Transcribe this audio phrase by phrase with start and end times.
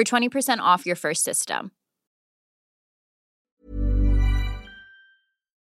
[0.00, 1.70] for 20% off your first system.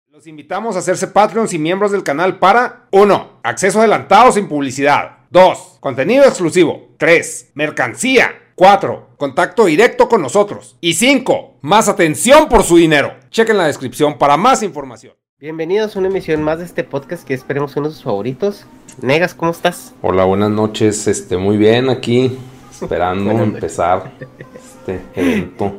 [0.09, 3.41] Los invitamos a hacerse Patreons y miembros del canal para 1.
[3.43, 5.21] Acceso adelantado sin publicidad.
[5.31, 5.79] 2.
[5.81, 6.95] Contenido exclusivo.
[6.99, 7.53] 3.
[7.55, 8.31] Mercancía.
[8.55, 9.15] 4.
[9.17, 10.77] Contacto directo con nosotros.
[10.83, 11.61] Y 5.
[11.63, 13.15] Más atención por su dinero.
[13.31, 15.15] Chequen la descripción para más información.
[15.39, 18.67] Bienvenidos a una emisión más de este podcast que esperemos uno de sus favoritos.
[19.01, 19.95] Negas, ¿cómo estás?
[20.03, 21.09] Hola, buenas noches.
[21.09, 22.39] Este, muy bien aquí,
[22.83, 24.13] esperando empezar
[24.55, 25.75] este evento.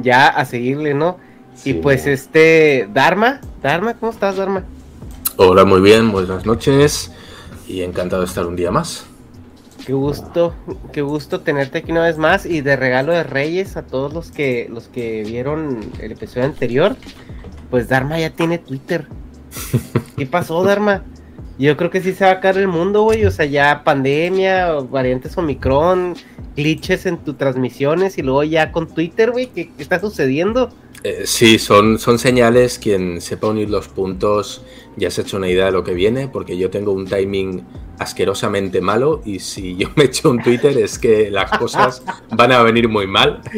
[0.00, 1.18] Ya a seguirle, ¿no?
[1.64, 4.64] Y pues este, Dharma, Dharma, ¿cómo estás, Dharma?
[5.36, 7.12] Hola, muy bien, buenas noches
[7.68, 9.06] y encantado de estar un día más.
[9.84, 10.54] Qué gusto,
[10.92, 14.30] qué gusto tenerte aquí una vez más y de regalo de Reyes a todos los
[14.30, 16.96] que los que vieron el episodio anterior,
[17.70, 19.08] pues Dharma ya tiene Twitter.
[20.16, 21.02] ¿Qué pasó, Dharma?
[21.62, 23.24] Yo creo que sí se va a caer el mundo, güey.
[23.24, 26.16] O sea, ya pandemia, variantes Omicron,
[26.56, 29.46] glitches en tus transmisiones y luego ya con Twitter, güey.
[29.46, 30.70] ¿Qué, qué está sucediendo?
[31.04, 34.64] Eh, sí, son, son señales, quien sepa unir los puntos
[34.96, 37.64] ya se ha hecho una idea de lo que viene, porque yo tengo un timing
[37.98, 42.62] asquerosamente malo y si yo me echo un Twitter es que las cosas van a
[42.62, 43.40] venir muy mal.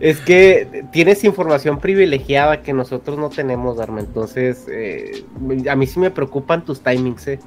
[0.00, 4.00] Es que tienes información privilegiada que nosotros no tenemos, Dharma.
[4.00, 5.24] Entonces, eh,
[5.68, 7.38] a mí sí me preocupan tus timings, ¿eh?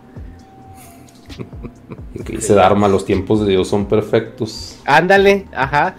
[2.25, 4.79] Que dice Dharma, los tiempos de Dios son perfectos.
[4.85, 5.95] Ándale, ajá.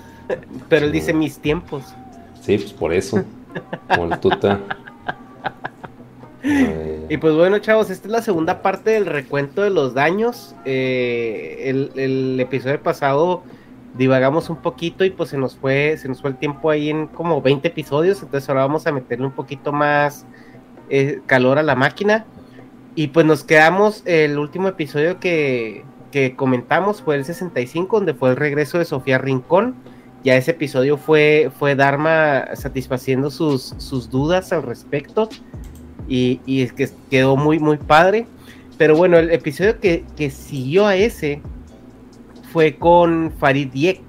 [0.69, 1.85] Pero él dice mis tiempos.
[2.43, 3.25] Sí, pues por eso.
[3.89, 4.61] Como el tuta.
[6.43, 10.55] Y pues bueno, chavos, esta es la segunda parte del recuento de los daños.
[10.65, 13.43] Eh, el, el episodio pasado
[13.97, 17.09] divagamos un poquito y pues se nos fue, se nos fue el tiempo ahí en
[17.09, 18.23] como 20 episodios.
[18.23, 20.25] Entonces ahora vamos a meterle un poquito más
[20.89, 22.25] eh, calor a la máquina.
[22.95, 28.31] Y pues nos quedamos, el último episodio que, que comentamos fue el 65, donde fue
[28.31, 29.75] el regreso de Sofía Rincón.
[30.23, 35.29] Ya ese episodio fue, fue Dharma satisfaciendo sus, sus dudas al respecto
[36.11, 38.27] y, y es que quedó muy, muy padre.
[38.77, 41.41] Pero bueno, el episodio que, que siguió a ese
[42.53, 44.01] fue con Farid Diek.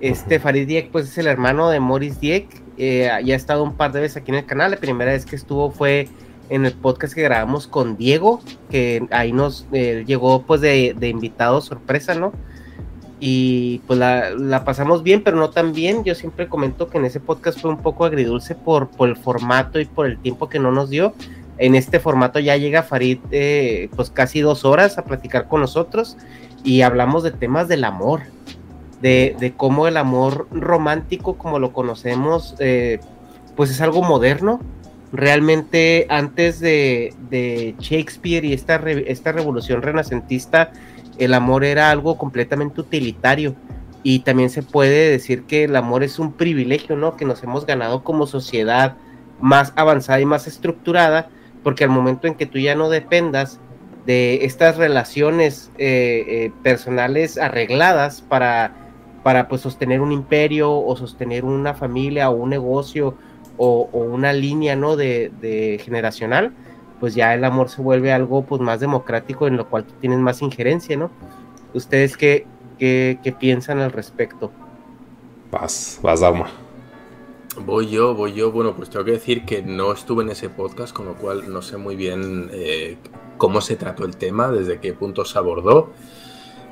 [0.00, 2.46] Este Farid Diek, pues es el hermano de Morris Diek.
[2.76, 4.70] Eh, ya ha estado un par de veces aquí en el canal.
[4.70, 6.08] La primera vez que estuvo fue
[6.50, 8.40] en el podcast que grabamos con Diego,
[8.70, 12.32] que ahí nos eh, llegó pues de, de invitado sorpresa, ¿no?
[13.20, 16.04] Y pues la, la, pasamos bien, pero no tan bien.
[16.04, 19.80] Yo siempre comento que en ese podcast fue un poco agridulce por, por el formato
[19.80, 21.14] y por el tiempo que no nos dio.
[21.58, 26.16] En este formato ya llega Farid eh, pues casi dos horas a platicar con nosotros
[26.62, 28.22] y hablamos de temas del amor,
[29.02, 33.00] de, de cómo el amor romántico como lo conocemos eh,
[33.56, 34.60] pues es algo moderno.
[35.10, 40.70] Realmente antes de, de Shakespeare y esta, re, esta revolución renacentista,
[41.18, 43.54] el amor era algo completamente utilitario
[44.02, 47.16] y también se puede decir que el amor es un privilegio, ¿no?
[47.16, 48.96] Que nos hemos ganado como sociedad
[49.40, 51.28] más avanzada y más estructurada,
[51.62, 53.60] porque al momento en que tú ya no dependas
[54.06, 58.72] de estas relaciones eh, eh, personales arregladas para,
[59.22, 63.16] para pues sostener un imperio o sostener una familia o un negocio
[63.58, 64.96] o, una línea, ¿no?
[64.96, 66.52] De, de, generacional,
[67.00, 70.18] pues ya el amor se vuelve algo pues más democrático en lo cual tú tienes
[70.18, 71.10] más injerencia, ¿no?
[71.74, 72.46] ¿Ustedes qué,
[72.78, 74.50] qué, qué piensan al respecto?
[75.50, 76.46] Vas, vas, Dharma.
[77.64, 78.52] Voy yo, voy yo.
[78.52, 81.62] Bueno, pues tengo que decir que no estuve en ese podcast, con lo cual no
[81.62, 82.96] sé muy bien eh,
[83.36, 85.92] cómo se trató el tema, desde qué punto se abordó.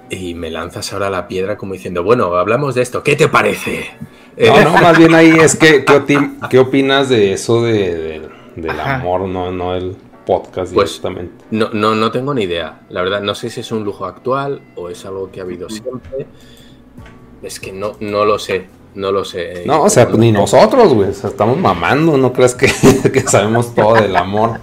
[0.08, 3.90] Y me lanzas ahora la piedra como diciendo, bueno, hablamos de esto, ¿qué te parece?
[4.36, 8.22] No, no, más bien ahí es que, ¿qué, opinas de eso de,
[8.54, 9.96] del amor, no, no el
[10.26, 11.44] podcast pues, directamente?
[11.50, 14.60] No, no, no tengo ni idea, la verdad, no sé si es un lujo actual
[14.74, 16.26] o es algo que ha habido siempre.
[17.42, 19.62] Es que no, no lo sé, no lo sé.
[19.66, 22.66] No, o sea, ni nosotros, güey, estamos mamando, no crees que,
[23.12, 24.58] que sabemos todo del amor.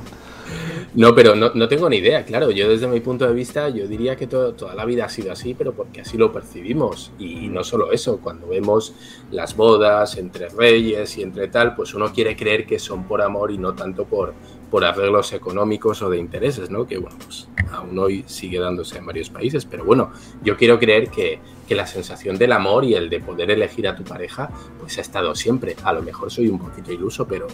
[0.96, 2.52] No, pero no, no, tengo ni idea, claro.
[2.52, 5.56] Yo desde mi punto de vista, yo diría que toda la vida ha sido así,
[5.56, 7.12] pero porque así lo percibimos.
[7.18, 8.94] Y no solo eso, cuando vemos
[9.32, 13.50] las bodas entre reyes y entre tal, pues uno quiere creer que son por amor
[13.50, 14.36] y no tanto por,
[14.74, 16.88] por arreglos económicos o de intereses, ¿no?
[16.88, 19.66] Que bueno, pues aún hoy sigue dándose en varios países.
[19.66, 20.12] Pero bueno,
[20.44, 23.96] yo quiero creer que, que la sensación del amor y el de poder elegir a
[23.96, 24.50] tu pareja,
[24.80, 25.76] pues ha estado siempre.
[25.84, 27.46] A lo mejor soy un poquito iluso, pero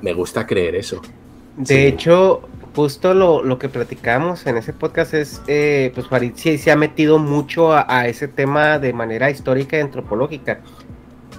[0.00, 1.02] me gusta creer eso.
[1.58, 6.70] De hecho, justo lo, que platicamos en ese podcast es, eh, pues Farid sí se
[6.70, 10.60] ha metido mucho a, ese tema de manera histórica y antropológica.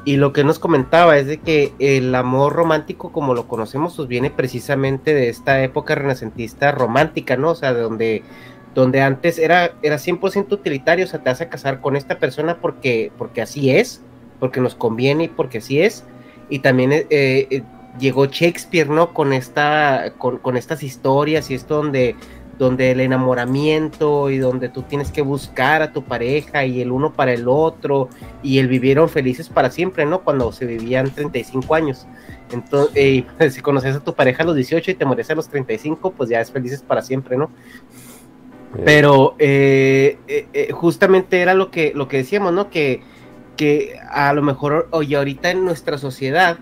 [0.08, 4.08] Y lo que nos comentaba es de que el amor romántico, como lo conocemos, pues
[4.08, 7.50] viene precisamente de esta época renacentista romántica, ¿no?
[7.50, 8.24] O sea, de donde,
[8.74, 12.56] donde antes era, era 100% utilitario, o sea, te vas a casar con esta persona
[12.62, 14.02] porque, porque así es,
[14.40, 16.06] porque nos conviene y porque así es.
[16.48, 17.64] Y también eh, eh
[18.00, 19.14] llegó Shakespeare, ¿no?
[19.14, 22.16] Con, esta, con, estas historias y esto donde,
[22.58, 27.14] donde el enamoramiento y donde tú tienes que buscar a tu pareja y el uno
[27.14, 28.10] para el otro
[28.42, 30.22] y el vivieron felices para siempre, ¿no?
[30.22, 32.08] Cuando se vivían 35 años.
[32.52, 35.50] Entonces, eh, si conoces a tu pareja a los 18 y te mueres a los
[35.50, 37.52] 35, pues ya es felices para siempre, ¿no?
[38.84, 42.70] Pero eh, eh, justamente era lo que, lo que decíamos, ¿no?
[42.70, 43.02] Que,
[43.56, 46.60] que a lo mejor, oye, ahorita en nuestra sociedad,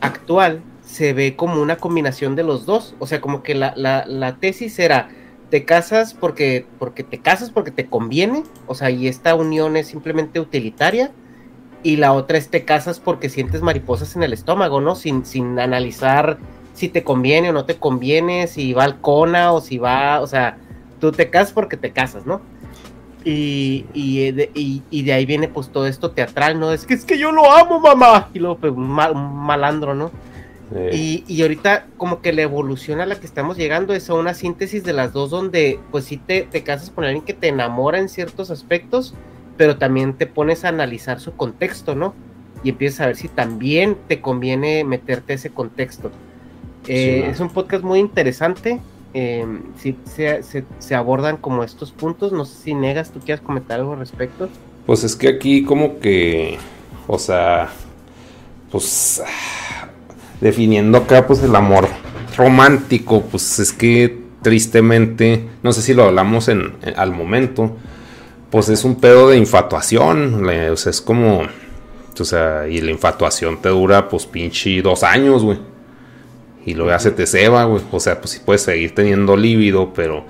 [0.00, 2.94] actual se ve como una combinación de los dos.
[2.98, 5.08] O sea, como que la, la, tesis era,
[5.50, 9.88] te casas porque, porque te casas porque te conviene, o sea, y esta unión es
[9.88, 11.12] simplemente utilitaria.
[11.82, 14.94] Y la otra es te casas porque sientes mariposas en el estómago, ¿no?
[14.94, 16.38] Sin, sin analizar
[16.74, 20.26] si te conviene o no te conviene, si va al cona o si va, o
[20.26, 20.58] sea,
[21.00, 22.40] tú te casas porque te casas, ¿no?
[23.24, 26.72] Y, y, de, y, de ahí viene pues todo esto teatral, ¿no?
[26.72, 28.28] Es que es que yo lo amo, mamá.
[28.32, 30.10] Y luego pues un, malandro, ¿no?
[30.92, 34.34] Y, y, ahorita como que la evolución a la que estamos llegando es a una
[34.34, 37.98] síntesis de las dos donde pues sí te, te casas con alguien que te enamora
[37.98, 39.14] en ciertos aspectos,
[39.56, 42.14] pero también te pones a analizar su contexto, ¿no?
[42.62, 46.12] Y empiezas a ver si también te conviene meterte ese contexto.
[46.86, 48.80] Eh, es un podcast muy interesante
[49.12, 49.44] eh,
[49.76, 52.32] si se, abordan como estos puntos.
[52.32, 54.48] No sé si negas, tú quieras comentar algo al respecto.
[54.86, 56.58] Pues es que aquí como que,
[57.06, 57.70] o sea,
[58.70, 59.22] pues
[60.40, 61.88] definiendo acá pues el amor
[62.36, 67.76] romántico, pues es que tristemente, no sé si lo hablamos en, al momento,
[68.50, 71.42] pues es un pedo de infatuación, o sea, es como,
[72.18, 75.58] o sea, y la infatuación te dura pues pinche dos años, güey
[76.64, 77.82] y luego ya se te ceba, güey.
[77.90, 80.24] O sea, pues si puedes seguir teniendo líbido, pero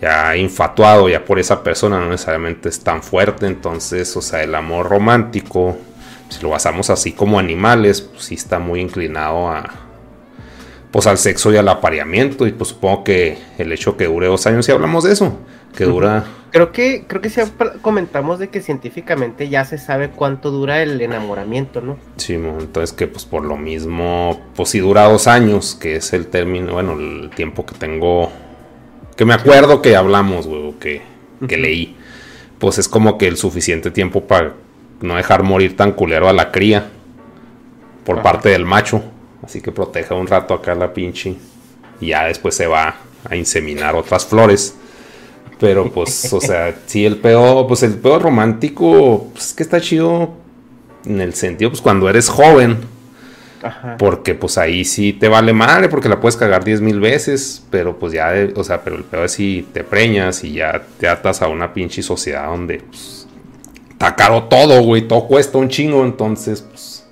[0.00, 3.46] ya infatuado ya por esa persona no necesariamente es tan fuerte.
[3.46, 5.76] Entonces, o sea, el amor romántico,
[6.28, 9.70] si lo basamos así como animales, pues sí está muy inclinado a,
[10.90, 12.46] pues al sexo y al apareamiento.
[12.46, 15.38] Y pues supongo que el hecho que dure dos años, si hablamos de eso,
[15.76, 17.40] que dura Creo que, creo que sí
[17.82, 21.98] comentamos de que científicamente ya se sabe cuánto dura el enamoramiento, ¿no?
[22.16, 26.28] Sí, entonces que pues por lo mismo, pues si dura dos años, que es el
[26.28, 28.32] término, bueno, el tiempo que tengo,
[29.14, 31.02] que me acuerdo que hablamos, güey, que,
[31.46, 31.96] que leí,
[32.58, 34.54] pues es como que el suficiente tiempo para
[35.00, 36.88] no dejar morir tan culero a la cría
[38.04, 39.02] por parte del macho.
[39.42, 41.36] Así que proteja un rato acá la pinche
[42.00, 42.96] y ya después se va
[43.28, 44.74] a inseminar otras flores.
[45.60, 49.80] Pero pues, o sea, sí, el pedo, pues el pedo romántico, pues es que está
[49.80, 50.34] chido
[51.04, 52.78] en el sentido, pues cuando eres joven.
[53.98, 57.98] Porque pues ahí sí te vale madre, porque la puedes cagar diez mil veces, pero
[57.98, 61.42] pues ya, o sea, pero el pedo es si te preñas y ya te atas
[61.42, 63.17] a una pinche sociedad donde, pues,
[63.98, 67.04] está caro todo, güey, todo cuesta un chingo, entonces, pues,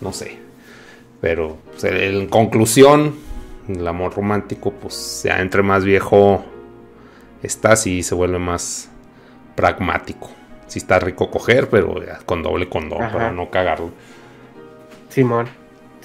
[0.00, 0.36] no sé.
[1.20, 3.14] Pero, pues, en conclusión,
[3.68, 6.44] el amor romántico, pues, ya entre más viejo
[7.40, 8.90] está así se vuelve más
[9.54, 10.28] pragmático.
[10.66, 13.12] sí está rico coger, pero ya con doble condón Ajá.
[13.12, 13.90] para no cagarlo.
[15.08, 15.46] Simón.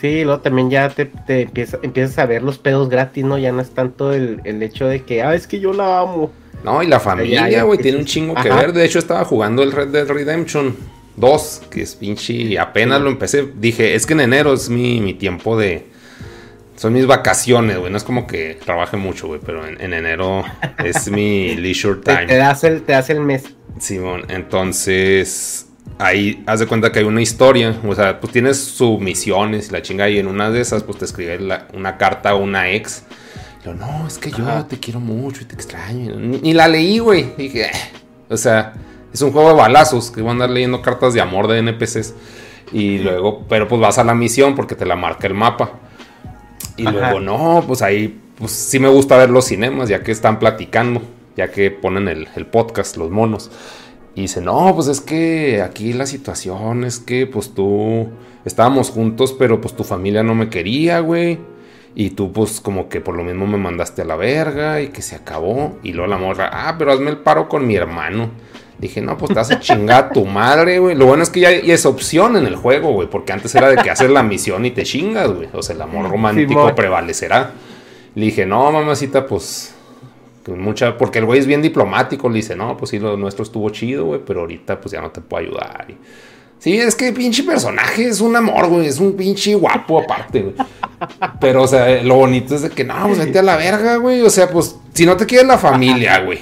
[0.04, 3.38] Sí, luego también ya te, te empieza- empiezas a ver los pedos gratis, ¿no?
[3.38, 6.30] Ya no es tanto el, el hecho de que, ah, es que yo la amo.
[6.62, 8.74] No, y la familia, güey, tiene un chingo que ver.
[8.74, 10.76] De hecho, estaba jugando el Red Dead Redemption
[11.16, 12.34] 2, que es pinche.
[12.34, 13.48] y Apenas lo empecé.
[13.56, 15.86] Dije, es que en enero es mi, mi tiempo de.
[16.76, 17.90] Son mis vacaciones, güey.
[17.90, 20.44] No es como que trabaje mucho, güey, pero en, en enero
[20.84, 22.26] es mi leisure Te, time.
[22.28, 23.44] te das el, te das el mes.
[23.80, 25.68] Simón, entonces
[26.00, 29.72] ahí haz de cuenta que hay una historia, o sea, pues tienes sus misiones y
[29.72, 32.70] la chinga y en una de esas pues te escribe la- una carta a una
[32.72, 33.04] ex.
[33.62, 34.68] Y yo, no, es que yo Ajá.
[34.68, 36.16] te quiero mucho y te extraño.
[36.20, 37.34] Ni, ni la leí, güey.
[37.38, 37.72] Dije, "Eh".
[38.30, 38.74] o sea,
[39.14, 42.14] es un juego de balazos que voy a andar leyendo cartas de amor de NPCs.
[42.72, 45.74] Y luego, pero pues vas a la misión porque te la marca el mapa.
[46.76, 46.92] Y Ajá.
[46.98, 51.04] luego, no, pues ahí, pues sí me gusta ver los cinemas, ya que están platicando,
[51.38, 53.52] ya que ponen el, el podcast, los monos.
[54.16, 58.08] Y dice, no, pues es que aquí la situación es que, pues tú,
[58.46, 61.40] estábamos juntos, pero pues tu familia no me quería, güey.
[61.96, 65.02] Y tú, pues como que por lo mismo me mandaste a la verga y que
[65.02, 65.78] se acabó.
[65.84, 68.32] Y luego la morra, ah, pero hazme el paro con mi hermano.
[68.80, 70.96] Dije, no, pues te vas a chingar a tu madre, güey.
[70.96, 73.08] Lo bueno es que ya, ya es opción en el juego, güey.
[73.10, 75.48] Porque antes era de que haces la misión y te chingas, güey.
[75.54, 77.52] O sea, el amor romántico prevalecerá.
[78.16, 79.73] Le dije, no, mamacita, pues.
[80.52, 80.98] Mucha.
[80.98, 82.30] Porque el güey es bien diplomático.
[82.30, 84.22] Le dice, no, pues sí, lo nuestro estuvo chido, güey.
[84.26, 85.86] Pero ahorita, pues ya no te puedo ayudar.
[85.90, 85.98] Y-
[86.60, 88.88] Sí, es que pinche personaje es un amor, güey.
[88.88, 90.56] Es un pinche guapo aparte, güey.
[91.42, 94.22] Pero, o sea, lo bonito es de que no, pues vete a la verga, güey.
[94.22, 96.40] O sea, pues, si no te quiere la familia, güey.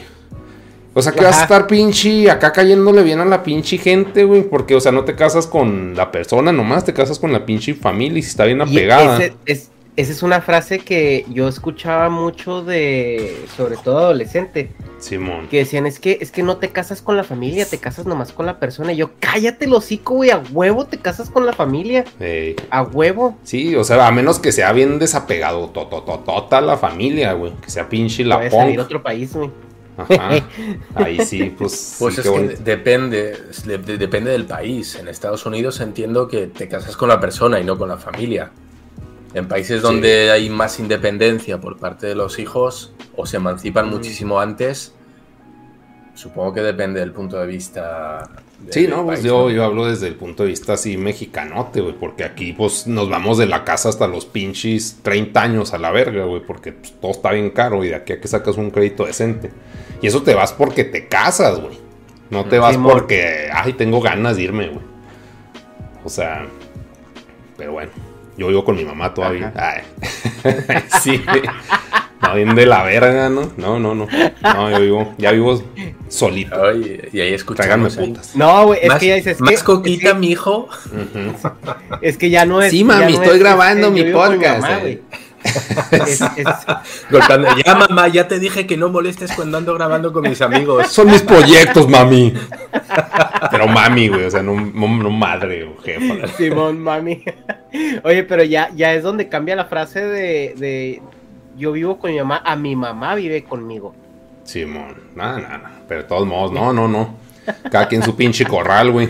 [0.93, 4.43] O sea, que vas a estar pinche acá cayéndole bien a la pinche gente, güey.
[4.43, 7.73] Porque, o sea, no te casas con la persona nomás, te casas con la pinche
[7.73, 9.17] familia y si está bien Y apegada.
[9.17, 15.47] ese- es- esa es una frase que yo escuchaba mucho de, sobre todo adolescente, Simón.
[15.49, 18.31] que decían, es que, es que no te casas con la familia, te casas nomás
[18.31, 18.93] con la persona.
[18.93, 22.55] Y yo, cállate el hocico, güey, a huevo te casas con la familia, Ey.
[22.69, 23.37] a huevo.
[23.43, 27.51] Sí, o sea, a menos que sea bien desapegado, totototota la familia, güey.
[27.61, 28.85] Que sea pinche la Voy a salir a punk.
[28.85, 29.51] otro país, güey.
[29.97, 30.29] Ajá.
[30.95, 31.97] Ahí sí, pues.
[31.99, 32.61] Pues sí, es que bonito.
[32.63, 34.95] depende, de- de- depende del país.
[34.95, 38.51] En Estados Unidos entiendo que te casas con la persona y no con la familia.
[39.33, 43.91] En países donde hay más independencia por parte de los hijos o se emancipan Mm.
[43.91, 44.93] muchísimo antes,
[46.15, 48.29] supongo que depende del punto de vista.
[48.59, 49.49] de- Sí, no, pues país, yo, ¿no?
[49.49, 53.39] yo hablo desde el punto de vista así mexicanote, güey, porque aquí pues nos vamos
[53.39, 57.09] de la casa hasta los pinches 30 años a la verga, güey, porque pues, todo
[57.11, 59.49] está bien caro y de aquí a que sacas un crédito decente.
[60.01, 61.79] Y eso te vas porque te casas, güey.
[62.29, 64.85] No te vas porque, ay, tengo ganas de irme, güey.
[66.05, 66.45] O sea,
[67.57, 67.91] pero bueno,
[68.37, 69.53] yo vivo con mi mamá todavía.
[69.55, 69.83] Ay.
[71.01, 71.41] sí, güey.
[72.21, 73.51] No, bien de la verga, ¿no?
[73.57, 74.07] No, no, no.
[74.41, 75.61] No, yo vivo, ya vivo
[76.07, 76.63] solito.
[76.63, 77.97] Ay, y ahí escuchamos.
[77.97, 78.07] ahí.
[78.07, 78.35] putas.
[78.35, 80.69] No, güey, es más que ya dices, más que, coquita, es que, mijo.
[80.85, 81.49] Ujú.
[82.01, 82.71] es que ya no es.
[82.71, 85.01] Sí, mami, no estoy es, grabando este, mi podcast, mamá, eh.
[85.91, 86.01] Güey.
[86.03, 86.47] Es- es-
[87.09, 90.87] Golpeando, ya mamá, ya te dije que no molestes cuando ando grabando con mis amigos.
[90.87, 92.33] Son mis proyectos, mami.
[93.49, 96.27] Pero mami, güey, o sea, no, no- no madre o jefa.
[96.37, 97.23] Simón, mami.
[98.03, 101.01] Oye, pero ya, ya es donde cambia la frase de, de
[101.57, 103.93] yo vivo con mi mamá, a mi mamá vive conmigo.
[104.43, 105.71] Simón, nada, nada.
[105.87, 107.15] Pero de todos modos, no, no, no.
[107.71, 109.09] Cada quien su pinche corral, güey.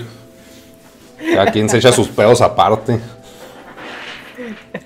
[1.34, 3.00] Cada quien se echa sus pedos aparte.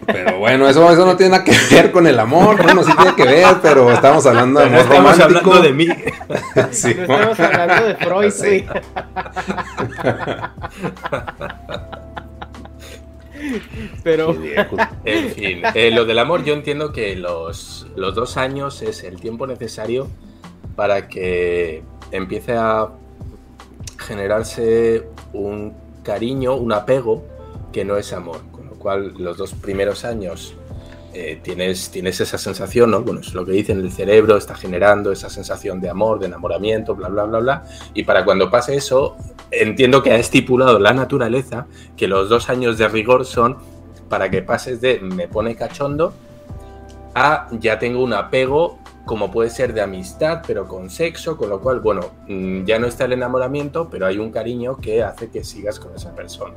[0.05, 2.61] Pero bueno, eso, eso no tiene nada que ver con el amor.
[2.61, 5.53] Bueno, sí tiene que ver, pero estamos hablando de No amor estamos romántico.
[5.53, 5.87] hablando de mí.
[6.71, 8.65] Sí, No estamos hablando de Freud, Sí.
[14.03, 14.35] Pero.
[15.03, 19.19] En fin, eh, lo del amor yo entiendo que los, los dos años es el
[19.19, 20.07] tiempo necesario
[20.75, 22.89] para que empiece a
[23.97, 27.23] generarse un cariño, un apego
[27.71, 28.41] que no es amor.
[28.85, 30.53] Cual los dos primeros años
[31.11, 33.01] eh, tienes, tienes esa sensación, ¿no?
[33.01, 36.93] Bueno, es lo que dicen, el cerebro está generando esa sensación de amor, de enamoramiento,
[36.93, 37.63] bla, bla, bla, bla.
[37.95, 39.17] Y para cuando pase eso,
[39.49, 41.65] entiendo que ha estipulado la naturaleza
[41.97, 43.57] que los dos años de rigor son
[44.07, 46.13] para que pases de me pone cachondo
[47.15, 51.59] a ya tengo un apego como puede ser de amistad pero con sexo, con lo
[51.59, 55.43] cual, bueno, mm, ya no está el enamoramiento, pero hay un cariño que hace que
[55.43, 56.53] sigas con esa persona.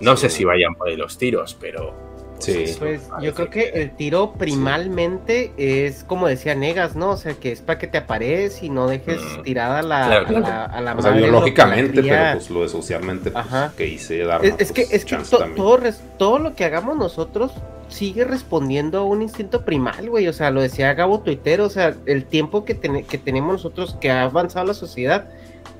[0.00, 1.92] No sé si vayan por ahí los tiros, pero...
[1.92, 2.62] pues, Sí.
[2.62, 7.10] eso pues yo creo que el tiro primalmente es como decía Negas, ¿no?
[7.10, 9.42] O sea, que es para que te apares y no dejes Mm.
[9.42, 10.40] tirada a la, Claro, a claro.
[10.46, 13.72] la, a la O sea, madre, biológicamente, pero pues lo de socialmente, pues, Ajá.
[13.76, 16.64] que hice dar Es, es que, es que chance to- todo, res- todo lo que
[16.64, 17.52] hagamos nosotros
[17.88, 20.26] sigue respondiendo a un instinto primal, güey.
[20.28, 23.96] O sea, lo decía Gabo Tuitero, o sea, el tiempo que, tene- que tenemos nosotros,
[24.00, 25.28] que ha avanzado la sociedad,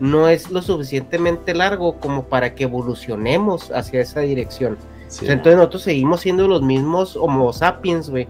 [0.00, 4.78] no es lo suficientemente largo como para que evolucionemos hacia esa dirección.
[5.21, 8.26] entonces nosotros seguimos siendo los mismos Homo sapiens, güey,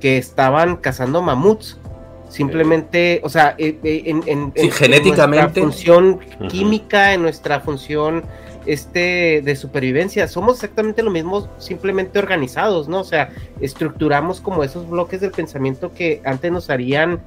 [0.00, 1.78] que estaban cazando mamuts.
[2.28, 5.60] Simplemente, o sea, eh, eh, en, genéticamente.
[5.60, 6.18] nuestra función
[6.48, 8.24] química, en nuestra función
[8.66, 13.00] este de supervivencia, somos exactamente lo mismo, simplemente organizados, ¿no?
[13.00, 13.30] O sea,
[13.60, 17.20] estructuramos como esos bloques del pensamiento que antes nos harían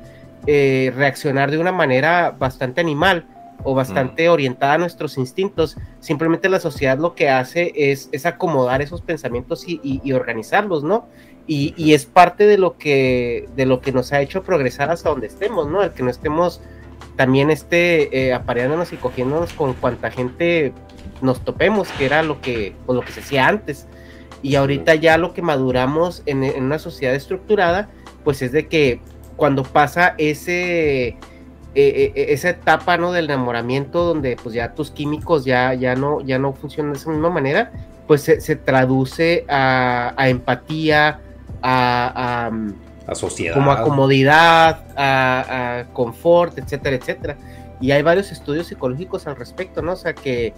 [0.46, 3.26] eh, reaccionar de una manera bastante animal
[3.64, 4.32] o bastante mm.
[4.32, 5.78] orientada a nuestros instintos.
[6.00, 11.08] Simplemente la sociedad lo que hace es, es acomodar esos pensamientos y, organizarlos, ¿no?
[11.48, 15.28] Y, es parte de lo, que, de lo que nos ha hecho progresar hasta donde
[15.28, 15.82] estemos, ¿no?
[15.82, 16.62] El que no estemos
[17.16, 20.74] también este, eh, apareándonos y cogiéndonos con cuanta gente
[21.22, 23.88] nos topemos, que era lo que, pues, lo que se hacía antes.
[24.44, 27.90] Y ahorita ya lo que maduramos en, en una sociedad estructurada,
[28.24, 29.02] pues es de que
[29.36, 31.18] cuando pasa ese
[31.80, 33.12] eh, eh, esa etapa ¿no?
[33.12, 37.12] del enamoramiento donde pues ya tus químicos ya, ya, no, ya no funcionan de esa
[37.12, 37.72] misma manera,
[38.08, 41.20] pues se, traduce a, empatía,
[41.62, 42.50] a,
[43.06, 43.54] a, sociedad.
[43.54, 47.38] Como a comodidad, a, confort, etcétera, etcétera.
[47.80, 49.92] Y hay varios estudios psicológicos al respecto, ¿no?
[49.92, 50.56] O sea que,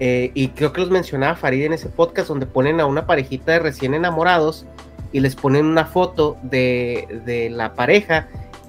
[0.00, 3.52] eh, y creo que los mencionaba Farid en ese podcast, donde ponen a una parejita
[3.52, 4.66] de recién enamorados
[5.12, 8.26] y les ponen una foto de, de la pareja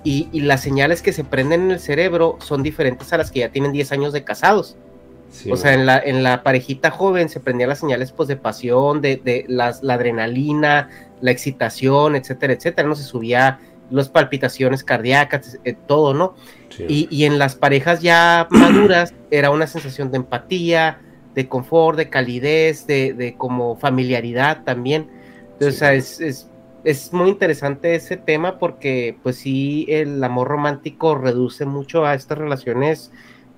[0.08, 3.50] y, las señales que se prenden en el cerebro son diferentes a las que ya
[3.50, 4.78] tienen 10 años de casados.
[5.52, 9.02] o sea, en la, en la parejita joven se prendían las señales pues, de pasión,
[9.02, 12.88] de, de las, la adrenalina, la excitación, etcétera, etcétera.
[12.88, 13.60] No se subía
[13.90, 16.36] las palpitaciones cardíacas, eh, todo, ¿no?
[16.88, 21.02] Y, y, en las parejas ya maduras era una sensación de empatía,
[21.36, 25.10] de confort, de calidez, de, de como familiaridad también.
[25.54, 26.50] Entonces, o sea, es, es
[26.84, 32.38] es muy interesante ese tema porque pues sí, el amor romántico reduce mucho a estas
[32.38, 33.12] relaciones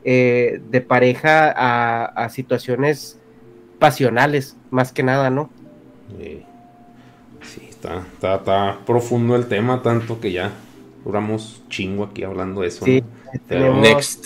[0.04, 3.20] eh, de pareja a, situaciones
[3.80, 5.50] pasionales, más que nada, ¿no?
[6.18, 10.52] Sí, está, está, profundo el tema, tanto que ya
[11.04, 12.86] duramos chingo aquí hablando de eso.
[12.86, 13.04] Sí,
[13.50, 14.26] next.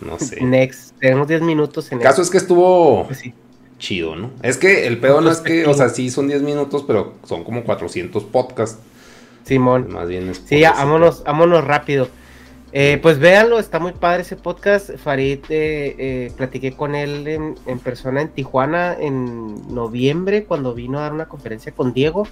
[0.00, 0.42] No sé.
[0.44, 3.06] Next, tenemos 10 minutos en El caso es que estuvo...
[3.06, 3.32] Pues sí
[3.78, 4.30] chido, ¿no?
[4.42, 7.44] Es que el pedo no es que, o sea, sí son 10 minutos, pero son
[7.44, 8.78] como 400 podcasts.
[9.44, 9.92] Simón.
[9.92, 12.08] Más bien es Sí, vámonos, vámonos rápido.
[12.72, 14.90] Eh, pues véanlo, está muy padre ese podcast.
[14.96, 21.02] Farid, eh, eh, platiqué con él en, persona en Tijuana en noviembre, cuando vino a
[21.02, 22.26] dar una conferencia con Diego,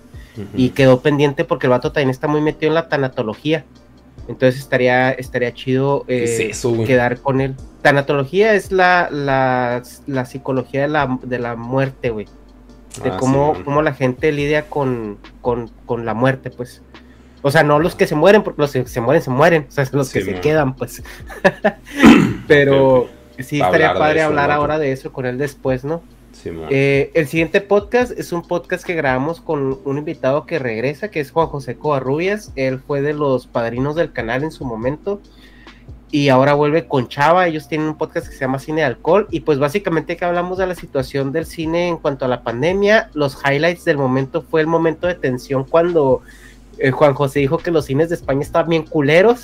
[0.54, 3.64] y quedó pendiente porque el vato también está muy metido en la tanatología.
[4.28, 6.52] Entonces estaría, estaría chido eh,
[6.87, 7.54] quedar con él.
[7.85, 12.25] Tanatología es la, la, la psicología de la, de la muerte, güey.
[13.03, 16.81] De ah, cómo, cómo, la gente lidia con, con, con, la muerte, pues.
[17.42, 19.66] O sea, no los que se mueren, porque los que se mueren, se mueren.
[19.68, 21.03] O sea, los que se quedan, pues.
[22.49, 26.01] Pero sí, estaría padre hablar ahora de eso con él después, ¿no?
[26.70, 31.20] Eh, el siguiente podcast es un podcast que grabamos con un invitado que regresa, que
[31.20, 32.51] es Juan José Covarrubias.
[32.57, 35.20] Él fue de los padrinos del canal en su momento.
[36.14, 37.48] Y ahora vuelve con Chava.
[37.48, 39.27] Ellos tienen un podcast que se llama Cine de Alcohol.
[39.33, 43.11] Y pues básicamente que hablamos de la situación del cine en cuanto a la pandemia.
[43.14, 46.22] Los highlights del momento fue el momento de tensión cuando
[46.79, 49.42] eh, Juan José dijo que los cines de España estaban bien culeros.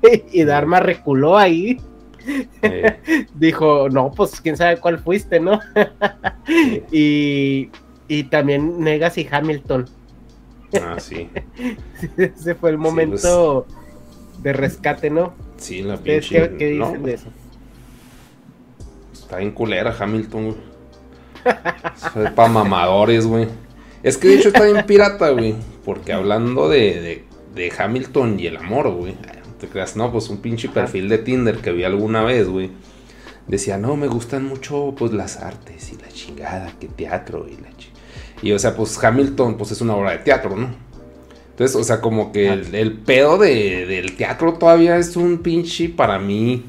[0.32, 1.78] y Dharma reculó ahí
[3.34, 5.60] Dijo, no, pues quién sabe cuál fuiste, ¿no?
[6.90, 7.68] y,
[8.30, 9.84] también Negas y Hamilton.
[10.82, 11.28] Ah, sí.
[12.16, 15.34] Ese fue el momento pues, de rescate, ¿no?
[15.58, 16.56] Sí, la pinche.
[16.56, 17.26] ¿Qué, dicen de eso?
[19.12, 22.34] Está bien culera Hamilton, güey.
[22.34, 23.46] para mamadores, güey.
[24.02, 25.54] Es que de hecho está bien pirata, güey.
[25.84, 29.14] Porque hablando de, de Hamilton y el amor, güey
[29.58, 32.70] te creas, no, pues un pinche perfil de Tinder que vi alguna vez, güey.
[33.46, 37.74] Decía, no, me gustan mucho, pues, las artes y la chingada, que teatro y la
[37.76, 38.02] chingada.
[38.42, 40.70] Y, o sea, pues, Hamilton, pues, es una obra de teatro, ¿no?
[41.58, 46.64] Entonces, o sea, como que el, pedo del teatro todavía es un pinche para mí.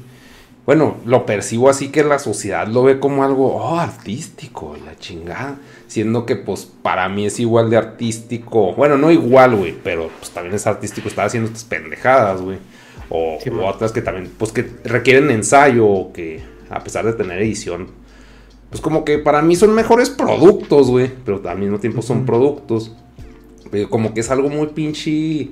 [0.66, 5.58] Bueno, lo percibo así que la sociedad lo ve como algo, oh, artístico, la chingada.
[5.86, 8.74] Siendo que, pues, para mí es igual de artístico.
[8.74, 12.58] Bueno, no igual, güey, pero pues también es artístico estar haciendo estas pendejadas, güey.
[13.10, 17.90] O, otras que también, pues que requieren ensayo, o que a pesar de tener edición,
[18.70, 21.12] pues como que para mí son mejores productos, güey.
[21.24, 22.92] Pero al mismo tiempo son productos.
[23.70, 25.50] Pero como que es algo muy pinche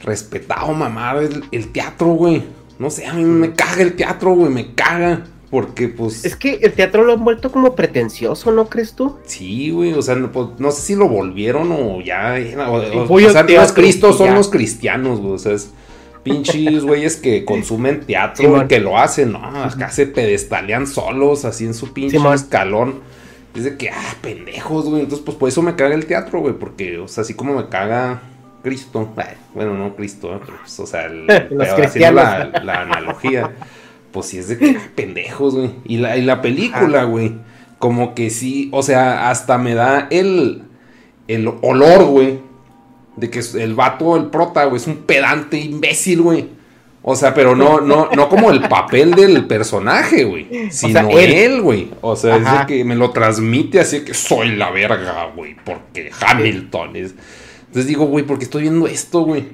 [0.00, 1.14] respetado, mamá,
[1.50, 2.42] el, teatro, güey.
[2.78, 5.24] No sé, a mí me caga el teatro, güey, me caga.
[5.50, 6.26] Porque, pues.
[6.26, 9.16] Es que el teatro lo han vuelto como pretencioso, ¿no crees tú?
[9.24, 9.94] Sí, güey.
[9.94, 12.34] O sea, no, pues, no sé si lo volvieron o ya.
[12.68, 15.32] O, o, o sea, los cristos son los cristianos, güey.
[15.32, 15.72] O sea, es
[16.22, 21.64] pinches güeyes que consumen teatro, y que lo hacen, no, acá se pedestalean solos, así
[21.64, 22.34] en su pinche Simón.
[22.34, 23.00] escalón.
[23.58, 25.02] Es de que, ah, pendejos, güey.
[25.02, 27.68] Entonces, pues por eso me caga el teatro, güey, porque, o sea, así como me
[27.68, 28.22] caga
[28.62, 30.38] Cristo, ay, bueno, no Cristo, ¿eh?
[30.44, 33.50] pero, pues, o sea, el, Los haciendo la, la analogía,
[34.12, 35.70] pues sí es de que, ah, pendejos, güey.
[35.84, 37.34] Y la, y la película, güey,
[37.80, 40.62] como que sí, o sea, hasta me da el,
[41.26, 42.38] el olor, güey,
[43.16, 46.57] de que el vato, el prota, güey, es un pedante imbécil, güey.
[47.02, 50.70] O sea, pero no, no, no como el papel del personaje, güey.
[50.70, 51.32] Sino él.
[51.32, 51.90] él, güey.
[52.00, 55.56] O sea, es de que me lo transmite así que soy la verga, güey.
[55.64, 57.14] Porque Hamilton es.
[57.60, 59.44] Entonces digo, güey, ¿por qué estoy viendo esto, güey?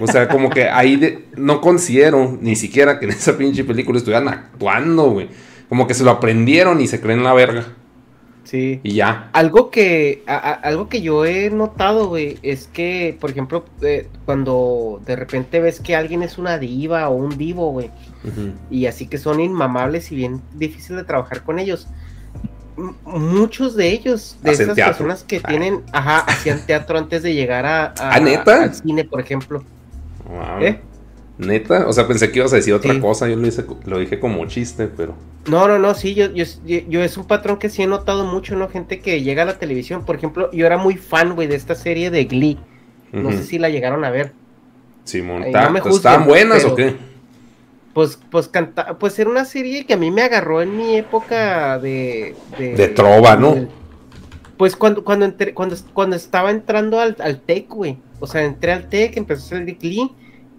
[0.00, 3.98] O sea, como que ahí de- no considero ni siquiera que en esa pinche película
[3.98, 5.28] estuvieran actuando, güey.
[5.68, 7.66] Como que se lo aprendieron y se creen la verga.
[8.48, 8.80] Sí.
[8.82, 9.28] Y ya.
[9.34, 14.08] Algo que, a- a- algo que yo he notado, güey, es que, por ejemplo, eh,
[14.24, 17.90] cuando de repente ves que alguien es una diva o un divo, güey,
[18.70, 21.88] y así que son inmamables y bien difícil de trabajar con ellos.
[22.78, 24.92] m- Muchos de ellos, de Hacen esas teatro.
[24.94, 25.48] personas que Ah.
[25.48, 28.62] tienen, ajá, hacían teatro antes de llegar a, a- ¿Ah, neta?
[28.62, 29.62] al cine, por ejemplo.
[30.26, 30.62] Wow.
[30.62, 30.80] ¿Eh?
[31.38, 33.00] Neta, o sea, pensé que ibas a decir otra Sí.
[33.00, 33.28] cosa.
[33.28, 35.14] Yo lo, hice, lo dije como chiste, pero.
[35.48, 38.56] No, no, no, sí, yo, yo, yo, es un patrón que sí he notado mucho,
[38.56, 38.68] ¿no?
[38.68, 41.74] Gente que llega a la televisión, por ejemplo, yo era muy fan, güey, de esta
[41.76, 42.58] serie de Glee.
[43.12, 44.32] No sé si la llegaron a ver.
[45.04, 46.96] Simón, ¿ta- no pues, ¿estaban juzguen, buenas pero- o qué?
[47.94, 51.78] Pues, pues canta, pues era una serie que a mí me agarró en mi época
[51.78, 52.34] de.
[52.58, 53.54] De, De trova, ¿no?
[53.54, 53.68] de-
[54.56, 57.96] pues cuando, cuando entré, cuando, cuando estaba entrando al, al TEC, güey.
[58.20, 60.10] O sea, entré al TEC, empezó a ser de Glee.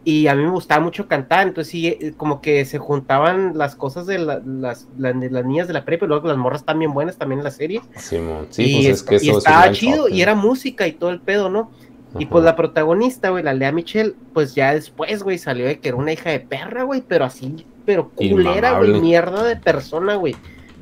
[0.06, 3.76] Y a mí me gustaba mucho cantar, entonces sí, eh, como que se juntaban las
[3.76, 6.64] cosas de la- las, la- de las niñas de la prepa y luego las morras
[6.64, 7.82] también buenas también en la serie.
[7.98, 11.10] Simón, sí, y, pues es que y eso estaba chido y era música y todo
[11.10, 11.70] el pedo, ¿no?
[12.18, 15.90] Y pues la protagonista, güey, la Lea Michelle, pues ya después, güey, salió de que
[15.90, 20.36] era una hija de perra, güey, pero así, pero culera, güey, mierda de persona, güey.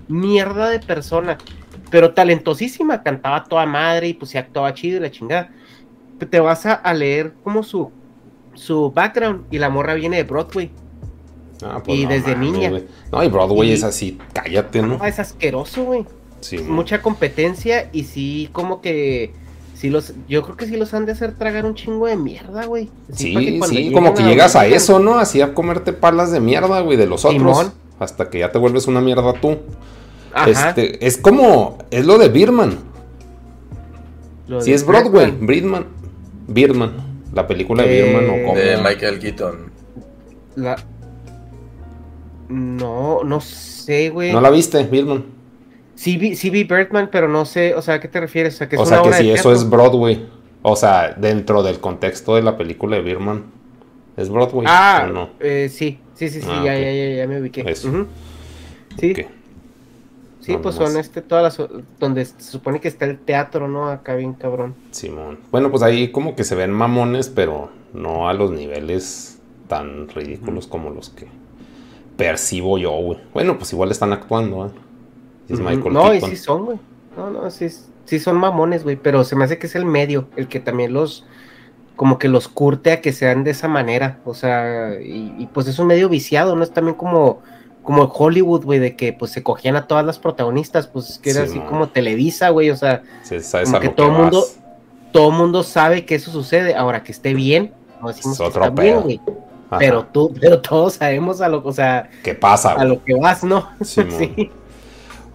[0.07, 1.37] Mierda de persona.
[1.89, 5.51] Pero talentosísima, cantaba toda madre y pues se actuaba chido y la chingada.
[6.29, 7.91] Te vas a, a leer como su,
[8.57, 10.71] su background y la morra viene de Broadway.
[11.63, 12.71] Ah, pues y no desde niña.
[13.11, 14.97] No, y Broadway Y- es así, cállate, ¿no?
[15.01, 16.05] Ah, es asqueroso, güey.
[16.41, 19.33] Sí, mucha competencia y sí, como que
[19.73, 22.65] sí los, yo creo que sí los han de hacer tragar un chingo de mierda,
[22.65, 22.89] güey.
[23.11, 25.17] Así Sí, sí, como que llegas a eso, ¿no?
[25.17, 27.71] Así a comerte palas de mierda, güey, de los otros.
[27.99, 29.57] Hasta que ya te vuelves una mierda tú.
[30.33, 32.29] Ajá, Este, es como, es lo de
[34.61, 35.85] Sí, de es Broadway, Birdman.
[36.47, 37.06] Birdman.
[37.33, 38.55] La película de Eh, Birdman o como.
[38.55, 39.71] De Michael Keaton.
[40.55, 40.77] La-
[42.49, 44.31] No, no sé, güey.
[44.31, 45.25] ¿No la viste, Birdman?
[45.95, 48.53] Sí vi, sí vi Birdman, pero no sé, o sea, ¿a qué te refieres?
[48.55, 49.53] O sea, que es O sea una que obra si de eso teatro.
[49.53, 50.29] es Broadway.
[50.61, 53.45] O sea, dentro del contexto de la película de Birdman.
[54.15, 55.29] ¿Es Broadway Ah, o no?
[55.39, 57.63] eh, sí, sí, sí, sí, Ah, ya, ya, ya, ya me ubiqué.
[57.69, 58.07] Eso.
[58.99, 59.25] Sí, Ok.
[60.47, 60.93] Sí, No, pues nomás.
[60.93, 63.89] son este, todas las, donde se supone que está el teatro, ¿no?
[63.89, 64.75] Acá bien cabrón.
[64.91, 65.39] Simón.
[65.51, 70.65] Bueno, pues ahí como que se ven mamones, pero no a los niveles tan ridículos
[70.65, 71.27] como los que
[72.15, 73.19] percibo yo, güey.
[73.33, 74.71] Bueno, pues igual están actuando, ¿eh?
[75.49, 76.79] Michael No, y sí son, güey.
[77.17, 77.67] No, no, sí,
[78.05, 78.95] sí son mamones, güey.
[78.95, 81.25] Pero se me hace que es el medio, el que también los,
[81.97, 84.19] como que los curte a que sean de esa manera.
[84.23, 86.63] O sea, y, y, pues es un medio viciado, ¿no?
[86.63, 87.41] Es también como,
[87.87, 91.45] como Hollywood, güey, de que pues se cogían a todas las protagonistas, pues que era
[91.45, 91.69] Sí, así man.
[91.69, 92.69] como Televisa, güey.
[92.69, 94.45] O sea, Sí, como que todo que mundo,
[95.13, 96.75] todo mundo sabe que eso sucede.
[96.75, 97.71] Ahora que esté bien,
[98.01, 99.21] no decimos Es que está bien, güey.
[99.79, 103.45] Pero tú, pero todos sabemos a lo, o sea, ¿Qué pasa, a lo que vas,
[103.45, 103.69] ¿no?
[103.85, 104.03] Sí.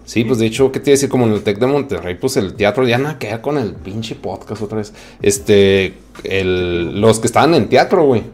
[0.05, 1.09] Sí, pues de hecho, ¿qué te iba a decir?
[1.09, 3.73] Como en el Tec de Monterrey, pues el teatro ya nada que ver con el
[3.73, 4.93] pinche podcast otra vez.
[5.23, 8.25] Este, el, los que estaban en teatro, güey.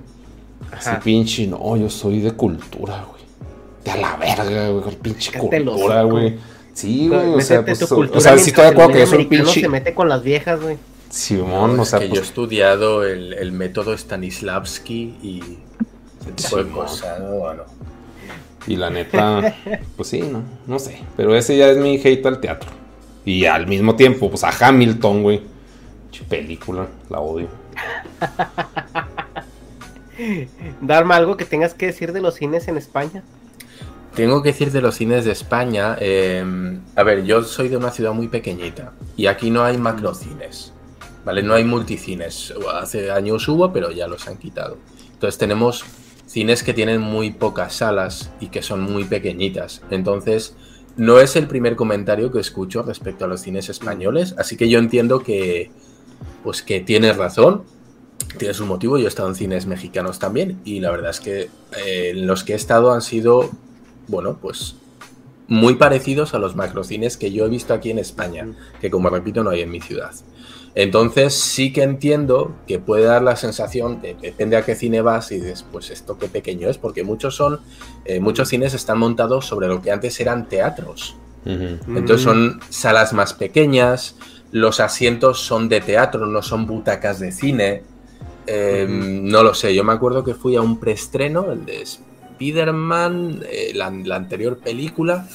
[0.72, 3.17] Así pinche, no, yo soy de cultura, güey.
[3.88, 6.36] De a la verga, güey, con pinche el cultura, güey.
[6.74, 9.18] Sí, güey, o sea, pues, o- sea, sí estoy de acuerdo el que yo soy
[9.22, 10.76] un pinche se mete con las viejas, güey.
[11.08, 15.42] Simón, No, o es sea, que yo he pues, estudiado el, el método Stanislavski y
[16.20, 17.18] ese tipo de cosas.
[17.20, 17.30] ¿no?
[17.30, 17.62] Bueno,
[18.66, 19.54] y la neta,
[19.96, 20.98] pues sí, no, no sé.
[21.16, 22.70] Pero ese ya es mi hate al teatro.
[23.24, 25.40] Y al mismo tiempo, pues a Hamilton, güey.
[26.10, 27.48] Pinche película, la odio.
[30.80, 33.22] Darme algo que tengas que decir de los cines en España.
[34.18, 36.44] Tengo que decir de los cines de España, eh,
[36.96, 40.72] a ver, yo soy de una ciudad muy pequeñita y aquí no hay macrocines,
[41.24, 41.40] ¿vale?
[41.44, 42.52] No hay multicines.
[42.74, 44.76] Hace años hubo, pero ya los han quitado.
[45.12, 45.84] Entonces tenemos
[46.26, 49.82] cines que tienen muy pocas salas y que son muy pequeñitas.
[49.88, 50.56] Entonces,
[50.96, 54.80] no es el primer comentario que escucho respecto a los cines españoles, así que yo
[54.80, 55.70] entiendo que,
[56.42, 57.62] pues que tienes razón,
[58.36, 58.98] tiene su motivo.
[58.98, 61.50] Yo he estado en cines mexicanos también y la verdad es que
[61.86, 63.48] eh, los que he estado han sido,
[64.08, 64.76] bueno, pues
[65.48, 68.46] muy parecidos a los macrocines que yo he visto aquí en España,
[68.80, 70.12] que como repito no hay en mi ciudad.
[70.74, 75.32] Entonces sí que entiendo que puede dar la sensación, de, depende a qué cine vas
[75.32, 77.60] y dices, pues esto qué pequeño es, porque muchos son,
[78.04, 81.16] eh, muchos cines están montados sobre lo que antes eran teatros.
[81.44, 84.16] Entonces son salas más pequeñas,
[84.52, 87.82] los asientos son de teatro, no son butacas de cine.
[88.46, 91.82] Em, no lo sé, yo me acuerdo que fui a un preestreno, el de
[92.38, 95.26] Spider-Man, eh, la, anterior película,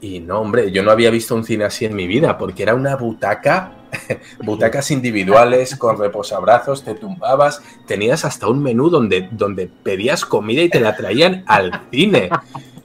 [0.00, 2.74] y no, hombre, yo no había visto un cine así en mi vida, porque era
[2.74, 3.72] una butaca,
[4.42, 10.70] butacas individuales con reposabrazos, te tumbabas, tenías hasta un menú donde, donde pedías comida y
[10.70, 12.30] te la traían al cine.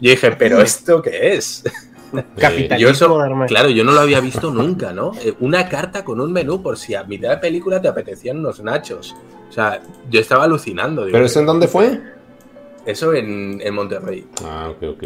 [0.01, 1.63] Yo dije, ¿pero esto qué es?
[2.37, 5.13] Capitalismo, claro, yo no lo había visto nunca, ¿no?
[5.23, 8.61] Eh, una carta con un menú por si a mitad de película te apetecían unos
[8.61, 9.15] nachos.
[9.49, 11.07] O sea, yo estaba alucinando.
[11.09, 12.01] ¿Pero eso en dónde fue?
[12.85, 14.25] Eso en, Monterrey.
[14.43, 15.03] Ah, ok, ok.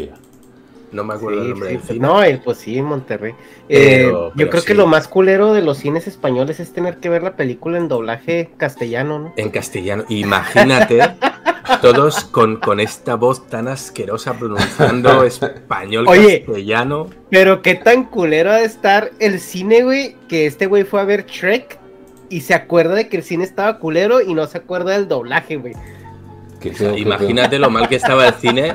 [0.92, 1.80] No me acuerdo el nombre.
[1.98, 3.34] no, pues sí, en Monterrey.
[3.68, 7.22] Eh, yo creo que lo más culero de los cines españoles es tener que ver
[7.22, 9.34] la película en doblaje castellano, ¿no?
[9.36, 10.04] En castellano.
[10.08, 11.00] Imagínate
[11.82, 17.10] todos con, con esta voz tan asquerosa pronunciando español castellano.
[17.30, 21.04] Pero qué tan culero ha de estar el cine, güey, que este güey fue a
[21.04, 21.78] ver Shrek
[22.28, 25.56] y se acuerda de que el cine estaba culero y no se acuerda del doblaje,
[25.56, 25.74] güey.
[26.96, 28.72] Imagínate lo mal que estaba el cine,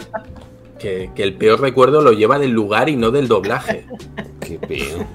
[0.79, 3.85] que, el peor recuerdo lo lleva del lugar y no del doblaje.
[4.39, 5.05] Qué peor.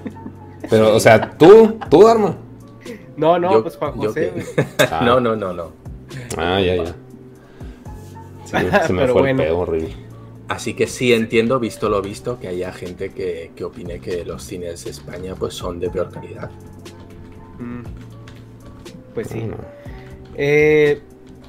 [0.69, 2.37] Pero, o sea, tú, tú, Dharma.
[3.15, 4.33] No, no, pues Juan José.
[5.01, 5.71] No, no, no, no.
[6.37, 6.93] Ah, ya, ya.
[8.85, 10.07] se me fue el pedo horrible.
[10.47, 14.43] Así que sí entiendo, visto lo visto, que haya gente que, que opine que los
[14.43, 16.49] cines de España pues son de peor calidad.
[17.59, 17.81] Mm.
[19.13, 19.49] Pues sí.
[20.35, 21.01] Eh,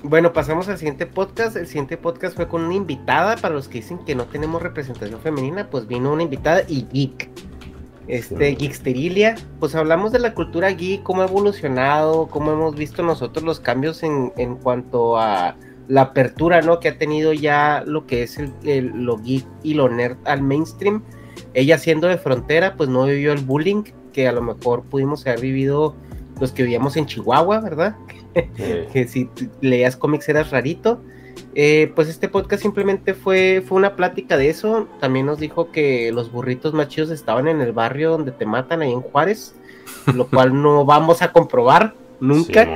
[0.02, 1.56] bueno, pasamos al siguiente podcast.
[1.56, 3.36] El siguiente podcast fue con una invitada.
[3.36, 7.28] Para los que dicen que no tenemos representación femenina, pues vino una invitada y geek.
[8.06, 9.36] Este, Geeksterilia.
[9.60, 14.02] Pues hablamos de la cultura geek, cómo ha evolucionado, cómo hemos visto nosotros los cambios
[14.02, 15.56] en, en cuanto a
[15.88, 16.80] la apertura, ¿no?
[16.80, 21.02] Que ha tenido ya lo que es el, lo geek y lo nerd al mainstream.
[21.54, 23.82] Ella siendo de frontera, pues no vivió el bullying
[24.12, 25.94] que a lo mejor pudimos haber vivido
[26.40, 27.96] los que vivíamos en Chihuahua, ¿verdad?
[28.92, 29.28] Que si
[29.60, 31.00] leías cómics eras rarito.
[31.54, 34.86] Eh, pues este podcast simplemente fue, fue una plática de eso.
[35.00, 38.82] También nos dijo que los burritos más chidos estaban en el barrio donde te matan,
[38.82, 39.54] ahí en Juárez,
[40.14, 42.66] lo cual no vamos a comprobar nunca.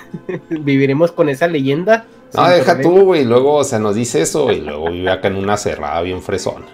[0.48, 2.06] Viviremos con esa leyenda.
[2.34, 3.24] No, deja tú, güey.
[3.24, 6.66] Luego, o sea, nos dice eso y luego vive acá en una cerrada bien fresona.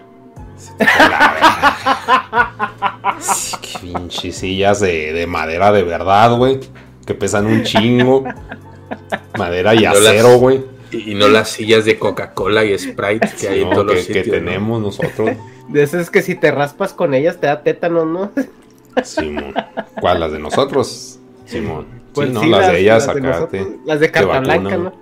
[3.21, 6.61] sí, qué pinches sillas de, madera de verdad, güey.
[7.09, 8.23] Que pesan un chingo.
[9.39, 10.61] Madera y, acero, güey.
[10.91, 14.27] Y, no las sillas de Coca-Cola y Sprite que hay en todos los sitios.
[14.27, 15.31] Que tenemos nosotros.
[15.69, 18.31] De esas que si te raspas con ellas te da tétano, ¿no?
[19.05, 19.55] Simón.
[19.99, 20.21] ¿Cuál?
[20.21, 21.19] ¿Las de nosotros?
[21.47, 21.87] Simón.
[22.13, 23.49] Pues sí, no, las, de ellas acá.
[23.87, 24.93] las de carta blanca, ¿no?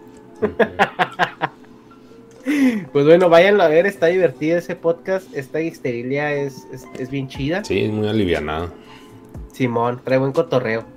[2.93, 5.27] pues bueno, váyanlo a ver, está divertido ese podcast.
[5.35, 6.67] Esta histerilia es,
[6.99, 7.65] es, bien chida.
[7.65, 8.71] Sí, es muy alivianada.
[9.53, 10.96] Simón, trae buen cotorreo.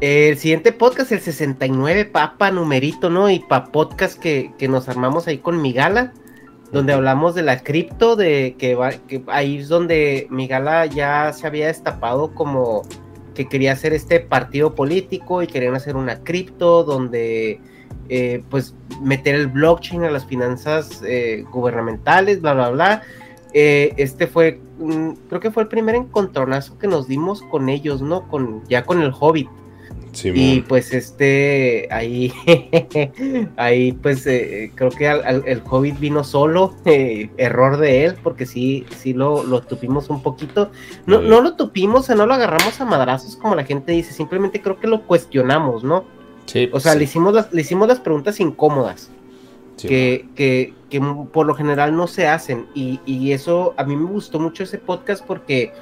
[0.00, 3.30] El siguiente podcast, el 69, papa, numerito, ¿no?
[3.30, 6.12] Y pa podcast que, nos armamos ahí con Migala,
[6.70, 8.76] donde hablamos de la cripto, de que,
[9.08, 12.82] que ahí es donde Migala ya se había destapado como
[13.34, 17.60] que quería hacer este partido político y querían hacer una cripto donde
[18.08, 23.02] eh, pues meter el blockchain a las finanzas eh, gubernamentales, bla, bla, bla.
[23.52, 24.60] Eh, este fue,
[25.28, 28.28] creo que fue el primer encontronazo que nos dimos con ellos, ¿no?
[28.28, 29.48] Con, ya con el Hobbit.
[30.24, 32.32] Y pues este, ahí,
[33.56, 39.42] ahí pues creo que el Hobbit vino solo, error de él, porque sí, sí lo,
[39.42, 40.70] lo tupimos un poquito.
[41.06, 44.12] No, no lo tupimos, o sea, no lo agarramos a madrazos como la gente dice,
[44.12, 46.04] simplemente creo que lo cuestionamos, ¿no?
[46.72, 49.10] o sea, le, hicimos las, le hicimos las preguntas incómodas.
[49.76, 51.00] que, que, que,
[51.32, 52.66] por lo general no se hacen.
[52.74, 55.72] Y, y, eso, a mí me gustó mucho ese podcast porque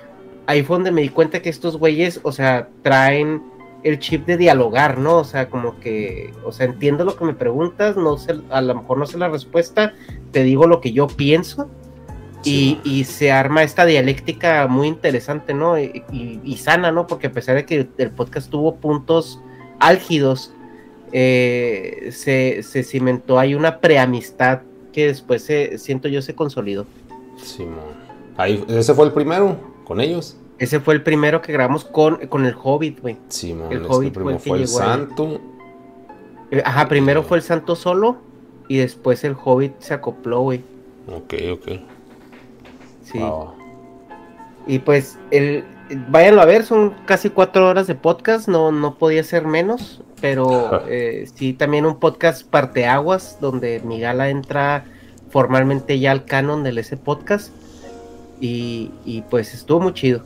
[0.47, 3.43] ahí fue donde me di cuenta que estos güeyes, o sea, traen
[3.85, 5.19] el chip de dialogar, ¿no?
[5.19, 8.75] O sea, como que, o sea, entiendo lo que me preguntas, no sé, a lo
[8.75, 9.95] mejor no sé la respuesta,
[10.33, 11.69] te digo lo que yo pienso.
[12.47, 15.79] Y, y, se arma esta dialéctica muy interesante, ¿no?
[15.79, 17.07] Y, y, sana, ¿no?
[17.07, 19.41] Porque a pesar de que el podcast tuvo puntos
[19.81, 20.53] álgidos,
[21.17, 24.61] eh, se, cimentó, hay una preamistad
[24.93, 26.85] que después se, siento yo se consolidó.
[28.37, 30.37] Ahí, ese fue el primero con ellos.
[30.59, 33.17] Ese fue el primero que grabamos con, con el Hobbit, güey.
[33.71, 35.41] el Hobbit fue el, Santo.
[36.51, 38.19] Eh, Ajá, primero fue el Santo Solo
[38.69, 40.63] y después el Hobbit se acopló, güey.
[41.09, 41.69] Ok, ok.
[43.03, 43.21] Sí.
[44.67, 45.65] Y pues, el,
[46.09, 50.85] váyanlo a ver, son casi cuatro horas de podcast, no, no podía ser menos, pero
[50.89, 54.85] eh, sí, también un podcast parteaguas, donde mi gala entra
[55.31, 57.53] formalmente ya al canon del ese podcast,
[58.41, 60.23] y, y pues estuvo muy chido.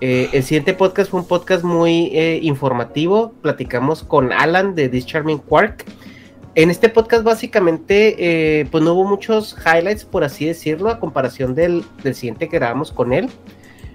[0.00, 5.06] Eh, el siguiente podcast fue un podcast muy eh, informativo, platicamos con Alan de This
[5.06, 5.84] Charming Quark.
[6.54, 8.16] En este podcast básicamente
[8.60, 12.58] eh, pues no hubo muchos highlights, por así decirlo, a comparación del, del siguiente que
[12.58, 13.28] grabamos con él.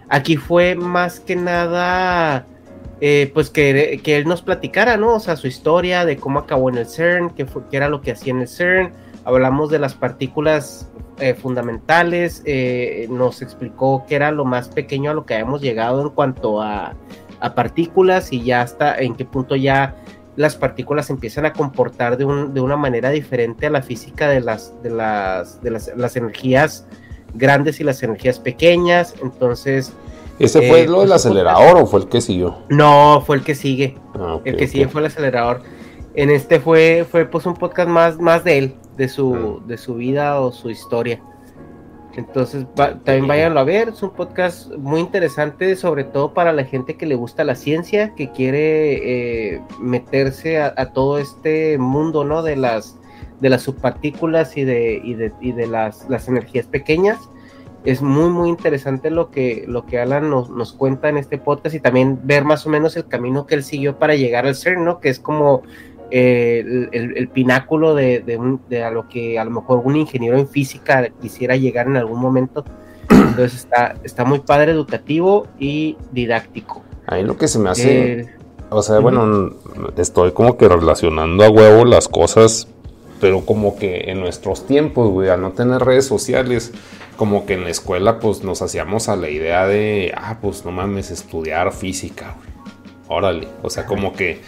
[0.09, 2.45] Aquí fue más que nada,
[3.33, 5.15] pues que, que, él nos platicara, ¿no?
[5.15, 8.01] O sea, su historia de cómo acabó en el CERN, qué, fue, qué era lo
[8.01, 8.93] que hacía en el CERN.
[9.25, 15.13] Hablamos de las partículas eh, fundamentales, eh, nos explicó qué era lo más pequeño a
[15.13, 16.95] lo que habíamos llegado en cuanto a,
[17.39, 19.95] a, partículas y ya hasta en qué punto ya
[20.35, 24.41] las partículas empiezan a comportar de, un, de una manera diferente a la física de
[24.41, 26.85] las, de las, de las, las energías
[27.33, 29.13] grandes y las energías pequeñas.
[29.21, 29.93] Entonces.
[30.39, 32.57] ¿Ese fue eh, lo del pues, acelerador o fue el que siguió?
[32.69, 33.97] No, fue el que sigue.
[34.15, 34.67] Ah, okay, el que okay.
[34.67, 35.61] sigue fue el acelerador.
[36.15, 39.95] En este fue, fue pues un podcast más, más de él, de su, de su
[39.95, 41.21] vida o su historia.
[42.15, 46.63] Entonces va, también váyanlo a ver, es un podcast muy interesante, sobre todo para la
[46.63, 52.23] gente que le gusta la ciencia, que quiere eh, meterse a, a, todo este mundo,
[52.23, 52.43] ¿no?
[52.43, 52.99] De las,
[53.39, 57.17] de las subpartículas y de, y de, y de las, las, energías pequeñas.
[57.83, 61.75] Es muy, muy interesante lo que, lo que Alan nos, nos, cuenta en este podcast
[61.75, 64.85] y también ver más o menos el camino que él siguió para llegar al CERN,
[64.85, 64.99] ¿no?
[64.99, 65.63] Que es como
[66.15, 69.81] eh, el, el, el, pináculo de, de, un, de, a lo que a lo mejor
[69.83, 72.63] un ingeniero en física quisiera llegar en algún momento.
[73.09, 76.83] Entonces está, está muy padre, educativo y didáctico.
[77.07, 78.19] Ahí lo que se me hace...
[78.19, 78.29] Eh,
[78.69, 79.53] o sea, bueno,
[79.97, 82.67] estoy como que relacionando a huevo las cosas
[83.23, 86.73] pero como que en nuestros tiempos, güey, al no tener redes sociales,
[87.15, 90.71] como que en la escuela, pues nos hacíamos a la idea de, ah, pues no
[90.71, 92.49] mames, estudiar física, güey.
[93.07, 94.41] Órale, o sea, como que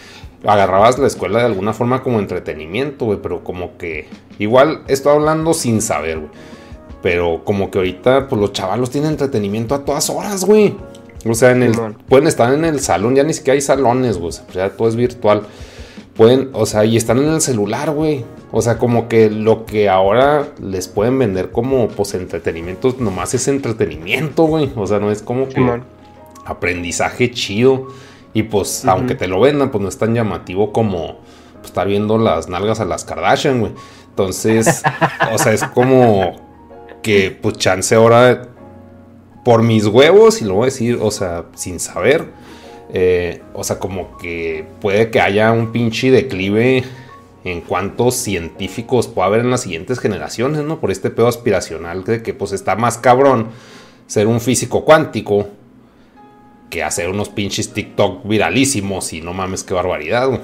[0.44, 5.54] agarrabas la escuela de alguna forma como entretenimiento, güey, pero como que, igual estoy hablando
[5.54, 6.30] sin saber, güey.
[7.02, 10.74] Pero como que ahorita, pues los chavalos tienen entretenimiento a todas horas, güey.
[11.24, 11.72] O sea, en el,
[12.08, 14.30] pueden estar en el salón, ya ni siquiera hay salones, güey.
[14.48, 15.42] O sea, todo es virtual
[16.16, 18.24] pueden, o sea, y están en el celular, güey.
[18.52, 23.48] O sea, como que lo que ahora les pueden vender como pues entretenimiento nomás es
[23.48, 24.70] entretenimiento, güey.
[24.76, 25.82] O sea, no es como que
[26.44, 27.88] aprendizaje chido.
[28.36, 28.90] Y pues, uh -huh.
[28.92, 31.18] aunque te lo vendan, pues no es tan llamativo como
[31.54, 33.72] pues, estar viendo las nalgas a las Kardashian, güey.
[34.10, 34.82] Entonces,
[35.32, 36.36] o sea, es como
[37.02, 38.48] que pues chance ahora
[39.44, 42.26] por mis huevos, y lo voy a decir, o sea, sin saber
[42.92, 46.84] eh, o sea, como que puede que haya un pinche declive
[47.44, 50.80] en cuántos científicos pueda haber en las siguientes generaciones, ¿no?
[50.80, 53.48] Por este pedo aspiracional de que pues está más cabrón
[54.06, 55.48] ser un físico cuántico
[56.70, 60.28] que hacer unos pinches TikTok viralísimos y no mames qué barbaridad.
[60.28, 60.38] Uh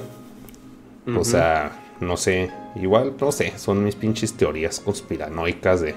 [1.05, 1.19] -huh.
[1.19, 5.95] O sea, no sé, igual, no sé, son mis pinches teorías conspiranoicas de,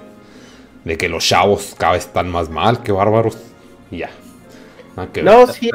[0.85, 3.39] de que los chavos cada vez están más mal, que bárbaros.
[3.91, 4.11] Y ya.
[4.97, 5.71] Ah, no, sí,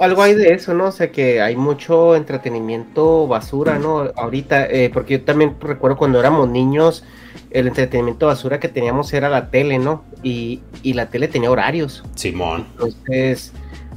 [0.00, 0.86] algo hay de eso, ¿no?
[0.86, 4.10] O sea, que hay mucho entretenimiento basura, ¿no?
[4.16, 7.04] Ahorita, eh, porque yo también recuerdo cuando éramos niños,
[7.52, 10.02] el entretenimiento basura que teníamos era la tele, ¿no?
[10.24, 12.02] Y, y la tele tenía horarios.
[12.16, 12.66] Simón.
[12.72, 13.52] Entonces,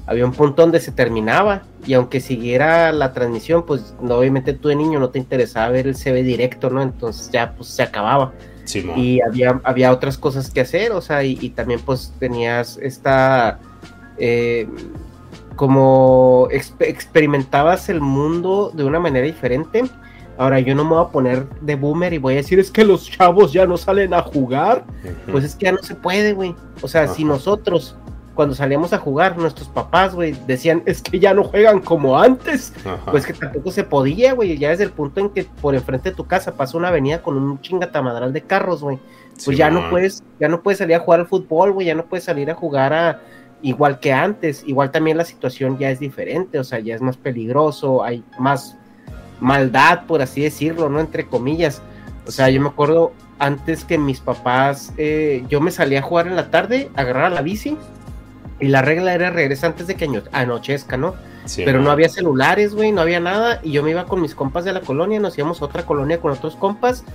[0.07, 4.75] había un punto donde se terminaba y aunque siguiera la transmisión, pues obviamente tú de
[4.75, 6.81] niño no te interesaba ver el CB directo, ¿no?
[6.81, 8.33] Entonces ya pues se acababa.
[8.63, 8.97] Simón.
[8.97, 13.59] Y había, había otras cosas que hacer, o sea, y, y también pues tenías esta
[14.17, 14.67] eh,
[15.55, 19.83] como exp experimentabas el mundo de una manera diferente.
[20.37, 22.85] Ahora yo no me voy a poner de boomer y voy a decir es que
[22.85, 24.85] los chavos ya no salen a jugar.
[25.03, 25.31] Uh -huh.
[25.31, 26.55] Pues es que ya no se puede, güey.
[26.81, 27.15] O sea, uh -huh.
[27.15, 27.97] si nosotros
[28.37, 32.71] cuando salíamos a jugar, nuestros papás, güey, decían, es que ya no juegan como antes.
[32.85, 33.11] Ajá.
[33.11, 34.57] Pues que tampoco se podía, güey.
[34.57, 37.35] Ya desde el punto en que por enfrente de tu casa pasa una avenida con
[37.35, 38.99] un chingatamadral de carros, güey.
[39.33, 39.83] Pues sí, ya man.
[39.83, 41.87] no puedes, ya no puedes salir a jugar al fútbol, güey.
[41.87, 43.21] Ya no puedes salir a jugar a,
[43.61, 47.17] igual que antes, igual también la situación ya es diferente, o sea, ya es más
[47.17, 48.77] peligroso, hay más
[49.39, 50.99] maldad, por así decirlo, ¿no?
[50.99, 51.81] Entre comillas.
[52.27, 56.27] O sea, yo me acuerdo antes que mis papás, eh, yo me salía a jugar
[56.27, 57.77] en la tarde, agarrar la bici,
[58.59, 61.15] y la regla era regresar antes de que anochezca, ¿no?
[61.45, 64.35] Sí, Pero no había celulares, güey, no había nada, y yo me iba con mis
[64.35, 67.05] compas de la colonia, nos íbamos a otra colonia con otros compas,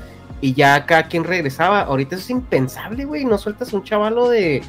[0.40, 1.82] y ya cada quien regresaba.
[1.82, 4.62] Ahorita eso es impensable, güey, no sueltas un chavalo de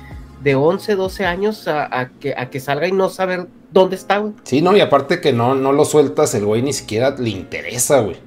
[0.43, 4.17] de 11, 12 años a, a, que, a que salga y no saber dónde está,
[4.17, 4.34] güey.
[4.43, 8.01] Sí, no, y aparte que no, no lo sueltas, el güey ni siquiera le interesa,
[8.01, 8.17] güey.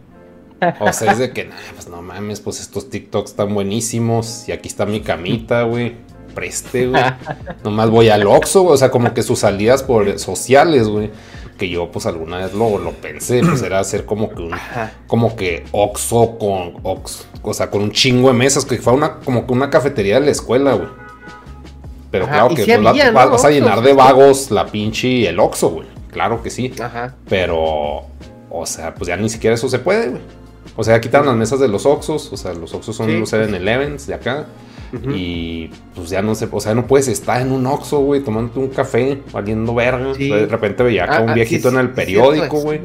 [0.80, 4.49] O sea, es de que, nah, pues no mames, pues estos TikToks están buenísimos.
[4.49, 5.97] Y aquí está mi camita, güey.
[6.37, 7.03] Preste, güey.
[7.64, 8.74] Nomás voy al Oxxo, güey.
[8.74, 11.11] O sea, como que sus salidas por sociales, güey.
[11.59, 14.53] Que yo, pues alguna vez lo, lo pensé, pues era hacer como que un,
[15.07, 19.14] como que Oxxo con Ox, o sea, con un chingo de mesas, que fue una,
[19.20, 20.89] como que una cafetería de la escuela, güey.
[22.11, 23.30] Pero Ajá, claro que pues, la- había, ¿no?
[23.30, 25.89] vas, a llenar de vagos la pinche y el Oxxo, güey.
[26.11, 26.72] Claro que sí.
[26.78, 27.14] Ajá.
[27.28, 28.03] Pero,
[28.51, 30.22] o sea, pues ya ni siquiera eso se puede, güey.
[30.76, 32.30] O sea, ya quitaron las mesas de los Oxxos.
[32.32, 34.45] O sea, los Oxxos son Sí, los sí, 7-Elevens de acá.
[35.14, 38.59] Y pues ya no sé, o sea, no puedes estar en un Oxxo, güey, tomándote
[38.59, 40.14] un café, valiendo verga.
[40.14, 40.28] Sí.
[40.30, 42.80] De repente veía acá Ah, un ah, viejito en el periódico, güey.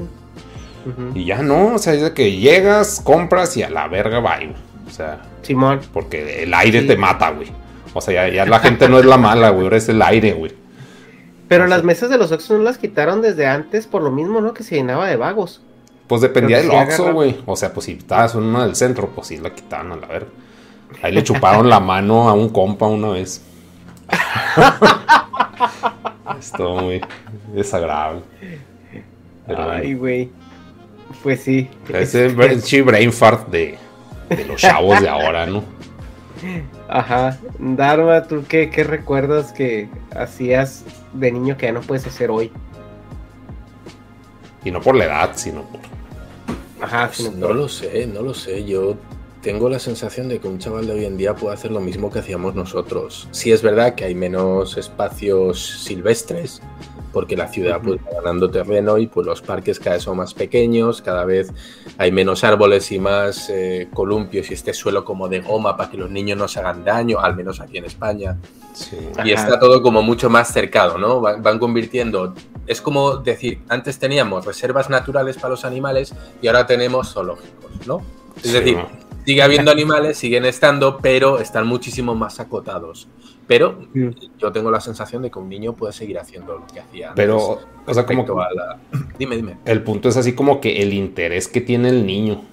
[1.13, 4.37] Y ya no, o sea, es de que llegas, compras y a la verga va,
[4.37, 4.53] güey.
[4.87, 5.79] O sea, Simón.
[5.93, 6.87] porque el aire Sí.
[6.87, 7.49] te mata, güey.
[7.93, 10.33] O sea, ya, ya la gente no es la mala, güey, ahora es el aire,
[10.33, 10.53] güey.
[11.47, 14.41] Pero O las mesas de los Oxxos no las quitaron desde antes por lo mismo,
[14.41, 14.53] ¿no?
[14.53, 15.61] Que se llenaba de vagos.
[16.07, 17.35] Pues dependía del Oxxo, güey.
[17.45, 20.07] O sea, pues si estabas en una del centro, pues sí la quitaban a la
[20.07, 20.27] verga.
[21.01, 23.41] Ahí le chuparon la mano a un compa una vez.
[26.39, 27.01] Estuvo muy
[27.53, 28.21] desagradable.
[29.47, 30.29] Pero Ay, güey.
[31.23, 31.69] Pues sí.
[31.93, 33.77] ese bra- chi brain fart de,
[34.29, 35.63] de los chavos de ahora, ¿no?
[36.87, 37.37] Ajá.
[37.59, 40.83] Dharma, ¿tú qué, qué recuerdas que hacías
[41.13, 42.51] de niño que ya no puedes hacer hoy?
[44.63, 45.81] Y no por la edad, sino por.
[46.81, 48.65] Ajá, Pues sino no por- lo sé, no lo sé.
[48.65, 48.95] Yo
[49.41, 52.11] tengo la sensación de que un chaval de hoy en día puede hacer lo mismo
[52.11, 53.27] que hacíamos nosotros.
[53.31, 56.61] Sí es verdad que hay menos espacios silvestres,
[57.11, 60.33] porque la ciudad pues, va ganando terreno y pues los parques cada vez son más
[60.33, 61.51] pequeños, cada vez
[61.97, 65.97] hay menos árboles y más eh, columpios y este suelo como de goma para que
[65.97, 68.37] los niños no se hagan daño, al menos aquí en España.
[68.73, 68.97] Sí.
[69.25, 69.43] Y Ajá.
[69.43, 71.19] está todo como mucho más cercado, ¿no?
[71.19, 72.33] Van, van convirtiendo.
[72.67, 78.01] Es como decir, antes teníamos reservas naturales para los animales y ahora tenemos zoológicos, ¿no?
[78.37, 79.10] Es Sí, decir, ¿no?
[79.25, 83.07] Sigue habiendo animales, siguen estando, pero están muchísimo más acotados.
[83.47, 84.09] Pero Mm.
[84.39, 87.23] yo tengo la sensación de que un niño puede seguir haciendo lo que hacía antes.
[87.23, 88.79] Pero, o sea, como a la-
[89.19, 89.57] Dime, dime.
[89.65, 92.43] el punto es así como que el interés que tiene el niño.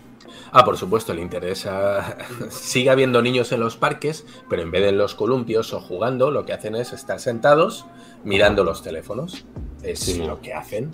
[0.51, 2.17] Ah, por supuesto, le interesa.
[2.51, 6.31] Sigue habiendo niños en los parques, pero en vez de en los columpios o jugando,
[6.31, 7.85] lo que hacen es estar sentados
[8.25, 9.45] mirando los teléfonos.
[9.83, 10.91] Es Sí, lo que hacen.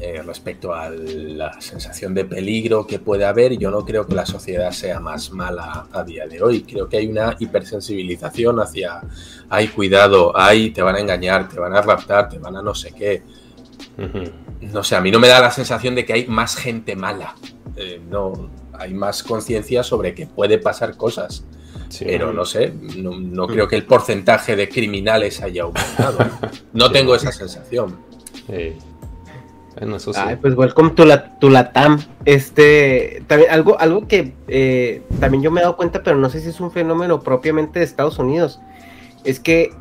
[0.00, 4.26] Eh, respecto a la sensación de peligro que puede haber, yo no creo que la
[4.26, 6.62] sociedad sea más mala a día de hoy.
[6.62, 9.00] Creo que hay una hipersensibilización hacia,
[9.48, 12.74] ay, cuidado, ay, te van a engañar, te van a raptar, te van a no
[12.74, 13.22] sé qué.
[14.60, 17.34] No sé, a mí no me da la sensación de que hay más gente mala.
[17.74, 21.44] Eh, no, hay más conciencia sobre que puede pasar cosas.
[21.88, 22.04] Sí.
[22.04, 26.18] Pero no sé, no, no creo que el porcentaje de criminales haya aumentado.
[26.72, 27.98] No tengo esa sensación.
[28.48, 28.76] Eh,
[30.28, 32.00] Ay, pues welcome to la, to la TAM.
[32.24, 36.40] Este, también algo, algo que eh, también yo me he dado cuenta, pero no sé
[36.40, 38.60] si es un fenómeno propiamente de Estados Unidos.
[39.24, 39.72] Es que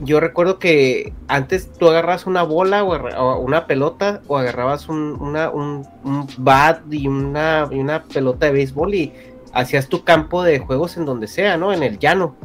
[0.00, 5.50] yo recuerdo que antes tú agarrabas una bola o una pelota o agarrabas un, una,
[5.50, 9.12] un, un bat y una, y una pelota de béisbol y
[9.52, 11.72] hacías tu campo de juegos en donde sea, ¿no?
[11.72, 12.36] En el llano.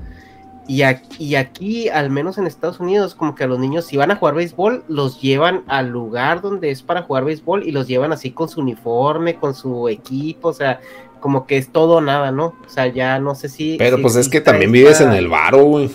[0.70, 3.97] Y aquí, y aquí, al menos en Estados Unidos, como que a los niños, si
[3.97, 7.88] van a jugar béisbol, los llevan al lugar donde es para jugar béisbol y los
[7.88, 10.80] llevan así con su uniforme, con su equipo, o sea,
[11.20, 12.53] como que es todo o nada, ¿no?
[12.65, 13.78] O sea, ya no sé si...
[13.80, 15.89] Pero si pues es que también esta- vives en el varo, güey.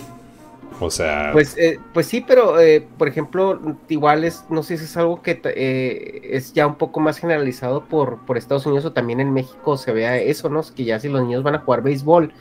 [0.80, 4.86] O sea, Pues, eh, pues sí, pero eh, por ejemplo, igual es, no sé si
[4.86, 8.92] es algo que eh, es ya un poco más generalizado por, por Estados Unidos o
[8.92, 10.58] también en México se vea eso, ¿no?
[10.60, 12.32] Es que ya si los niños van a jugar béisbol,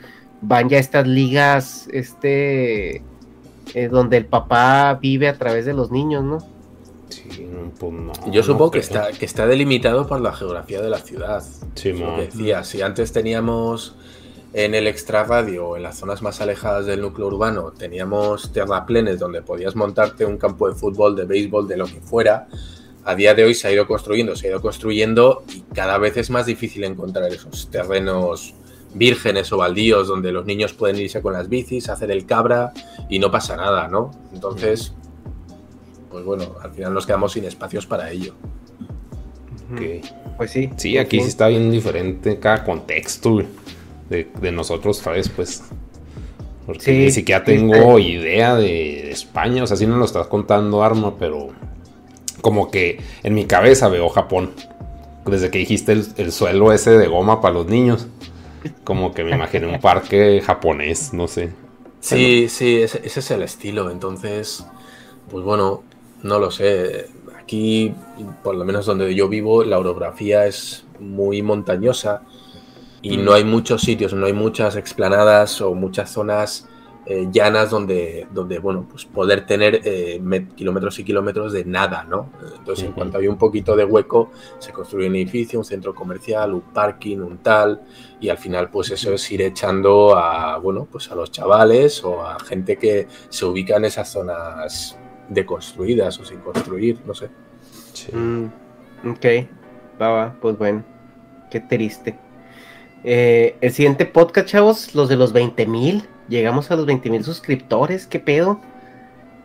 [0.46, 3.02] van ya estas ligas, este,
[3.74, 6.38] eh, donde el papá vive a través de los niños, ¿no?
[7.08, 7.46] sí,
[7.78, 10.98] pues no, Yo no supongo que está, que está delimitado por la geografía de la
[10.98, 11.42] ciudad.
[11.74, 13.96] Sí, lo que decía, si antes teníamos
[14.52, 19.74] en el extrarradio, en las zonas más alejadas del núcleo urbano, teníamos terraplenes donde podías
[19.74, 22.48] montarte un campo de fútbol, de béisbol, de lo que fuera.
[23.04, 26.16] A día de hoy se ha ido construyendo, se ha ido construyendo y cada vez
[26.16, 28.54] es más difícil encontrar esos terrenos
[28.94, 32.72] vírgenes o baldíos donde los niños pueden irse con las bicis, hacer el cabra
[33.08, 34.10] y no pasa nada, ¿no?
[34.32, 34.94] Entonces,
[36.10, 38.34] pues bueno, al final nos quedamos sin espacios para ello.
[39.72, 40.06] Ok.
[40.36, 40.70] Pues sí.
[40.76, 43.42] Sí, aquí sí está bien diferente cada contexto
[44.08, 45.28] de, de nosotros, ¿sabes?
[45.28, 45.62] Pues.
[46.66, 49.62] Porque Sí, ni siquiera sí, tengo idea de, de España.
[49.62, 51.48] O sea, sí no lo estás contando, Arma, pero.
[52.40, 54.52] Como que en mi cabeza veo Japón.
[55.24, 58.06] Desde que dijiste el, el suelo ese de goma para los niños.
[58.84, 61.50] Como que me imaginé un parque japonés, no sé.
[62.00, 63.90] Sí, sí, ese, ese es el estilo.
[63.90, 64.66] Entonces,
[65.30, 65.82] pues bueno,
[66.22, 67.08] no lo sé.
[67.38, 67.94] Aquí,
[68.42, 72.22] por lo menos donde yo vivo, la orografía es muy montañosa
[73.02, 76.66] y no hay muchos sitios, no hay muchas explanadas o muchas zonas
[77.06, 80.22] eh, llanas donde, donde, bueno, pues poder tener eh,
[80.56, 82.30] kilómetros y kilómetros de nada, ¿no?
[82.58, 86.54] Entonces, en cuanto hay un poquito de hueco, se construye un edificio, un centro comercial,
[86.54, 87.82] un parking, un tal,
[88.20, 92.24] y al final, pues eso es ir echando a, bueno, pues a los chavales o
[92.24, 94.98] a gente que se ubica en esas zonas
[95.28, 97.28] deconstruidas o sin construir, no sé.
[98.12, 98.46] Mm,
[99.10, 99.26] ok,
[100.00, 100.84] va, va, pues bueno,
[101.50, 102.18] qué triste.
[103.04, 106.08] Eh, el siguiente podcast, chavos, los de los 20 mil.
[106.28, 108.60] Llegamos a los 20 mil suscriptores, ¿qué pedo?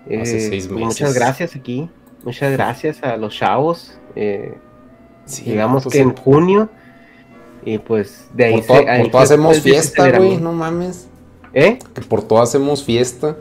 [0.06, 1.90] Hace eh, seis pues, Muchas gracias aquí.
[2.24, 3.98] Muchas gracias a los chavos.
[4.16, 4.54] Eh,
[5.46, 6.70] llegamos pues que en junio.
[7.66, 11.08] Y pues de ahí por, por todo hacemos fiesta, güey, no mames.
[11.54, 11.80] ¿Eh?
[11.94, 13.36] Que por todo hacemos fiesta.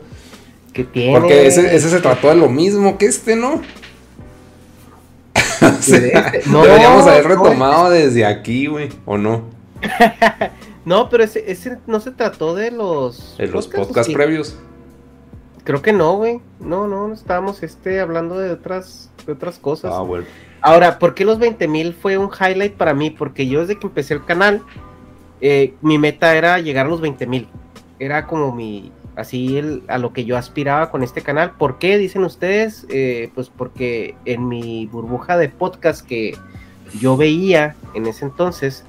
[0.73, 1.19] ¿Qué tiene?
[1.19, 3.61] Porque ese, ese se trató de lo mismo que este, ¿no?
[5.79, 9.43] Este, no deberíamos haber retomado desde aquí, güey, ¿o no?
[10.89, 13.37] no, pero ese, ese, no se trató de los.
[13.37, 14.57] ¿De los podcasts previos?
[15.63, 16.41] Creo que no, güey.
[16.59, 19.93] No, no, estábamos este, hablando de otras, de otras cosas.
[19.93, 20.25] Ah, bueno.
[20.61, 23.11] Ahora, ¿por qué los 20.000 fue un highlight para mí?
[23.11, 24.63] Porque yo desde que empecé el canal,
[25.41, 27.45] eh, mi meta era llegar a los 20.000.
[27.99, 31.51] Era como mi, así el, a lo que yo aspiraba con este canal.
[31.51, 31.99] ¿Por qué?
[31.99, 32.87] Dicen ustedes.
[32.89, 36.35] Eh, pues porque en mi burbuja de podcast que
[36.99, 38.85] yo veía en ese entonces,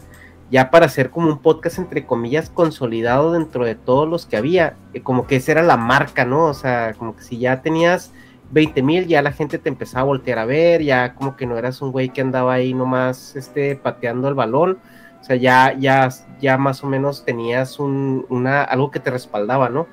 [0.51, 4.77] ya para hacer como un podcast entre comillas consolidado dentro de todos los que había,
[4.95, 6.47] eh, como que esa era la marca, ¿no?
[6.47, 8.13] O sea, como que si ya tenías
[8.51, 11.57] 20 mil, ya la gente te empezaba a voltear a ver, ya como que no
[11.57, 14.79] eras un güey que andaba ahí nomás este, pateando el balón,
[15.21, 16.09] o sea, ya, ya,
[16.41, 19.87] ya más o menos tenías un, una, algo que te respaldaba, ¿no?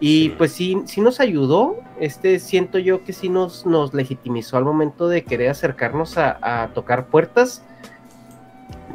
[0.00, 4.64] Y pues sí, sí nos ayudó, este, siento yo que sí nos, nos legitimizó al
[4.64, 7.64] momento de querer acercarnos a, a tocar puertas,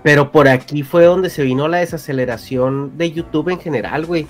[0.03, 4.27] pero por aquí fue donde se vino la desaceleración de YouTube en general, güey.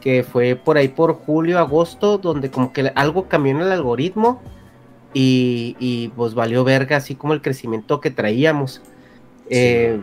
[0.00, 4.40] Que fue por ahí por julio, agosto, donde como que algo cambió en el algoritmo
[5.12, 8.80] y, pues valió verga, así como el crecimiento que traíamos.
[9.50, 9.98] Eh,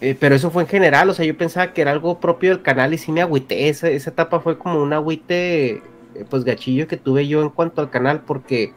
[0.00, 2.62] eh, pero eso fue en general, o sea, yo pensaba que era algo propio del
[2.62, 3.68] canal y sí me agüité.
[3.68, 5.82] Esa, esa etapa fue como un agüite, eh,
[6.28, 8.72] pues gachillo que tuve yo en cuanto al canal, porque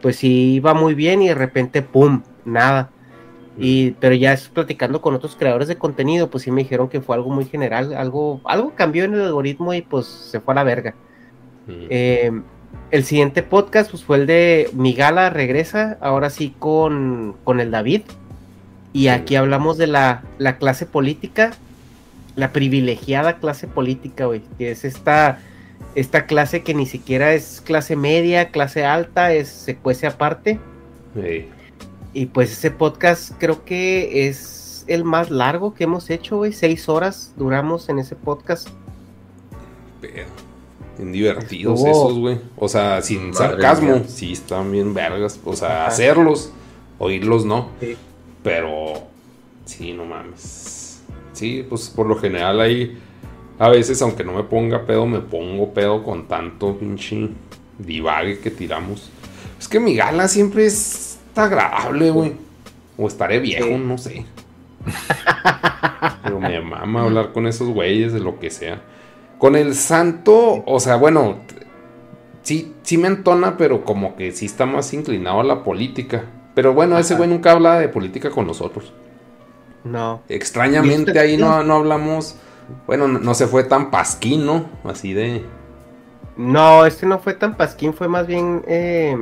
[0.00, 2.22] pues sí iba muy bien y de repente, ¡pum!
[2.44, 2.90] Nada.
[3.58, 7.16] Y, pero ya platicando con otros creadores de contenido, pues sí me dijeron que fue
[7.16, 10.64] algo muy general, algo, algo cambió en el algoritmo y pues se fue a la
[10.64, 10.94] verga.
[11.68, 12.30] Eh,
[12.90, 18.02] el siguiente podcast pues fue el de Migala regresa, ahora sí con, con el David.
[18.92, 21.52] Y aquí hablamos de la, la, clase política,
[22.34, 25.38] la privilegiada clase política, güey, que es esta,
[25.94, 30.58] esta clase que ni siquiera es clase media, clase alta, es, se cuece aparte.
[31.14, 31.46] Sí.
[32.16, 36.54] Y pues ese podcast creo que es el más largo que hemos hecho, güey.
[36.54, 38.70] Seis horas duramos en ese podcast.
[40.00, 40.24] Pero,
[40.96, 42.40] bien divertidos esos, güey.
[42.56, 44.02] O sea, sin sarcasmo.
[44.08, 45.38] Sí, están bien vergas.
[45.44, 46.50] O sea, hacerlos,
[46.98, 47.68] oírlos no.
[48.42, 48.94] Pero,
[49.66, 51.02] sí, no mames.
[51.34, 52.96] Sí, pues por lo general ahí,
[53.58, 57.28] a veces, aunque no me ponga pedo, me pongo pedo con tanto pinche
[57.78, 59.10] divague que tiramos.
[59.60, 62.32] Es que mi gala siempre es agradable, güey.
[62.98, 64.24] O estaré viejo, no sé.
[66.22, 68.80] Pero me mama hablar con esos güeyes de lo que sea.
[69.38, 71.36] Con el santo, o sea, bueno,
[72.42, 76.24] sí, sí me entona, pero como que sí está más inclinado a la política.
[76.54, 78.94] Pero bueno, ese güey nunca habla de política con nosotros.
[79.84, 80.22] No.
[80.30, 82.36] Extrañamente ahí no, no hablamos.
[82.86, 84.64] Bueno, no, se fue tan pasquín, ¿no?
[84.84, 85.44] Así de.
[86.38, 88.64] No, este no fue tan pasquín, fue más bien.
[88.66, 89.14] Eh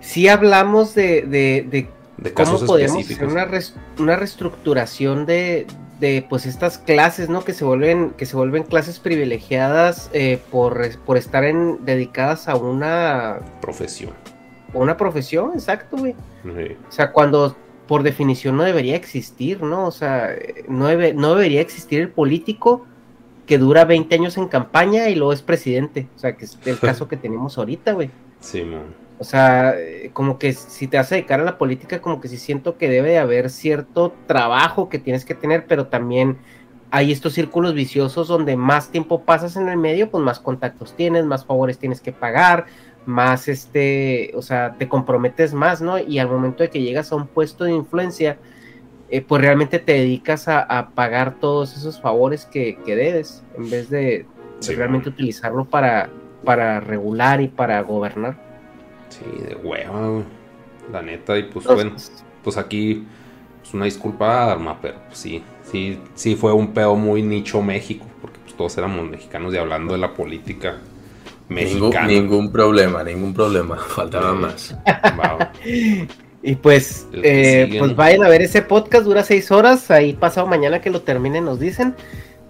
[0.00, 3.48] sí hablamos de, de, cómo podemos hacer una,
[3.98, 5.66] una reestructuración de,
[6.00, 7.44] de, pues estas clases, ¿no?
[7.44, 12.56] Que se vuelven, que se vuelven clases privilegiadas eh, por, por, estar en, dedicadas a
[12.56, 14.12] una profesión.
[14.72, 16.14] Una profesión, exacto, güey.
[16.88, 19.86] O sea, cuando por definición no debería existir, ¿no?
[19.86, 20.30] O sea,
[20.68, 22.86] no, no debería existir el político
[23.46, 26.06] que dura 20 años en campaña y luego es presidente.
[26.14, 28.08] O sea, que es el caso que tenemos ahorita, güey.
[28.38, 28.94] Sí, man.
[29.20, 29.74] O sea,
[30.14, 32.88] como que si te vas a dedicar a la política, como que sí siento que
[32.88, 36.38] debe de haber cierto trabajo que tienes que tener, pero también
[36.90, 41.26] hay estos círculos viciosos donde más tiempo pasas en el medio, pues más contactos tienes,
[41.26, 42.64] más favores tienes que pagar,
[43.04, 45.98] más este, o sea, te comprometes más, ¿no?
[45.98, 48.38] Y al momento de que llegas a un puesto de influencia,
[49.10, 54.24] eh, pues realmente te dedicas a, pagar todos esos favores que, debes, en vez de,
[54.66, 56.08] realmente utilizarlo para,
[56.42, 58.49] para regular y para gobernar.
[59.10, 60.22] Sí, de hueva,
[60.90, 61.92] La neta, y pues bueno.
[62.42, 63.04] pues aquí,
[63.60, 67.60] pues una disculpa a Dharma, pero pues, sí, sí, sí fue un pedo muy nicho
[67.60, 70.78] México, porque pues todos éramos mexicanos y hablando de la política
[71.48, 72.06] Ningún, mexicana.
[72.06, 73.76] ningún problema, ningún problema.
[73.88, 74.74] Faltaba más.
[74.86, 75.52] va.
[76.42, 79.90] Y pues, eh, pues vayan a ver ese podcast, dura seis horas.
[79.90, 81.94] Ahí pasado mañana que lo terminen nos dicen.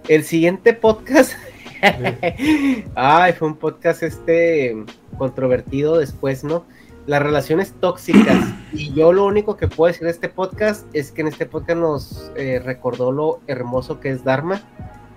[0.07, 1.33] El siguiente podcast.
[2.95, 4.75] Ay, fue un podcast este
[5.17, 6.65] controvertido después, ¿no?
[7.07, 8.37] Las relaciones tóxicas.
[8.73, 11.77] Y yo lo único que puedo decir de este podcast es que en este podcast
[11.77, 14.61] nos eh, recordó lo hermoso que es Dharma.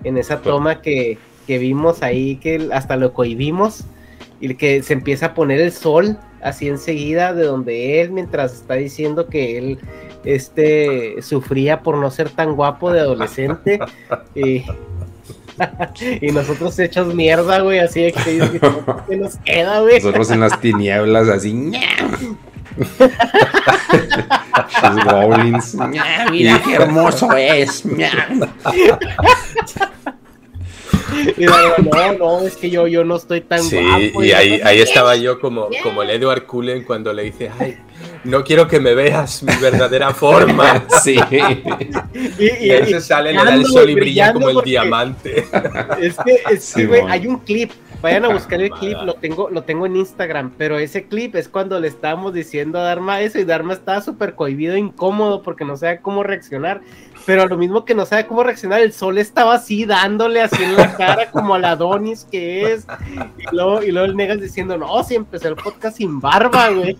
[0.03, 3.85] En esa toma que, que vimos ahí, que hasta lo cohibimos.
[4.41, 8.75] Y que se empieza a poner el sol así enseguida de donde él, mientras está
[8.75, 9.79] diciendo que él
[10.25, 13.79] este, sufría por no ser tan guapo de adolescente.
[14.35, 14.65] y,
[16.21, 18.61] y nosotros hechos mierda, güey, así de que
[19.09, 19.97] ¿qué nos queda, güey?
[19.97, 21.73] Nosotros en las tinieblas así.
[24.83, 25.77] Los goblins.
[26.31, 27.85] Mira qué hermoso es.
[31.37, 34.25] Y no, no, no, es que yo, yo no estoy tan Sí, guapo.
[34.25, 37.79] y ahí, ahí estaba yo como, como el Edward Cullen cuando le dice, ay,
[38.25, 40.85] no quiero que me veas mi verdadera forma.
[41.03, 41.17] Sí.
[42.39, 45.47] Y, Y ahí se sale, le da el sol y brilla como el diamante.
[46.01, 47.11] Es que, es que, Sí, güey, mon.
[47.11, 47.73] hay un clip.
[48.03, 51.49] Vayan a buscar el clip, lo tengo, lo tengo en Instagram, pero ese clip es
[51.49, 55.75] cuando le estábamos diciendo a Dharma eso y Dharma estaba súper cohibido, incómodo porque no
[55.79, 56.83] sabe cómo reaccionar.
[57.27, 60.77] Pero lo mismo que no sabe cómo reaccionar, el sol estaba así dándole así en
[60.77, 62.87] la cara como a la Donis que es.
[63.39, 66.99] Y luego, y luego el Negas diciendo, no, si empezó el podcast sin barba, güey.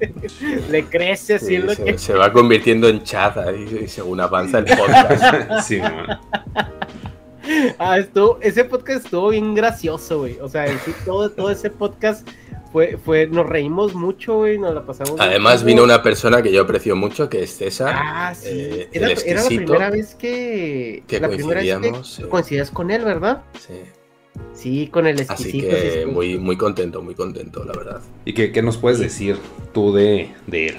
[0.70, 1.98] Le crece así Sí, en lo se, que...
[1.98, 5.62] se va convirtiendo en chat ahí, según avanza el podcast.
[5.62, 6.20] Sí, man.
[7.78, 10.38] Ah, estuvo, ese podcast estuvo bien gracioso, güey.
[10.40, 12.28] O sea, en sí, todo, todo ese podcast
[12.72, 15.16] fue, fue, nos reímos mucho, güey, nos la pasamos.
[15.18, 17.94] Además vino una persona que yo aprecio mucho, que es César.
[17.96, 18.48] Ah, sí.
[18.50, 21.02] eh, era, el era la primera vez que.
[21.06, 22.28] que la primera vez coincidíamos, que sí.
[22.28, 23.42] coincidías con él, ¿verdad?
[23.58, 23.74] Sí.
[24.54, 25.66] Sí, con el Así exquisito.
[25.76, 26.06] sí, que sí.
[26.06, 28.00] muy, muy contento, muy contento, la verdad.
[28.24, 29.36] ¿Y qué, qué nos puedes decir
[29.74, 30.76] tú de, de él?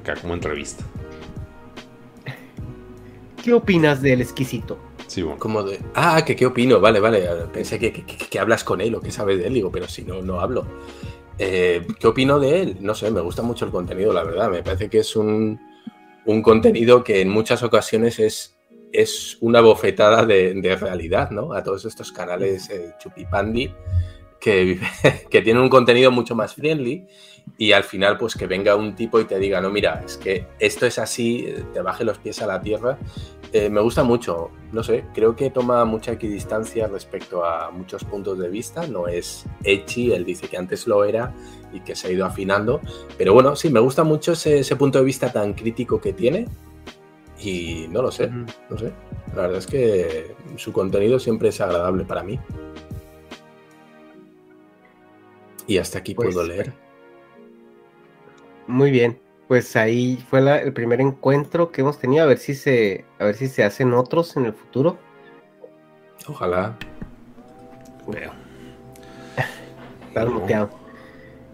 [0.00, 0.84] Acá como entrevista.
[3.42, 4.78] ¿Qué opinas del exquisito?
[5.06, 5.38] Sí, bueno.
[5.38, 7.26] Como de, ah, que qué opino, vale, vale.
[7.52, 9.86] Pensé que, que- que- que hablas con él o que sabes de él, digo, pero
[9.88, 10.66] si no, no hablo.
[11.38, 12.78] Eh, ¿Qué opino de él?
[12.80, 14.50] No sé, me gusta mucho el contenido, la verdad.
[14.50, 15.60] Me parece que es un,
[16.24, 18.56] un contenido que en muchas ocasiones es,
[18.92, 21.52] es una bofetada de, realidad, ¿no?
[21.52, 23.72] A todos estos canales eh, chupipandi
[24.40, 24.80] que,
[25.30, 27.06] que tienen un contenido mucho más friendly
[27.58, 30.46] y al final pues que venga un tipo y te diga, no, mira, es que
[30.58, 32.98] esto es así, eh, te baje los pies a la tierra.
[33.52, 38.38] Eh, me gusta mucho, no sé, creo que toma mucha equidistancia respecto a muchos puntos
[38.38, 41.32] de vista, no es Echi, él dice que antes lo era
[41.72, 42.80] y que se ha ido afinando,
[43.16, 46.48] pero bueno, sí, me gusta mucho ese, ese punto de vista tan crítico que tiene
[47.38, 48.92] y no lo sé, no sé,
[49.34, 52.40] la verdad es que su contenido siempre es agradable para mí.
[55.68, 56.72] Y hasta aquí Pues, puedo leer.
[58.66, 59.25] Muy bien.
[59.48, 62.24] Pues ahí fue la- el primer encuentro que hemos tenido.
[62.24, 64.96] A ver si se, a ver si se hacen otros en el futuro.
[66.26, 66.76] Ojalá.
[68.08, 68.32] Veo.
[70.08, 70.70] Estás muteado.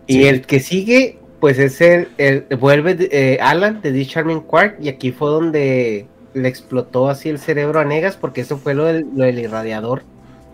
[0.06, 4.78] Y el que sigue, pues es el, el- vuelve eh, Alan de The Charming Quark.
[4.80, 8.84] Y aquí fue donde le explotó así el cerebro a Negas, porque eso fue lo
[8.86, 10.02] del, lo del irradiador.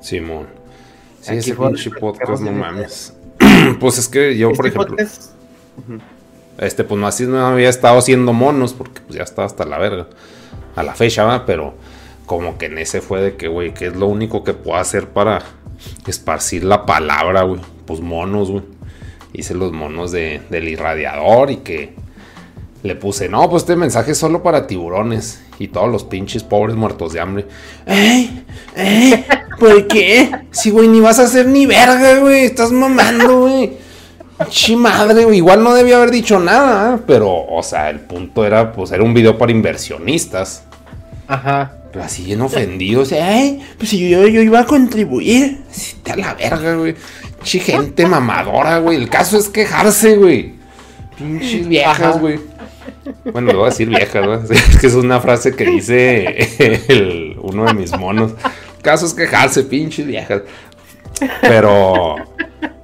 [0.01, 0.47] Simón.
[1.20, 3.16] Sí, Aquí ese fue podcast, no mames.
[3.80, 5.30] pues es que yo, por Este ejemplo, podcast-
[5.78, 5.99] Ujú.
[6.59, 9.79] Este, pues no así no había estado haciendo monos, porque pues ya estaba hasta la
[9.79, 10.09] verga.
[10.77, 11.47] A la fecha, ¿va?
[11.47, 11.75] Pero
[12.27, 15.09] como que en ese fue de que, güey, ¿qué es lo único que puedo hacer
[15.09, 15.43] para
[16.07, 17.61] esparcir la palabra, güey?
[17.87, 18.65] Pues monos, güey.
[19.33, 21.95] Hice los monos de, del irradiador y que
[22.83, 25.43] le puse, no, pues este mensaje es solo para tiburones.
[25.59, 27.47] Y todos los pinches pobres muertos de hambre.
[27.87, 28.45] ¡Ey!
[28.77, 29.25] ¡Ey!
[29.59, 30.31] ¿Por qué?
[30.53, 32.45] Si, güey, ni vas a hacer ni verga, güey.
[32.45, 33.88] Estás mamando, güey.
[34.51, 35.39] Chi madre, güey.
[35.39, 37.01] Igual no debía haber dicho nada, ¿eh?
[37.07, 40.62] pero, o sea, el punto era, pues, era un video para inversionistas.
[41.26, 41.72] Ajá.
[41.93, 43.12] Pero así bien ofendidos.
[43.12, 43.61] ¡Ay!
[43.78, 45.59] Pues si yo, yo iba a contribuir.
[45.70, 46.95] Sí, te a la verga, güey.
[47.43, 48.97] Chi gente mamadora, güey.
[48.99, 50.55] El caso es quejarse, güey.
[51.16, 51.68] Pinches Ajá.
[51.68, 52.41] viejas, güey.
[53.32, 54.34] Bueno, le voy a decir viejas, ¿no?
[54.55, 56.26] Es que es una frase que dice
[56.89, 58.32] el- uno de mis monos.
[58.76, 60.43] El caso es quejarse, pinches viejas.
[61.41, 62.16] Pero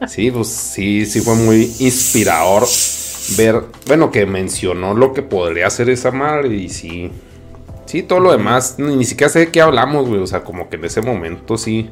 [0.08, 2.64] sí, pues sí, sí fue muy inspirador
[3.36, 7.10] ver, bueno, que mencionó lo que podría hacer esa madre y sí.
[7.86, 10.20] Sí, todo lo demás, ni, siquiera sé de qué hablamos, güey.
[10.20, 11.90] O sea, como que en ese momento sí.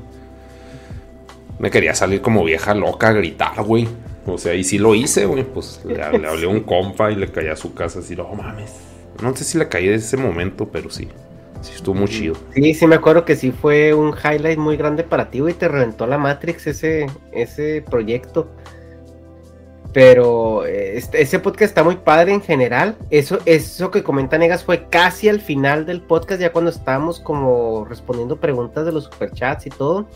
[1.58, 3.86] Me quería salir como vieja loca a gritar, güey.
[4.26, 5.44] O sea, y sí lo hice, güey.
[5.44, 8.28] Pues le, le hablé a un compa y le caí a su casa así, no
[8.34, 8.72] mames.
[9.22, 11.08] No sé si le caí en ese momento, pero sí.
[11.62, 12.34] Sí, estuvo muy chido.
[12.54, 15.54] Sí, sí me acuerdo que sí fue un highlight muy grande para ti, güey.
[15.54, 18.50] Te reventó la Matrix ese, ese proyecto.
[19.92, 22.96] Pero este, ese podcast está muy padre en general.
[23.10, 27.84] Eso, eso que comenta Negas fue casi al final del podcast, ya cuando estábamos como
[27.84, 30.08] respondiendo preguntas de los superchats y todo.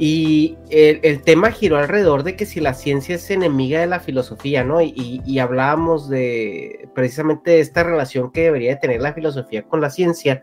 [0.00, 4.62] Y el, tema giró alrededor de que si la ciencia es enemiga de la filosofía,
[4.62, 4.80] ¿no?
[4.80, 10.42] Y, hablábamos de precisamente esta relación que debería de tener la filosofía con la ciencia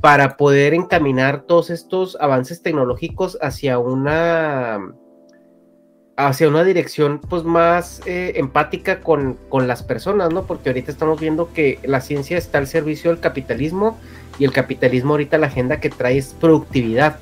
[0.00, 4.80] para poder encaminar todos estos avances tecnológicos hacia una
[6.16, 10.44] hacia una dirección pues más eh, empática con, con, las personas, ¿no?
[10.44, 13.98] Porque ahorita estamos viendo que la ciencia está al servicio del capitalismo
[14.38, 17.18] y el capitalismo ahorita la agenda que trae es productividad.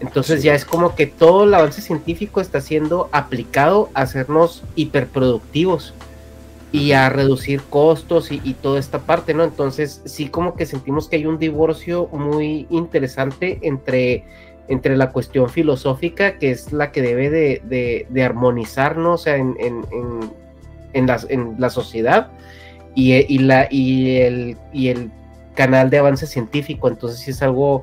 [0.00, 5.94] Entonces ya es como que todo el avance científico está siendo aplicado a hacernos hiperproductivos
[6.72, 9.44] y a reducir costos y, y, toda esta parte, ¿no?
[9.44, 14.24] Entonces sí como que sentimos que hay un divorcio muy interesante entre
[14.70, 19.84] entre la cuestión filosófica, que es la que debe de, de, armonizarnos en, en,
[20.92, 21.06] en,
[21.58, 22.28] la, sociedad,
[22.94, 25.10] y, y, la, y, el, y el
[25.56, 26.86] canal de avance científico.
[26.86, 27.82] Entonces, sí es algo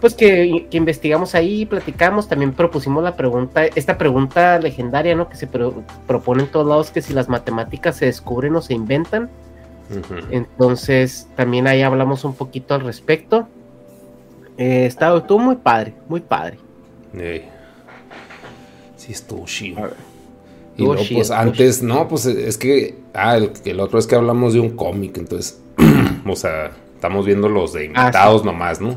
[0.00, 5.28] pues que, investigamos ahí, platicamos, también propusimos la pregunta, esta pregunta legendaria, ¿no?
[5.28, 9.30] Que se propone en todos lados, que si las matemáticas se descubren o se inventan.
[10.30, 13.48] Entonces, también ahí hablamos un poquito al respecto.
[14.58, 16.58] Eh, estaba, estuvo muy padre, muy padre.
[18.96, 19.90] Sí, estuvo chido.
[20.76, 24.60] Y luego, pues antes, no, pues es que, ah, el, otro es que hablamos de
[24.60, 25.58] un cómic, entonces,
[26.26, 28.96] o sea, estamos viendo los de ah, invitados nomás, ¿no?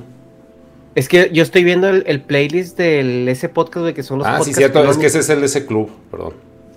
[1.00, 4.42] Es que yo estoy viendo el, playlist del ese podcast de que son los Ah,
[4.44, 6.34] sí, cierto, es que ese es el ese club, perdón.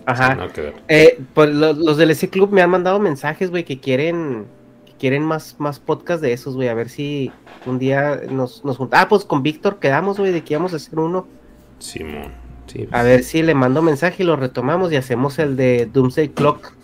[0.07, 0.39] Ajá.
[0.87, 4.47] Eh, pues los, los, del ese club me han mandado mensajes, güey, que quieren
[5.01, 6.68] quieren más, más podcast de esos, güey.
[6.68, 7.33] A ver si
[7.66, 9.05] un día nos, nos juntamos.
[9.05, 11.27] Ah, pues con Víctor quedamos, güey, de que íbamos a hacer uno.
[11.81, 12.31] Simón.
[12.68, 16.29] Sí, A ver si le mando mensaje y lo retomamos y hacemos el de Doomsday
[16.29, 16.75] Clock.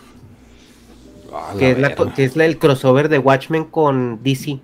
[1.33, 4.55] Ah, que, es la, que, es el crossover de Watchmen con DC.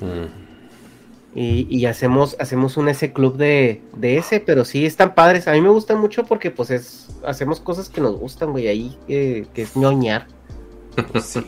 [0.00, 0.43] Mm.
[1.34, 5.48] Y, y, hacemos, hacemos un ese club de, de, ese, pero sí están padres.
[5.48, 8.96] A mí me gustan mucho porque pues es, hacemos cosas que nos gustan, güey, ahí,
[9.08, 10.28] eh, que es ñoñar.
[11.20, 11.44] sí.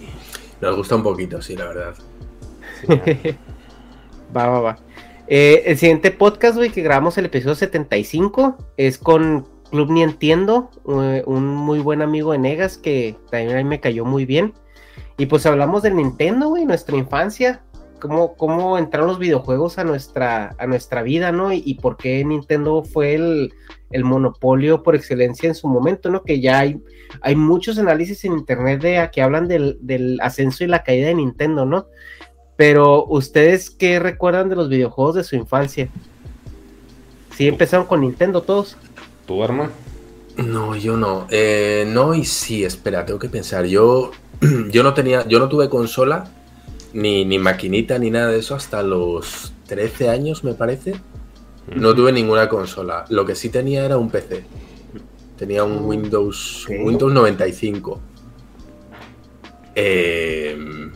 [0.60, 1.94] Nos gusta un poquito, sí, la verdad.
[4.36, 4.78] va, va, va.
[5.28, 10.70] Eh, el siguiente podcast, güey, que grabamos el episodio 75 es con Club Ni Entiendo,
[10.88, 14.54] eh, un muy buen amigo de Negas que también a mí me cayó muy bien.
[15.18, 17.62] Y pues hablamos del Nintendo, güey, nuestra infancia,
[18.00, 21.52] cómo, cómo entraron los videojuegos a nuestra, a nuestra vida, ¿no?
[21.52, 23.52] Y, por qué Nintendo fue el,
[23.90, 26.22] el, monopolio por excelencia en su momento, ¿no?
[26.22, 26.80] Que ya hay,
[27.20, 31.14] hay muchos análisis en internet de que hablan del, del ascenso y la caída de
[31.14, 31.86] Nintendo, ¿no?
[32.56, 35.88] Pero ustedes qué recuerdan de los videojuegos de su infancia?
[37.36, 38.76] ¿Sí empezaron con Nintendo todos?
[39.26, 39.70] ¿Tu arma?
[40.36, 41.26] No, yo no.
[41.30, 43.66] Eh, no y sí, espera, tengo que pensar.
[43.66, 44.10] Yo,
[44.70, 46.30] yo no tenía, yo no tuve consola
[46.96, 50.94] ni, ni maquinita ni nada de eso hasta los 13 años, me parece.
[51.74, 53.04] No tuve ninguna consola.
[53.10, 54.44] Lo que sí tenía era un PC.
[55.36, 58.00] Tenía un Windows, Windows 95.
[59.74, 60.92] Em,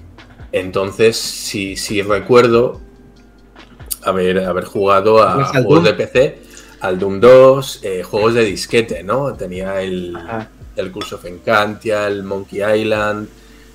[0.52, 2.80] entonces, sí, sí recuerdo
[4.02, 6.38] haber, haber jugado a juegos de PC,
[6.80, 9.34] al Doom 2, eh, juegos de disquete, ¿no?
[9.34, 10.16] Tenía el,
[10.76, 13.28] el Curse of Encantia, el Monkey Island,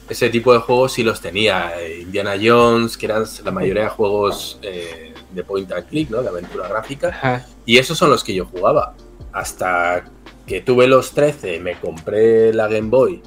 [0.09, 1.73] ese tipo de juegos sí los tenía.
[1.79, 6.21] Eh, Indiana Jones, que eran la mayoría de juegos eh, de point and click, ¿no?
[6.21, 7.45] De aventura gráfica.
[7.65, 8.95] Y esos son los que yo jugaba.
[9.31, 10.05] Hasta
[10.45, 13.21] que tuve los 13, me compré la Game Boy.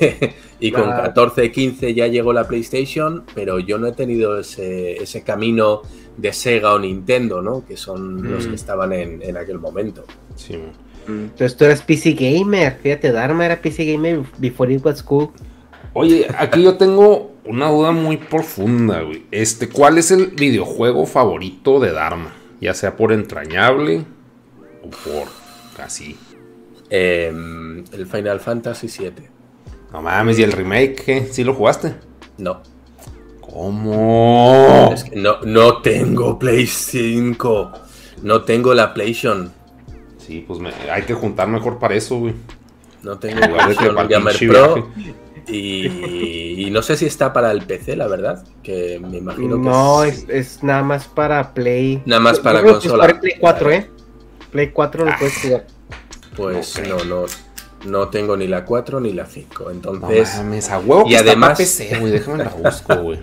[0.60, 5.22] y con 14, 15 ya llegó la PlayStation, pero yo no he tenido ese, ese
[5.22, 5.82] camino
[6.16, 7.64] de Sega o Nintendo, ¿no?
[7.64, 8.54] Que son los que mm.
[8.54, 10.04] estaban en, en aquel momento.
[10.34, 10.58] Sí.
[11.08, 15.30] Entonces tú eras PC Gamer, fíjate, Dharma era PC Gamer before it was cool.
[15.92, 19.24] Oye, aquí yo tengo una duda muy profunda, güey.
[19.30, 22.32] Este, ¿cuál es el videojuego favorito de Dharma?
[22.60, 24.04] Ya sea por entrañable
[24.82, 25.28] o por
[25.76, 26.16] casi.
[26.90, 29.28] Em, el Final Fantasy VII.
[29.92, 31.94] No mames, ¿y el remake ¿Sí lo jugaste?
[32.38, 32.60] No.
[33.40, 34.90] ¿Cómo?
[34.92, 37.72] Es que no, no tengo Play 5.
[38.22, 39.52] No tengo la PlayStation.
[40.18, 40.60] Sí, pues
[40.90, 42.34] hay que juntar mejor para eso, güey.
[43.02, 43.94] No tengo PlayStation
[44.48, 44.88] Pro.
[45.48, 48.44] Y, no sé si está para el PC, la verdad.
[48.62, 49.62] Que me imagino que.
[49.68, 52.02] No, es, nada más para Play.
[52.04, 53.18] Nada más para consola.
[53.20, 53.90] Play 4, ¿eh?
[54.50, 55.66] Play 4 lo puedes jugar.
[56.36, 57.24] Pues no, no,
[57.86, 59.70] no tengo ni la 4 ni la 5.
[59.70, 62.12] Entonces, No mames, a huevo que y está además- pa' PC, güey.
[62.12, 63.20] Déjame la busco, güey.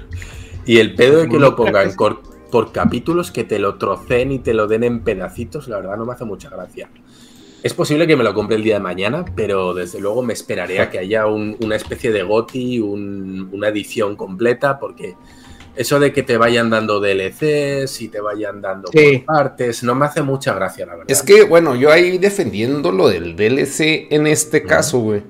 [0.66, 4.40] y el pedo de que lo pongan por, por capítulos, que te lo trocen y
[4.40, 6.90] te lo den en pedacitos, la verdad no me hace mucha gracia.
[7.64, 10.82] Es posible que me lo compre el día de mañana, pero desde luego me esperaré
[10.82, 15.16] a que haya un- una especie de GOTI, un- una edición completa, porque
[15.76, 19.20] eso de que te vayan dando DLCs y te vayan dando Sí.
[19.26, 21.10] por partes, no me hace mucha gracia, la verdad.
[21.10, 25.22] Es que, bueno, yo ahí defendiendo lo del DLC en este caso, güey.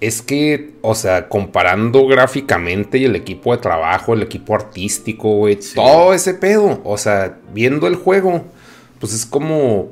[0.00, 5.60] Es que, o sea, comparando gráficamente y el equipo de trabajo, el equipo artístico, güey,
[5.60, 5.74] Sí.
[5.76, 8.44] todo ese pedo, o sea, viendo el juego,
[8.98, 9.90] pues es como,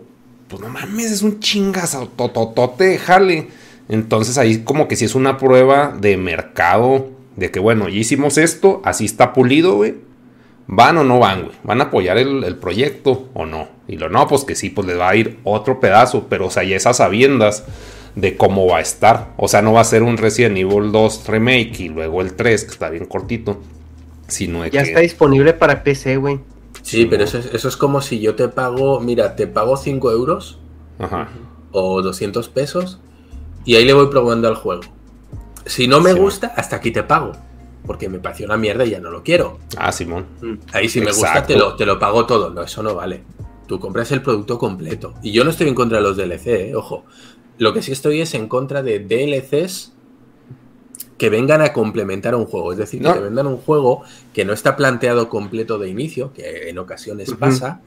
[0.49, 3.49] pues no mames, es un chingazo, tototote jale.
[3.89, 8.39] Entonces ahí como que si es una prueba de mercado, de que bueno, ya hicimos
[8.39, 9.97] esto, así está pulido, güey.
[10.67, 11.57] ¿Van o no van, güey?
[11.63, 13.69] ¿Van a apoyar el, el proyecto o no?
[13.87, 16.51] Y lo no, pues que sí, pues les va a ir otro pedazo, pero o
[16.51, 17.65] sea, ya esas sabiendas
[18.15, 19.33] de cómo va a estar.
[19.37, 22.65] O sea, no va a ser un Resident Evil 2 remake y luego el 3,
[22.65, 23.61] que está bien cortito,
[24.27, 24.89] sino Ya que...
[24.89, 26.41] está disponible para PC, güey.
[26.89, 30.11] Sí, pero eso es, eso es como si yo te pago, mira, te pago 5
[30.13, 30.59] euros
[30.99, 31.29] Ajá.
[31.73, 32.99] o 200 pesos
[33.65, 34.83] y ahí le voy probando al juego.
[35.67, 37.33] Si no me Sí, gusta, hasta aquí te pago.
[37.87, 39.59] Porque me pareció una mierda y ya no lo quiero.
[39.77, 40.27] Ah, Simón.
[40.73, 42.51] Ahí si me gusta te lo, te lo pago todo.
[42.51, 43.23] No, eso no vale.
[43.67, 45.15] Tú compras el producto completo.
[45.23, 47.05] Y yo no estoy en contra de los DLC, eh, ojo.
[47.59, 49.93] Lo que sí estoy es en contra de DLCs
[51.19, 52.73] que vengan a complementar un juego.
[52.73, 53.13] Es decir, No.
[53.13, 54.03] que te vendan un juego
[54.33, 57.81] que no está planteado completo de inicio, que en ocasiones pasa,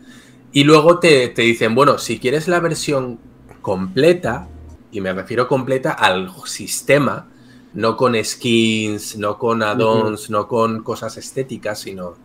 [0.52, 3.20] y luego te, te dicen, bueno, si quieres la versión
[3.62, 4.48] completa,
[4.92, 7.28] y me refiero completa al sistema,
[7.74, 12.16] no con skins, no con add-ons, no con cosas estéticas, sino,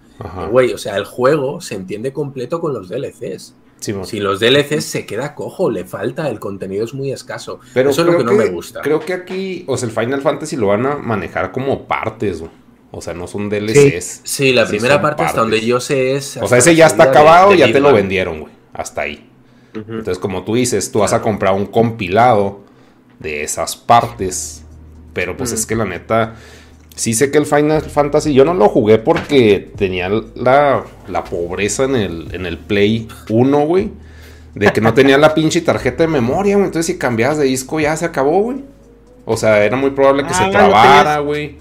[0.51, 3.55] güey, o sea, el juego se entiende completo con los DLCs.
[3.81, 7.61] Si los DLCs se queda cojo, le falta, el contenido es muy escaso.
[7.75, 8.81] Pero Eso es lo que no me gusta.
[8.81, 12.51] Creo que aquí, o sea, el Final Fantasy lo van a manejar como partes, güey.
[12.91, 14.23] O sea, no son DLCs.
[14.25, 15.69] Sí, la primera parte, hasta donde partes.
[15.69, 16.39] yo sé, es.
[16.39, 18.53] O sea, ese ya está de- acabado, de ya te lo vendieron, güey.
[18.73, 19.29] Hasta ahí.
[19.75, 22.61] Entonces, como tú dices, tú vas a comprar un compilado
[23.19, 24.63] de esas partes.
[25.13, 26.35] Pero pues es que la neta,
[26.97, 31.85] sí sé que el Final Fantasy, yo no lo jugué porque tenía la, la pobreza
[31.85, 33.91] en el, en el Play 1, güey.
[34.55, 36.67] De que no tenía la pinche tarjeta de memoria, güey.
[36.67, 38.65] Entonces, si cambiabas de disco, ya se acabó, güey.
[39.27, 41.59] O sea, era muy probable que Ah, se no trabara, güey.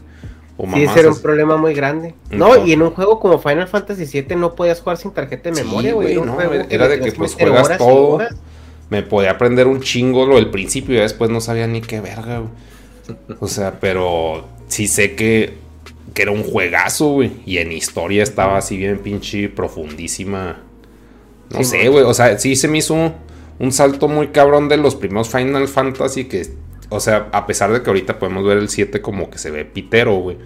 [0.73, 2.15] Sí, ese era un problema muy grande.
[2.31, 5.55] No, y en un juego como Final Fantasy VII no podías jugar sin tarjeta de
[5.57, 6.15] Sí, memoria, güey.
[6.15, 8.07] un no, era de que, pues, juegas horas todo.
[8.11, 8.35] horas.
[8.89, 12.37] Me podía aprender un chingo lo del principio y después no sabía ni qué verga,
[12.39, 12.51] güey.
[13.41, 15.53] O sea, pero sí sé que,
[16.13, 17.31] que era un juegazo, güey.
[17.45, 20.61] Y en historia estaba así bien pinche profundísima.
[21.49, 22.03] No Sí, sé, güey.
[22.03, 23.13] O sea, sí se me hizo
[23.59, 26.47] un salto muy cabrón de los primeros Final Fantasy que...
[26.89, 29.65] O sea, a pesar de que ahorita podemos ver el 7 como que se ve
[29.65, 30.37] pitero, güey.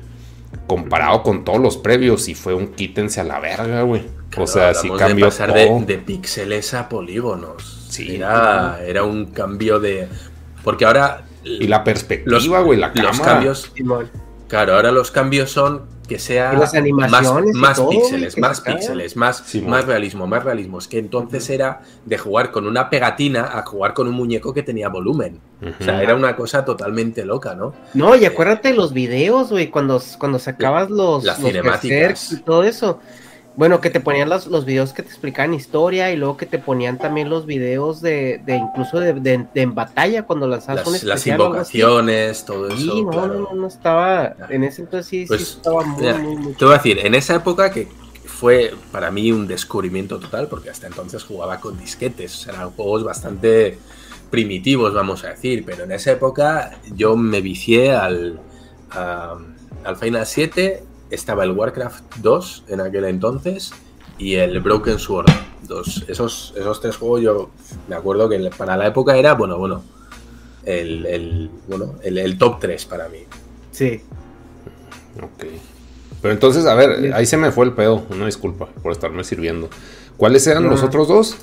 [0.67, 4.03] Comparado con todos los previos, sí fue un quítense a la verga, güey.
[4.29, 5.79] Claro, o sea, sí cambió de pasar todo.
[5.81, 7.87] de, de píxeles a polígonos.
[7.89, 8.15] Sí.
[8.15, 10.07] Era, era un cambio de.
[10.63, 11.25] Porque ahora.
[11.43, 13.11] Y la perspectiva, güey, la cámara.
[13.11, 13.71] Los cambios.
[14.47, 18.61] Claro, ahora los cambios son que sea Y las animaciones más, más todo, píxeles, más
[18.61, 20.79] píxeles, más, Sí, más realismo, más realismo.
[20.79, 24.63] Es que entonces era de jugar con una pegatina a jugar con un muñeco que
[24.63, 25.39] tenía volumen.
[25.61, 27.73] O sea, era una cosa totalmente loca, ¿no?
[27.93, 32.31] No, y acuérdate de los videos, güey, cuando, cuando sacabas los, Las los cinemáticas.
[32.33, 32.99] y todo eso.
[33.55, 36.59] Bueno, que te ponían los, los videos que te explicaban historia y luego que te
[36.59, 40.93] ponían también los videos de, de incluso de, de- de en batalla cuando lanzabas un
[40.93, 41.77] Las, las algo así.
[41.79, 42.77] invocaciones, todo eso.
[42.77, 43.27] Sí, no, claro.
[43.27, 44.33] no, no, no estaba.
[44.49, 46.53] En ese entonces sí, sí Pues, estaba muy, muy, muy.
[46.53, 47.87] Te voy a decir, en esa época que
[48.25, 53.77] fue para mí un descubrimiento total, porque hasta entonces jugaba con disquetes, eran juegos bastante
[54.29, 58.39] primitivos, vamos a decir, pero en esa época yo me vicié al,
[58.91, 59.37] a-
[59.83, 63.71] al Final 7, estaba el Warcraft 2 en aquel entonces
[64.17, 65.27] y el Broken Sword
[65.67, 66.05] 2.
[66.07, 67.49] Esos, esos tres juegos yo
[67.87, 69.83] me acuerdo que para la época era, bueno, bueno,
[70.65, 73.19] el, el- bueno, el, el top 3 para mí.
[73.71, 74.01] Sí.
[75.21, 75.45] Ok.
[76.21, 78.03] Pero entonces, a ver, ahí se me fue el pedo.
[78.09, 79.69] Una disculpa por estarme sirviendo.
[80.17, 80.69] ¿Cuáles eran No.
[80.71, 81.37] los otros dos?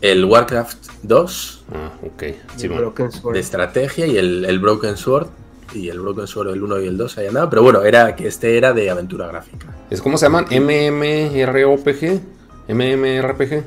[0.00, 2.22] El Warcraft 2 Ah, ok.
[2.22, 2.78] el Simón.
[2.78, 3.34] Broken Sword.
[3.34, 5.28] de estrategia y el, el Broken Sword.
[5.74, 7.50] Y el Broken Sword, el 1 y el 2 ahí andaba.
[7.50, 9.66] Pero bueno, era que este era de aventura gráfica.
[9.90, 10.46] ¿Es cómo se llaman?
[10.50, 12.20] MMROPG.
[12.68, 13.64] MMRPG.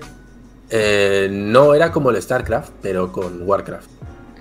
[0.71, 3.89] Eh, no era como el StarCraft, pero con Warcraft.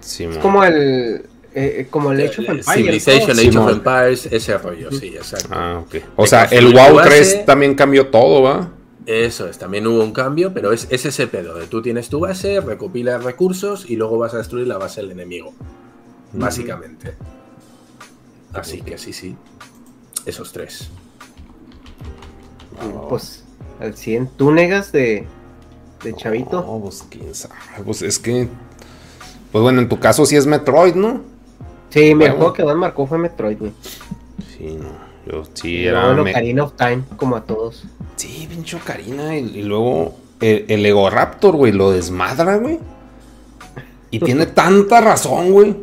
[0.00, 0.32] Simón.
[0.34, 1.24] Es como el.
[1.54, 2.66] eh, como el Age of Empires.
[2.66, 3.42] Civilization, ¿no?
[3.42, 3.64] Age Simón.
[3.64, 5.48] of Empires, ese rollo, sí, exacto.
[5.50, 5.96] Ah, ok.
[6.16, 7.08] O sea, el WoW tu base.
[7.08, 8.70] 3 también cambió todo, ¿va?
[9.06, 12.20] Eso es, también hubo un cambio, pero es, es ese pedo de tú tienes tu
[12.20, 15.54] base, recopilas recursos y luego vas a destruir la base del enemigo.
[16.34, 17.14] Básicamente.
[18.54, 19.36] Así que sí, sí.
[20.26, 20.88] Esos tres.
[23.08, 23.44] Pues
[23.80, 24.28] al 100.
[24.36, 25.26] ¿Tú negas de,
[26.04, 26.62] de Chavito?
[26.62, 27.54] No, pues quién sabe.
[27.84, 28.48] Pues es que.
[29.52, 31.22] Pues bueno, en tu caso sí es Metroid, ¿no?
[31.90, 32.36] Sí, mi Bueno.
[32.36, 33.72] juego que más marcó fue Metroid, güey.
[34.56, 35.08] Sí, no.
[35.26, 36.12] Yo sí era.
[36.14, 37.84] me- Ocarina of Time, como a todos.
[38.16, 39.36] Sí, pinche Karina.
[39.36, 42.78] Y, y luego el, el Ego Raptor, güey, lo desmadra, güey.
[44.10, 45.76] Y tiene tanta razón, güey.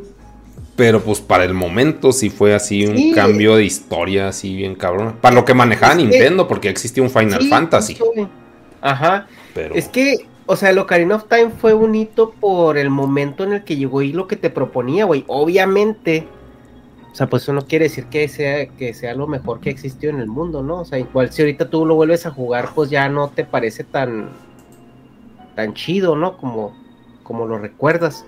[0.75, 3.11] Pero pues para el momento sí fue así un Sí.
[3.13, 5.15] cambio de historia, así bien cabrón.
[5.21, 7.97] Para lo que manejaba Es que- Nintendo, porque existía un Final Sí, Fantasy.
[8.81, 9.27] Ajá.
[9.53, 13.45] Pero Es que, o sea, el Ocarina of Time fue un hito por el momento
[13.45, 15.23] en el que llegó y lo que te proponía, güey.
[15.27, 16.27] Obviamente,
[17.09, 20.09] o sea, pues eso no quiere decir que sea, que sea lo mejor que existió
[20.09, 20.81] en el mundo, ¿no?
[20.81, 23.85] O sea, igual si ahorita tú lo vuelves a jugar, pues ya no te parece
[23.85, 24.27] tan,
[25.55, 26.35] tan chido, ¿no?
[26.37, 26.75] Como,
[27.23, 28.25] como lo recuerdas.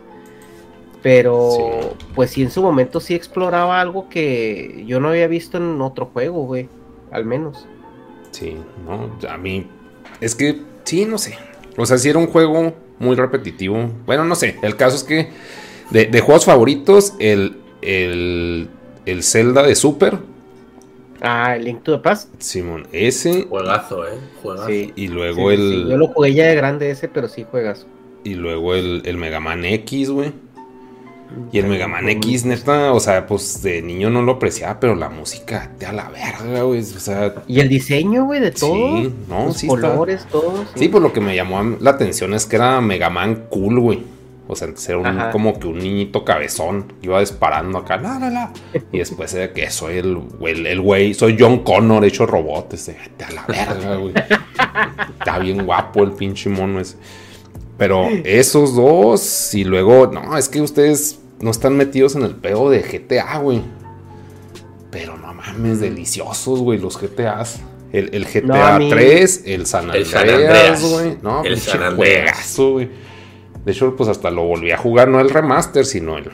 [1.04, 2.06] Pero, Sí.
[2.16, 6.08] pues sí, en su momento sí exploraba algo que yo no había visto en otro
[6.08, 6.70] juego, güey.
[7.12, 7.68] Al menos.
[8.32, 9.68] Sí, no, a mí
[10.22, 11.38] es que sí, no sé.
[11.78, 13.90] O sea, sí era un juego muy repetitivo.
[14.06, 14.58] Bueno, no sé.
[14.64, 15.30] El caso es que
[15.92, 18.68] de, de juegos favoritos, el, el,
[19.06, 20.18] el Zelda de Super,
[21.22, 22.30] Ah, el Link to the Past.
[22.40, 24.12] Simón, ese Juegazo, ¿eh?
[24.44, 24.68] Juegazo.
[24.70, 24.94] Sí.
[24.96, 25.90] y luego Sí, el sí.
[25.90, 27.88] Yo lo jugué ya de grande ese, pero sí juegas.
[28.24, 30.32] y luego el, el Mega Man X, güey.
[31.52, 34.96] Y el Mega Man X, neta, o sea, pues de niño no lo apreciaba, pero
[34.96, 36.80] la música te a la verga, güey.
[36.80, 38.74] O sea, Y el diseño, güey, de todo.
[38.76, 40.66] Sí, no, Los sí está- colores, todo.
[40.76, 44.04] Sí, pues lo que me llamó la atención es que era Mega Man cool, güey.
[44.50, 46.94] O sea, antes era un- como que un niñito cabezón.
[47.02, 48.54] Iba disparando acá, la, la, la.
[48.94, 52.74] Y después era que soy el güey, el- el güey, soy John Connor hecho robot.
[52.74, 54.14] Este, vete a la verga, güey.
[55.20, 56.96] Está bien guapo el pinche mono ese.
[57.78, 62.70] Pero esos dos, y luego, no, es que ustedes no están metidos en el pedo
[62.70, 63.62] de GTA, güey.
[64.90, 67.60] Pero no mames, deliciosos, güey, los GTAs.
[67.92, 71.18] El, el GTA No, a mí- 3, el San El Andreas, San Andreas, güey.
[71.22, 71.96] No, el San Andreas.
[71.96, 72.90] juegazo, güey.
[73.66, 76.32] De hecho, pues hasta lo volví a jugar, no el remaster, sino el,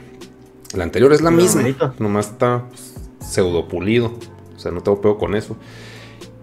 [0.74, 1.62] el anterior es la misma.
[1.64, 1.94] normalito.
[2.00, 4.14] Nomás está pues, pseudo pulido.
[4.56, 5.58] O sea, no tengo pedo con eso.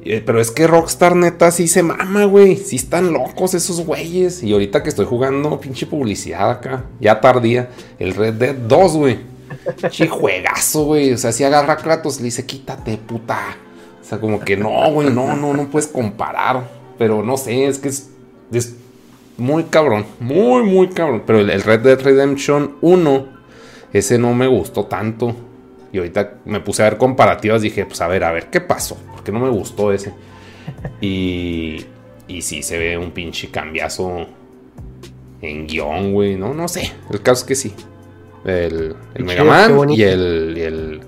[0.03, 2.57] Eh, Pero es que Rockstar neta sí se mama, güey.
[2.57, 4.43] Sí están locos esos güeyes.
[4.43, 9.19] Y ahorita que estoy jugando, pinche publicidad acá, ya tardía, el Red Dead 2, güey.
[9.81, 11.13] Pinche juegazo, güey.
[11.13, 13.57] O sea, si agarra a Kratos y le dice, quítate, puta.
[14.01, 16.69] O sea, como que no, güey, no, no, no puedes comparar.
[16.99, 18.11] Pero no sé, es que es,
[18.53, 18.75] es
[19.37, 20.07] muy cabrón.
[20.19, 21.23] Muy, muy cabrón.
[21.27, 23.27] Pero el, el Red Dead Redemption 1,
[23.93, 25.35] ese no me gustó tanto.
[25.93, 27.63] Y ahorita me puse a ver comparativas.
[27.63, 28.97] Dije, pues a ver, a ver, ¿qué pasó?
[29.13, 30.13] Porque no me gustó ese.
[31.01, 31.85] Y,
[32.29, 34.27] y sí se ve un pinche cambiazo
[35.43, 36.37] en guion, güey.
[36.37, 36.93] No, no sé.
[37.11, 37.75] El caso es que sí.
[38.45, 41.01] El, el Mega Man y el, y el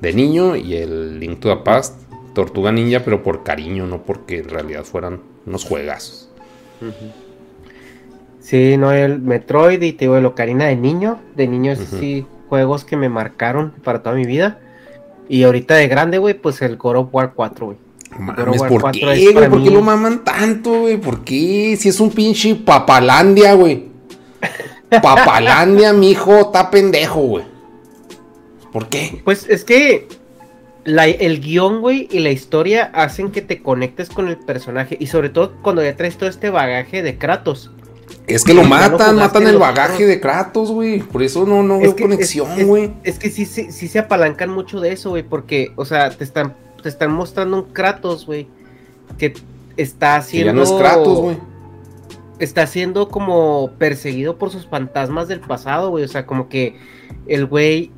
[0.00, 2.00] de niño y el Link to the Past.
[2.34, 6.30] Tortuga Ninja, pero por cariño, no porque en realidad fueran unos juegazos.
[8.40, 11.20] Sí, no, el Metroid y te digo, el Ocarina de niño.
[11.36, 14.58] De niño, sí, juegos que me marcaron para toda mi vida.
[15.26, 17.78] Y ahorita de grande, güey, pues el God of War 4, güey.
[18.18, 19.48] Mames, War ¿por 4 qué, güey?
[19.48, 20.98] ¿Por qué lo maman tanto, güey?
[20.98, 21.78] ¿Por qué?
[21.80, 23.86] Si es un pinche papalandia, güey.
[24.90, 27.44] Papalandia, mijo, está pendejo, güey.
[28.70, 29.22] ¿Por qué?
[29.24, 30.08] Pues es que
[30.84, 34.98] la- el guion, güey, y la historia hacen que te conectes con el personaje.
[35.00, 37.70] Y sobre todo cuando ya traes todo este bagaje de Kratos.
[38.26, 41.00] Es que lo matan, matan el bagaje de Kratos, güey.
[41.00, 42.92] Por eso no, no Es veo conexión, güey.
[43.02, 46.54] Es, que sí, sí, se apalancan mucho de eso, güey, porque, o sea, te están,
[46.82, 48.48] te están mostrando un Kratos, güey,
[49.18, 49.34] que
[49.76, 50.46] está haciendo...
[50.46, 51.36] ya no es Kratos, güey.
[52.38, 56.76] Está siendo como perseguido por sus fantasmas del pasado, güey, o sea, como que
[57.26, 57.90] el güey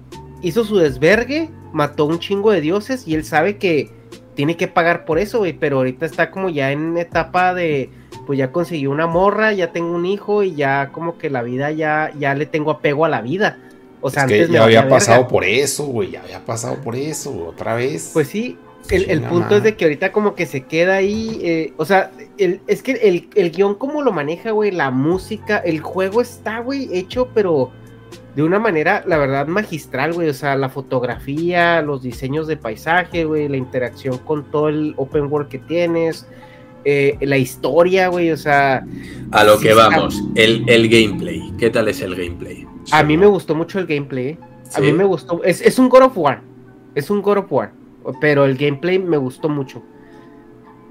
[0.43, 3.91] hizo su desvergue, mató un chingo de dioses y él sabe que
[4.35, 7.91] tiene que pagar por eso, güey, pero ahorita está como ya en etapa de,
[8.27, 11.71] pues ya conseguí una morra, ya tengo un hijo y ya como que la vida
[11.71, 13.59] ya, ya le tengo apego a la vida.
[14.01, 14.97] O sea, es antes ya había verga.
[14.97, 16.11] pasado por eso, güey.
[16.11, 18.11] Ya había pasado por eso, otra vez.
[18.13, 18.59] Pues sí,
[18.91, 22.11] el, el punto es de que ahorita como que se queda ahí, eh, o sea,
[22.37, 26.59] el, es que el, el guion como lo maneja, güey, la música, el juego está,
[26.59, 27.71] güey, hecho, pero
[28.35, 33.25] de una manera, la verdad, magistral, güey, o sea, la fotografía, los diseños de paisaje,
[33.25, 36.27] güey, la interacción con todo el open world que tienes,
[36.85, 38.85] eh, la historia, güey, o sea,
[39.31, 41.53] A lo Sí, que vamos, el, el gameplay.
[41.59, 42.67] ¿Qué tal es el gameplay?
[42.91, 44.39] a mí me gustó mucho el gameplay, eh.
[44.67, 44.83] a Sí.
[44.83, 46.43] mí me gustó, es, es un God of War,
[46.95, 47.73] es un God of War,
[48.21, 49.83] pero el gameplay me gustó mucho.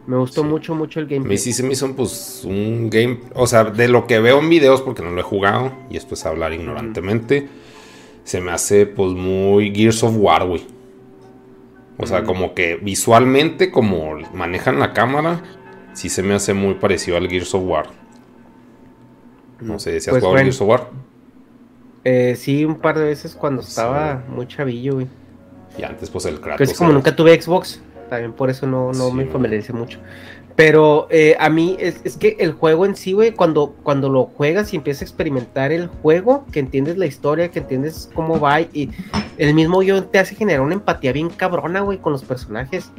[0.05, 1.29] Me gustó mucho, mucho el A gameplay.
[1.35, 4.49] mí sí se me hizo pues un game, o sea, de lo que veo en
[4.49, 7.47] videos porque no lo he jugado y esto es hablar ignorantemente,
[8.25, 10.65] se me hace pues muy Gears of War, güey.
[11.97, 15.41] O sea, como que visualmente como manejan la cámara,
[15.93, 17.85] sí se me hace muy parecido al Gears of War.
[19.61, 20.43] No sé si has Pues jugado al.
[20.43, 20.89] Gears of War.
[22.03, 25.07] Eh, sí, un par de veces cuando estaba muy chavillo, güey.
[25.77, 26.59] Y antes pues el Kratos.
[26.67, 27.81] Casi como era- nunca tuve Xbox,
[28.13, 29.99] también por eso no, no Sí, me familiaricé mucho.
[30.55, 34.25] Pero eh, a mí es, es que el juego en sí, güey, cuando, cuando lo
[34.25, 38.61] juegas y empiezas a experimentar el juego, que entiendes la historia, que entiendes cómo va,
[38.61, 38.91] y
[39.39, 42.91] el mismo yo te hace generar una empatía bien cabrona, güey, con los personajes.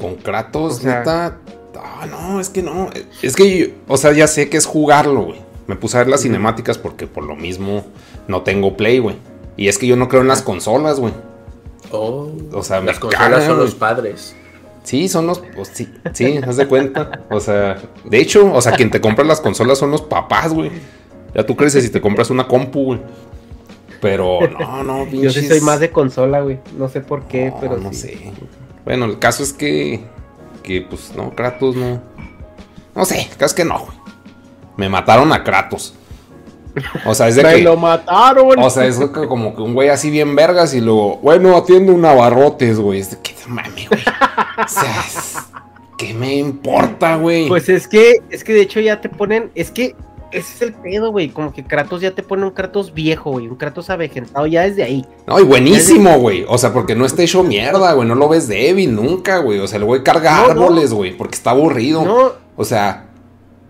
[0.00, 1.38] Con Kratos, O sea- neta.
[1.78, 2.90] Ah, no, es que no.
[3.22, 5.40] Es que, yo- o sea, ya sé que es jugarlo, güey.
[5.66, 7.84] Me puse a ver las cinemáticas porque por lo mismo
[8.28, 9.16] no tengo Play, güey.
[9.56, 11.12] Y es que yo no creo en las consolas, güey.
[11.92, 14.34] Oh, O sea, las consolas son los padres.
[14.82, 15.40] Sí, son los.
[15.40, 17.24] pues, sí, sí, haz de cuenta.
[17.30, 20.70] O sea, de hecho, o sea, quien te compra las consolas son los papás, güey.
[21.34, 23.00] Ya tú creces si te compras una compu, güey.
[24.00, 26.60] Pero no, no, Yo sí pinches- soy más de consola, güey.
[26.78, 27.98] No sé por qué, No, pero no sí.
[27.98, 28.32] sé.
[28.84, 30.04] Bueno, el caso es que.
[30.62, 32.00] Que pues no, Kratos no.
[32.94, 33.96] No sé, el caso es que no, güey.
[34.76, 35.94] Me mataron a Kratos.
[37.04, 37.62] O sea, es de ¡Me que.
[37.62, 38.58] lo mataron!
[38.58, 42.04] O sea, es como que un güey así bien vergas y luego, bueno, atiende un
[42.04, 43.00] abarrotes, güey.
[43.00, 44.02] Es de que mame, güey.
[44.02, 45.36] O sea, es-
[45.98, 47.48] ¿qué me importa, güey?
[47.48, 49.94] Pues es que, es que de hecho ya te ponen, es que
[50.32, 53.48] ese es el pedo, güey, como que Kratos ya te pone un Kratos viejo, güey,
[53.48, 55.06] un Kratos avejentado ya desde ahí.
[55.26, 56.44] No, y buenísimo, güey.
[56.48, 58.06] O sea, porque no está hecho mierda, güey.
[58.06, 59.60] No lo ves débil nunca, güey.
[59.60, 62.04] O sea, el güey carga No, árboles, güey, porque está aburrido.
[62.04, 63.05] No, O sea,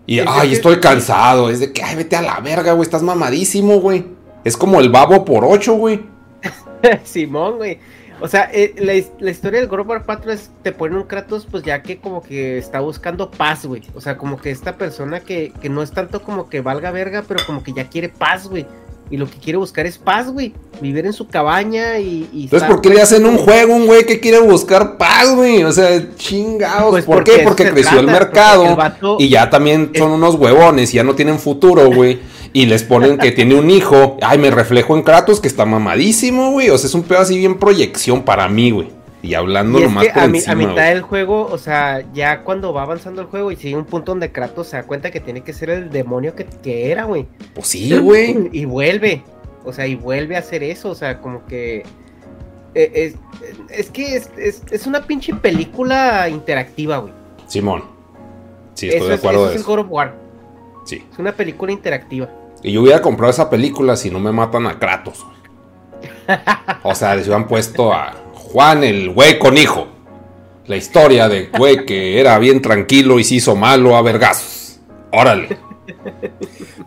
[0.07, 1.51] y Es ay, que- estoy cansado.
[1.51, 2.83] Es de que, ay, vete a la verga, güey.
[2.83, 4.07] Estás mamadísimo, güey.
[4.45, 6.01] Es como el babo por ocho, güey.
[7.05, 7.79] Simón, güey.
[8.21, 11.63] O sea, eh, la, la historia del War 4 es, te pone un Kratos, pues
[11.65, 13.83] ya que como que está buscando paz, güey.
[13.95, 17.25] O sea, como que esta persona que, que no es tanto como que valga verga,
[17.29, 18.67] pero como que ya quiere paz, güey.
[19.11, 20.53] Y lo que quiere buscar es paz, güey.
[20.81, 22.29] Vivir en su cabaña y...
[22.33, 25.63] y Entonces, ¿por qué le hacen un juego un güey que quiere buscar paz, güey?
[25.63, 26.91] O sea, chingados.
[26.91, 27.43] Pues ¿Por porque qué?
[27.45, 28.65] Porque creció el mercado.
[28.65, 32.19] porque el vato- Y ya también son unos huevones y ya no tienen futuro, güey.
[32.53, 34.17] Y les ponen que tiene un hijo.
[34.23, 36.71] Ay, me reflejo en Kratos que está mamadísimo, güey.
[36.71, 38.89] O sea, es un pedo así bien proyección para mí, güey.
[39.27, 40.89] Y hablando es nomás que por a, mi- a encima, mitad güey.
[40.89, 44.31] del juego, o sea, ya cuando va avanzando el juego y sigue un punto donde
[44.31, 47.27] Kratos se da cuenta que tiene que ser el demonio que, que era, güey.
[47.55, 48.49] Pues sí, güey.
[48.53, 49.23] Y vuelve,
[49.65, 51.83] o sea, y vuelve a hacer eso, o sea, como que...
[52.75, 53.15] eh, Es,
[53.71, 57.13] es que es, es- es una pinche película interactiva, güey.
[57.47, 57.85] Simón.
[58.75, 59.71] Sí, estoy Eso de es, acuerdo eso de es el eso.
[59.71, 60.15] God of War.
[60.85, 61.05] Sí.
[61.13, 62.29] Es una película interactiva.
[62.63, 65.25] Y yo hubiera comprado esa película si no me matan a Kratos.
[65.25, 66.39] güey.
[66.83, 68.15] O sea, les hubieran puesto a
[68.53, 69.89] Juan el güey con hijo.
[70.67, 74.81] La historia de güey que era bien tranquilo y se hizo malo a vergazos.
[75.13, 75.59] Órale.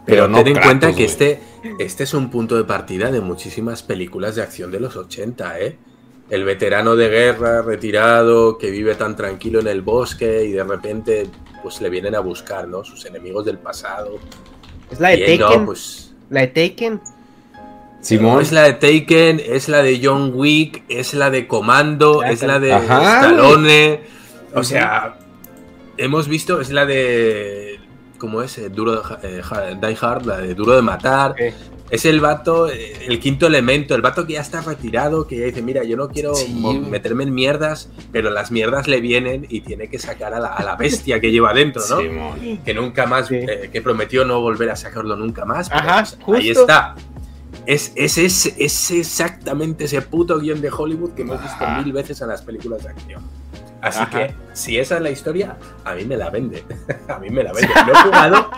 [0.05, 1.05] Pero, no ten en Kratos, cuenta que güey.
[1.05, 1.39] este,
[1.80, 5.78] este es un punto de partida de muchísimas películas de acción de los 80, ¿eh?
[6.30, 11.28] El veterano de guerra retirado que vive tan tranquilo en el bosque y de repente
[11.64, 12.84] pues le vienen a buscar, ¿no?
[12.84, 14.18] Sus enemigos del pasado.
[14.91, 15.60] Es la de Y él, Taken.
[15.60, 17.01] no, pues, La de Taken.
[18.02, 18.41] Simón.
[18.41, 22.41] es la de Taken, es la de John Wick, es la de Comando, Ya, es
[22.43, 24.02] la de Ajá, Stallone.
[24.56, 25.18] O sea,
[25.97, 27.80] hemos visto, es la de.
[28.18, 28.58] ¿Cómo es?
[28.58, 29.41] Eh, Duro de, eh,
[29.82, 31.36] Die Hard, la de Duro de Matar.
[31.89, 35.45] Es el vato, eh, el quinto elemento, el vato que ya está retirado, que ya
[35.45, 36.54] dice, mira, yo no quiero Sí.
[36.88, 40.63] meterme en mierdas, pero las mierdas le vienen y tiene que sacar a la, a
[40.63, 41.97] la bestia que lleva dentro, ¿no?
[42.00, 42.59] Simón.
[42.63, 43.38] que nunca más, Sí.
[43.38, 45.67] eh, que prometió no volver a sacarlo nunca más.
[45.70, 46.62] pero, Ajá, pues, ahí justo.
[46.62, 46.96] está.
[47.70, 51.79] Es, es, es, es exactamente ese puto guion de Hollywood que hemos visto Ajá.
[51.83, 53.21] mil veces en las películas de acción.
[53.79, 54.09] Así Ajá.
[54.09, 55.55] que, si esa es la historia,
[55.86, 56.63] a mí me la vende.
[57.08, 57.71] a mí me la vende.
[57.86, 58.50] No he jugado,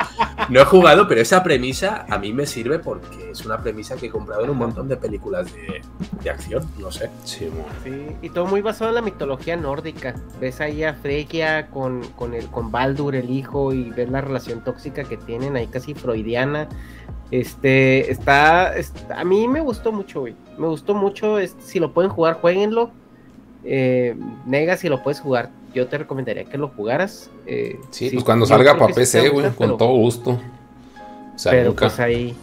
[0.47, 4.05] no he jugado, pero esa premisa a mí me sirve porque es una premisa que
[4.05, 5.81] he comprado en un montón de películas de,
[6.23, 6.65] de acción.
[6.79, 7.09] No sé.
[7.25, 7.65] Simón.
[7.83, 10.15] Sí, y todo muy basado en la mitología nórdica.
[10.39, 14.63] Ves ahí a Freya con, con, el, con Baldur, el hijo, y ves la relación
[14.63, 16.69] tóxica que tienen ahí casi freudiana.
[17.31, 20.35] Este, está, está- a mí me gustó mucho, güey.
[20.57, 22.91] Me gustó mucho, es- si lo pueden jugar, jueguenlo.
[23.63, 27.29] Eh, Nega, si lo puedes jugar, yo te recomendaría que lo jugaras.
[27.45, 30.39] Eh, Sí, sí, pues cuando salga para PC, güey, con pero- todo gusto.
[31.33, 31.85] O sea, Pero nunca.
[31.87, 32.35] pues ahí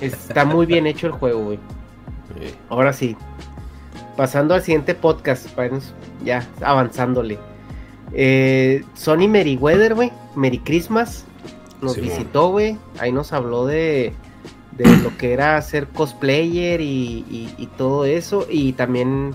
[0.00, 1.58] está muy bien hecho el juego, güey.
[2.68, 3.16] Ahora sí,
[4.16, 5.48] pasando al siguiente podcast,
[6.24, 7.38] ya avanzándole.
[8.12, 11.24] Eh, Sony Meriwether, güey, Merry Christmas,
[11.82, 12.76] nos visitó, güey.
[12.98, 14.12] Ahí nos habló de,
[14.76, 18.46] de lo que era ser cosplayer y, y- y todo eso.
[18.50, 19.32] Y también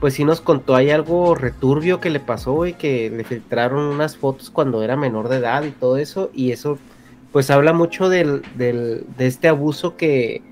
[0.00, 4.14] pues sí nos contó hay algo returbio que le pasó y que le filtraron unas
[4.18, 6.76] fotos cuando era menor de edad y todo eso y eso
[7.32, 10.42] pues habla mucho del, del de este abuso que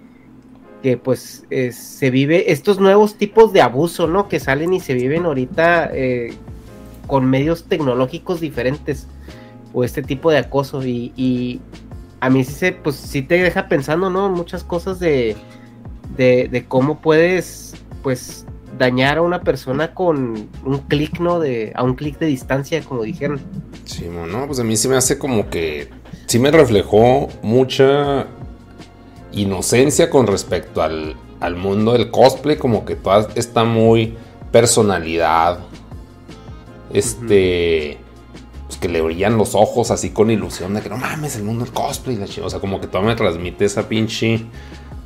[0.82, 4.28] que pues se vive estos nuevos tipos de abuso, ¿no?
[4.28, 6.34] Que salen y se viven ahorita eh,
[7.06, 9.06] con medios tecnológicos diferentes
[9.74, 11.60] o este tipo de acoso y,
[12.20, 14.30] a mí sí se pues sí te deja pensando, ¿no?
[14.30, 15.36] Muchas cosas de,
[16.16, 18.46] de, cómo puedes pues
[18.78, 21.38] dañar a una persona con un clic, ¿no?
[21.38, 23.40] De, a un clic de distancia, como dijeron.
[23.84, 25.90] Sí, no, pues a mí sí me hace como que
[26.24, 28.26] sí me reflejó mucha
[29.32, 31.16] inocencia con respecto al,
[31.56, 34.16] mundo del cosplay, como que toda esta muy
[34.50, 35.58] personalidad,
[36.90, 37.98] este,
[38.66, 41.64] pues que le brillan los ojos así con ilusión de que no mames, el mundo
[41.64, 44.44] del cosplay, o sea, como que todo me transmite esa pinche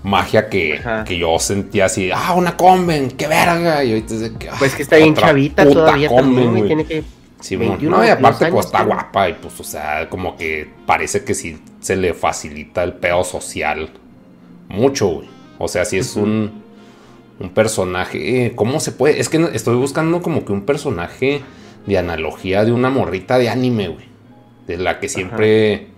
[0.02, 0.80] magia que,
[1.18, 4.96] yo sentía así, ah, una conven, qué verga, y ahorita es que, pues que está
[4.96, 9.60] bien chavita todavía también, tiene que Sí, no, y aparte pues está guapa y pues,
[9.60, 13.90] o sea, como que parece que sí se le facilita el pedo social
[14.68, 15.28] mucho, güey.
[15.58, 16.62] O sea, si es un,
[17.38, 18.46] un personaje.
[18.46, 19.20] Eh, ¿Cómo se puede?
[19.20, 21.42] Es que estoy buscando como que un personaje
[21.88, 24.06] de analogía de una morrita de anime, güey.
[24.66, 25.88] De la que siempre.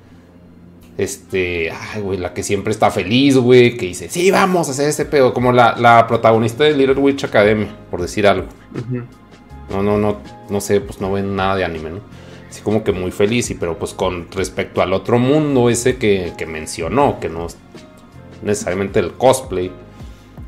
[0.97, 1.73] Este.
[1.73, 3.77] Ay, güey, la que siempre está feliz, güey.
[3.77, 5.35] Que dice, sí, vamos a hacer este pedo.
[5.35, 8.47] Como la, protagonista de Little Witch Academy, por decir algo.
[9.71, 10.19] No, no, no.
[10.49, 12.01] No sé, pues no ven nada de anime, ¿no?
[12.49, 13.51] Así como que muy feliz.
[13.51, 17.49] Y pero pues con respecto al otro mundo ese que, que mencionó, que no
[18.43, 19.73] necesariamente el cosplay.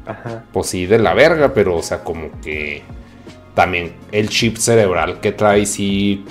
[0.07, 0.45] Ajá.
[0.53, 2.83] Pues sí, de la verga, pero o sea, como que
[3.55, 6.25] también el chip cerebral que trae sí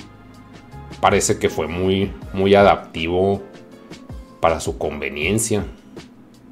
[1.00, 3.42] parece que fue muy, muy adaptivo
[4.40, 5.64] para su conveniencia.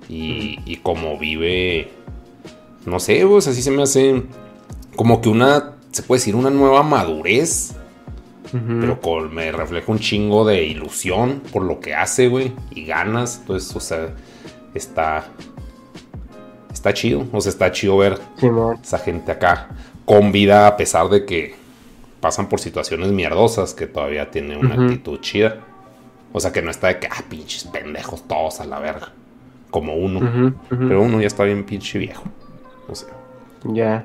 [0.09, 1.89] Y, como vive,
[2.85, 4.25] no sé, pues así se me hace
[4.97, 7.77] como que una, se puede decir, una nueva madurez.
[8.51, 12.53] Pero con, me refleja un chingo de ilusión por lo que hace, güey.
[12.73, 13.39] Y ganas.
[13.43, 14.13] Entonces, o sea,
[14.75, 15.29] está.
[16.73, 17.29] Está chido.
[17.33, 18.19] O sea, está chido ver
[18.83, 19.69] esa gente acá
[20.05, 21.55] con vida a pesar de que
[22.21, 25.61] pasan por situaciones mierdosas, que todavía tiene una actitud chida.
[26.33, 29.13] O sea, que no está de que, ah, pinches pendejos todos a la verga.
[29.71, 30.55] Como uno.
[30.69, 32.25] Pero uno ya está bien pinche viejo.
[32.89, 33.09] O sea.
[33.65, 34.05] Ya.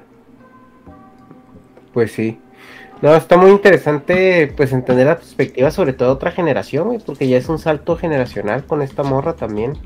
[1.94, 2.40] Pues sí.
[3.02, 7.38] No, está muy interesante pues entender la perspectiva sobre todo de otra generación, porque ya
[7.38, 9.78] es un salto generacional con esta morra también.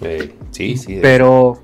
[0.00, 0.98] Eh, sí, sí.
[1.00, 1.58] Pero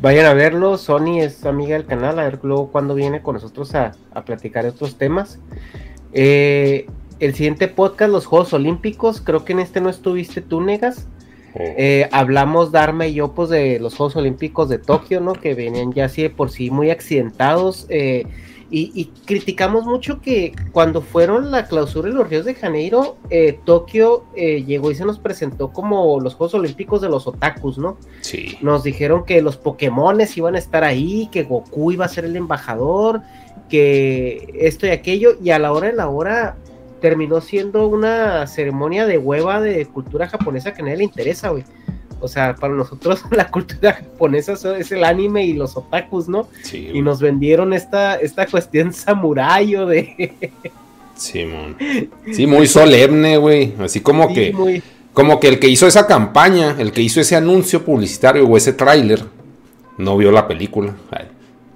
[0.00, 0.78] vayan a verlo.
[0.78, 2.18] Sony es amiga del canal.
[2.18, 3.92] A ver luego cuando viene con nosotros a,
[4.24, 5.38] platicar estos temas.
[6.12, 6.86] Eh,
[7.18, 9.20] el siguiente podcast, los Juegos Olímpicos.
[9.20, 11.06] Creo que en este no estuviste tú, Negas.
[11.54, 11.60] Oh.
[11.60, 15.32] Eh, hablamos, Darme y yo, pues de los Juegos Olímpicos de Tokio, ¿no?
[15.32, 17.86] Que venían ya así de por sí muy accidentados.
[17.88, 18.26] Eh,
[18.70, 24.24] y, criticamos mucho que cuando fueron la clausura de los Ríos de Janeiro, eh, Tokio
[24.34, 27.96] eh, llegó y se nos presentó como los Juegos Olímpicos de los otakus, ¿no?
[28.20, 28.58] Sí.
[28.62, 32.36] Nos dijeron que los Pokémones iban a estar ahí, que Goku iba a ser el
[32.36, 33.22] embajador,
[33.68, 36.56] que esto y aquello, y a la hora de la hora
[37.00, 41.64] terminó siendo una ceremonia de hueva de cultura japonesa que a nadie le interesa, güey.
[42.20, 46.48] O sea, para nosotros la cultura japonesa es el anime y los otakus, ¿no?
[46.62, 50.50] Sí, y nos vendieron esta, esta cuestión samurayo de...
[51.14, 51.46] Sí,
[52.32, 53.74] sí, muy solemne, güey.
[53.80, 54.82] Así como que...
[55.12, 58.74] Como que el que hizo esa campaña, el que hizo ese anuncio publicitario o ese
[58.74, 59.24] tráiler,
[59.96, 60.94] no vio la película.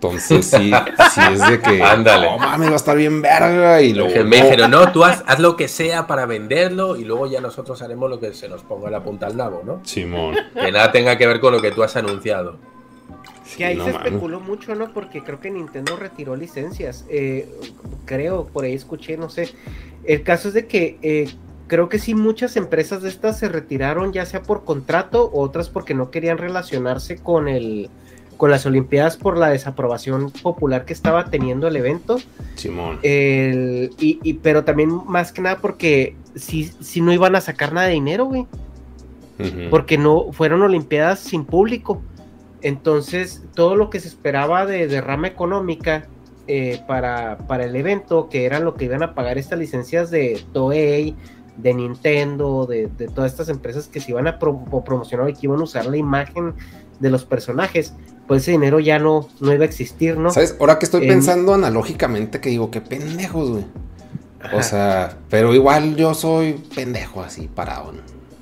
[0.02, 0.72] Entonces sí,
[1.12, 1.82] sí es de que.
[1.82, 2.31] Ándale.
[2.31, 3.82] No mames, va a estar bien verga.
[3.82, 4.24] Y luego.
[4.24, 8.09] Me dijeron, no, tú haz, lo que sea para venderlo y luego ya nosotros haremos
[8.09, 9.82] lo que se nos ponga la punta al nabo, ¿no?
[9.85, 10.36] Simón.
[10.55, 12.56] Que nada tenga que ver con lo que tú has anunciado.
[13.59, 14.90] que ahí se especuló mucho, ¿no?
[14.94, 17.05] Porque creo que Nintendo retiró licencias.
[17.10, 17.47] Eh,
[18.06, 19.51] creo, por ahí escuché, no sé.
[20.05, 21.28] El caso es de que eh,
[21.66, 25.93] creo que sí muchas empresas de estas se retiraron, ya sea por contrato, otras porque
[25.93, 27.90] no querían relacionarse con el
[28.41, 32.17] con las Olimpiadas por la desaprobación popular que estaba teniendo el evento.
[32.55, 32.99] Simón.
[33.03, 37.93] y, pero también más que nada porque si, si no iban a sacar nada de
[37.93, 38.47] dinero, güey.
[39.69, 42.01] Porque no fueron Olimpiadas sin público.
[42.62, 46.09] Entonces, todo lo que se esperaba de derrama económica
[46.47, 50.43] eh, para, para el evento, que eran lo que iban a pagar estas licencias de
[50.55, 51.15] Toei,
[51.59, 55.65] de Nintendo, de, todas estas empresas que se iban a promocionar y que iban a
[55.65, 56.55] usar la imagen
[57.01, 57.94] de los personajes,
[58.28, 60.31] pues ese dinero ya no, no iba a existir, ¿no?
[60.31, 60.56] ¿Sabes?
[60.60, 63.64] Ahora que estoy pensando analógicamente, que digo, qué pendejos, güey.
[64.55, 67.93] O sea, pero igual yo soy pendejo así, parado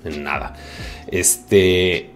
[0.04, 0.54] en, nada.
[1.08, 2.10] Este,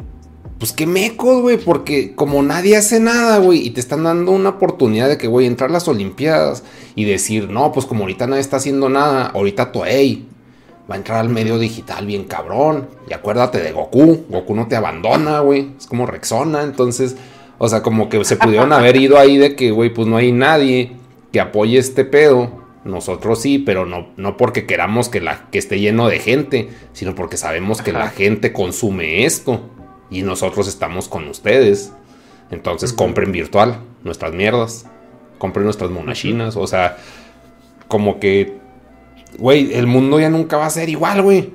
[0.59, 4.51] pues qué mecos, güey, porque como nadie hace nada, güey, y te están dando una
[4.51, 6.63] oportunidad de que, güey, entrar a las Olimpiadas
[6.95, 10.27] y decir, no, pues como ahorita nadie está haciendo nada, ahorita Toei
[10.91, 12.89] va a entrar al medio digital bien cabrón.
[13.09, 17.17] Y acuérdate de Goku, Goku no te abandona, güey, es como Rexona, entonces,
[17.59, 20.33] o sea, como que se pudieron haber ido ahí de que, güey, pues no hay
[20.33, 20.93] nadie
[21.33, 22.63] que apoye este pedo.
[22.85, 27.15] Nosotros sí, pero no, no porque queramos que, la, que esté lleno de gente, sino
[27.15, 29.61] porque sabemos que la gente consume esto.
[30.11, 31.93] Y nosotros estamos con ustedes.
[32.51, 34.87] Entonces compren virtual nuestras mierdas,
[35.39, 36.99] compren nuestras monachinas, o sea,
[37.89, 38.59] como que,
[39.39, 41.51] güey, el mundo ya nunca va a ser igual, güey.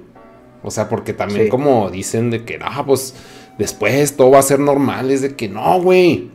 [0.63, 1.49] O sea, porque también Sí.
[1.49, 3.13] como dicen de que, ah, pues
[3.57, 6.29] después todo va a ser normal, es de que no, güey.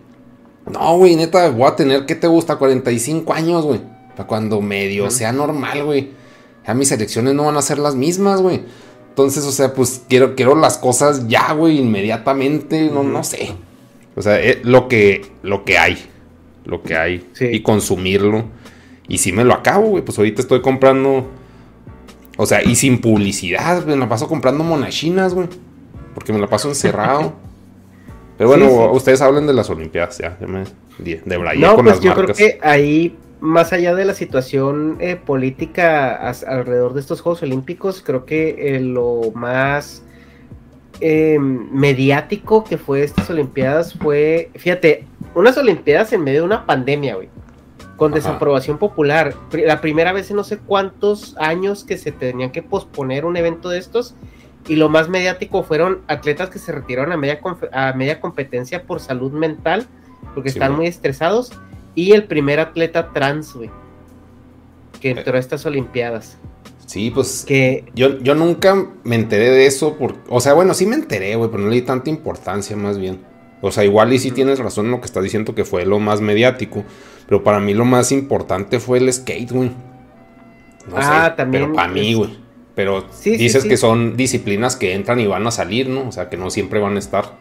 [0.70, 2.56] No, güey, neta, voy a tener, ¿qué te gusta?
[2.56, 3.80] 45 años, güey.
[4.16, 6.10] Para cuando medio sea normal, güey.
[6.66, 8.62] Ya mis elecciones no van a ser las mismas, güey.
[9.08, 12.88] Entonces, o sea, pues quiero, quiero las cosas ya, güey, inmediatamente.
[12.92, 13.52] No, no sé.
[14.14, 15.98] O sea, eh, lo, que, lo que hay.
[16.64, 17.26] Lo que hay.
[17.32, 17.46] Sí.
[17.46, 18.44] Y consumirlo.
[19.08, 20.04] Y si me lo acabo, güey.
[20.04, 21.28] Pues ahorita estoy comprando.
[22.38, 25.48] O sea, y sin publicidad, me la paso comprando monachinas, güey.
[26.14, 27.32] Porque me la paso encerrado.
[28.38, 28.78] Pero bueno, Sí, sí.
[28.92, 30.36] ustedes hablen de las Olimpiadas, ya.
[30.40, 30.64] Ya me
[30.98, 31.20] de,
[31.58, 32.36] No, con pues las yo marcas.
[32.36, 37.42] creo que ahí, más allá de la situación eh, política as- alrededor de estos Juegos
[37.42, 40.02] Olímpicos, creo que eh, lo más
[41.00, 45.04] eh, mediático que fue estas Olimpiadas fue, fíjate,
[45.34, 47.28] unas Olimpiadas en medio de una pandemia, güey,
[48.02, 48.16] con Ajá.
[48.16, 49.32] desaprobación popular.
[49.52, 53.68] La primera vez en no sé cuántos años que se tenían que posponer un evento
[53.68, 54.16] de estos.
[54.66, 57.40] Y lo más mediático fueron atletas que se retiraron a media,
[57.72, 59.86] a media competencia por salud mental,
[60.34, 61.52] porque Sí, están muy estresados.
[61.94, 63.70] Y el primer atleta trans, güey,
[65.00, 66.38] que entró a estas Olimpiadas.
[66.86, 69.94] Sí, pues Que Yo, yo nunca me enteré de eso.
[69.96, 72.98] Por, o sea, bueno, sí me enteré, güey, pero no le di tanta importancia más
[72.98, 73.20] bien.
[73.60, 76.00] O sea, igual y sí tienes razón en lo que estás diciendo que fue lo
[76.00, 76.84] más mediático.
[77.26, 79.70] Pero para mí lo más importante fue el skate, güey.
[80.88, 82.38] No Ah, sé, también Pero para mí, güey.
[82.74, 83.68] Pero Sí, dices sí.
[83.68, 86.08] que son disciplinas que entran y van a salir, ¿no?
[86.08, 87.36] O sea, que no siempre van a estar.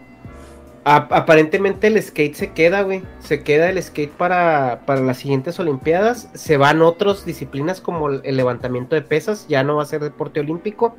[0.83, 3.03] aparentemente el skate se queda, güey.
[3.19, 6.29] Se queda el skate para, para las siguientes Olimpiadas.
[6.33, 9.45] Se van otras disciplinas como el, el levantamiento de pesas.
[9.47, 10.95] Ya no va a ser deporte olímpico.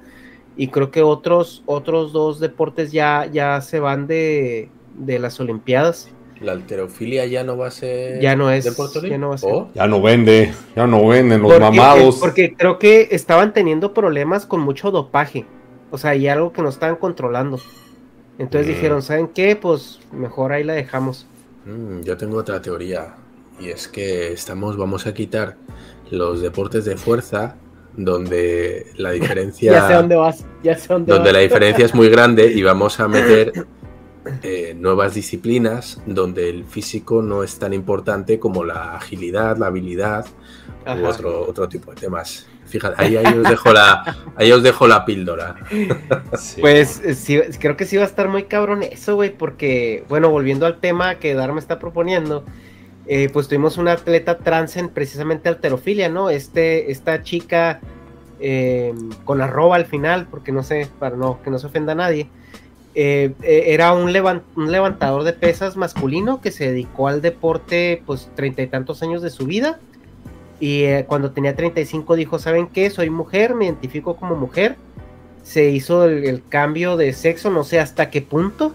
[0.56, 6.10] Y creo que otros, otros dos deportes ya, ya se van de, de las Olimpiadas.
[6.42, 8.20] La alterofilia ya no va a ser.
[8.20, 9.50] Ya no es- deporte ya no va a ser.
[9.50, 9.74] olímpico.
[9.74, 12.16] Ya no vende, ya no venden los Porque- mamados.
[12.20, 15.46] Porque creo que estaban teniendo problemas con mucho dopaje.
[15.90, 17.60] O sea, y algo que no estaban controlando.
[18.38, 18.74] Entonces Mm.
[18.74, 19.56] dijeron, ¿saben qué?
[19.56, 21.26] Pues mejor ahí la dejamos.
[21.66, 23.14] Mm, yo tengo otra teoría.
[23.60, 25.56] Y es que estamos, vamos a quitar
[26.10, 27.56] los deportes de fuerza,
[27.96, 29.72] donde la diferencia.
[29.72, 30.44] Ya sé dónde vas.
[30.62, 31.32] Ya sé dónde donde vas.
[31.34, 33.52] la diferencia es muy grande y vamos a meter
[34.42, 40.26] eh, nuevas disciplinas donde el físico no es tan importante como la agilidad, la habilidad
[40.86, 41.08] u Ajá.
[41.08, 42.46] otro, otro tipo de temas.
[42.66, 45.56] Fíjate, ahí, ahí os dejo la, ahí os dejo la píldora.
[46.38, 50.04] Sí, Pues eh, sí, creo que sí va a estar muy cabrón eso, güey, porque,
[50.08, 52.44] bueno, volviendo al tema que Dar me está proponiendo,
[53.06, 56.30] eh, pues tuvimos una atleta trans en precisamente alterofilia, ¿no?
[56.30, 57.80] Este, esta chica
[58.40, 58.94] eh,
[59.24, 62.28] con arroba al final, porque no sé, para no, que no se ofenda a nadie,
[62.94, 68.02] eh, eh, era un, levan- un levantador de pesas masculino que se dedicó al deporte,
[68.06, 69.78] pues, treinta y tantos años de su vida.
[70.60, 72.88] Y eh, cuando tenía 35 dijo, ¿saben qué?
[72.90, 74.76] Soy mujer, me identifico como mujer
[75.42, 78.72] se hizo el, el cambio de sexo, no sé hasta qué punto,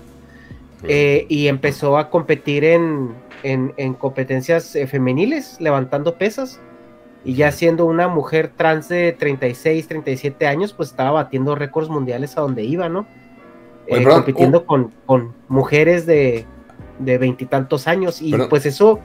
[0.84, 3.11] eh, y empezó a competir en,
[3.44, 6.60] en- en competencias eh, femeniles, levantando pesas,
[7.23, 12.38] y ya siendo una mujer trans de 36, 37 años, pues estaba batiendo récords mundiales
[12.38, 13.07] a donde iba, ¿no?
[13.89, 14.65] Oye, Eh, perdón, compitiendo uh.
[14.65, 16.45] con, con mujeres de
[16.99, 18.49] de veintitantos años, y Perdón.
[18.49, 18.99] pues eso,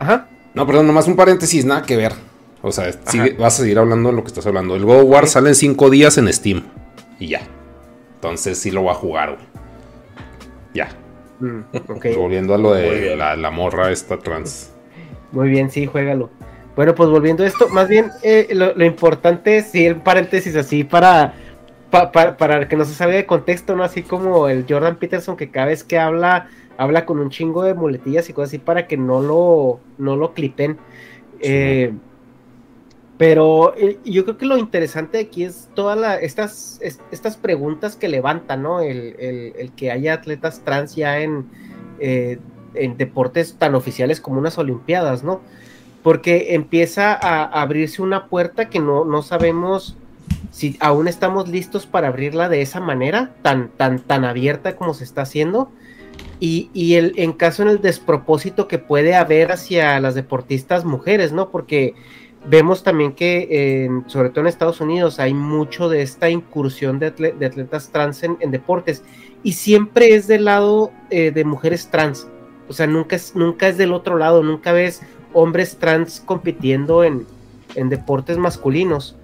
[0.00, 2.12] ajá, No, perdón, nomás un paréntesis, nada que ver.
[2.60, 4.74] O sea, sigue- vas a seguir hablando de lo que estás hablando.
[4.74, 5.34] El God of War Sí.
[5.34, 6.64] sale en 5 días en Steam.
[7.20, 7.42] Y ya.
[8.16, 9.44] Entonces sí lo voy a jugar, güey.
[10.74, 10.88] Ya.
[11.38, 11.60] Mm.
[12.16, 14.72] Volviendo a lo de la, la morra esta trans.
[15.32, 16.30] Muy bien, sí, juégalo.
[16.74, 20.56] Bueno, pues volviendo a esto, más bien eh, lo, lo importante es, sí, el paréntesis
[20.56, 21.34] así para,
[21.90, 23.84] pa- pa- para que no se salga de contexto, ¿no?
[23.84, 26.48] Así como el Jordan Peterson que cada vez que habla,
[26.78, 30.32] habla con un chingo de muletillas y cosas así para que no lo, no lo
[30.34, 30.78] clipen.
[31.40, 31.92] Eh,
[33.18, 38.08] pero eh, yo creo que lo interesante aquí es todas estas, es- estas preguntas que
[38.08, 38.80] levantan, ¿no?
[38.80, 41.44] El, el- el que haya atletas trans ya en,
[41.98, 42.38] eh,
[42.74, 45.40] en deportes tan oficiales como unas Olimpiadas, ¿no?
[46.02, 49.98] Porque empieza a abrirse una puerta que no, no sabemos
[50.50, 55.04] si aún estamos listos para abrirla de esa manera, tan, tan, tan abierta como se
[55.04, 55.70] está haciendo.
[56.38, 61.32] y, y el, en caso en el despropósito que puede haber hacia las deportistas mujeres,
[61.32, 61.50] ¿no?
[61.50, 61.94] Porque
[62.46, 67.90] vemos también que, sobre todo en Estados Unidos, hay mucho de esta incursión de, atletas
[67.90, 69.02] trans en, deportes
[69.42, 72.26] y siempre es del lado eh, de mujeres trans.
[72.68, 75.02] O sea, nunca es, nunca es del otro lado, nunca ves
[75.32, 77.26] hombres trans compitiendo en,
[77.74, 79.16] en deportes masculinos.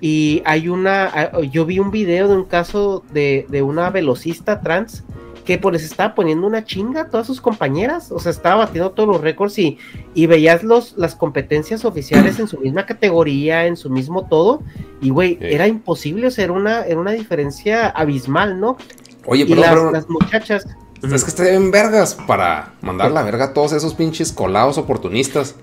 [0.00, 5.04] Y hay una, yo vi un video de un caso de, de una velocista trans
[5.46, 8.90] que pues les estaba poniendo una chinga a todas sus compañeras, o sea, estaba batiendo
[8.90, 9.78] todos los récords y,
[10.12, 14.62] y veías los, las competencias oficiales en su misma categoría, en su mismo todo,
[15.00, 18.76] y güey, era imposible, o sea, era una, era una diferencia abismal, ¿no?
[19.24, 20.66] Oye, pero, las, muchachas...
[21.02, 25.54] Es que estén vergas para mandar la verga a todos esos pinches colados oportunistas.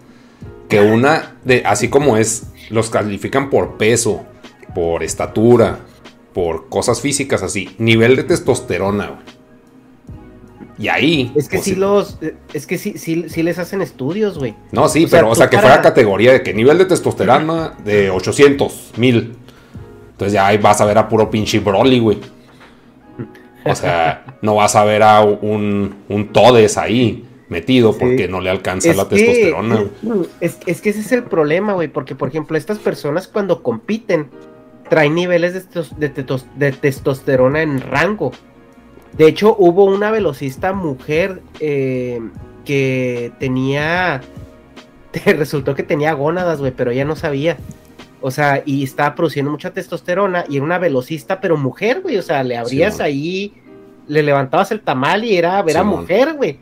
[0.69, 4.25] Que una, de, así como es, los califican por peso,
[4.73, 5.79] por estatura,
[6.33, 9.33] por cosas físicas así, nivel de testosterona, güey.
[10.77, 11.31] Y ahí.
[11.35, 12.17] Es que sí los.
[12.53, 14.55] Es que sí, sí, les hacen estudios, güey.
[14.71, 18.93] No, sí, pero, o sea, que fuera categoría de que nivel de testosterona de 800,
[18.97, 19.35] mil.
[20.11, 22.19] Entonces ya ahí vas a ver a puro pinche Broly, güey.
[23.65, 27.23] O sea, no vas a ver a un, un Todes ahí
[27.53, 29.85] metido porque no le alcanza la testosterona.
[30.41, 34.29] Es, es, que ese es el problema, güey, porque por ejemplo estas personas cuando compiten
[34.89, 36.09] traen niveles de,
[36.55, 38.31] de testosterona en rango.
[39.17, 42.19] De hecho, hubo una velocista mujer eh,
[42.65, 44.21] que tenía.
[45.25, 47.57] Resultó que tenía gónadas, güey, pero ella no sabía.
[48.21, 52.17] O sea, y estaba produciendo mucha testosterona y era una velocista, pero mujer, güey.
[52.17, 53.53] O sea, le abrías ahí,
[54.07, 56.57] le levantabas el tamal y era, era mujer, güey.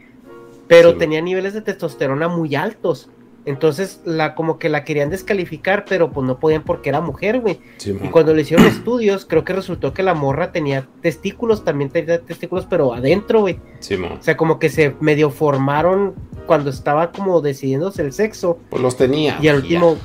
[0.72, 3.10] Pero tenía niveles de testosterona muy altos.
[3.44, 7.60] Entonces, la, como que la querían descalificar, pero pues no podían porque era mujer, güey.
[7.86, 12.22] y cuando le hicieron estudios, creo que resultó que la morra tenía testículos, también tenía
[12.22, 13.60] testículos, pero adentro, güey.
[13.60, 16.16] o sea, como que se medio formaron
[16.46, 18.58] cuando estaba como decidiéndose el sexo.
[18.70, 19.40] Pues los tenía.
[19.42, 19.98] Y al último,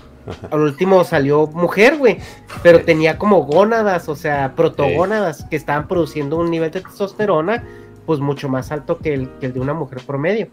[0.51, 2.19] al último salió mujer, güey.
[2.65, 7.63] Pero tenía como gónadas, o sea, protogónadas, que estaban produciendo un nivel de testosterona,
[8.07, 10.49] pues mucho más alto que el, que el de una mujer promedio.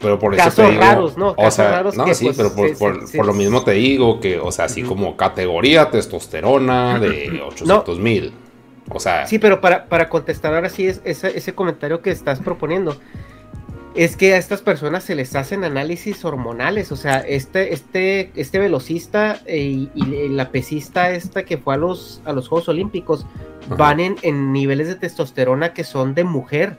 [0.00, 1.34] Pero por eso te digo, raros, ¿no?
[1.36, 4.82] o sea, no, sí, pues, pero por, lo mismo te digo que, o sea, así
[4.82, 8.32] como categoría testosterona de 800 mil.
[8.90, 9.26] O sea.
[9.26, 12.96] Sí, pero para, para contestar ahora sí es, ese, comentario que estás proponiendo.
[13.94, 16.92] Es que a estas personas se les hacen análisis hormonales.
[16.92, 22.22] O sea, este, este, este velocista eh, y, la pesista esta que fue a los,
[22.24, 23.26] a los Juegos Olímpicos
[23.76, 26.76] van en, en niveles de testosterona que son de mujer.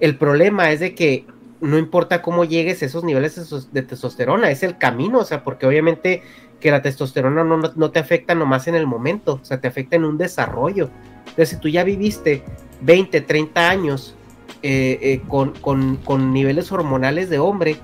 [0.00, 1.26] El problema es de que
[1.60, 5.66] no importa cómo llegues a esos niveles de testosterona, es el camino, o sea, porque
[5.66, 6.22] obviamente
[6.60, 10.04] que la testosterona no, te afecta nomás en el momento, o sea, te afecta en
[10.04, 10.90] un desarrollo.
[11.20, 12.42] Entonces, si tú ya viviste
[12.80, 14.16] 20, 30 años
[14.62, 17.76] eh, eh, con, niveles hormonales de hombre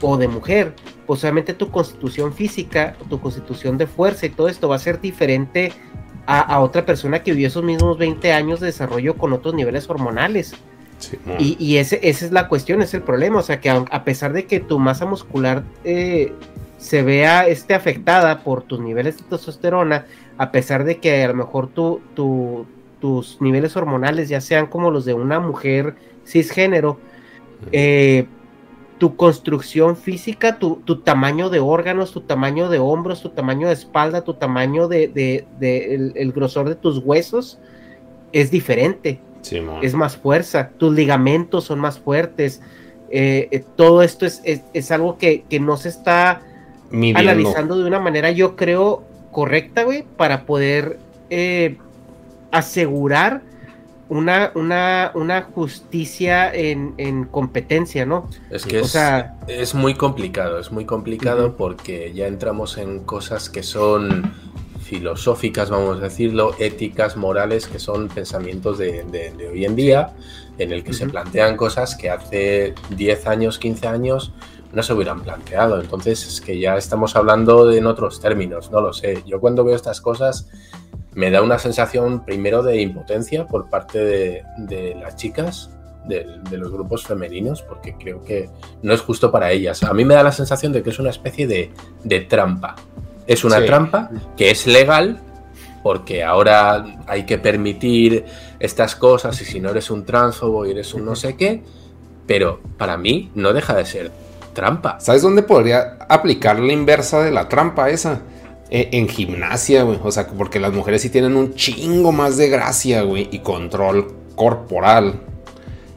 [0.00, 0.74] o de mujer,
[1.06, 5.00] pues obviamente tu constitución física, tu constitución de fuerza y todo esto va a ser
[5.00, 5.72] diferente
[6.26, 9.88] a, a otra persona que vivió esos mismos 20 años de desarrollo con otros niveles
[9.88, 10.54] hormonales
[11.38, 13.38] y, ese, esa es la cuestión, es el problema.
[13.38, 16.32] O sea, que a, pesar de que tu masa muscular eh,
[16.78, 20.06] se vea este, afectada por tus niveles de testosterona,
[20.38, 22.66] a pesar de que a lo mejor tu,
[23.02, 27.00] tus niveles hormonales ya sean como los de una mujer cisgénero,
[27.72, 28.26] eh,
[28.98, 34.22] tu construcción física, tu, tamaño de órganos, tu tamaño de hombros, tu tamaño de espalda,
[34.22, 35.44] tu tamaño de,
[36.14, 37.58] el, grosor de tus huesos
[38.30, 39.18] es diferente.
[39.82, 42.62] Es más fuerza, tus ligamentos son más fuertes.
[43.10, 46.40] Eh, eh, todo esto es, es, algo que, no se está
[46.92, 49.02] analizando de una manera, yo creo,
[49.32, 51.00] correcta, güey, para poder
[51.34, 51.78] eh,
[52.52, 53.42] asegurar
[54.08, 58.28] una, una, una justicia en, competencia, ¿no?
[58.50, 58.96] Es que es,
[59.48, 64.34] es, muy complicado, es muy complicado porque ya entramos en cosas que son
[64.82, 70.12] filosóficas, vamos a decirlo, éticas, morales, que son pensamientos de, hoy en día,
[70.58, 74.34] en el que se plantean cosas que hace 10 años, 15 años
[74.72, 75.80] no se hubieran planteado.
[75.80, 79.22] Entonces es que ya estamos hablando en otros términos, no lo sé.
[79.26, 80.48] Yo cuando veo estas cosas
[81.14, 85.70] me da una sensación primero de impotencia por parte de, las chicas,
[86.06, 88.48] de, los grupos femeninos, porque creo que
[88.82, 89.82] no es justo para ellas.
[89.82, 91.70] A mí me da la sensación de que es una especie de,
[92.02, 92.76] de trampa.
[93.26, 95.20] Es una trampa que es legal
[95.82, 98.24] porque ahora hay que permitir
[98.58, 101.62] estas cosas y si no eres un transfobo y eres un no sé qué,
[102.26, 104.21] pero para mí no deja de ser
[104.52, 105.00] trampa.
[105.00, 108.20] ¿Sabes dónde podría aplicar la inversa de la trampa esa?
[108.70, 109.98] E, en gimnasia, güey.
[110.02, 114.14] O sea, porque las mujeres sí tienen un chingo más de gracia, güey, y control
[114.34, 115.20] corporal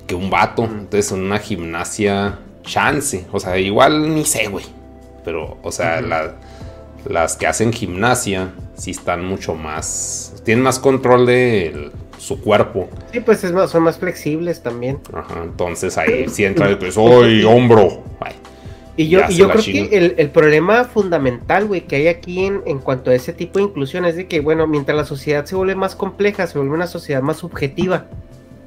[0.08, 0.66] que un vato.
[0.66, 3.26] Entonces, en una gimnasia, chance.
[3.32, 4.66] O sea, igual ni sé, güey.
[5.24, 6.02] Pero, o sea,
[7.08, 10.34] las que hacen gimnasia sí están mucho más.
[10.44, 11.92] Tienen más control de
[12.26, 12.90] su cuerpo.
[13.14, 15.00] Sí, pues es más, son más flexibles también.
[15.14, 18.04] Ajá, entonces ahí sí entra el pues, ¡Ay, hombro!
[18.98, 22.80] y yo, y yo creo que el, problema fundamental, güey, que hay aquí en, en,
[22.80, 25.76] cuanto a ese tipo de inclusión es de que, bueno, mientras la sociedad se vuelve
[25.76, 28.08] más compleja, se vuelve una sociedad más subjetiva,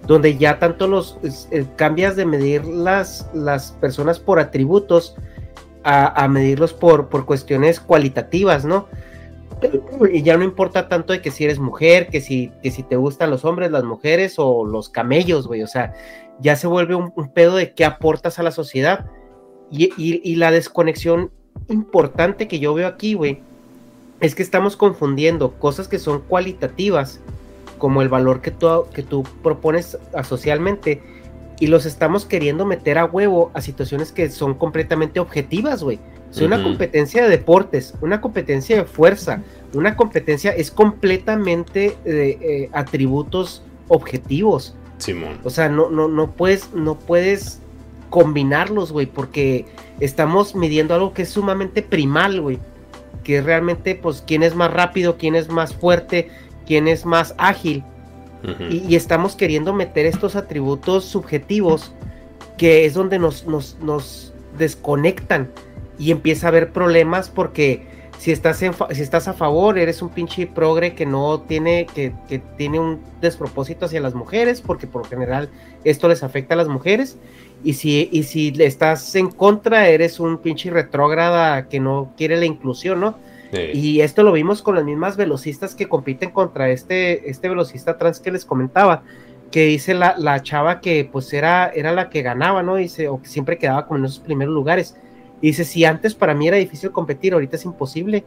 [0.07, 1.19] donde ya tanto los
[1.51, 5.17] eh, cambias de medir las, las personas por atributos
[5.83, 8.87] a, a medirlos por, por cuestiones cualitativas, ¿no?
[10.13, 12.97] Y ya no importa tanto de que si eres mujer, que si, que si te
[12.97, 15.63] gustan los hombres, las mujeres o los camellos, güey.
[15.63, 15.95] O sea,
[16.41, 19.07] ya se vuelve un, pedo de qué aportas a la sociedad.
[19.71, 21.31] Y, la desconexión
[21.69, 23.41] importante que yo veo aquí, güey,
[24.21, 27.21] es que estamos confundiendo cosas que son cualitativas,
[27.77, 31.03] como el valor que tú, que tú propones socialmente,
[31.61, 35.99] y los estamos queriendo meter a huevo a situaciones que son completamente objetivas, güey.
[36.31, 42.71] Es una competencia de deportes, una competencia de fuerza, una competencia es completamente de eh,
[42.73, 44.75] atributos objetivos.
[44.99, 45.39] Simón.
[45.45, 47.61] O sea, no, no, no puedes, no puedes
[48.11, 49.67] combinarlos, güey, porque
[50.01, 52.59] estamos midiendo algo que es sumamente primal, güey.
[53.25, 56.31] Que es realmente, pues, quién es más rápido, quién es más fuerte,
[56.67, 57.85] quién es más ágil.
[58.71, 61.93] Y, estamos queriendo meter estos atributos subjetivos
[62.57, 65.51] que es donde nos, nos, nos desconectan
[65.99, 67.87] y empieza a haber problemas porque
[68.19, 72.41] si estás, si estás a favor, eres un pinche progre que no tiene, que, que,
[72.41, 75.51] tiene un despropósito hacia las mujeres, porque por general
[75.85, 77.17] esto les afecta a las mujeres.
[77.63, 82.47] Y si, y si estás en contra, eres un pinche retrógrada que no quiere la
[82.47, 83.19] inclusión, ¿no?
[83.53, 88.21] Y esto lo vimos con las mismas velocistas que compiten contra este, este velocista trans
[88.21, 89.03] que les comentaba,
[89.51, 92.77] que dice la, la chava que pues era, era la que ganaba, ¿no?
[92.77, 94.97] Dice, o que siempre quedaba como en esos primeros lugares
[95.41, 98.25] y dice, si antes para mí era difícil competir, ahorita es imposible.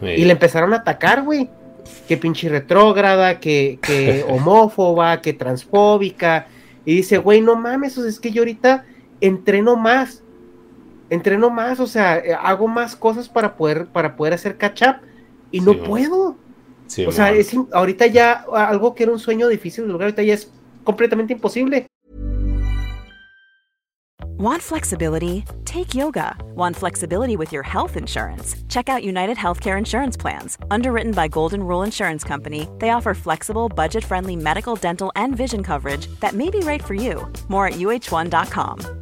[0.00, 1.48] Y le empezaron a atacar, güey.
[2.08, 6.46] Que pinche retrógrada, que, que homófoba, que transfóbica.
[6.84, 8.84] Y dice, güey, no mames, o sea, es que yo ahorita
[9.20, 10.21] entreno más.
[11.12, 14.96] Entreno más, o sea, eh, hago más cosas para poder, para poder hacer catch up.
[15.50, 16.38] Y no puedo.
[17.06, 20.32] o sea, es, ahorita ya algo que era un sueño difícil de lograr, ahorita ya
[20.32, 20.50] es
[20.84, 21.86] completamente imposible.
[24.38, 25.44] Want flexibility?
[25.66, 26.34] Take yoga.
[26.54, 28.56] Want flexibility with your health insurance?
[28.70, 30.56] Check out United Healthcare Insurance Plans.
[30.70, 35.62] Underwritten by Golden Rule Insurance Company, they offer flexible, budget friendly medical, dental, and vision
[35.62, 37.30] coverage that may be right for you.
[37.50, 39.01] More at uh1.com.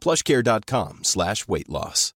[0.00, 2.14] plushcare.com slash weight loss.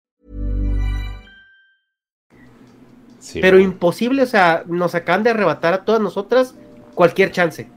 [3.41, 6.55] pero imposible, o sea, nos acaban de arrebatar a todas nosotras
[6.95, 7.69] cualquier chance.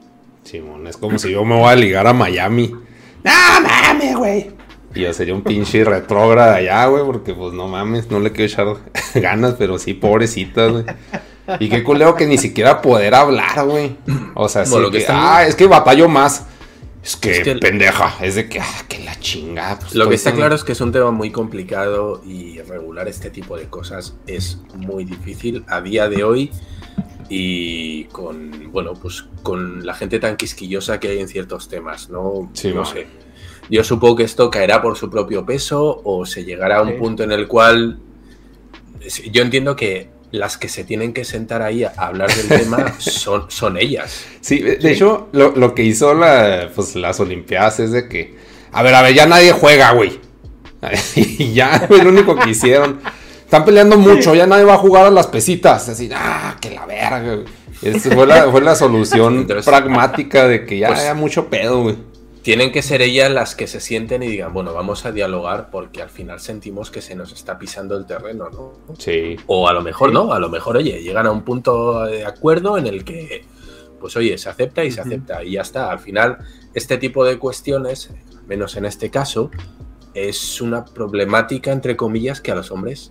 [0.42, 2.68] Simón, es como si yo me voy a ligar a Miami.
[2.68, 4.50] ¡No mames, güey!
[4.94, 8.50] Y yo sería un pinche retrógrada allá, güey, porque pues no mames, no le quiero
[8.50, 8.66] echar
[9.20, 10.84] ganas, pero sí, pobrecitas, güey.
[11.60, 13.96] Y qué culero que ni siquiera poder hablar, güey.
[14.34, 16.46] O sea, sí que, ah, es que batallo más.
[17.06, 19.78] Es que, pendeja, es de que, ah, que la chingada.
[19.78, 23.30] Pues, lo que está claro es que es un tema muy complicado y regular este
[23.30, 26.50] tipo de cosas es muy difícil a día de hoy
[27.28, 32.50] y con, bueno, pues con la gente tan quisquillosa que hay en ciertos temas, ¿no?
[32.74, 33.06] no sé.
[33.70, 37.22] Yo supongo que esto caerá por su propio peso o se llegará a un punto
[37.22, 38.00] en el cual
[39.30, 43.50] yo entiendo que las que se tienen que sentar ahí a hablar del tema son,
[43.50, 44.24] son ellas.
[44.40, 48.36] Sí, de, hecho, lo, que hizo la, pues, las Olimpiadas es de que,
[48.72, 50.20] a ver, a ver, ya nadie juega, güey.
[51.16, 53.00] y ya fue lo único que hicieron.
[53.44, 55.88] Están peleando mucho, ya nadie va a jugar a las pesitas.
[55.88, 58.00] Así, ah, que la verga, güey.
[58.00, 61.96] fue la, fue la solución pragmática de que ya pues, haya mucho pedo, güey
[62.46, 66.00] tienen que ser ellas las que se sienten y digan, bueno, vamos a dialogar porque
[66.00, 68.72] al final sentimos que se nos está pisando el terreno, ¿no?
[68.96, 69.34] Sí.
[69.48, 72.78] O a lo mejor no, a lo mejor, oye, llegan a un punto de acuerdo
[72.78, 73.44] en el que,
[73.98, 75.90] pues oye, se acepta y se acepta y ya está.
[75.90, 76.38] Al final,
[76.72, 78.10] este tipo de cuestiones,
[78.46, 79.50] menos en este caso,
[80.14, 83.10] es una problemática, entre comillas, que a los hombres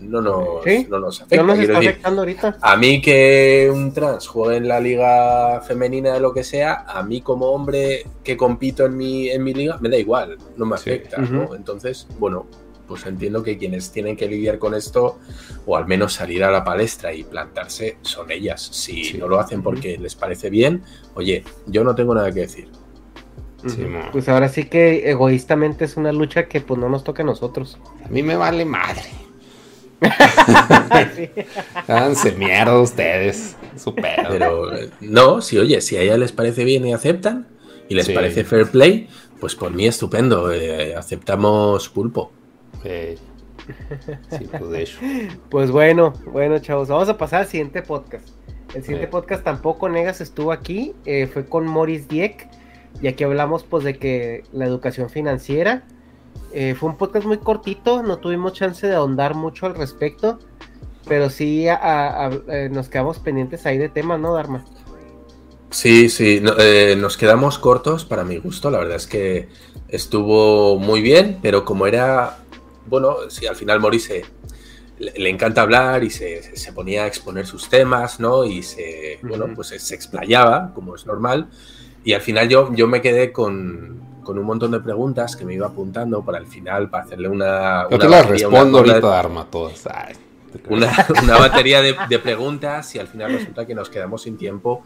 [0.00, 0.86] no nos, ¿Sí?
[0.88, 1.36] no nos afecta.
[1.36, 2.58] ¿No nos Quiero está decir, afectando ahorita?
[2.60, 7.02] a mí que un trans juegue en la liga femenina de lo que sea, a
[7.02, 10.76] mí como hombre que compito en mi, en mi liga, me da igual, no me
[10.78, 10.90] Sí.
[10.90, 11.18] afecta.
[11.18, 11.54] ¿no?
[11.54, 12.46] Entonces, bueno,
[12.88, 15.18] pues entiendo que quienes tienen que lidiar con esto,
[15.64, 18.60] o al menos salir a la palestra y plantarse, son ellas.
[18.62, 19.18] Si Sí.
[19.18, 20.82] no lo hacen porque les parece bien,
[21.14, 22.68] oye, yo no tengo nada que decir.
[23.66, 23.86] Sí.
[24.10, 27.78] Pues ahora sí que egoístamente es una lucha que pues no nos toca a nosotros.
[28.04, 29.02] A mí me vale madre.
[30.00, 31.30] Sí.
[31.88, 33.56] Háganse mierda ustedes.
[33.76, 34.28] Su pedo.
[34.30, 34.70] Pero
[35.00, 37.46] no, si oye, si a ellas les parece bien y aceptan,
[37.88, 38.12] y les Sí.
[38.12, 39.08] parece fair play,
[39.40, 42.30] pues por mí estupendo, eh, aceptamos pulpo.
[42.84, 43.16] Eh,
[44.30, 44.98] sí, pues de hecho.
[45.48, 48.28] Pues bueno, bueno chavos, vamos a pasar al siguiente podcast.
[48.74, 49.10] El siguiente Eh.
[49.10, 52.48] podcast tampoco Negas estuvo aquí, eh, fue con Morris Dieck,
[53.02, 55.82] y aquí hablamos pues de que la educación financiera.
[56.52, 60.38] Eh, fue un podcast muy cortito, no tuvimos chance de ahondar mucho al respecto,
[61.06, 64.64] pero sí a- a- a- eh, nos quedamos pendientes ahí de temas, ¿no, Dharma?
[65.70, 69.48] Sí, sí, no- eh, nos quedamos cortos para mi gusto, la verdad es que
[69.88, 72.38] estuvo muy bien, pero como era,
[72.86, 74.24] bueno, sí, al final Maurice
[74.98, 78.44] le, le encanta hablar y se, se ponía a exponer sus temas, ¿no?
[78.44, 81.48] Y se, bueno, pues se explayaba, como es normal,
[82.02, 85.54] y al final yo, yo me quedé con, con un montón de preguntas que me
[85.54, 87.82] iba apuntando para el final, para hacerle una...
[87.90, 89.86] Yo una te las respondo ahorita, Arma, todas.
[89.86, 90.14] Ay,
[90.68, 90.90] una,
[91.22, 94.82] una batería de, de preguntas y al final resulta que nos quedamos sin tiempo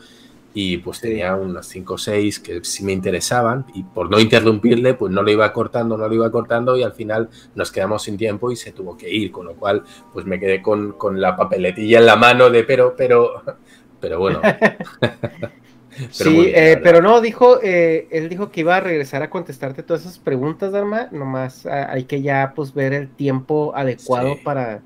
[0.56, 4.94] y pues tenía unas 5 o 6 que sí me interesaban y por no interrumpirle
[4.94, 8.16] pues no lo iba cortando, no lo iba cortando y al final nos quedamos sin
[8.16, 9.82] tiempo y se tuvo que ir, con lo cual
[10.12, 13.42] pues me quedé con, con la papeletilla en la mano de pero, pero,
[14.00, 14.40] pero bueno.
[16.18, 19.82] Pero sí, eh, pero no, dijo, eh, él dijo que iba a regresar a contestarte
[19.82, 24.40] todas esas preguntas, Dharma, nomás ah, hay que ya pues ver el tiempo adecuado Sí.
[24.42, 24.80] para,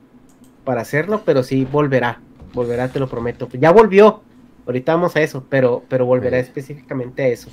[0.65, 2.21] para hacerlo, pero sí volverá,
[2.53, 3.49] volverá, te lo prometo.
[3.53, 4.23] Ya volvió,
[4.67, 6.43] ahorita vamos a eso, pero, pero volverá Sí.
[6.49, 7.49] específicamente a eso.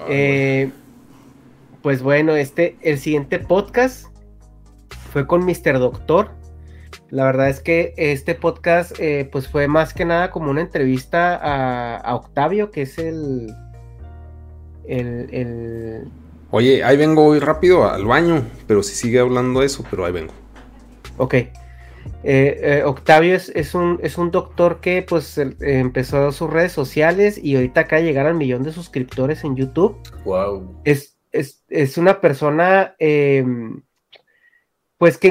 [0.00, 0.70] Ay, Eh,
[1.82, 4.06] pues bueno, este, el siguiente podcast
[5.12, 5.78] fue con Mr.
[5.78, 6.30] Doctor.
[7.12, 11.36] La verdad es que este podcast, eh, pues fue más que nada como una entrevista
[11.36, 13.54] a, a Octavio, que es el,
[14.88, 16.08] el, el-
[16.50, 20.32] Oye, ahí vengo hoy rápido al baño, pero si sigue hablando eso, pero ahí vengo.
[21.18, 21.34] ok.
[21.34, 21.50] Eh,
[22.24, 27.38] eh, Octavio es, es un, es un doctor que pues eh, empezó sus redes sociales
[27.38, 29.96] y ahorita acaba de llegar al millón de suscriptores en YouTube.
[30.24, 30.80] Wow.
[30.84, 33.44] es, es, es una persona, eh,
[35.02, 35.26] pues que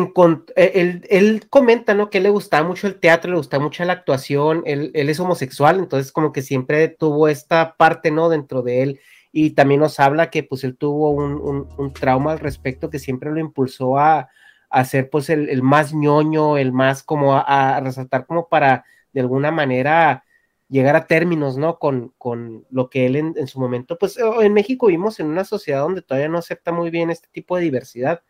[0.57, 2.09] eh, él, él comenta, ¿no?
[2.09, 5.79] Que le gustaba mucho el teatro, le gustaba mucho la actuación, él, él es homosexual,
[5.79, 8.27] entonces como que siempre tuvo esta parte, ¿no?
[8.27, 8.99] Dentro de él
[9.31, 11.35] y también nos habla que pues él tuvo un,
[11.77, 14.27] un- trauma al respecto que siempre lo impulsó a,
[14.69, 18.83] a ser pues el, el más ñoño, el más como a, resaltar como para
[19.13, 20.25] de alguna manera
[20.67, 21.79] llegar a términos, ¿no?
[21.79, 25.45] Con, con lo que él en, en su momento, pues en México vivimos en una
[25.45, 28.21] sociedad donde todavía no acepta muy bien este tipo de diversidad.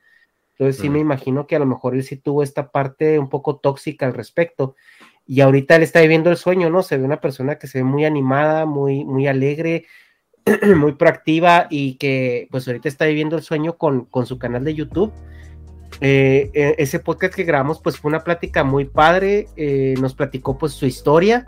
[0.62, 3.56] Entonces sí me imagino que a lo mejor él sí tuvo esta parte un poco
[3.56, 4.76] tóxica al respecto.
[5.26, 6.84] Y ahorita él está viviendo el sueño, ¿no?
[6.84, 9.88] Se ve una persona que se ve muy animada, muy, muy alegre,
[10.78, 14.76] muy proactiva y que pues ahorita está viviendo el sueño con, con su canal de
[14.76, 15.12] YouTube.
[16.00, 20.60] Eh, eh, ese podcast que grabamos pues fue una plática muy padre, eh, nos platicó
[20.60, 21.44] pues su historia,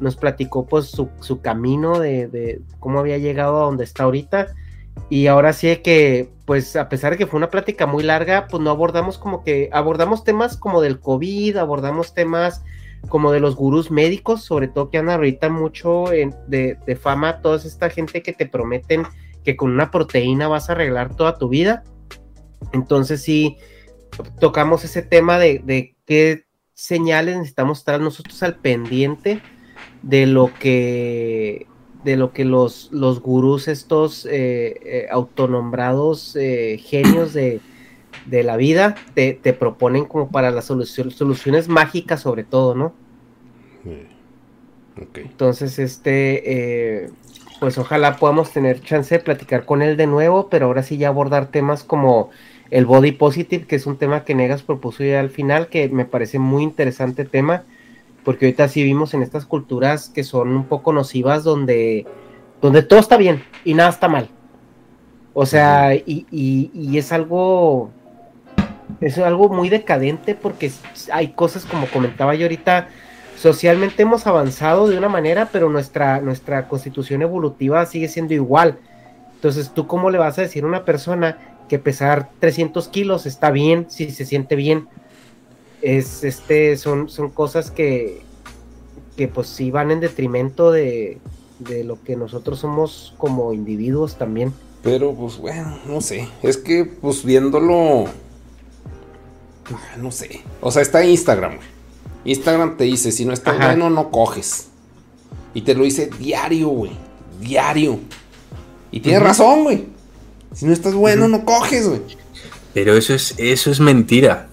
[0.00, 4.54] nos platicó pues su, su camino de, de cómo había llegado a donde está ahorita
[5.08, 8.62] y ahora sí que pues a pesar de que fue una plática muy larga pues
[8.62, 12.62] no abordamos como que abordamos temas como del COVID, abordamos temas
[13.08, 17.40] como de los gurús médicos, sobre todo que andan ahorita mucho en- de, de fama,
[17.40, 19.04] toda esta gente que te prometen
[19.44, 21.84] que con una proteína vas a arreglar toda tu vida.
[22.72, 23.58] Entonces sí,
[24.40, 29.40] tocamos ese tema de, de qué señales necesitamos estar nosotros al pendiente
[30.02, 31.66] de lo que
[32.06, 37.60] de lo que los, los gurús estos eh, eh, autonombrados eh, genios de,
[38.26, 42.94] de la vida te, te proponen como para las solución- soluciones mágicas sobre todo, ¿no?
[44.96, 45.18] Ok.
[45.24, 47.10] Entonces, este, eh,
[47.60, 51.08] pues ojalá podamos tener chance de platicar con él de nuevo, pero ahora sí ya
[51.08, 52.30] abordar temas como
[52.70, 56.04] el body positive, que es un tema que Negas propuso ya al final, que me
[56.04, 57.64] parece muy interesante tema,
[58.26, 62.10] porque ahorita sí vivimos en estas culturas que son un poco nocivas, donde,
[62.62, 64.34] donde todo está bien y nada está mal.
[65.32, 67.96] O sea, y, y- y es algo,
[69.00, 70.78] es algo muy decadente porque
[71.12, 72.90] hay cosas como comentaba yo ahorita,
[73.34, 78.80] socialmente hemos avanzado de una manera, pero nuestra, nuestra constitución evolutiva sigue siendo igual.
[79.36, 81.38] Entonces, ¿tú cómo le vas a decir a una persona
[81.68, 84.90] que pesar 300 kilos está bien, si se siente bien?
[85.86, 88.22] Es este, son, son cosas que,
[89.16, 91.18] que pues sí van en detrimento de,
[91.60, 94.52] de lo que nosotros somos como individuos también.
[94.82, 96.28] Pero pues bueno, no sé.
[96.42, 98.06] Es que pues viéndolo...
[99.98, 100.42] No sé.
[100.60, 101.68] O sea, está Instagram, güey.
[102.24, 104.68] Instagram te dice, si no estás bueno, no coges.
[105.54, 106.92] Y te lo dice diario, güey.
[107.40, 108.00] Diario.
[108.90, 109.86] Y tienes razón, güey.
[110.52, 112.02] Si no estás bueno, no coges, güey.
[112.74, 114.48] Pero eso es, eso es mentira.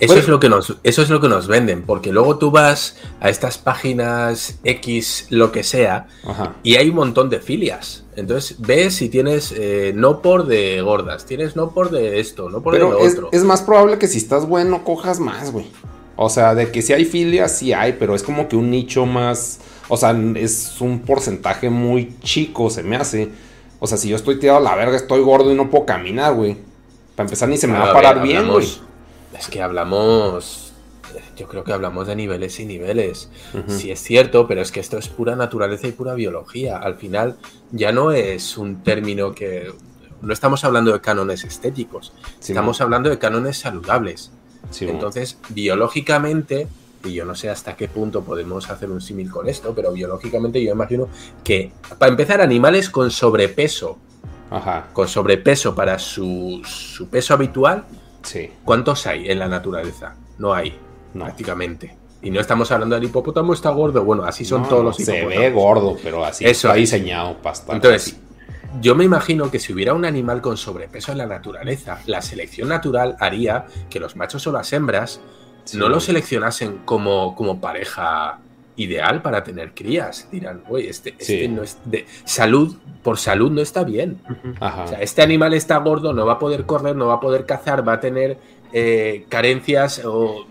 [0.00, 2.96] Eso, es lo que nos, eso es lo que nos venden, porque luego tú vas
[3.20, 6.06] a estas páginas X, lo que sea,
[6.62, 8.04] y hay un montón de filias.
[8.16, 12.62] Entonces ves si tienes eh, no por de gordas, tienes no por de esto, no
[12.62, 13.28] por de lo es, otro.
[13.32, 15.66] Es más probable que si estás bueno cojas más, güey.
[16.16, 19.06] O sea, de que si hay filias, sí hay, pero es como que un nicho
[19.06, 19.60] más.
[19.88, 23.30] O sea, es un porcentaje muy chico, se me hace.
[23.78, 26.34] O sea, si yo estoy tirado a la verga, estoy gordo y no puedo caminar,
[26.34, 26.56] güey.
[27.14, 28.66] Para empezar, ni se me va a parar bien, güey.
[29.38, 30.72] Es que hablamos.
[31.36, 33.30] Yo creo que hablamos de niveles y niveles.
[33.68, 36.76] Sí es cierto, pero es que esto es pura naturaleza y pura biología.
[36.76, 37.36] Al final,
[37.70, 39.72] ya no es un término que.
[40.20, 44.32] No estamos hablando de cánones estéticos, estamos hablando de cánones saludables.
[44.80, 46.66] Entonces, biológicamente,
[47.04, 50.62] y yo no sé hasta qué punto podemos hacer un símil con esto, pero biológicamente
[50.62, 51.08] yo imagino
[51.44, 53.98] que, para empezar, animales con sobrepeso,
[54.92, 56.62] con sobrepeso para su,
[57.10, 57.84] peso habitual,
[58.64, 60.14] ¿cuántos hay en la naturaleza?
[60.38, 60.78] No hay,
[61.12, 61.96] prácticamente.
[62.20, 65.32] Y no estamos hablando del hipopótamo está gordo, bueno, así son todos los hipopótamos.
[65.32, 68.16] Se ve gordo, pero así Eso está diseñado para Entonces,
[68.80, 72.68] yo me imagino que si hubiera un animal con sobrepeso en la naturaleza, la selección
[72.68, 75.20] natural haría que los machos o las hembras
[75.74, 78.38] no lo seleccionasen como, como pareja
[78.78, 80.28] ideal para tener crías.
[80.30, 84.20] Dirán, oye, este, este no es de salud, por salud no está bien.
[84.60, 87.44] O sea, este animal está gordo, no va a poder correr, no va a poder
[87.44, 88.38] cazar, va a tener
[88.72, 90.46] eh, carencias o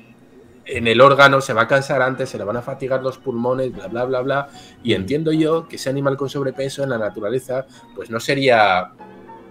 [0.65, 3.71] en el órgano, se va a cansar antes, se le van a fatigar los pulmones,
[3.71, 4.49] bla, bla, bla, bla.
[4.83, 8.91] Y entiendo yo que ese animal con sobrepeso en la naturaleza, pues no sería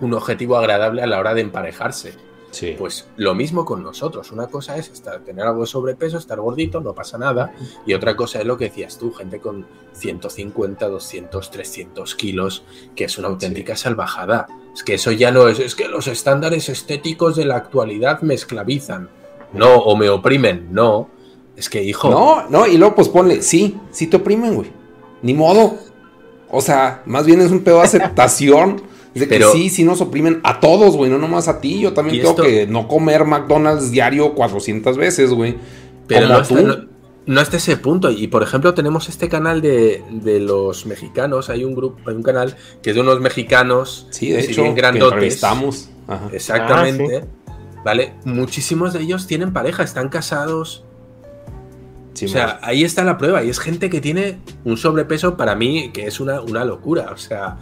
[0.00, 2.12] un objetivo agradable a la hora de emparejarse.
[2.56, 2.74] Sí.
[2.78, 4.32] Pues lo mismo con nosotros.
[4.32, 7.54] Una cosa es estar, tener algo de sobrepeso, estar gordito, no pasa nada.
[7.84, 12.64] Y otra cosa es lo que decías tú, gente con 150, 200, 300 kilos,
[12.94, 14.46] que es una auténtica salvajada.
[14.72, 18.32] Es que eso ya no es, es que los estándares estéticos de la actualidad me
[18.32, 19.10] esclavizan
[19.52, 21.10] no, o me oprimen, no.
[21.56, 22.10] Es que, hijo.
[22.10, 24.70] No, no, y luego pues ponle, sí, sí te oprimen, güey.
[25.20, 25.76] Ni modo.
[26.50, 28.82] O sea, más bien es un pedo de aceptación.
[29.18, 31.80] De que sí, sí nos oprimen a todos, güey, no nomás a ti.
[31.80, 35.56] Yo también tengo que no comer McDonald's diario 400 veces, güey.
[36.06, 36.86] Pero no, Hasta,
[37.24, 38.10] no, hasta ese punto.
[38.10, 40.02] Y por ejemplo, tenemos este canal de,
[40.40, 41.48] los mexicanos.
[41.48, 44.06] Hay un grupo, hay un canal que es de unos mexicanos.
[44.10, 45.88] Sí, de hecho, que entrevistamos.
[46.32, 47.24] Exactamente.
[47.48, 48.12] Ah, ¿vale?
[48.24, 50.84] Muchísimos de ellos tienen pareja, están casados.
[52.12, 53.42] o sea, ahí está la prueba.
[53.42, 57.12] Y es gente que tiene un sobrepeso para mí que es una, una locura.
[57.12, 57.56] O sea,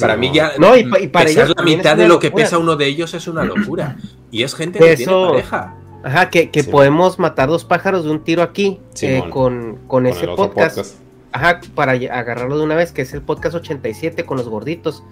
[0.00, 0.52] para mí ya.
[0.58, 3.44] No, y, para ellos la mitad de lo que pesa uno de ellos es una
[3.44, 3.96] locura.
[4.30, 5.76] Y es gente que tiene pareja.
[6.02, 10.96] Ajá, que, podemos matar dos pájaros de un tiro aquí eh, con, con, ese podcast.
[11.32, 15.02] Ajá, para agarrarlo de una vez, que es el podcast 87 con los gorditos.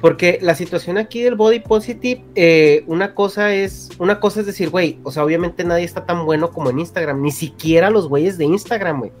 [0.00, 4.68] Porque la situación aquí del body positive, eh, una cosa es, una cosa es decir,
[4.68, 8.36] güey, o sea, obviamente nadie está tan bueno como en Instagram, ni siquiera los güeyes
[8.36, 9.12] de Instagram, güey.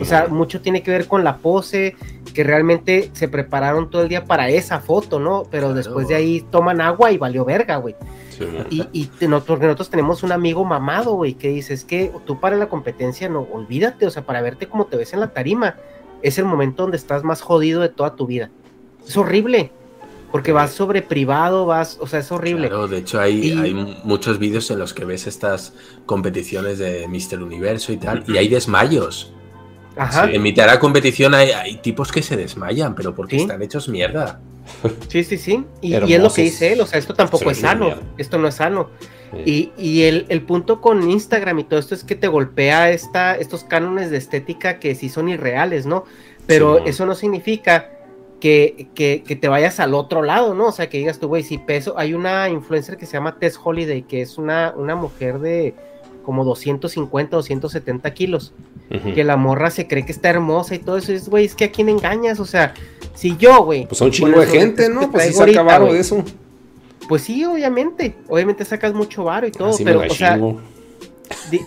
[0.00, 1.96] O sea, mucho tiene que ver con la pose,
[2.34, 5.44] que realmente se prepararon todo el día para esa foto, ¿no?
[5.50, 7.94] Pero después de ahí toman agua y valió verga, güey.
[8.70, 12.56] y, y nosotros, nosotros tenemos un amigo mamado, güey, que dice, es que tú para
[12.56, 15.76] la competencia, no, olvídate, o sea, para verte como te ves en la tarima,
[16.22, 18.50] es el momento donde estás más jodido de toda tu vida.
[19.06, 19.72] Es horrible.
[20.30, 22.68] Porque vas sobre privado, vas, o sea, es horrible.
[22.68, 23.74] Claro, de hecho hay, hay
[24.04, 25.74] muchos vídeos en los que ves estas
[26.06, 29.32] competiciones de Mister Universo y tal, y hay desmayos.
[29.96, 30.30] Ajá.
[30.30, 34.40] en mitad de la competición hay, tipos que se desmayan, pero porque están hechos mierda.
[35.08, 35.64] Sí, sí, sí.
[35.80, 38.54] Y, es lo que dice él, o sea, esto tampoco es sano, esto no es
[38.54, 38.90] sano.
[39.44, 44.10] Y, el, punto con Instagram y todo esto es que te golpea esta, estos cánones
[44.10, 46.04] de estética que sí son irreales, ¿no?
[46.46, 47.90] Pero eso no significa
[48.40, 50.66] que, que, te vayas al otro lado, ¿no?
[50.66, 53.58] O sea, que digas tú, güey, si peso, hay una influencer que se llama Tess
[53.62, 55.74] Holiday, que es una, una mujer de
[56.22, 58.52] como 250, 270 kilos,
[59.14, 61.64] que la morra se cree que está hermosa y todo eso, es, güey, es que
[61.64, 62.74] a quién engañas, o sea,
[63.14, 63.86] si yo, güey.
[63.86, 65.10] Pues son chingo de gente, ¿no?
[65.10, 66.24] Pues sí saca varo de eso.
[67.08, 70.38] Pues sí, obviamente, obviamente sacas mucho varo y todo, pero, o sea,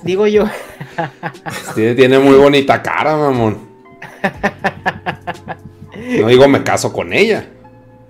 [0.03, 0.45] digo yo.
[1.75, 3.57] tiene, tiene muy bonita cara, mamón.
[6.19, 7.49] No digo me caso con ella.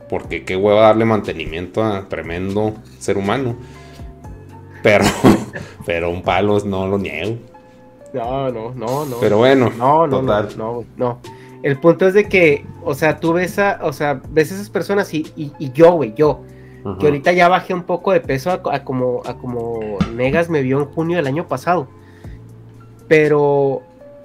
[0.10, 3.56] Porque qué hueva darle mantenimiento a tremendo ser humano.
[4.84, 5.06] Pero,
[5.86, 7.38] pero un palo no lo niego.
[8.14, 9.18] No, no, no, no.
[9.20, 11.20] Pero bueno, no, no, no, no, no.
[11.64, 14.70] El punto es de que, o sea, tú ves a, o sea, ves a esas
[14.70, 16.42] personas y, y, yo, güey, yo,
[17.00, 19.80] que ahorita ya bajé un poco de peso a, como, a como
[20.14, 21.88] Negas me vio en junio del año pasado.
[23.08, 23.82] Pero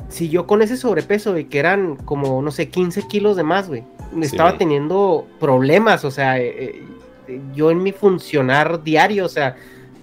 [0.08, 3.68] si yo con ese sobrepeso, y que eran como, no sé, 15 kilos de más,
[3.68, 3.84] güey,
[4.20, 6.82] estaba teniendo problemas, o sea, eh,
[7.28, 9.56] eh, yo en mi funcionar diario, o sea,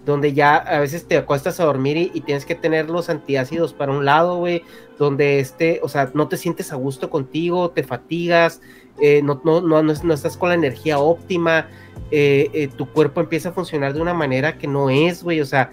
[0.06, 3.92] donde ya a veces te acuestas a dormir y, tienes que tener los antiácidos para
[3.92, 4.64] un lado, güey,
[5.00, 8.62] donde este, o sea, no te sientes a gusto contigo, te fatigas,
[9.02, 11.68] eh, no, no, no, no, estás con la energía óptima,
[12.12, 15.46] eh, eh, tu cuerpo empieza a funcionar de una manera que no es, güey, o
[15.46, 15.72] sea,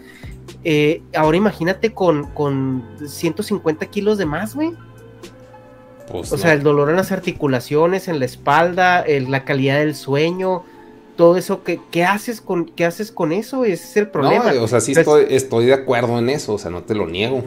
[1.15, 4.73] ahora imagínate con, con 150 kilos de más, güey.
[6.11, 10.65] Pues o sea, el dolor en las articulaciones, en la espalda, la calidad del sueño,
[11.17, 13.65] todo eso, ¿qué, qué haces con, qué haces con eso?
[13.65, 14.53] Ese es el problema.
[14.61, 17.43] o sea, sí estoy, estoy de acuerdo en eso, o sea, no te lo niego,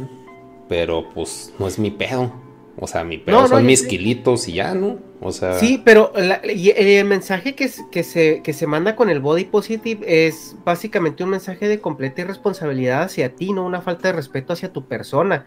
[0.69, 2.31] pero pues no es mi pedo.
[2.77, 4.99] O sea, mi pedo son mis kilitos y ya, ¿no?
[5.21, 5.57] O sea.
[5.59, 10.57] Sí, pero el mensaje que, que, se, que se manda con el body positive es
[10.65, 14.87] básicamente un mensaje de completa irresponsabilidad hacia ti, no una falta de respeto hacia tu
[14.87, 15.45] persona.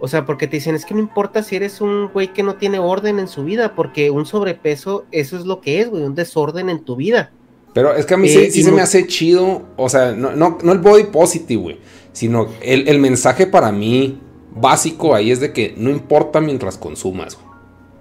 [0.00, 2.54] O sea, porque te dicen, es que no importa si eres un güey que no
[2.54, 6.14] tiene orden en su vida, porque un sobrepeso, eso es lo que es, güey, un
[6.14, 7.30] desorden en tu vida.
[7.72, 10.58] Pero es que a mí sí, eh, se me hace chido, o sea, no, no,
[10.62, 11.78] no el body positive, güey,
[12.12, 14.18] sino el, el, mensaje para mí
[14.52, 17.50] básico ahí es de que no importa mientras consumas, güey.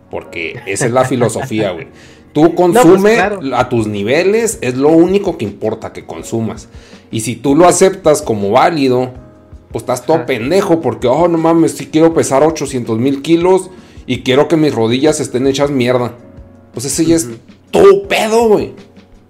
[0.09, 1.87] Porque esa es la filosofía, güey.
[2.33, 6.69] Tú pues, consume a tus niveles, es lo único que importa que consumas.
[7.11, 9.11] Y si tú lo aceptas como válido,
[9.71, 13.71] pues estás todo pendejo porque, oh, no mames, si quiero pesar 800 mil kilos
[14.05, 16.17] y quiero que mis rodillas estén hechas mierda.
[16.71, 17.29] Pues ese ya es
[17.71, 18.73] todo pedo, güey.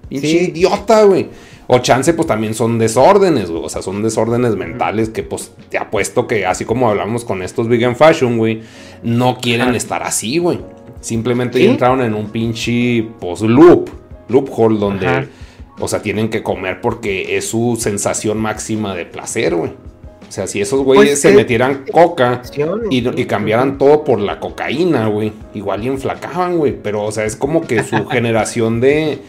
[0.10, 1.28] Pinche idiota, güey.
[1.72, 3.64] O chance, pues también son desórdenes, güey.
[3.64, 7.68] O sea, son desórdenes mentales que, pues, te apuesto que, así como hablamos con estos
[7.68, 8.62] vegan fashion, güey,
[9.04, 10.60] no quieren estar así, güey.
[11.00, 13.90] Simplemente entraron en un pinche, pues, loop,
[14.30, 15.28] loophole, donde,
[15.80, 19.72] o sea, tienen que comer porque es su sensación máxima de placer, güey.
[20.28, 22.44] O sea, si esos güeyes pues se metieran coca
[22.90, 26.76] y, y, cambiaran todo por la cocaína, güey, igual y enflacaban, güey.
[26.82, 29.20] Pero, o sea, es como que su generación de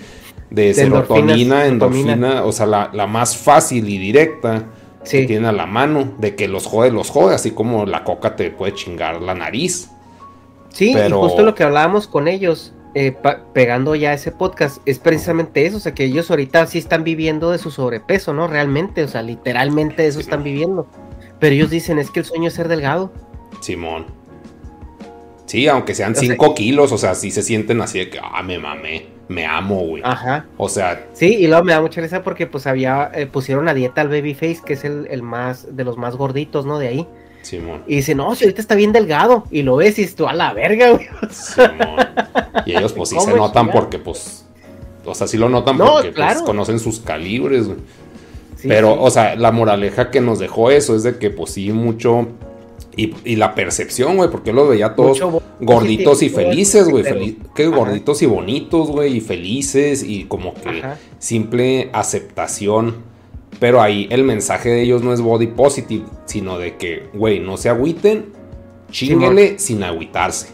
[0.50, 4.66] de, serotonina, endorfina, o sea, la, más fácil y directa
[5.08, 8.36] que tiene a la mano, de que los jode, los jode, así como la coca
[8.36, 9.90] te puede chingar la nariz.
[10.68, 13.14] Sí, y justo lo que hablábamos con ellos, eh,
[13.54, 17.50] pegando ya ese podcast, es precisamente eso, o sea, que ellos ahorita sí están viviendo
[17.50, 18.46] de su sobrepeso, ¿no?
[18.46, 20.86] Realmente, o sea, literalmente eso están viviendo.
[21.38, 23.10] Pero ellos dicen, es que el sueño es ser delgado.
[23.60, 24.06] Simón.
[25.46, 28.58] Sí, aunque sean 5 kilos, o sea, sí se sienten así de que, ah, me
[28.58, 30.02] mamé me amo, güey.
[30.04, 30.44] Ajá.
[30.56, 31.06] O sea.
[31.12, 34.08] Sí, y luego me da mucha risa porque pues había, eh, pusieron a dieta al
[34.08, 36.80] Babyface, que es el, más, de los más gorditos, ¿no?
[36.80, 37.06] De ahí.
[37.42, 37.84] Simón.
[37.86, 39.44] Y dice, no, si ahorita está bien delgado.
[39.52, 41.06] Y lo ves y tú a la verga, güey.
[41.30, 42.08] Simón.
[42.66, 44.44] Y ellos pues sí se notan porque pues,
[45.04, 47.78] o sea, sí lo notan porque pues, conocen sus calibres, güey.
[48.64, 52.28] Pero, o sea, la moraleja que nos dejó eso es de que pues sí, mucho
[52.96, 55.20] y, la percepción, güey, porque yo los veía todos
[55.60, 57.36] gorditos y felices, güey.
[57.54, 60.82] que gorditos y bonitos, güey, y felices y como que
[61.18, 63.08] simple aceptación.
[63.58, 67.56] Pero ahí el mensaje de ellos no es body positive, sino de que, güey, no
[67.56, 68.26] se agüiten,
[68.90, 70.48] chinguele sin agüitarse.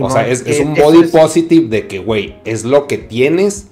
[0.00, 3.68] o sea, es, un body positive de que, güey, es lo que tienes,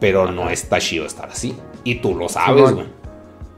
[0.00, 1.54] pero no está chido estar así.
[1.84, 2.86] Y tú lo sabes, güey.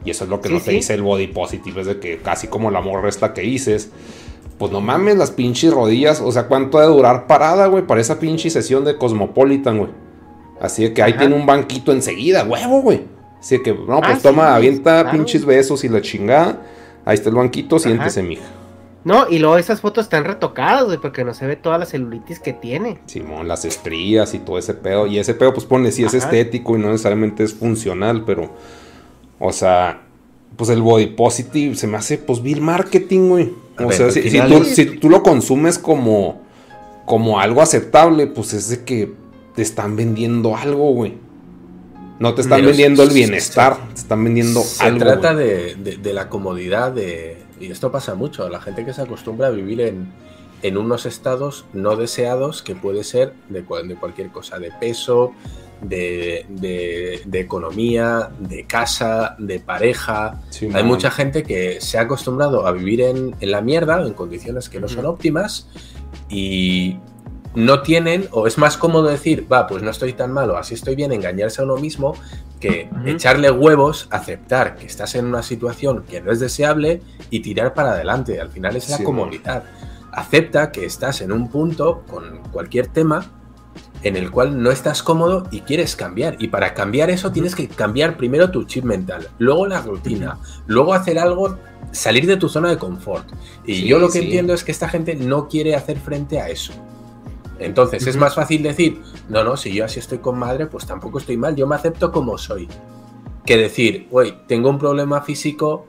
[0.04, 2.46] Y eso es lo que no te dice el body positive, es de que casi
[2.46, 3.90] como la morra esta que dices,
[4.58, 8.00] pues no mames las pinches rodillas, o sea, ¿cuánto ha de durar parada, güey, para
[8.00, 9.90] esa pinche sesión de Cosmopolitan, güey?
[10.60, 13.02] Así de que ahí tiene un banquito enseguida, huevo, güey.
[13.38, 16.60] Así de que, no, pues ah, toma, avienta pinches besos y la chingada.
[17.04, 18.44] Ahí está el banquito, siéntese, mija.
[19.04, 22.40] No, y luego esas fotos están retocadas, güey, porque no se ve toda la celulitis
[22.40, 22.98] que tiene.
[23.06, 25.06] Simón, las estrías y todo ese pedo.
[25.06, 28.50] Y ese pedo, pues pone, sí es estético y no necesariamente es funcional, pero
[29.38, 30.02] o sea,
[30.56, 33.52] pues el body positive se me hace, pues, bill marketing, güey.
[33.78, 36.42] O sea, si, tú, lo consumes como,
[37.04, 39.12] como algo aceptable, pues es de que
[39.54, 41.14] te están vendiendo algo, güey.
[42.18, 44.98] No te están vendiendo el bienestar, te están vendiendo algo.
[44.98, 47.38] Se trata de, de, la comodidad de.
[47.60, 50.12] Y esto pasa mucho, la gente que se acostumbra a vivir en,
[50.62, 55.32] en unos estados no deseados, que puede ser de, de cualquier cosa, de peso,
[55.80, 60.40] de, economía, de casa, de pareja.
[60.74, 64.80] Hay mucha gente que se ha acostumbrado a vivir en, la mierda, en condiciones que
[64.80, 65.68] no son óptimas,
[66.28, 66.98] y,
[67.54, 70.94] no tienen, o es más cómodo decir, va, pues no estoy tan malo, así estoy
[70.94, 72.14] bien, engañarse a uno mismo,
[72.60, 77.74] que echarle huevos, aceptar que estás en una situación que no es deseable y tirar
[77.74, 78.40] para adelante.
[78.40, 79.64] Al final es la Sí, comodidad.
[80.12, 83.30] Acepta que estás en un punto con cualquier tema
[84.02, 86.36] en el cual no estás cómodo y quieres cambiar.
[86.38, 90.94] Y para cambiar eso tienes que cambiar primero tu chip mental, luego la rutina, luego
[90.94, 91.56] hacer algo,
[91.92, 93.26] salir de tu zona de confort.
[93.64, 94.24] Y Sí, yo lo que sí.
[94.24, 96.72] entiendo es que esta gente no quiere hacer frente a eso.
[97.58, 101.18] Entonces es más fácil decir, no, no, si yo así estoy con madre, pues tampoco
[101.18, 102.68] estoy mal, yo me acepto como soy.
[103.44, 105.86] Que decir, güey, tengo un problema físico,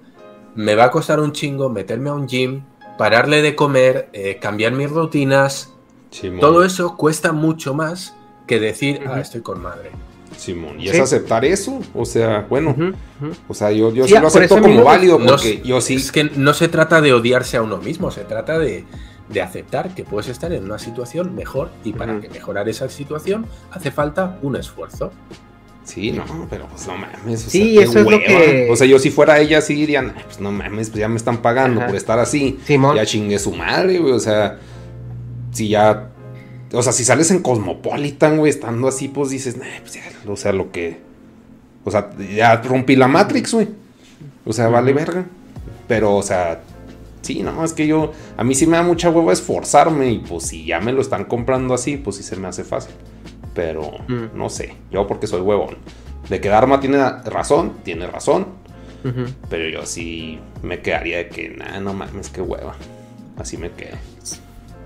[0.55, 2.63] me va a costar un chingo meterme a un gym,
[2.97, 5.71] pararle de comer, eh, cambiar mis rutinas,
[6.11, 8.15] Simón, todo eso cuesta mucho más
[8.47, 9.91] que decir, ah, estoy con madre.
[10.37, 10.79] Simón.
[10.79, 10.89] Y Sí.
[10.95, 11.81] es aceptar eso.
[11.93, 12.69] O sea, bueno.
[12.71, 12.83] Ujú,
[13.21, 13.35] ujú.
[13.47, 15.61] O sea, yo, yo Sí, sí, lo acepto como no me- válido No porque s-
[15.63, 15.95] yo sí.
[15.95, 18.85] Es que no se trata de odiarse a uno mismo, se trata de,
[19.27, 22.21] de aceptar que puedes estar en una situación mejor y para Ujú.
[22.21, 25.11] que mejorar esa situación hace falta un esfuerzo.
[25.83, 27.47] Sí, no, pero pues no mames.
[27.47, 30.01] O Sí, sea, eso es lo que- O sea, yo si fuera ella, sí diría,
[30.03, 31.87] "Nah, pues no mames, pues ya me están pagando Ajá.
[31.87, 32.59] por estar así.
[32.65, 32.95] Simón.
[32.95, 34.13] Ya chingue su madre, güey.
[34.13, 34.59] O sea,
[35.51, 36.09] si ya.
[36.71, 40.35] O sea, si sales en Cosmopolitan, güey, estando así, pues dices, nah, pues ya, o
[40.35, 40.99] sea, lo que.
[41.83, 43.67] O sea, ya rompí la Matrix, güey.
[44.45, 45.25] O sea, vale verga.
[45.87, 46.61] Pero, o sea,
[47.21, 48.11] sí, no, es que yo.
[48.37, 50.11] A mí sí me da mucha hueva esforzarme.
[50.11, 52.93] Y pues si ya me lo están comprando así, pues sí se me hace fácil.
[53.55, 54.37] Pero, Mm.
[54.37, 54.75] no sé.
[54.91, 55.77] Yo porque soy huevón.
[56.29, 58.47] De que Dharma tiene razón, tiene razón.
[59.49, 62.75] Pero yo sí me quedaría de que, nah, no mames, qué hueva.
[63.37, 63.95] Así me quedo.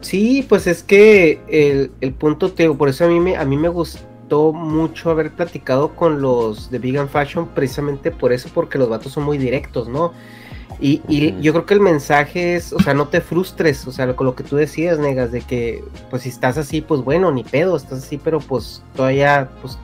[0.04, 3.46] Sí, pues es que el, el punto, te digo, por eso a mí, me, a
[3.46, 8.78] mí me gustó mucho haber platicado con los de Vegan Fashion, precisamente por eso, porque
[8.78, 10.14] los vatos son muy directos, ¿no?
[10.82, 14.14] Y, y yo creo que el mensaje es, o sea, no te frustres, o sea,
[14.14, 17.46] con lo que tú decías, Negas, de que, pues si estás así, pues bueno, ni
[17.46, 19.78] pedo, estás así, pero pues todavía, pues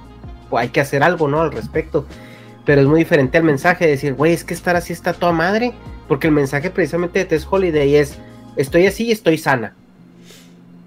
[0.52, 1.42] hay que hacer algo, ¿no?
[1.42, 2.06] Al respecto.
[2.66, 5.32] Pero es muy diferente al mensaje de decir, güey, es que estar así está toda
[5.32, 5.72] madre,
[6.10, 8.18] porque el mensaje precisamente de Tess Holiday es,
[8.58, 9.76] estoy así y estoy sana.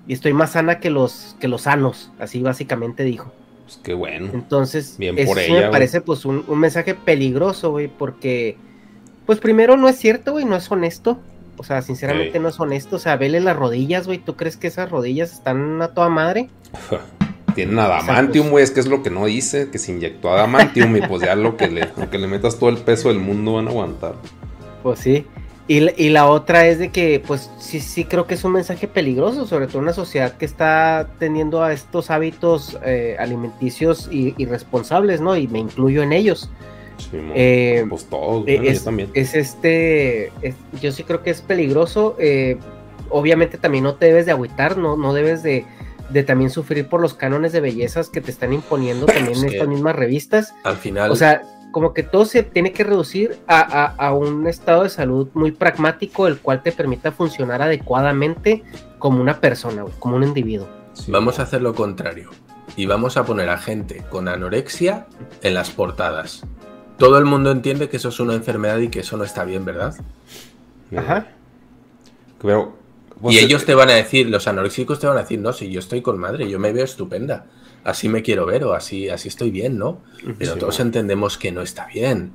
[0.06, 3.32] Y estoy más sana que los, que los sanos, así básicamente dijo.
[3.64, 4.30] Pues qué bueno.
[4.34, 5.70] Entonces, Bien eso por sí ella, me güey.
[5.70, 8.56] parece pues un, un mensaje peligroso, güey, porque,
[9.26, 11.18] pues primero no es cierto, güey, no es honesto.
[11.58, 12.96] O sea, sinceramente no es honesto.
[12.96, 14.18] O sea, vele las rodillas, güey.
[14.18, 16.48] ¿Tú crees que esas rodillas están a toda madre?
[17.54, 20.96] Tienen adamantium, pues- güey, es que es lo que no dice, que se inyectó adamantium
[20.96, 23.68] y pues ya lo que le, aunque le metas todo el peso del mundo van
[23.68, 24.14] a aguantar.
[24.82, 25.26] Pues sí.
[25.68, 28.52] Y, la- y la otra es de que, pues sí, sí creo que es un
[28.52, 34.08] mensaje peligroso, sobre todo en una sociedad que está teniendo a estos hábitos eh, alimenticios
[34.10, 35.36] y irresponsables, ¿no?
[35.36, 36.50] Y me incluyo en ellos.
[36.98, 37.16] Sí.
[37.34, 39.10] Eh, pues todos, Eh, bueno, es, yo también.
[39.14, 42.16] es este, es- yo sí creo que es peligroso.
[42.18, 42.58] eh,
[43.14, 45.66] obviamente también no te debes de agüitar, no, no debes de,
[46.08, 49.48] de también sufrir por los cánones de bellezas que te están imponiendo también Es en
[49.50, 50.54] estas mismas revistas.
[50.64, 51.42] Al final, O sea,
[51.72, 55.50] como que todo se tiene que reducir a, a- a un estado de salud muy
[55.50, 58.62] pragmático, el cual te permita funcionar adecuadamente
[58.98, 60.68] como una persona, como un individuo.
[60.92, 61.40] Sí, vamos mo.
[61.40, 62.30] a hacer lo contrario.
[62.76, 65.06] Y vamos a poner a gente con anorexia
[65.42, 66.44] en las portadas.
[66.98, 69.64] Todo el mundo entiende que eso es una enfermedad y que eso no está bien,
[69.64, 69.94] ¿verdad?
[70.96, 71.26] Ajá.
[72.40, 72.76] Pero,
[73.20, 75.52] pues, y ellos eh, te van a decir, los anoréxicos te van a decir, no,
[75.52, 77.46] si yo estoy con madre, yo me veo estupenda,
[77.84, 80.00] así me quiero ver o así, así estoy bien, ¿no?
[80.38, 80.88] Pero Sí, todos bueno.
[80.88, 82.32] entendemos que no está bien.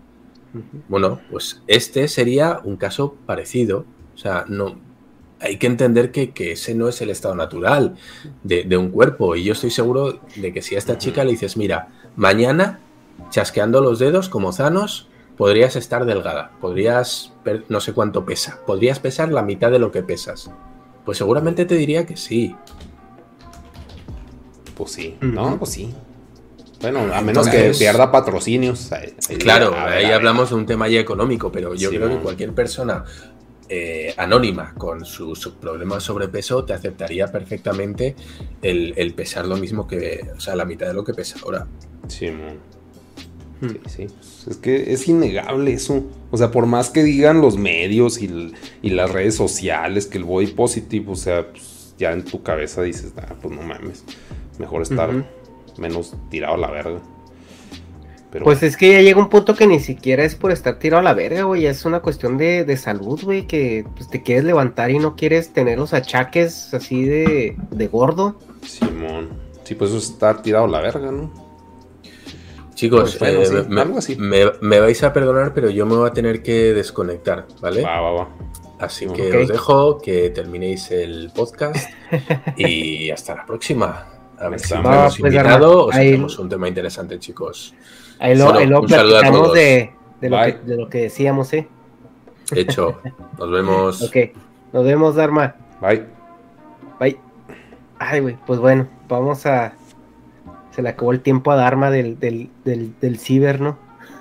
[0.87, 3.85] Bueno, pues este sería un caso parecido.
[4.15, 4.79] O sea, no.
[5.39, 7.95] Hay que entender que, que ese no es el estado natural
[8.43, 9.35] de, de un cuerpo.
[9.35, 12.79] Y yo estoy seguro de que si a esta chica le dices, mira, mañana,
[13.29, 16.51] chasqueando los dedos como zanos, podrías estar delgada.
[16.59, 17.33] Podrías,
[17.69, 18.59] no sé cuánto pesa.
[18.65, 20.49] Podrías pesar la mitad de lo que pesas.
[21.05, 22.55] Pues seguramente te diría que sí.
[24.77, 25.93] Pues sí, no, pues sí.
[26.79, 28.91] Bueno, a menos Entonces- que pierda patrocinios.
[28.91, 30.13] ahí- Claro, a ver, ahí a ver.
[30.17, 33.03] hablamos de un tema ya económico, pero yo Sí, creo que cualquier persona
[33.69, 38.15] eh, anónima con sus su problemas de sobrepeso te aceptaría perfectamente
[38.61, 41.67] el, el pesar lo mismo que, o sea, la mitad de lo que pesa ahora.
[42.07, 42.29] Sí.
[42.29, 43.67] Hmm.
[43.69, 44.07] Sí, sí.
[44.49, 46.03] Es que es innegable eso.
[46.31, 48.29] O sea, por más que digan los medios y
[48.83, 53.11] las redes sociales que el body positive, o sea, pues, ya en tu cabeza dices,
[53.17, 54.03] ah, pues no mames.
[54.57, 55.09] Mejor estar
[55.77, 56.99] menos tirado a la verga.
[58.31, 60.99] Pero Pues es que ya llega un punto que ni siquiera es por estar tirado
[60.99, 61.61] a la verga, güey.
[61.61, 63.47] ya Es una cuestión de, de salud, güey.
[63.47, 68.37] Que pues, te quieres levantar y no quieres tener los achaques así de, de gordo.
[68.65, 69.29] Simón.
[69.63, 71.31] Sí, pues eso es estar tirado a la verga, ¿no?
[72.73, 74.15] Chicos, Pues bueno, eh, sí, me, algo así.
[74.17, 77.81] me- me vais a perdonar, pero yo me voy a tener que desconectar, ¿vale?
[77.81, 78.29] Va, va, va.
[78.79, 81.89] Así que os dejo que terminéis el podcast
[82.55, 84.05] y hasta la próxima.
[84.39, 87.73] A ver hemos pues, invitado o tenemos un tema interesante, chicos.
[88.19, 88.51] Ahí lo,
[88.83, 89.91] platicamos de,
[90.21, 91.67] de, lo que, de, lo que, decíamos, ¿eh?
[92.55, 92.99] Hecho.
[93.37, 94.01] Nos vemos.
[94.07, 94.15] ok.
[94.73, 95.55] Nos vemos, Dharma.
[95.81, 96.03] Bye.
[96.99, 97.17] Bye.
[97.99, 98.37] Ay, güey.
[98.45, 99.73] Pues bueno, vamos a.
[100.71, 103.79] Se le acabó el tiempo a Dharma del, del, del, del ciber, ¿no?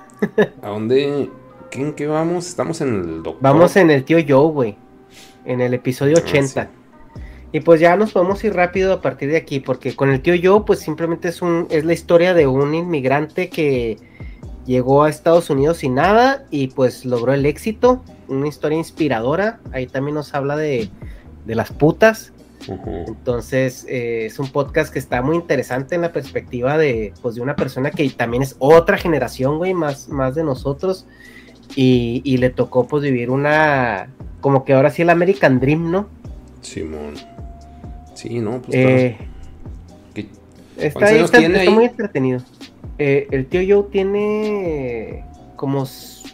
[0.63, 1.29] ¿A dónde?
[1.71, 2.47] ¿En qué vamos?
[2.47, 3.41] Estamos en el doctor.
[3.41, 4.77] Vamos en el tío Joe, güey.
[5.45, 6.61] En el episodio 80.
[6.61, 6.76] Ah,
[7.51, 10.33] y pues ya nos podemos ir rápido a partir de aquí, porque con el tío
[10.41, 13.97] Joe, pues simplemente es un, es la historia de un inmigrante que
[14.65, 18.03] llegó a Estados Unidos sin nada y pues logró el éxito.
[18.27, 19.59] Una historia inspiradora.
[19.71, 20.89] Ahí también nos habla de,
[21.45, 22.33] de las putas.
[23.07, 27.41] Entonces eh, es un podcast que está muy interesante en la perspectiva de, pues, de
[27.41, 31.05] una persona que también es otra generación, güey, más, más de nosotros
[31.75, 34.09] y, le tocó pues vivir una,
[34.41, 36.07] como que ahora sí el American Dream, ¿no?
[36.61, 37.13] Simón.
[38.17, 39.15] Sí, no, pues eh,
[40.75, 41.39] está, ahí, está,
[41.69, 42.39] muy entretenido.
[42.97, 45.23] Eh, el tío Joe tiene
[45.55, 45.85] como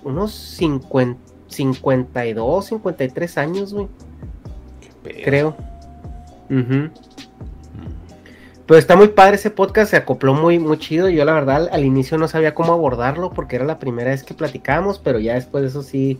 [0.05, 1.19] unos 50,
[1.49, 3.87] 52, 53 años, güey.
[5.25, 5.57] Creo.
[8.65, 11.09] Pero está muy padre ese podcast, se acopló muy, muy chido.
[11.09, 14.33] Yo la verdad al inicio no sabía cómo abordarlo porque era la primera vez que
[14.33, 16.17] platicábamos, pero ya después de eso sí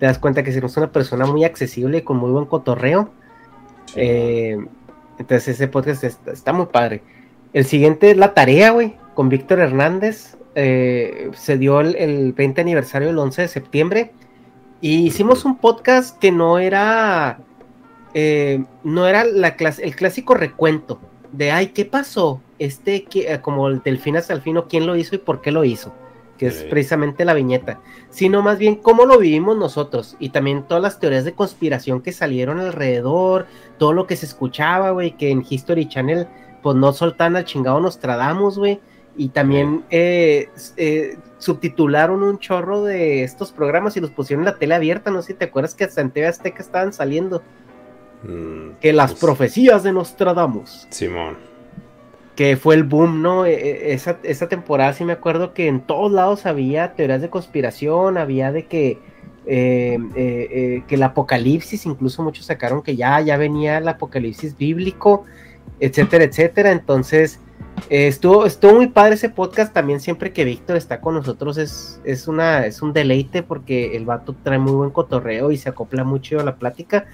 [0.00, 3.10] te das cuenta que es una persona muy accesible y con muy buen cotorreo.
[3.94, 4.58] Eh,
[5.18, 7.02] entonces ese podcast está, muy padre.
[7.52, 10.36] El siguiente es La Tarea, güey, con Víctor Hernández.
[10.54, 14.12] Eh, se dio el, 20 aniversario el 11 de septiembre.
[14.80, 17.40] Y hicimos un podcast que no era...
[18.14, 20.98] Eh, no era la el clásico recuento
[21.32, 22.40] de, ay, ¿qué pasó?
[22.58, 25.40] Este, eh, como el del fin hasta el fin, o quién lo hizo y por
[25.40, 25.94] qué lo hizo,
[26.38, 30.82] que es precisamente la viñeta, sino más bien cómo lo vivimos nosotros y también todas
[30.82, 33.46] las teorías de conspiración que salieron alrededor,
[33.76, 36.28] todo lo que se escuchaba, güey, que en History Channel,
[36.62, 38.80] pues no soltan al chingado Nostradamus, güey,
[39.16, 44.58] y también eh, eh, subtitularon un chorro de estos programas y los pusieron en la
[44.58, 47.42] tele abierta, no sé si te acuerdas que hasta en TV Azteca estaban saliendo.
[48.22, 50.86] Mm, que las pues profecías de Nostradamus.
[50.90, 51.47] Simón.
[52.38, 53.46] Que fue el boom, ¿no?
[53.46, 57.30] E, e, esa, esa, temporada sí me acuerdo que en todos lados había teorías de
[57.30, 59.00] conspiración, había de que,
[59.44, 64.56] eh, eh, eh, que el apocalipsis, incluso muchos sacaron que ya, ya venía el apocalipsis
[64.56, 65.24] bíblico,
[65.80, 66.70] etcétera, etcétera.
[66.70, 67.40] Entonces,
[67.90, 69.74] estuvo, estuvo muy padre ese podcast.
[69.74, 74.04] También siempre que Víctor está con nosotros es, es, una, es un deleite porque el
[74.04, 77.06] vato trae muy buen cotorreo y se acopla mucho a la plática.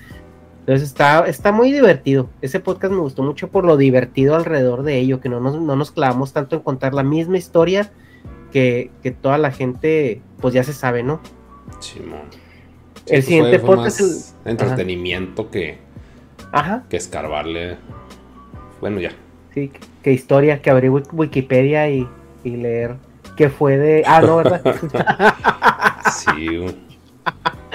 [0.64, 2.30] Entonces está, está muy divertido.
[2.40, 5.76] Ese podcast me gustó mucho por lo divertido alrededor de ello, que no nos, no
[5.76, 7.92] nos clavamos tanto en contar la misma historia
[8.50, 11.20] que, toda la gente pues ya se sabe, ¿no?
[11.80, 12.00] Sí,
[13.06, 15.76] el siguiente podcast es entretenimiento que,
[16.50, 16.84] Ajá.
[16.88, 17.76] que escarbarle.
[18.80, 19.12] Bueno, ya.
[19.52, 19.70] Sí,
[20.02, 22.08] que historia, que abrir Wikipedia y,
[22.42, 22.96] y leer
[23.36, 24.02] qué fue de...
[24.06, 24.62] Ah, no, ¿verdad?
[26.10, 26.60] sí,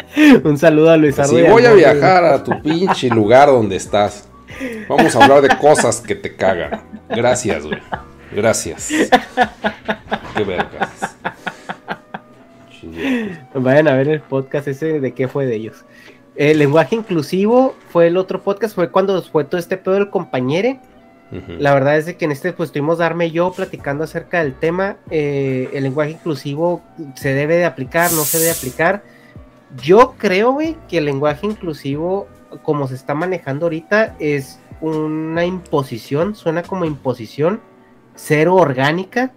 [0.43, 4.27] Un saludo a Luis Si voy a viajar a tu pinche lugar donde estás.
[4.87, 6.81] Vamos a hablar de cosas que te cagan.
[7.09, 7.79] Gracias, güey.
[8.31, 8.89] Gracias.
[10.35, 11.15] Qué vergas.
[13.53, 15.85] Vayan a ver el podcast ese de qué fue de ellos.
[16.35, 20.79] El lenguaje inclusivo fue el otro podcast, fue cuando fue todo este pedo del compañere.
[21.59, 24.97] La verdad es que en este pues estuvimos darme yo platicando acerca del tema.
[25.11, 26.81] Eh, el lenguaje inclusivo
[27.13, 29.03] se debe de aplicar, no se debe aplicar
[29.83, 32.27] yo creo, que el lenguaje inclusivo,
[32.63, 37.61] como se está manejando ahorita, es una imposición, suena como imposición,
[38.15, 39.31] cero orgánica,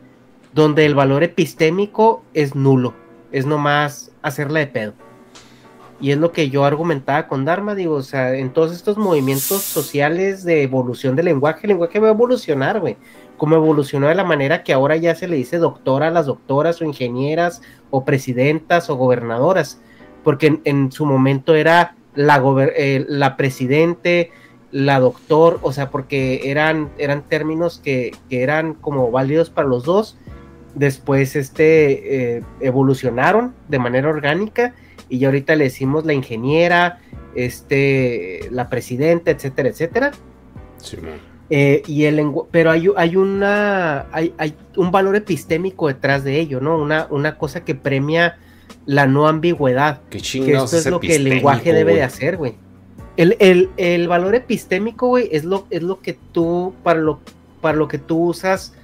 [0.55, 2.95] donde el valor epistémico es nulo,
[3.31, 4.93] es nomás hacerla de pedo.
[6.01, 9.63] Y es lo que yo argumentaba con Dharma, digo, o sea, en todos estos movimientos
[9.63, 12.97] sociales de evolución del lenguaje, el lenguaje va a evolucionar, güey.
[13.37, 16.81] Como evolucionó de la manera que ahora ya se le dice doctora a las doctoras
[16.81, 19.81] o ingenieras o presidentas o gobernadoras
[20.23, 22.43] porque en, su momento era la,
[22.77, 24.31] eh, la presidente,
[24.71, 30.17] la doctor, o sea, porque eran, eran términos que, eran como válidos para los dos.
[30.75, 34.75] Después este, eh, evolucionaron de manera orgánica
[35.11, 37.01] y ya ahorita le decimos la ingeniera,
[37.35, 40.13] este, la presidenta, etcétera, etcétera.
[40.79, 40.97] Sí,
[41.51, 46.63] eh, y el pero hay, hay una hay, hay, un valor epistémico detrás de ello,
[46.63, 46.79] ¿no?
[46.79, 48.39] Una, una cosa que premia
[48.87, 50.01] la no ambigüedad.
[50.11, 52.55] que esto es lo que el lenguaje debe de hacer, güey.
[53.17, 57.21] El, valor epistémico, güey, es lo, es lo que tú, para lo,
[57.61, 58.75] para lo que tú usas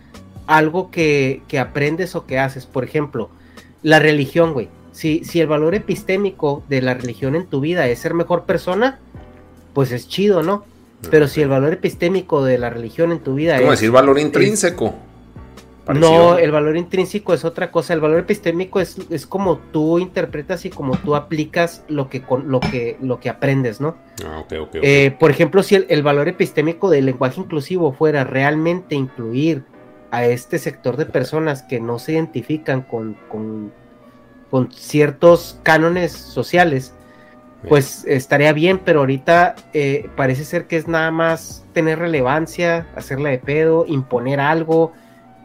[0.46, 2.66] algo que, aprendes o que haces.
[2.66, 3.30] Por ejemplo,
[3.82, 4.68] la religión, güey.
[4.92, 8.98] si, si el valor epistémico de la religión en tu vida es ser mejor persona,
[9.72, 10.64] pues es chido, ¿no?
[11.10, 13.78] Pero si el valor epistémico de la religión en tu vida ¿Cómo es...
[13.78, 14.94] decir valor intrínseco?
[15.94, 17.94] No, el valor intrínseco es otra cosa.
[17.94, 22.50] El valor epistémico es, es como tú interpretas y como tú aplicas lo que, con,
[22.50, 23.96] lo que, lo que aprendes, ¿no?
[24.26, 24.68] Ah, ok, ok.
[24.68, 24.78] ok.
[24.82, 29.64] Eh, por ejemplo, si el, el valor epistémico del lenguaje inclusivo fuera realmente incluir
[30.10, 33.72] a este sector de personas que no se identifican con, con,
[34.50, 36.94] con ciertos cánones sociales,
[37.66, 43.30] pues estaría bien, pero ahorita eh, parece ser que es nada más tener relevancia, hacerla
[43.30, 44.92] de pedo, imponer algo,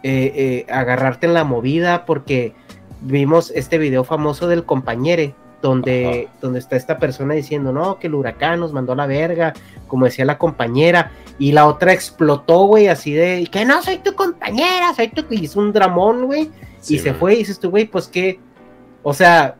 [0.03, 2.53] eh, eh, agarrarte en la movida, porque
[3.01, 8.15] vimos este video famoso del compañere, donde, donde está esta persona diciendo, no, que el
[8.15, 9.53] huracán nos mandó a la verga,
[9.87, 14.13] como decía la compañera, y la otra explotó, güey, así de, que no soy tu
[14.13, 16.49] compañera, soy tu, y hizo un dramón, güey,
[16.83, 18.39] Sí, y se fue, y dices tú, güey, pues que,
[19.03, 19.55] o sea,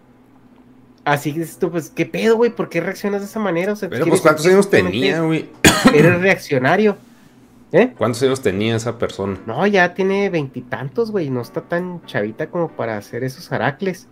[1.05, 2.51] así dices tú, pues, ¿qué pedo, güey?
[2.51, 3.71] ¿Por qué reaccionas de esa manera?
[3.71, 5.49] O sea, Pero ¿quieres pues ¿cuántos años tenía, güey?
[5.93, 6.97] Eres reaccionario.
[7.73, 7.93] ¿Eh?
[7.97, 9.37] ¿Cuántos años tenía esa persona?
[9.45, 11.29] No, ya tiene veintitantos, güey.
[11.29, 14.07] No está tan chavita como para hacer esos aracles.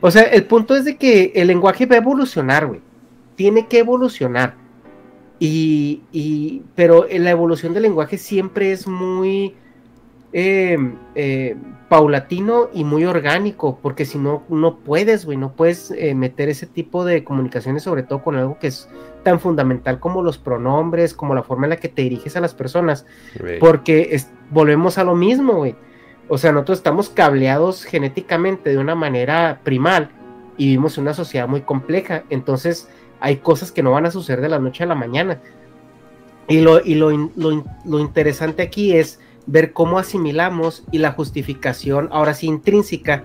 [0.00, 2.80] O sea, el punto es de que el lenguaje va a evolucionar, güey.
[3.36, 4.54] Tiene que evolucionar.
[5.38, 9.54] Y, y- pero la evolución del lenguaje siempre es muy
[10.36, 10.76] eh,
[11.14, 11.56] eh,
[11.88, 16.66] paulatino y muy orgánico, porque si no, no puedes, güey, no puedes eh, meter ese
[16.66, 18.88] tipo de comunicaciones, sobre todo con algo que es
[19.22, 22.52] tan fundamental como los pronombres, como la forma en la que te diriges a las
[22.52, 23.06] personas,
[23.60, 25.76] porque es- volvemos a lo mismo, güey.
[26.28, 30.10] O sea, nosotros estamos cableados genéticamente de una manera primal
[30.56, 32.24] y vivimos en una sociedad muy compleja.
[32.28, 32.88] Entonces,
[33.20, 35.40] hay cosas que no van a suceder de la noche a la mañana.
[36.48, 42.08] Y lo, y lo, lo lo interesante aquí es ver cómo asimilamos y la justificación,
[42.12, 43.24] ahora sí intrínseca,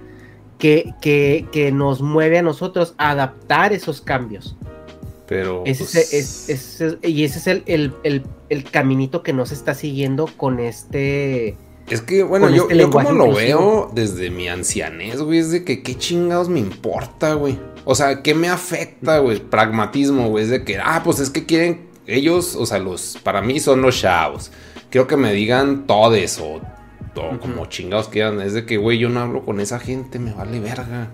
[0.58, 4.58] que, que, que nos mueve a nosotros a adaptar esos cambios.
[5.28, 5.64] Pero.
[5.66, 9.46] Ese pues, es- es- es- y ese es el, el- el- el caminito que no
[9.46, 11.56] se está siguiendo con este...
[11.88, 15.64] Es que, bueno, yo, este yo como lo veo desde mi ancianez, güey, es de
[15.64, 17.58] que qué chingados me importa, güey.
[17.86, 19.40] O sea, ¿qué me afecta, güey?
[19.40, 23.42] Pragmatismo, güey, es de que, ah, pues es que quieren ellos, o sea, los, para
[23.42, 24.52] mí son los chavos.
[24.90, 26.62] Quiero que me digan todes o,
[27.16, 28.42] o como chingados quieran.
[28.42, 31.12] Es de que, güey, yo no hablo con esa gente, me vale verga.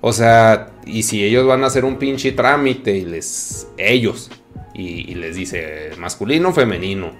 [0.00, 4.30] O sea, y si ellos van a hacer un pinche trámite y les, ellos,
[4.74, 7.12] y, y les dice masculino, femenino.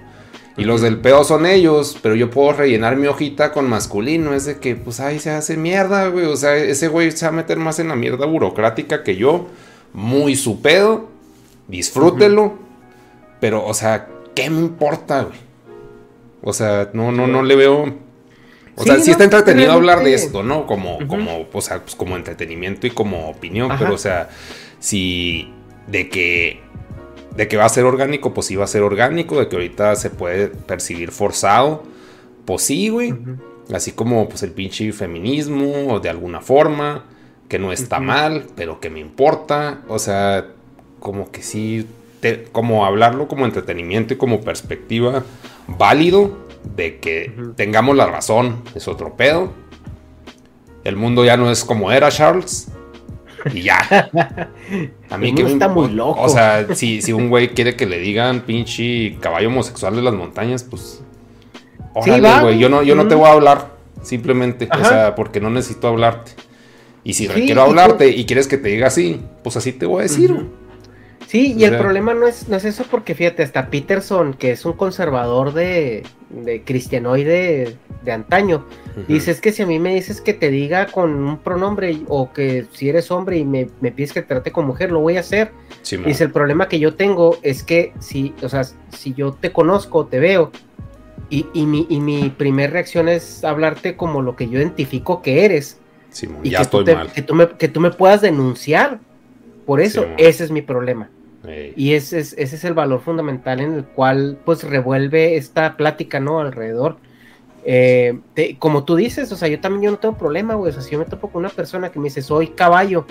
[0.57, 4.33] Y los del pedo son ellos, pero yo puedo rellenar mi hojita con masculino.
[4.33, 6.25] Es de que, pues ahí se hace mierda, güey.
[6.25, 9.47] O sea, ese güey se va a meter más en la mierda burocrática que yo.
[9.93, 11.09] Muy su pedo.
[11.67, 12.57] Disfrútelo.
[13.39, 15.46] Pero, o sea, ¿qué me importa, güey?
[16.47, 17.83] O sea, no, no, no le veo.
[18.75, 20.65] O Sí, sea, sí no, está entretenido hablar de esto, ¿no?
[20.65, 23.69] Como, como, o sea, pues como entretenimiento y como opinión.
[23.71, 23.79] Ajá.
[23.83, 24.29] Pero, o sea,
[24.79, 25.51] si
[25.87, 26.61] de que
[27.35, 29.95] de que va a ser orgánico, pues sí va a ser orgánico, de que ahorita
[29.97, 31.83] se puede percibir forzado,
[32.45, 33.13] pues sí, güey.
[33.73, 37.03] Así como pues el pinche feminismo, o de alguna forma,
[37.49, 39.81] que no está mal, pero que me importa.
[39.89, 40.47] O sea,
[40.99, 41.85] como que sí,
[42.21, 45.23] te- como hablarlo como entretenimiento y como perspectiva
[45.67, 46.37] válido
[46.75, 49.51] de que tengamos la razón, es otro pedo.
[50.83, 52.69] El mundo ya no es como era, Charles.
[53.53, 54.09] Y ya.
[55.09, 56.21] A mí que me está muy loco.
[56.21, 60.13] O sea, si, si un güey quiere que le digan pinche caballo homosexual de las
[60.13, 61.01] montañas, pues.
[61.93, 62.59] Órale, güey.
[62.59, 63.71] Yo no, yo no te voy a hablar.
[64.01, 64.67] Simplemente.
[64.69, 64.81] Ajá.
[64.81, 66.31] O sea, porque no necesito hablarte.
[67.03, 69.85] Y si Sí, quiero y hablarte y quieres que te diga así, pues así te
[69.85, 70.33] voy a decir.
[70.33, 70.45] güey.
[71.27, 74.51] Sí, y O el problema no es, no es eso porque fíjate, hasta Peterson, que
[74.51, 78.65] es un conservador de, de cristianoide de antaño,
[79.09, 82.31] dice es que si a mí me dices que te diga con un pronombre o
[82.31, 85.17] que si eres hombre y me, me pides que te trate como mujer, lo voy
[85.17, 85.51] a hacer.
[85.81, 86.07] Simón.
[86.07, 90.05] Dice, el problema que yo tengo es que si, o sea, si yo te conozco,
[90.05, 90.51] te veo,
[91.29, 95.43] y, y mi, y mi primer reacción es hablarte como lo que yo identifico que
[95.43, 95.77] eres,
[96.41, 97.11] y ya que, estoy tú te- mal.
[97.11, 98.99] que, tú me, que tú me puedas denunciar.
[99.65, 101.09] Por eso, Sí, ese es mi problema.
[101.47, 101.73] Ey.
[101.75, 106.19] Y ese es, ese es el valor fundamental en el cual pues revuelve esta plática,
[106.19, 106.39] ¿no?
[106.39, 106.97] Alrededor.
[107.69, 110.69] Eh, te- como tú dices, o sea, yo también yo no tengo problema, güey.
[110.69, 113.05] O sea, si yo me topo con una persona que me dice, soy caballo,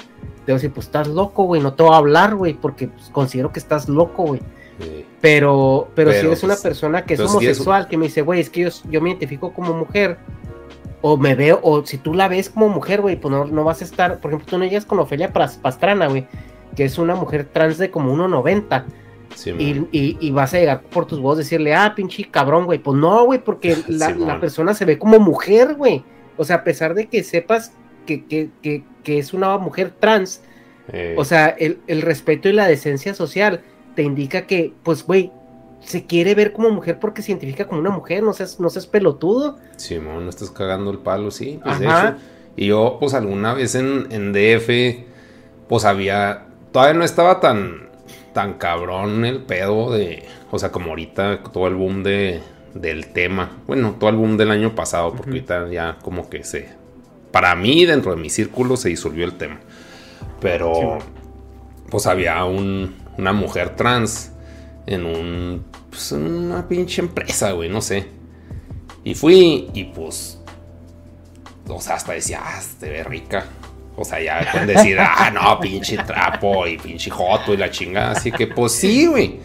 [0.44, 2.88] te voy a decir, pues estás loco, güey, no te voy a hablar, güey, porque
[2.88, 4.40] pues, considero que estás loco, güey.
[4.80, 5.06] Ey.
[5.20, 8.06] Pero, pero, si Pero, eres una pues, persona que es si es- homosexual, que me
[8.06, 10.18] dice, güey, es que yo, yo me identifico como mujer,
[11.02, 13.80] o me veo, o si tú la ves como mujer, güey, pues no, no vas
[13.82, 16.26] a estar, por ejemplo, tú no llegas con Ofelia Pastrana, güey,
[16.76, 18.86] que es una mujer trans de como 1.90,
[19.34, 19.88] Simón.
[19.92, 22.96] y, y, y vas a llegar por tus voz decirle, ah, pinche cabrón, güey, pues
[22.98, 26.04] no, güey, porque la, la persona se ve como mujer, güey,
[26.36, 30.42] o sea, a pesar de que sepas que, que, que, que es una mujer trans,
[30.92, 33.64] Eh, o sea, el, el respeto y la decencia social
[33.96, 35.32] te indica que, pues, güey,
[35.80, 38.86] se quiere ver como mujer porque se identifica como una mujer, no seas, no seas
[38.86, 39.58] pelotudo.
[39.76, 41.60] Simón, no estás cagando el palo, sí.
[41.64, 42.08] Pues de Ajá.
[42.10, 42.16] hecho.
[42.56, 45.04] Y yo, pues alguna vez en, en DF,
[45.68, 46.45] pues había.
[46.76, 47.88] Todavía no estaba tan,
[48.34, 50.28] tan cabrón el pedo de.
[50.50, 52.42] O sea, como ahorita todo el boom de,
[52.74, 53.62] del tema.
[53.66, 56.68] Bueno, todo el boom del año pasado, porque ahorita ya como que se.
[57.32, 59.58] Para mí, dentro de mi círculo, se disolvió el tema.
[60.38, 60.98] Pero.
[61.88, 64.32] Pues había un, una mujer trans
[64.84, 65.64] en un.
[65.88, 68.06] Pues en una pinche empresa, güey, no sé.
[69.02, 70.42] Y fui y pues.
[71.68, 73.46] O sea, hasta decía, ah, te ve rica.
[73.96, 78.12] O sea, ya con decir, ah, no, pinche trapo y pinche joto y la chingada.
[78.12, 79.40] Así que, pues sí, güey.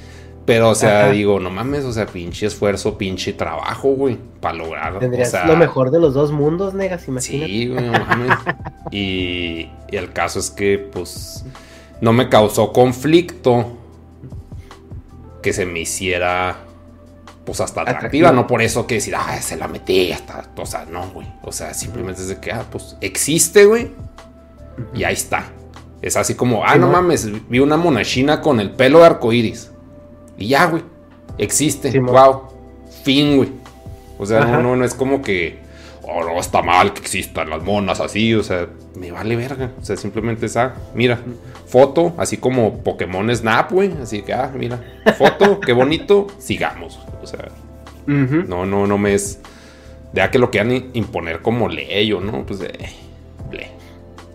[0.45, 1.11] Pero, o sea, Ajá.
[1.11, 4.99] digo, no mames, o sea, pinche esfuerzo, pinche trabajo, güey, para lograr.
[4.99, 7.47] Tendrías o sea, lo mejor de los dos mundos, negas, imagínate.
[7.47, 8.37] Sí, güey, no mames.
[8.91, 11.45] y, y el caso es que, pues,
[12.01, 13.77] no me causó conflicto
[15.43, 16.57] que se me hiciera,
[17.45, 17.99] pues, hasta atractiva.
[17.99, 18.31] Atractiva.
[18.31, 21.27] No por eso que decir, ah, se la metí, hasta, o sea, no, güey.
[21.43, 23.91] O sea, simplemente es de que, ah, pues, existe, güey.
[24.93, 25.51] Y ahí está.
[26.01, 29.71] Es así como, ah, no mames, vi una monachina con el pelo de arcoíris.
[30.37, 30.83] Y ya, güey.
[31.37, 31.91] Existe.
[31.91, 32.43] Sí, wow.
[33.03, 33.49] Fin, güey.
[34.17, 35.59] O sea, no, no, no es como que,
[36.03, 38.33] oh, no, está mal que existan las monas así.
[38.33, 39.71] O sea, me vale verga.
[39.79, 41.19] O sea, simplemente es, ah, mira,
[41.67, 43.91] foto, así como Pokémon Snap, güey.
[44.01, 44.79] Así que, ah, mira,
[45.17, 46.99] foto, qué bonito, sigamos.
[47.21, 47.47] O sea,
[48.07, 49.39] no, no, no me es.
[50.13, 52.89] Ya que lo quieran imponer como ley o no, pues, eh.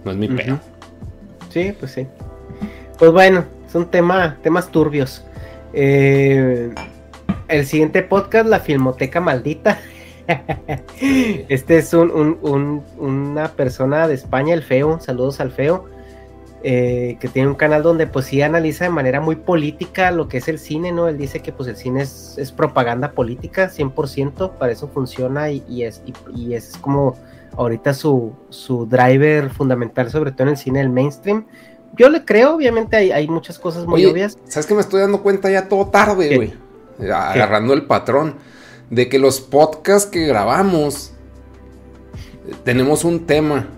[0.06, 0.60] No es mi pedo.
[1.50, 2.06] Sí, pues sí.
[2.96, 5.24] Pues bueno, son tema, temas turbios.
[5.72, 6.72] Eh,
[7.48, 9.78] el siguiente podcast, La Filmoteca Maldita.
[11.48, 15.86] Este es un, un- un- una persona de España, el Feo, saludos al Feo,
[16.62, 20.38] eh, que tiene un canal donde pues sí analiza de manera muy política lo que
[20.38, 21.08] es el cine, ¿no?
[21.08, 25.64] Él dice que pues el cine es, es propaganda política, 100%, para eso funciona y,
[25.68, 27.16] y es, y, y es como
[27.56, 31.46] ahorita su, su driver fundamental, sobre todo en el cine del mainstream.
[31.96, 34.38] Yo le creo, obviamente hay, hay muchas cosas muy Oye, obvias.
[34.44, 36.54] ¿sabes que me estoy dando cuenta ya todo tarde, güey?
[37.10, 38.34] Agarrando el patrón
[38.90, 41.12] de que los podcasts que grabamos
[42.64, 43.68] tenemos un tema,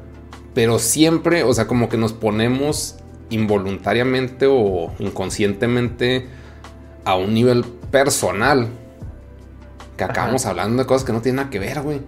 [0.54, 2.96] pero siempre, o sea, como que nos ponemos
[3.30, 6.26] involuntariamente o inconscientemente
[7.04, 8.68] a un nivel personal
[9.96, 12.00] que acabamos hablando de cosas que no tienen nada que ver, güey.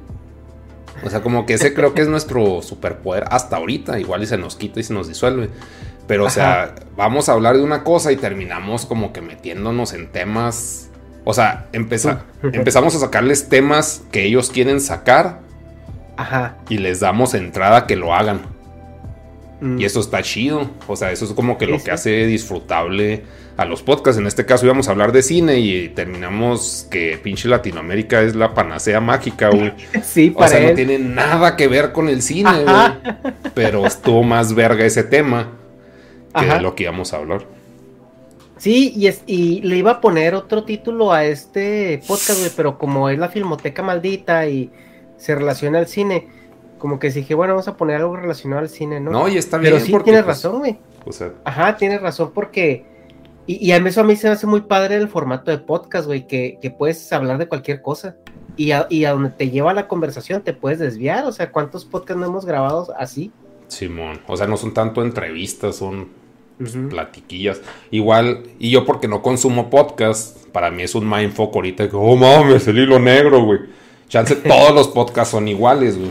[1.04, 3.98] O sea, como que ese creo que es nuestro superpoder hasta ahorita.
[3.98, 5.48] Igual y se nos quita y se nos disuelve.
[6.06, 10.10] Pero, o sea, vamos a hablar de una cosa y terminamos como que metiéndonos en
[10.10, 10.90] temas.
[11.24, 15.40] O sea, empeza- empezamos a sacarles temas que ellos quieren sacar
[16.16, 16.56] Ajá.
[16.68, 18.40] y les damos entrada a que lo hagan.
[19.60, 19.80] Mm.
[19.80, 20.70] Y eso está chido.
[20.86, 21.84] O sea, eso es como que lo sí.
[21.84, 23.24] que hace disfrutable
[23.56, 24.18] a los podcasts.
[24.18, 28.54] En este caso íbamos a hablar de cine y terminamos que pinche Latinoamérica es la
[28.54, 29.72] panacea mágica, güey.
[30.02, 33.00] Sí, O para sea, no tiene nada que ver con el cine, Ajá.
[33.22, 33.34] güey.
[33.54, 35.48] Pero estuvo más verga ese tema
[36.34, 36.54] que Ajá.
[36.56, 37.44] de lo que íbamos a hablar.
[38.56, 42.76] Sí, y, es, y le iba a poner otro título a este podcast, güey, pero
[42.78, 44.70] como es la filmoteca maldita y
[45.16, 46.28] se relaciona al cine,
[46.80, 49.10] como que dije, bueno, vamos a poner algo relacionado al cine, ¿no?
[49.10, 50.78] No, y está pero bien, sí porque, tienes pues, razón, güey.
[51.04, 52.84] O sea, Ajá, tienes razón porque...
[53.46, 55.58] Y, y a mí eso a mí se me hace muy padre el formato de
[55.58, 58.16] podcast, güey, que, que puedes hablar de cualquier cosa.
[58.56, 61.24] Y a, y a donde te lleva la conversación te puedes desviar.
[61.26, 63.30] O sea, ¿cuántos podcasts no hemos grabado así?
[63.68, 64.20] Simón.
[64.26, 66.08] O sea, no son tanto entrevistas, son
[66.58, 67.60] pues, platiquillas.
[67.90, 72.16] Igual, y yo porque no consumo podcast, para mí es un mindfuck ahorita que, oh
[72.16, 73.60] mames, el hilo negro, güey.
[74.08, 76.10] Chance, todos los podcasts son iguales, güey.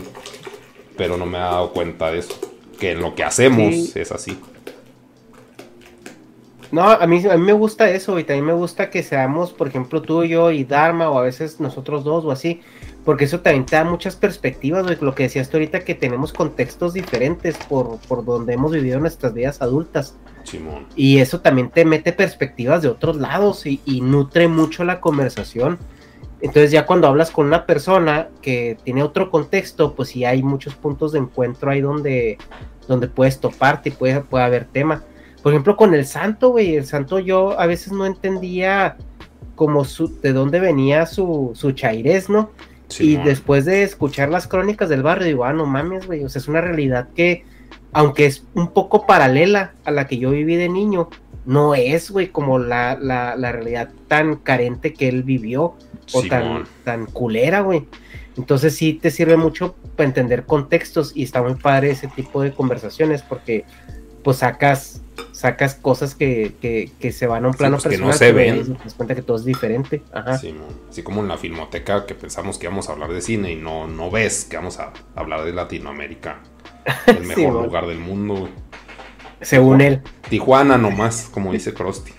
[1.00, 2.38] Pero no me he dado cuenta de eso.
[2.78, 3.92] Que en lo que hacemos Sí.
[3.94, 4.38] es así.
[6.70, 9.66] No, a mí, a mí me gusta eso, y también me gusta que seamos, por
[9.68, 12.60] ejemplo, tú y yo y Dharma, o a veces nosotros dos, o así,
[13.04, 16.92] porque eso también te da muchas perspectivas, lo que decías tú ahorita, que tenemos contextos
[16.92, 20.14] diferentes por, por donde hemos vivido nuestras vidas adultas,
[20.44, 20.86] Simón.
[20.96, 25.78] y eso también te mete perspectivas de otros lados y, y nutre mucho la conversación.
[26.42, 30.74] Entonces ya cuando hablas con una persona que tiene otro contexto, pues sí hay muchos
[30.74, 32.38] puntos de encuentro ahí donde,
[32.88, 35.02] donde puedes toparte y puede, puede haber tema.
[35.42, 38.96] Por ejemplo, con el santo, güey, el santo yo a veces no entendía
[39.54, 42.50] como su, de dónde venía su, su chairés, ¿no?
[42.88, 43.24] Y Simón.
[43.24, 46.48] después de escuchar las crónicas del barrio, digo, ah, no mames, güey, o sea, es
[46.48, 47.44] una realidad que,
[47.92, 51.10] aunque es un poco paralela a la que yo viví de niño,
[51.46, 55.74] no es, güey, como la, la, la, realidad tan carente que él vivió
[56.12, 57.86] o tan, tan culera, güey.
[58.36, 62.52] Entonces sí te sirve mucho para entender contextos y está muy padre ese tipo de
[62.52, 63.64] conversaciones porque
[64.22, 65.02] pues sacas
[65.32, 66.54] sacas cosas que,
[66.98, 68.76] que, se van a un plano pues, personal que no se ven.
[68.76, 70.02] te das cuenta que todo es diferente.
[70.12, 70.38] Ajá.
[70.38, 70.54] Sí,
[70.88, 73.86] así como en la filmoteca que pensamos que íbamos a hablar de cine y no,
[73.86, 76.40] no ves que vamos a hablar de Latinoamérica,
[77.06, 78.48] el mejor lugar del mundo.
[79.40, 80.02] Según él.
[80.28, 82.12] Tijuana nomás, como dice Krusty.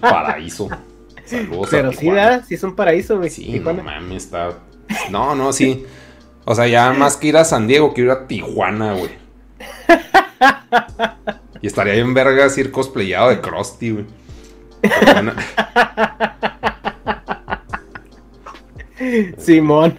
[0.00, 0.68] paraíso.
[1.24, 2.44] Saludos Pero sí, ¿verdad?
[2.46, 3.30] Sí es un paraíso, güey.
[3.30, 4.50] Sí, no mames, está...
[5.10, 5.84] No, no, sí.
[6.44, 9.10] O sea, ya más que ir a San Diego, quiero ir a Tijuana, güey.
[11.60, 14.04] Y estaría bien vergas ir cosplayado de Krusty, güey.
[19.38, 19.98] Simón.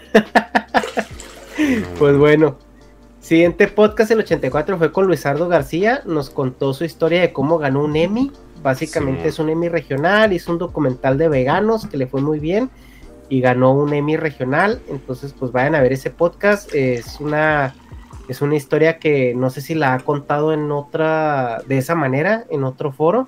[1.97, 2.59] pues bueno.
[3.27, 6.01] Siguiente podcast, el 84, fue con Luisardo García.
[6.05, 8.31] Nos contó su historia de cómo ganó un Emmy.
[8.63, 10.31] Básicamente es un Emmy regional.
[10.31, 12.69] Hizo un documental de veganos que le fue muy bien.
[13.27, 14.81] Y ganó un Emmy regional.
[14.87, 16.73] Entonces, pues vayan a ver ese podcast.
[16.73, 17.75] Es una
[18.29, 22.45] es una historia que no sé si la ha contado en otra, de esa manera,
[22.49, 23.27] en otro foro,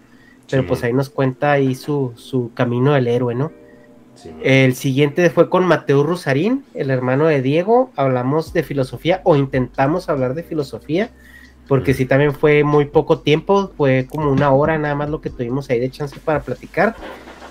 [0.49, 3.51] pero pues ahí nos cuenta ahí su, su camino del héroe, ¿no?
[4.41, 7.91] El siguiente fue con Mateo Rusarín, el hermano de Diego.
[7.95, 11.11] Hablamos de filosofía o intentamos hablar de filosofía,
[11.67, 15.29] porque sí también fue muy poco tiempo, fue como una hora nada más lo que
[15.29, 16.95] tuvimos ahí de chance para platicar.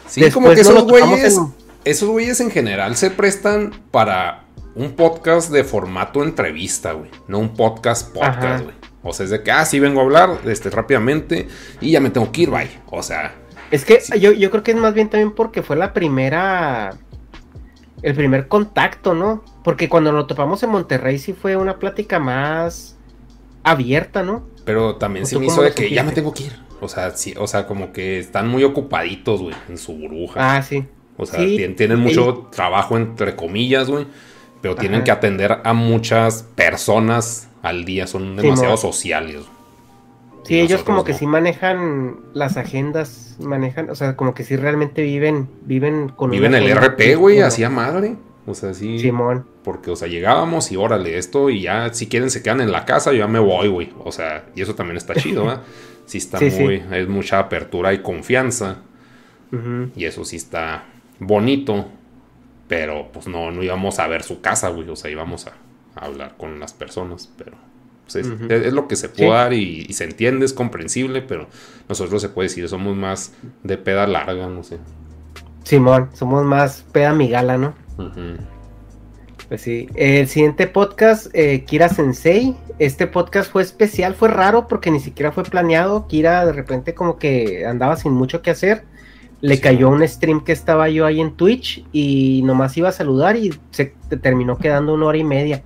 [0.07, 1.39] Sí, como que esos güeyes,
[1.85, 7.11] esos güeyes en general se prestan para un podcast de formato entrevista, güey.
[7.27, 8.77] No un podcast podcast, güey.
[9.03, 11.49] O sea, es de que, ah, sí vengo a hablar este, rápidamente
[11.81, 12.71] y ya me tengo que ir, bye.
[12.91, 13.35] O sea.
[13.71, 16.97] Es que yo, yo creo que es más bien también porque fue la primera.
[18.01, 19.43] El primer contacto, ¿no?
[19.65, 22.97] Porque cuando lo topamos en Monterrey sí fue una plática más
[23.65, 24.47] abierta, ¿no?
[24.65, 26.53] Pero también se me hizo de que ya me tengo que ir.
[26.81, 30.57] O sea, sí, o sea, como que están muy ocupaditos, güey, en su burbuja.
[30.57, 30.85] Ah, sí.
[31.17, 34.07] O sea, tienen mucho trabajo, entre comillas, güey
[34.61, 39.43] pero tienen que atender a muchas personas al día, son demasiado sociales.
[40.49, 45.03] Sí, ellos como que sí manejan las agendas, manejan, o sea, como que sí realmente
[45.03, 48.17] viven, viven con Viven el RP, güey, así a madre.
[48.47, 48.99] O sea, sí.
[48.99, 49.47] Simón.
[49.63, 52.87] Porque, o sea, llegábamos y órale, esto, y ya, si quieren se quedan en la
[52.87, 53.93] casa, yo ya me voy, güey.
[54.03, 55.63] O sea, y eso también está chido, ¿verdad?
[56.07, 58.79] Sí está muy, es mucha apertura y confianza.
[59.95, 60.85] Y eso sí está
[61.19, 61.87] bonito.
[62.67, 64.89] Pero pues no, no íbamos a ver su casa, güey.
[64.89, 65.53] O sea, íbamos a,
[65.95, 67.31] hablar con las personas.
[67.37, 67.59] Pero
[68.13, 71.23] pues, es, lo que se puede dar y, se entiende, es comprensible.
[71.23, 71.49] Pero
[71.89, 73.33] nosotros se puede decir, somos más
[73.63, 74.79] de peda larga, no sé.
[75.65, 77.75] Simón, somos más peda migala, ¿no?
[79.49, 79.89] Pues sí.
[79.95, 82.57] El siguiente podcast, eh, Kira Sensei.
[82.79, 86.07] Este podcast fue especial, fue raro porque ni siquiera fue planeado.
[86.07, 88.85] Kira de repente como que andaba sin mucho que hacer
[89.41, 93.37] le cayó un stream que estaba yo ahí en Twitch y nomás iba a saludar
[93.37, 95.63] y se terminó quedando una hora y media.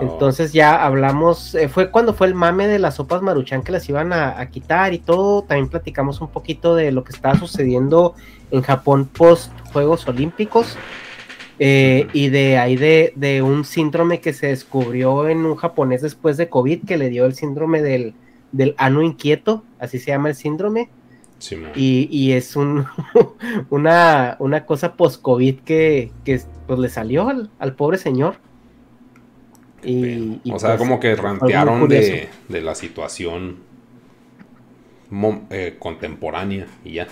[0.00, 3.88] Entonces ya hablamos, eh, fue cuando fue el mame de las sopas maruchan que las
[3.88, 5.42] iban a, quitar y todo.
[5.42, 8.14] También platicamos un poquito de lo que estaba sucediendo
[8.50, 10.76] en Japón post Juegos Olímpicos.
[11.58, 16.36] Eh, y de ahí de, de, un síndrome que se descubrió en un japonés después
[16.36, 18.14] de COVID que le dio el síndrome del,
[18.50, 20.88] del ano inquieto, así se llama el síndrome
[21.74, 22.86] y, es un,
[23.70, 26.12] una, una cosa post-COVID que,
[26.66, 28.36] pues, le salió al, pobre señor.
[29.84, 33.58] Y, o sea, pues, como que rantearon de, la situación
[35.50, 37.08] eh, contemporánea y ya.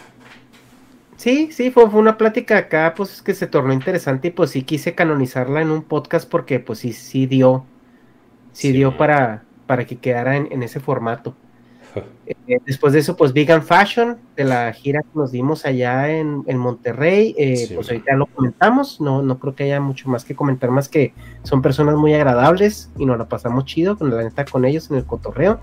[1.16, 4.62] Sí, sí, fue, fue, una plática acá, pues que se tornó interesante y pues sí
[4.62, 7.64] quise canonizarla en un podcast porque pues sí, sí dio,
[8.52, 11.34] sí, dio para, para que quedara en ese formato.
[12.26, 16.44] Eh, después de eso, pues Vegan Fashion, de la gira que nos dimos allá en,
[16.58, 20.70] Monterrey, eh, pues ahorita lo comentamos, no, no creo que haya mucho más que comentar,
[20.70, 21.12] más que
[21.42, 24.98] son personas muy agradables y nos la pasamos chido con la neta con ellos en
[24.98, 25.60] el cotorreo.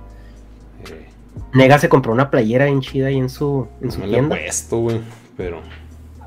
[0.89, 1.07] Eh.
[1.53, 4.35] Nega se compró una playera bien chida ahí en su, en su tienda.
[4.35, 4.87] puesto,
[5.35, 5.61] pero,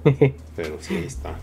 [0.57, 1.35] pero sí está.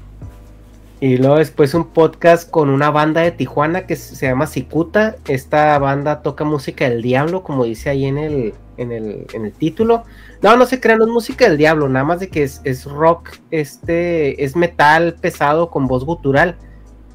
[0.99, 5.15] Y luego después un podcast con una banda de Tijuana que se llama Cicuta.
[5.27, 9.51] Esta banda toca música del diablo, como dice ahí en el, en el, en el
[9.51, 10.05] título.
[10.41, 12.85] No, no se crean, no es música del diablo, nada más de que es, es
[12.85, 16.57] rock, este, es metal pesado con voz gutural.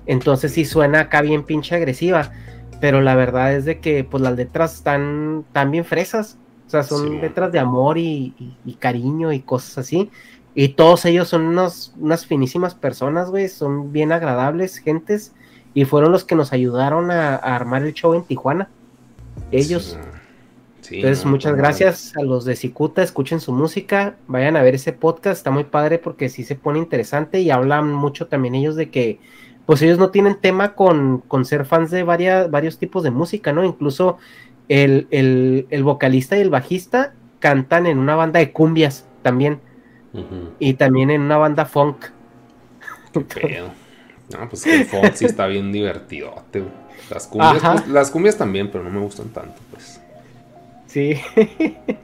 [0.07, 2.31] Entonces sí suena acá bien pinche agresiva.
[2.81, 6.39] Pero la verdad es de que pues las letras están, tan bien fresas.
[6.69, 10.09] O sea, son letras de amor y, y cariño y cosas así.
[10.55, 15.33] Y todos ellos son unos, unas finísimas personas, güey, son bien agradables, gentes,
[15.75, 18.69] y fueron los que nos ayudaron a, armar el show en Tijuana.
[19.51, 19.99] Ellos.
[20.91, 25.39] Entonces, muchas gracias a los de Cicuta, escuchen su música, vayan a ver ese podcast,
[25.39, 29.21] está muy padre porque sí se pone interesante y hablan mucho también ellos de que,
[29.65, 33.53] pues ellos no tienen tema con, con ser fans de varias, varios tipos de música,
[33.53, 33.65] ¿no?
[33.65, 34.19] Incluso
[34.69, 39.61] el, el, vocalista y el bajista cantan en una banda de cumbias también,
[40.59, 42.07] y también en una banda funk.
[44.33, 46.35] No, pues el funk sí está bien divertido.
[47.11, 50.01] Las cumbias, pues, las cumbias también, pero no me gustan tanto, pues.
[50.87, 51.21] Sí.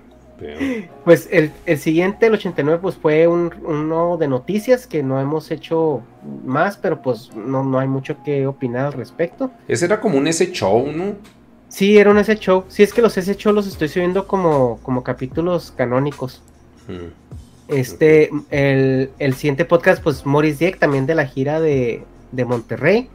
[1.04, 6.02] Pues el, siguiente, el 89, pues fue un, uno de noticias que no hemos hecho
[6.44, 9.50] más, pero pues no, no hay mucho que opinar al respecto.
[9.66, 11.14] Ese era como un ese show, ¿no?
[11.68, 12.64] Sí, era un ese show.
[12.68, 16.40] Sí, es que los ese show los estoy subiendo como, como capítulos canónicos.
[16.86, 17.37] Mm.
[17.68, 23.10] Este, el, el, siguiente podcast, pues Morris Dieck, también de la gira de, de Monterrey.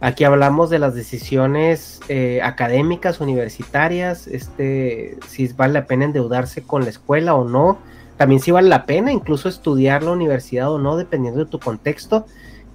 [0.00, 6.84] Aquí hablamos de las decisiones eh, académicas, universitarias, este, si vale la pena endeudarse con
[6.84, 7.78] la escuela o no.
[8.16, 12.26] También si vale la pena incluso estudiar la universidad o no, dependiendo de tu contexto.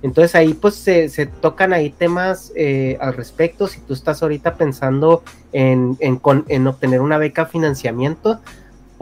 [0.01, 3.67] Entonces ahí pues se, tocan ahí temas eh, al respecto.
[3.67, 5.23] Si tú estás ahorita pensando
[5.53, 8.41] en, en, obtener una beca financiamiento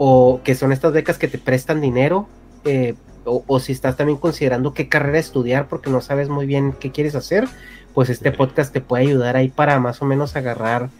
[0.04, 2.26] o que son estas becas que te prestan dinero,
[2.64, 6.72] eh, o, o, si estás también considerando qué carrera estudiar porque no sabes muy bien
[6.72, 7.46] qué quieres hacer,
[7.94, 10.90] pues este podcast te puede ayudar ahí para más o menos agarrar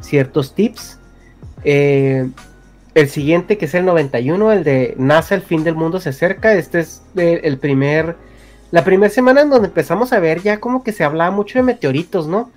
[0.00, 1.00] ciertos tips.
[1.64, 2.30] Eh,
[2.94, 6.54] el siguiente, que es el 91, el de NASA, el fin del mundo se acerca.
[6.54, 8.14] Este es el primer,
[8.70, 11.64] la primera semana en donde empezamos a ver ya como que se hablaba mucho de
[11.64, 12.52] meteoritos, ¿no?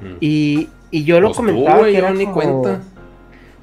[0.00, 0.16] Mm.
[0.18, 1.84] Y, yo lo pues comentaba.
[1.84, 2.80] que era ni cuenta.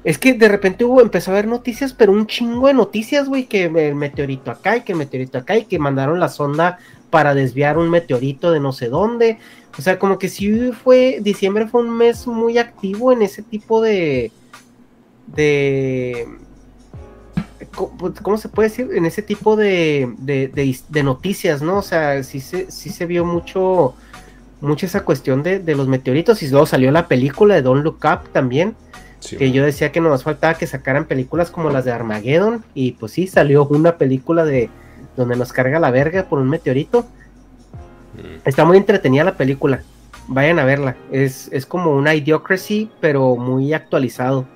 [0.02, 3.46] Es que de repente hubo, empezó a haber noticias, pero un chingo de noticias, güey,
[3.46, 6.78] que el meteorito acá y que el meteorito acá y que mandaron la sonda
[7.10, 9.38] para desviar un meteorito de no sé dónde.
[9.78, 13.82] O sea, como que sí fue, diciembre fue un mes muy activo en ese tipo
[13.82, 14.32] de,
[15.26, 16.26] de,
[17.74, 18.88] ¿cómo se puede decir?
[18.92, 21.78] En ese tipo de, de, noticias, ¿no?
[21.78, 23.94] O sea, sí se, sí se vio mucho,
[24.60, 28.30] mucho esa cuestión de, los meteoritos y luego salió la película de Don't Look Up
[28.32, 28.74] también.
[29.20, 33.12] Que yo decía que nos faltaba que sacaran películas como las de Armageddon y pues
[33.12, 34.70] sí, salió una película de
[35.16, 37.02] donde nos carga la verga por un meteorito.
[38.14, 38.48] Mm.
[38.48, 39.82] Está muy entretenida la película.
[40.26, 40.96] Vayan a verla.
[41.10, 44.46] Es, es como una idiocracy, pero muy actualizado.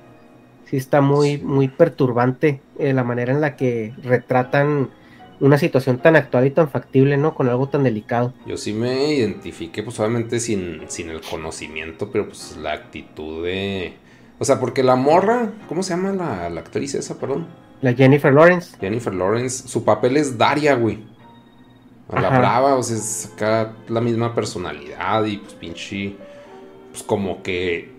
[0.65, 4.89] Sí, está muy, muy perturbante eh, la manera en la que retratan
[5.39, 7.35] una situación tan actual y tan factible, ¿no?
[7.35, 8.33] Con algo tan delicado.
[8.45, 13.93] Yo sí me identifiqué, pues obviamente sin, sin el conocimiento, pero pues la actitud de...
[14.39, 17.47] O sea, porque la morra, ¿cómo se llama la, la actriz esa, perdón?
[17.81, 18.77] La Jennifer Lawrence.
[18.79, 21.03] Jennifer Lawrence, su papel es Daria, güey.
[22.09, 26.15] A la brava, o sea, es acá la misma personalidad y pues pinche.
[26.91, 27.95] Pues como que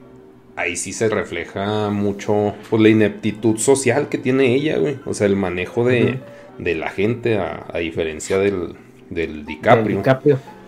[0.56, 4.98] ahí sí se refleja mucho pues, la ineptitud social que tiene ella, güey.
[5.04, 6.20] O sea, el manejo de,
[6.58, 8.74] de la gente, a, diferencia del,
[9.10, 10.02] del DiCaprio,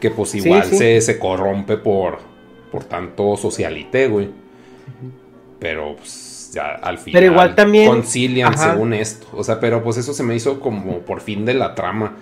[0.00, 2.18] Que pues igual Se, se, corrompe por,
[2.70, 4.30] por tanto socialité, güey.
[5.58, 9.26] Pero pues ya al final pero igual también, concilian según esto.
[9.32, 12.16] O sea, pero pues eso se me hizo como por fin de la trama.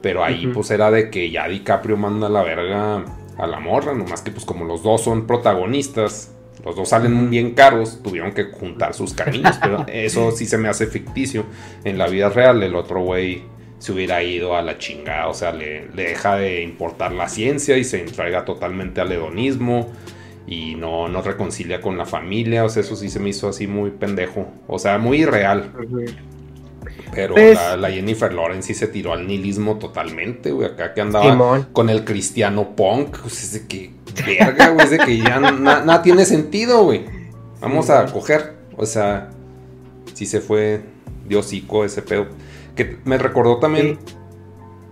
[0.00, 3.04] Pero ahí pues era de que ya DiCaprio manda la verga
[3.36, 6.32] a la morra, nomás que pues como los dos son protagonistas,
[6.64, 10.68] los dos salen bien caros, tuvieron que juntar sus caminos, pero eso sí se me
[10.68, 11.46] hace ficticio.
[11.84, 13.42] En la vida real el otro güey
[13.78, 17.76] se hubiera ido a la chingada, o sea, le, le deja de importar la ciencia
[17.76, 19.88] y se entrega totalmente al hedonismo
[20.48, 23.66] y no, no reconcilia con la familia, o sea, eso sí se me hizo así
[23.66, 25.72] muy pendejo, o sea, muy irreal.
[27.14, 31.66] Pero pues la, Jennifer Lawrence sí se tiró al nihilismo totalmente, güey, acá que andaba
[31.72, 33.92] con el cristiano punk, pues es de que,
[34.26, 37.04] verga, güey, es de que ya nada tiene sentido, güey.
[37.60, 39.30] Vamos a coger, o sea,
[40.14, 40.80] sí se fue
[41.26, 42.26] diosico ese pedo.
[42.74, 43.98] Que me recordó también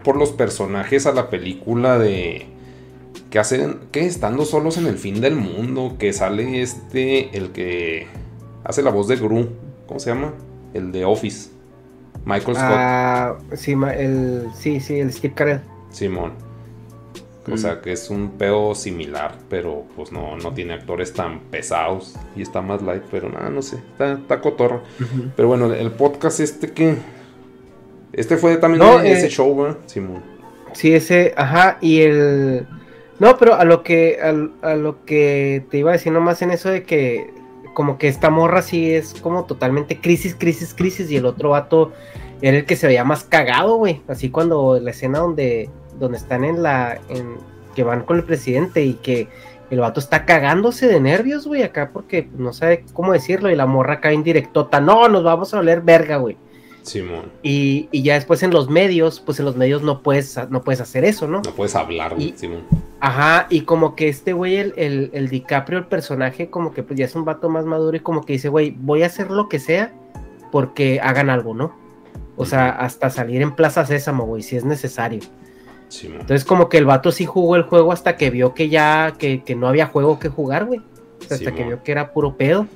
[0.04, 2.46] por los personajes a la película de
[3.30, 8.06] que hacen, que estando solos en el fin del mundo, que sale este, el que
[8.64, 9.48] hace la voz de Gru,
[9.86, 10.32] ¿cómo se llama?
[10.74, 11.50] El de Office,
[12.24, 12.68] Michael Scott.
[12.68, 15.60] Ah, sí, el, sí, sí, el Steve Carell.
[15.90, 16.32] Simón.
[17.48, 17.58] O mm.
[17.58, 22.42] sea que es un pedo similar, pero pues no, no tiene actores tan pesados y
[22.42, 24.82] está más light, pero nada, no sé, está, está cotorro.
[25.36, 26.96] Pero bueno, el podcast este que...
[28.12, 29.78] Este fue también ese eh, show, ¿verdad?
[29.86, 30.22] Simón.
[30.72, 32.66] Sí, ese, ajá, y el...
[33.18, 36.68] No, pero a lo que a, lo que te iba a decir nomás en eso
[36.68, 37.30] de que
[37.74, 41.92] como que esta morra sí es como totalmente crisis, crisis, crisis y el otro vato
[42.42, 44.02] era el que se veía más cagado, güey.
[44.08, 47.36] Así cuando la escena donde donde están en la en,
[47.74, 49.28] que van con el presidente y que
[49.70, 53.66] el vato está cagándose de nervios, güey, acá porque no sabe cómo decirlo y la
[53.66, 56.36] morra acá indirectota, no, nos vamos a oler verga, güey.
[56.82, 57.32] Simón.
[57.42, 60.80] Y, y ya después en los medios, pues en los medios no puedes, no puedes
[60.80, 61.42] hacer eso, ¿no?
[61.44, 62.62] No puedes hablar, güey, Simón.
[63.06, 66.98] Ajá, y como que este güey, el, el, el, DiCaprio, el personaje, como que pues
[66.98, 69.48] ya es un vato más maduro y como que dice, güey, voy a hacer lo
[69.48, 69.94] que sea
[70.50, 71.72] porque hagan algo, ¿no?
[72.36, 75.20] O sea, hasta salir en Plaza Sésamo, güey, si es necesario.
[76.02, 79.44] Entonces como que el vato sí jugó el juego hasta que vio que ya, que,
[79.44, 80.80] que no había juego que jugar, güey.
[81.30, 82.66] hasta que vio que era puro pedo.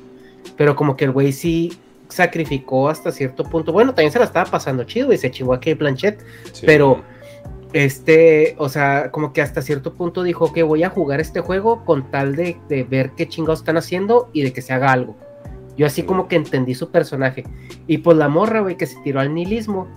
[0.56, 1.76] Pero como que el güey sí
[2.06, 3.72] sacrificó hasta cierto punto.
[3.72, 6.24] Bueno, también se la estaba pasando chido y se chingó a Kate Blanchett.
[6.64, 7.02] pero,
[7.72, 11.84] este, o sea, como que hasta cierto punto dijo que voy a jugar este juego
[11.84, 15.16] con tal de, de ver qué chingados están haciendo y de que se haga algo.
[15.76, 17.44] Yo así como que entendí su personaje.
[17.86, 19.88] Y pues la morra, güey, que se tiró al nihilismo.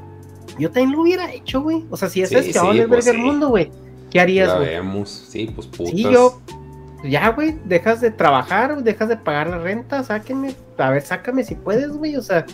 [0.59, 1.83] Yo también lo hubiera hecho, güey.
[1.89, 3.69] O sea, si eso es que sí, pues el mundo, güey.
[4.11, 5.05] ¿Qué harías, güey?
[5.05, 5.91] Sí, pues putas.
[5.91, 6.39] Sí, yo
[7.03, 11.55] ya, güey, dejas de trabajar, dejas de pagar la renta, sáquenme, a ver, sácame si
[11.55, 12.45] puedes, güey, o sea.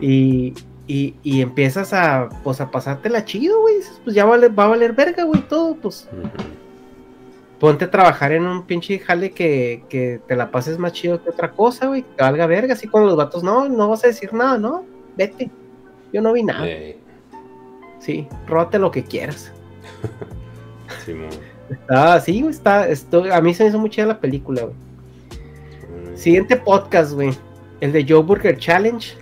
[0.00, 0.54] y,
[0.86, 4.92] y, y, empiezas a, pues, a pasártela chido, güey, pues ya vale, va a valer
[4.92, 6.08] verga, güey, todo, pues.
[7.58, 11.30] Ponte a trabajar en un pinche jale que, que te la pases más chido que
[11.30, 14.32] otra cosa, güey, que valga verga, así con los vatos, no, no vas a decir
[14.32, 14.84] nada, no,
[15.16, 15.50] vete,
[16.12, 16.66] yo no vi nada.
[17.98, 19.52] Sí, róbate lo que quieras.
[21.04, 21.30] Simón.
[21.70, 24.74] Está, sí, güey, está, esto, a mí se me hizo muy chida la película, güey.
[24.74, 26.16] Mm.
[26.16, 27.30] Siguiente podcast, güey.
[27.80, 29.16] El de Joe Burger Challenge.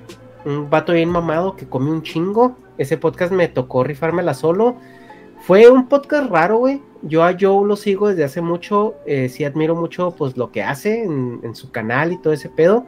[0.45, 2.57] Un vato bien mamado que come un chingo.
[2.79, 4.77] Ese podcast me tocó rifármela solo.
[5.41, 6.83] Fue un podcast raro, güey.
[7.03, 8.95] Yo a Joe lo sigo desde hace mucho.
[9.07, 12.49] Eh, sí admiro mucho, pues, lo que hace en, en, su canal y todo ese
[12.49, 12.87] pedo.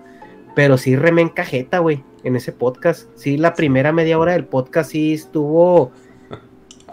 [0.54, 3.08] Pero sí remen cajeta, güey, en ese podcast.
[3.14, 5.92] Sí, la primera media hora del podcast sí estuvo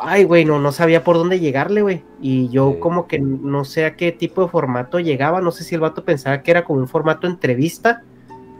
[0.03, 2.03] ay, güey, no, no sabía por dónde llegarle, güey.
[2.22, 5.76] Y yo como que no sé a qué tipo de formato llegaba, no sé si
[5.76, 8.03] el vato pensaba que era como un formato entrevista.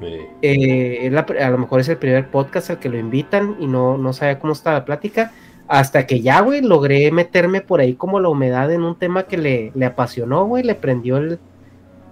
[0.02, 4.14] Eh, a lo mejor es el primer podcast al que lo invitan y no, no
[4.14, 5.32] sabía cómo estaba la plática.
[5.68, 9.38] Hasta que ya, güey, logré meterme por ahí como la humedad en un tema que
[9.38, 11.40] le, le apasionó, güey, le prendió el,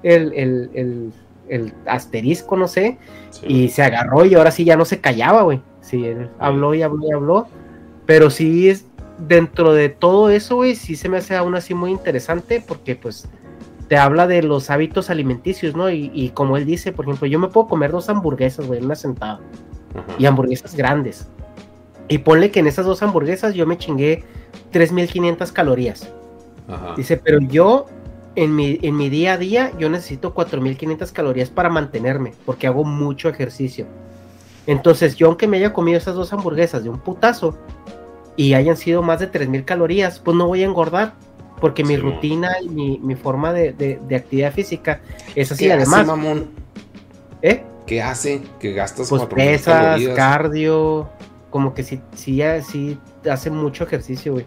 [0.04, 0.34] el,
[0.74, 1.12] el,
[1.50, 2.98] el, asterisco, no sé,
[3.46, 5.62] y se agarró y ahora sí ya no se callaba, güey.
[5.82, 7.48] Sí, él habló y habló y habló.
[8.06, 8.86] Pero sí, es,
[9.28, 13.30] dentro de todo eso, güey, sí se me hace aún así muy interesante porque pues
[13.92, 15.90] te habla de los hábitos alimenticios, ¿no?
[15.90, 18.96] Y, como él dice, por ejemplo, yo me puedo comer dos hamburguesas, güey, en una
[18.96, 19.42] sentada.
[20.18, 21.28] Y hamburguesas grandes.
[22.08, 24.24] Y ponle que en esas dos hamburguesas yo me chingué
[24.72, 26.10] 3.500 calorías.
[26.96, 27.88] Dice, pero yo
[28.36, 32.86] en mi, en mi día a día yo necesito 4.500 calorías para mantenerme, porque hago
[32.86, 33.88] mucho ejercicio.
[34.68, 37.58] Entonces yo aunque me haya comido esas dos hamburguesas de un putazo,
[38.38, 41.14] y hayan sido más de 3.000 calorías, pues no voy a engordar,
[41.62, 45.00] porque mi rutina y mi, forma de, actividad física
[45.36, 45.70] es así.
[45.70, 46.50] Además, hace, mamón?
[47.42, 47.64] ¿Eh?
[47.86, 48.42] ¿Qué hace?
[48.60, 51.10] Que gastas pues pesas, cardio,
[51.50, 53.00] como que sí, sí, sí
[53.30, 54.46] hace mucho ejercicio, güey.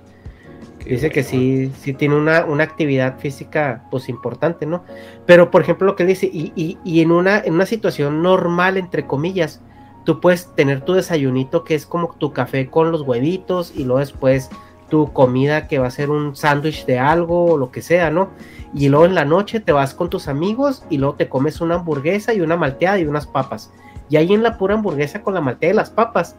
[0.84, 4.84] Dice que sí, sí tiene una, una, actividad física, pues importante, ¿no?
[5.24, 8.76] Pero, por ejemplo, lo que dice, y, y, y en, una, en una situación normal,
[8.76, 9.62] entre comillas,
[10.04, 14.00] tú puedes tener tu desayunito que es como tu café con los huevitos y luego
[14.00, 14.50] después
[14.94, 18.30] tu comida que va a ser un sándwich de algo o lo que sea, ¿no?
[18.72, 21.74] Y luego en la noche te vas con tus amigos y luego te comes una
[21.74, 23.72] hamburguesa y una malteada y unas papas.
[24.08, 26.36] Y ahí en la pura hamburguesa con la malteada y las papas,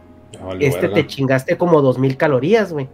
[0.61, 2.87] este te chingaste como 2000 calorías, güey.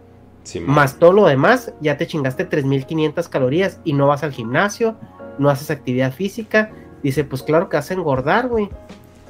[0.66, 4.96] Más todo lo demás, ya te chingaste 3500 calorías y no vas al gimnasio,
[5.38, 6.72] no haces actividad física.
[7.04, 8.68] Dice, pues claro que vas a engordar, güey.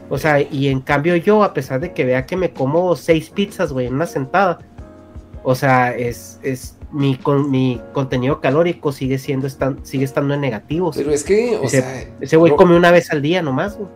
[0.09, 3.29] O sea, y en cambio yo, a pesar de que vea que me como seis
[3.29, 4.61] pizzas, güey, en una sentada,
[5.43, 9.49] o sea, es, es mi, con, mi contenido calórico sigue siendo
[9.83, 10.97] sigue estando en negativos.
[10.97, 13.89] Pero es que, o sea, ese güey come una vez al día nomás, güey.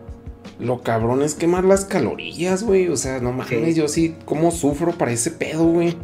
[0.58, 2.88] Lo cabrón es quemar las calorías, güey.
[2.88, 5.96] O sea, no mames, yo sí, ¿cómo sufro para ese pedo, güey?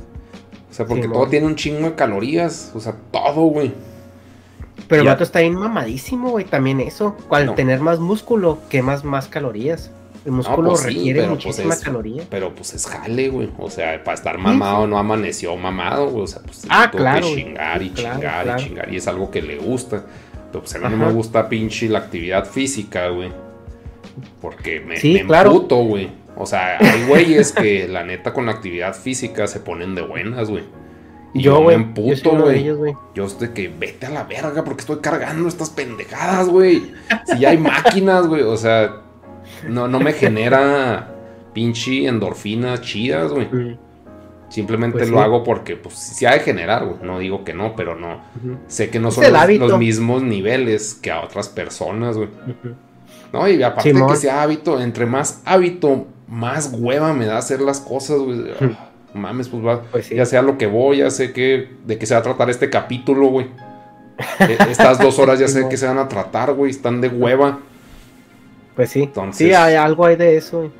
[0.70, 2.70] O sea, porque todo tiene un chingo de calorías.
[2.74, 3.72] O sea, todo, güey.
[4.88, 7.16] Pero el vato está bien mamadísimo, güey, también eso.
[7.30, 9.90] Al tener más músculo, quemas más calorías.
[10.24, 12.22] El músculo pues requiere pues muchísima caloría.
[12.30, 13.50] Pero pues es jale, güey.
[13.58, 16.24] O sea, para estar mamado no amaneció mamado, güey.
[16.24, 18.92] O sea, pues ah, claro, que chingar y chingar y chingar.
[18.92, 20.04] Y es algo que le gusta.
[20.50, 23.32] Pero pues a mí no me gusta pinche la actividad física, güey.
[24.40, 26.10] Porque me, sí, emputo, güey.
[26.36, 30.48] O sea, hay güeyes que la neta con la actividad física se ponen de buenas,
[30.48, 30.64] güey.
[31.34, 32.94] Y yo, güey, me emputo, güey.
[33.14, 36.92] Yo estoy que vete a la verga porque estoy cargando estas pendejadas, güey.
[37.26, 38.42] Si ya hay máquinas, güey.
[38.42, 39.02] O sea,
[39.68, 41.08] no, no me genera
[41.52, 43.48] pinche endorfinas chidas, güey.
[44.48, 45.22] Simplemente Pues lo sí.
[45.22, 46.96] hago porque, pues, sí ha de generar, güey.
[47.02, 48.20] No digo que no, pero no.
[48.66, 49.24] Sé que no son
[49.58, 52.28] los, mismos niveles que a otras personas, güey.
[53.32, 57.62] No, y aparte de que sea hábito, entre más hábito, más hueva me da hacer
[57.62, 58.44] las cosas, güey.
[58.60, 59.80] Ah, mames, pues va.
[59.90, 60.16] Pues sí.
[60.16, 62.68] Ya sea lo que voy, ya sé que, de qué se va a tratar este
[62.68, 63.46] capítulo, güey.
[64.38, 66.70] E- Estas dos horas ya sé que se van a tratar, güey.
[66.70, 67.60] Están de hueva.
[68.76, 69.02] Pues sí.
[69.04, 70.70] Entonces- Sí, hay algo hay de eso.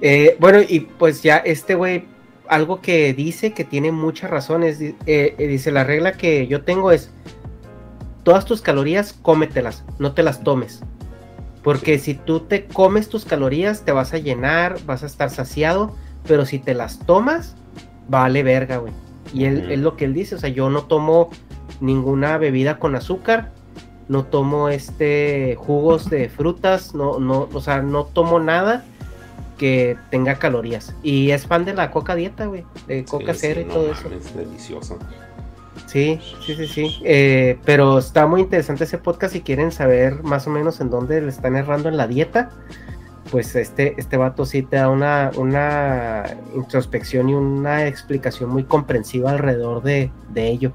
[0.00, 2.04] Eh, bueno, y pues ya este güey,
[2.48, 4.80] algo que dice que tiene muchas razones.
[4.80, 7.10] eh, eh, dice, la regla que yo tengo es,
[8.22, 10.80] todas tus calorías, cómetelas, no te las tomes.
[11.62, 15.94] Porque si tú te comes tus calorías, te vas a llenar, vas a estar saciado,
[16.26, 17.54] pero si te las tomas,
[18.08, 18.92] vale verga, güey.
[19.34, 21.30] Y él, es lo que él dice, o sea, yo no tomo
[21.80, 23.52] ninguna bebida con azúcar,
[24.10, 28.84] no tomo este jugos de frutas, no, no, o sea, no tomo nada
[29.56, 30.96] que tenga calorías.
[31.04, 33.74] Y es fan de la coca dieta, güey, de coca Sí, cero sí, y no
[33.74, 34.02] todo eso.
[34.08, 34.98] mames, delicioso.
[35.86, 37.00] Sí, sí, sí, sí.
[37.04, 41.20] Eh, pero está muy interesante ese podcast si quieren saber más o menos en dónde
[41.20, 42.50] le están errando en la dieta.
[43.30, 46.24] Pues este, este vato sí te da una, una
[46.56, 50.72] introspección y una explicación muy comprensiva alrededor de, de ello.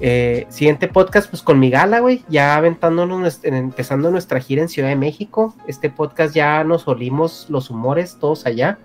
[0.00, 4.88] Eh, siguiente podcast, pues con mi gala, güey, ya aventándonos, empezando nuestra gira en Ciudad
[4.88, 5.54] de México.
[5.66, 8.78] Este podcast ya nos olimos los humores todos allá.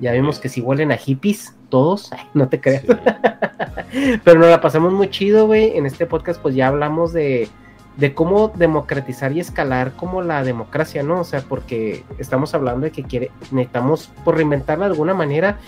[0.00, 2.82] Ya vimos que sí huelen a hippies, todos, Ay, no te creas.
[2.82, 4.20] Sí.
[4.24, 5.76] Pero nos la pasamos muy chido, güey.
[5.76, 7.48] En este podcast, pues ya hablamos de,
[7.96, 11.20] de cómo democratizar y escalar como la democracia, ¿no?
[11.20, 15.58] O sea, porque estamos hablando de que quiere, necesitamos por reinventarla de alguna manera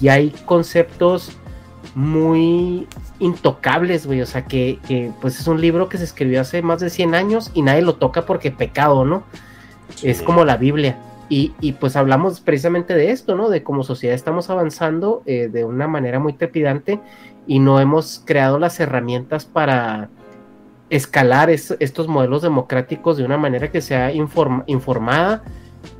[0.00, 1.36] y hay conceptos
[1.94, 2.86] muy
[3.18, 4.20] intocables, güey.
[4.22, 7.14] O sea, que, que, pues es un libro que se escribió hace más de 100
[7.14, 9.22] años y nadie lo toca porque pecado, ¿no?
[10.02, 10.98] Es como la Biblia.
[11.30, 13.50] Y, y, pues hablamos precisamente de esto, ¿no?
[13.50, 17.00] De cómo sociedad estamos avanzando eh, de una manera muy trepidante
[17.46, 20.08] y no hemos creado las herramientas para
[20.90, 25.42] escalar es- estos modelos democráticos de una manera que sea inform- informada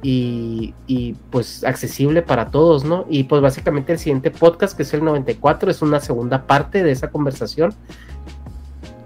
[0.03, 3.05] y, y, pues accesible para todos, ¿no?
[3.09, 6.93] Y pues básicamente el siguiente podcast, que es el 94, es una segunda parte de
[6.93, 7.75] esa conversación.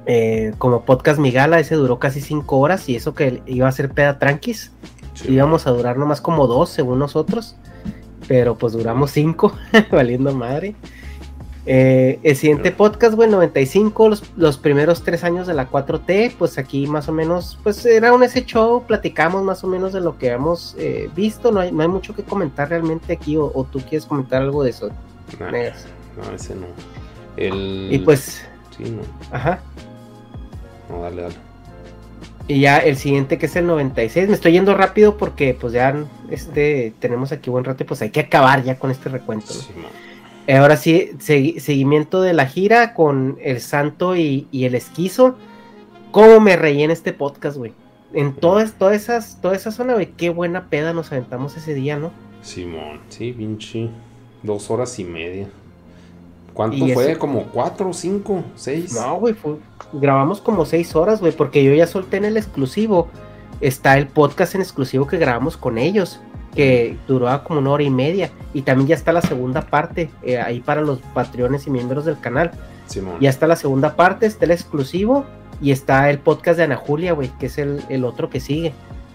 [0.04, 3.90] Eh, como podcast Migala, ese duró casi cinco horas y eso que iba a ser
[3.90, 4.72] peda tranquis.
[5.14, 5.32] Sí.
[5.32, 7.56] Íbamos a durar nomás como dos, según nosotros.
[8.28, 9.52] Pero pues duramos cinco,
[9.90, 10.74] valiendo madre.
[11.64, 16.58] Eh, el siguiente podcast, güey, 95, los, los primeros tres años de la 4T, pues
[16.58, 20.18] aquí más o menos, pues era un ese show, platicamos más o menos de lo
[20.18, 23.64] que hemos eh, visto, no hay, no hay mucho que comentar realmente aquí, o, o
[23.64, 24.90] tú quieres comentar algo de eso.
[25.38, 26.66] Nah, no, ese no.
[27.36, 27.88] El...
[27.92, 28.44] Y pues,
[28.76, 29.02] Sí, no.
[29.30, 29.60] ajá.
[30.88, 31.34] No, dale, dale.
[32.48, 35.94] Y ya el siguiente que es el 96, me estoy yendo rápido porque pues ya
[36.28, 39.54] este tenemos aquí buen rato y pues hay que acabar ya con este recuento.
[39.54, 39.60] ¿no?
[39.60, 39.72] Sí,
[40.48, 45.36] Ahora sí, segui- seguimiento de la gira con el Santo y, y el Esquizo.
[46.10, 47.72] ¿Cómo me reí en este podcast, güey?
[48.12, 51.96] En todas, todas esas, toda esa zona, güey, qué buena peda nos aventamos ese día,
[51.96, 52.10] ¿no?
[52.42, 53.88] Simón, sí, pinche.
[54.42, 55.48] Dos horas y media.
[56.52, 57.04] ¿Cuánto Y fue?
[57.12, 58.92] ese- ¿Como cuatro, cinco, seis?
[58.94, 59.56] No, güey, fue-
[59.92, 63.08] grabamos como seis horas, güey, porque yo ya solté en el exclusivo.
[63.60, 66.20] Está el podcast en exclusivo que grabamos con ellos,
[66.54, 68.30] que duró como una hora y media.
[68.54, 72.18] Y también ya está la segunda parte, eh, ahí para los patreones y miembros del
[72.20, 72.50] canal.
[72.86, 73.16] Simón.
[73.20, 75.24] Ya está la segunda parte, está el exclusivo
[75.60, 78.72] y está el podcast de Ana Julia, güey, que es el, el otro que sigue.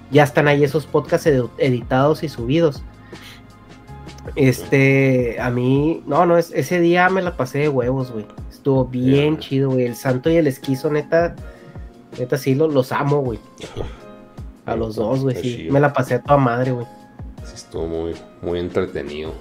[0.09, 2.81] Ya están ahí esos podcasts editados y subidos.
[4.35, 8.25] Este, a mí, no, no, es- ese día me la pasé de huevos, güey.
[8.49, 9.85] Estuvo bien chido, güey.
[9.85, 11.35] El santo y el esquizo, neta,
[12.19, 13.39] neta sí lo- los amo, güey.
[14.65, 15.67] A los dos, güey, sí.
[15.71, 16.85] Me la pasé a toda madre, güey.
[17.43, 19.33] Sí, estuvo muy, muy entretenido.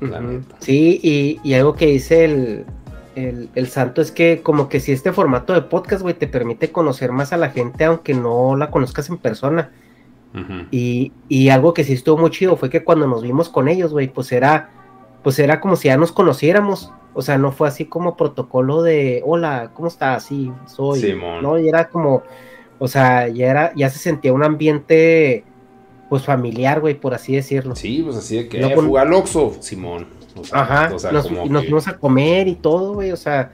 [0.00, 0.56] La neta.
[0.60, 2.66] Sí, y, y algo que dice el,
[3.14, 6.70] el, el santo es que como que si este formato de podcast, güey, te permite
[6.70, 9.72] conocer más a la gente aunque no la conozcas en persona.
[10.70, 13.92] Y, y algo que sí estuvo muy chido fue que cuando nos vimos con ellos,
[13.92, 14.68] güey, pues era,
[15.22, 16.92] pues era como si ya nos conociéramos.
[17.14, 20.24] O sea, no fue así como protocolo de, hola, ¿cómo estás?
[20.24, 21.00] Sí, soy.
[21.00, 21.42] Simón.
[21.42, 22.22] No, y era como,
[22.78, 25.44] o sea, ya era, ya se sentía un ambiente,
[26.08, 27.74] pues familiar, güey, por así decirlo.
[27.76, 30.06] Sí, pues así de que No eh, con- al Oxxo, Simón.
[30.38, 32.94] O sea, Ajá, o sea, nos, como y nos que- fuimos a comer y todo,
[32.94, 33.52] güey, o sea,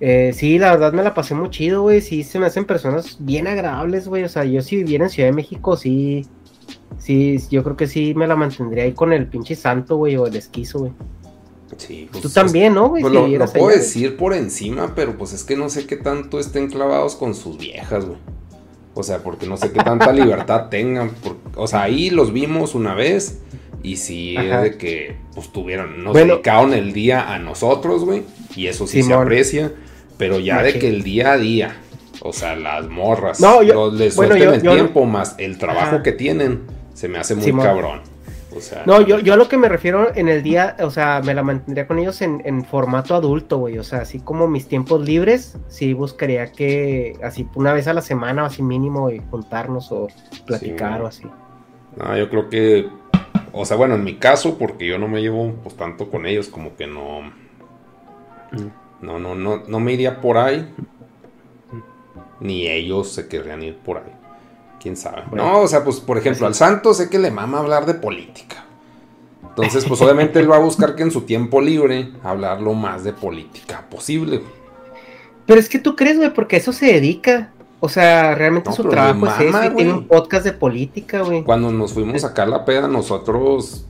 [0.00, 3.16] eh, sí, la verdad me la pasé muy chido, güey, sí, se me hacen personas
[3.20, 6.26] bien agradables, güey, o sea, yo si viviera en Ciudad de México, sí,
[6.98, 10.26] sí, yo creo que sí me la mantendría ahí con el pinche santo, güey, o
[10.26, 10.92] el esquizo, güey.
[11.76, 13.00] Sí, pues, Tú también, ¿no, güey?
[13.02, 13.76] Pues lo, lo puedo allá.
[13.78, 17.58] decir por encima, pero pues es que no sé qué tanto estén clavados con sus
[17.58, 18.18] viejas, güey.
[19.00, 21.10] O sea, porque no sé qué tanta libertad tengan.
[21.10, 23.40] por- o sea, ahí los vimos una vez,
[23.82, 24.60] Y sí, Ajá.
[24.60, 26.34] de que, pues tuvieron, nos Bueno.
[26.34, 28.24] dedicaron el día a nosotros, güey.
[28.54, 29.72] Y eso sí se aprecia.
[30.18, 31.78] Pero ya de que el día a día,
[32.20, 35.56] o sea, las morras, No, yo- los- les bueno, yo- el yo- tiempo más el
[35.56, 36.02] trabajo Ajá.
[36.02, 36.60] que tienen,
[36.92, 37.64] se me hace muy Simón.
[37.64, 38.00] cabrón.
[38.56, 41.20] O sea, No, yo, yo a lo que me refiero en el día, o sea,
[41.24, 43.78] me la mantendría con ellos en, en formato adulto, güey.
[43.78, 48.02] O sea, así como mis tiempos libres, sí buscaría que, así una vez a la
[48.02, 50.08] semana, o así mínimo, y juntarnos o
[50.46, 51.04] platicar Sí.
[51.04, 51.34] o así.
[51.96, 52.88] No, yo creo que,
[53.52, 56.48] o sea, bueno, en mi caso, porque yo no me llevo pues tanto con ellos,
[56.48, 57.32] como que no,
[59.00, 60.68] no, no, no, no me iría por ahí,
[62.40, 64.12] ni ellos se querrían ir por ahí,
[64.80, 65.22] quién sabe.
[65.28, 65.44] Bueno.
[65.44, 68.64] no, o sea, pues por ejemplo, al Santo sé que le mama hablar de política.
[69.50, 73.04] Entonces, pues obviamente él va a buscar que en su tiempo libre hablar lo más
[73.04, 74.42] de política posible.
[75.46, 77.52] Pero es que tú crees, güey, porque eso se dedica.
[77.80, 80.52] O sea, realmente No, su le trabajo es mama, eso y tiene un podcast de
[80.52, 81.42] política, güey.
[81.42, 83.86] Cuando nos fuimos a sacar la peda, nosotros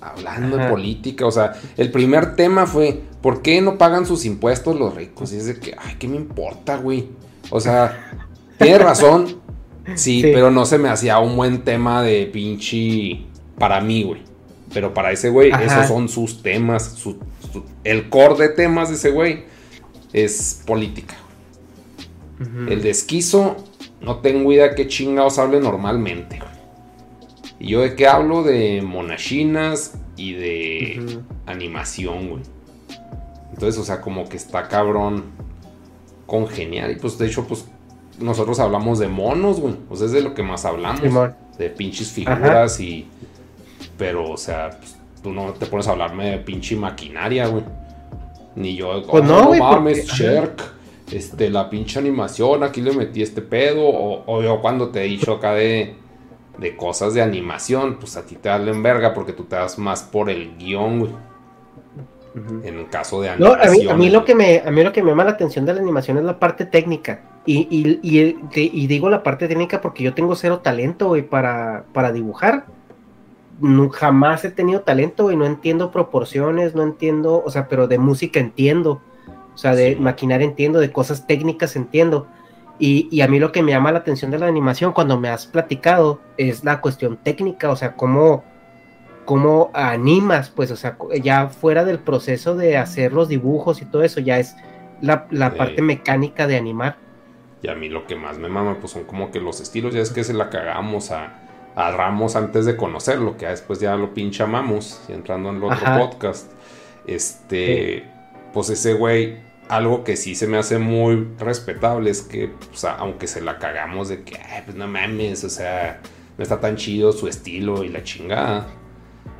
[0.00, 4.78] hablando de política, o sea, el primer tema fue, ¿por qué no pagan sus impuestos
[4.78, 5.32] los ricos?
[5.32, 7.10] Y es de que, ay, ¿qué me importa, güey?
[7.50, 8.14] O sea,
[8.58, 9.39] tiene razón,
[9.94, 10.30] sí, Sí.
[10.32, 13.22] pero no se me hacía un buen tema de pinche
[13.58, 14.22] para mí, güey.
[14.72, 15.64] Pero para ese güey, Ajá.
[15.64, 17.18] esos son sus temas, su-
[17.52, 19.44] su- el core de temas de ese güey
[20.12, 21.16] es política.
[22.68, 23.56] El desquizo,
[24.00, 26.38] no tengo idea qué chingados hable normalmente.
[26.38, 26.50] güey.
[27.58, 32.42] Y yo de qué hablo de monachinas y de animación, güey.
[33.52, 35.24] Entonces, o sea, como que está cabrón
[36.26, 36.92] congenial.
[36.92, 37.66] Y pues, de hecho, pues,
[38.20, 39.74] nosotros hablamos de monos, güey.
[39.88, 41.00] O sea, es de lo que más hablamos.
[41.00, 41.34] Simón.
[41.58, 43.06] De pinches figuras y...
[43.98, 47.64] Pero, o sea, pues, tú no te pones a hablarme de pinche maquinaria, güey.
[48.56, 50.62] Ni yo, Pues "Oh, no, güey, mames, porque- Sherk,
[51.12, 53.86] este, la pinche animación, aquí le metí este pedo.
[53.88, 55.94] O, o yo cuando te he dicho acá de,
[56.58, 60.02] de cosas de animación, pues a ti te dan verga porque tú te das más
[60.02, 61.12] por el guion, güey.
[62.64, 63.68] En el caso de No, animación.
[63.68, 65.66] a mí, a mí lo que me, a mí lo que me llama la atención
[65.66, 67.22] de la animación es la parte técnica.
[67.46, 71.22] Y, y, y, te- y digo la parte técnica porque yo tengo cero talento, güey,
[71.22, 72.66] para, para dibujar.
[73.60, 77.98] Nu- jamás he tenido talento, güey, no entiendo proporciones, no entiendo, o sea, pero de
[77.98, 79.00] música entiendo.
[79.54, 80.00] O sea, de Sí.
[80.00, 82.26] maquinaria entiendo, de cosas técnicas entiendo.
[82.78, 85.28] Y, y a mí lo que me llama la atención de la animación cuando me
[85.28, 88.42] has platicado es la cuestión técnica, o sea, cómo,
[89.26, 94.02] cómo animas, pues, o sea, ya fuera del proceso de hacer los dibujos y todo
[94.02, 94.56] eso, ya es
[95.02, 95.58] la, la Sí.
[95.58, 96.96] parte mecánica de animar.
[97.62, 99.94] Y a mí lo que más me mama, pues son como que los estilos.
[99.94, 101.38] Ya es que se la cagamos a,
[101.74, 105.64] a Ramos antes de conocerlo, que después ya lo pinche amamos, y entrando en el
[105.64, 105.98] otro Ajá.
[105.98, 106.50] podcast.
[107.06, 108.04] Este,
[108.54, 109.36] pues ese güey,
[109.68, 114.08] algo que sí se me hace muy respetable es que, sea, aunque se la cagamos
[114.08, 116.00] de que, "Ay, pues no mames, o sea,
[116.38, 118.66] no está tan chido su estilo y la chingada.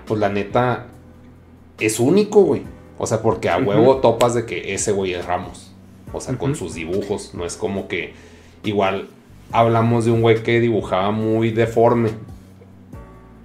[0.07, 0.87] Pues la neta,
[1.79, 2.63] es único, güey.
[2.99, 5.70] O sea, porque a huevo topas de que ese güey es Ramos.
[6.13, 7.35] O sea, con sus dibujos.
[7.35, 8.15] No es como que
[8.65, 9.09] igual
[9.53, 12.11] hablamos de un güey que dibujaba muy deforme.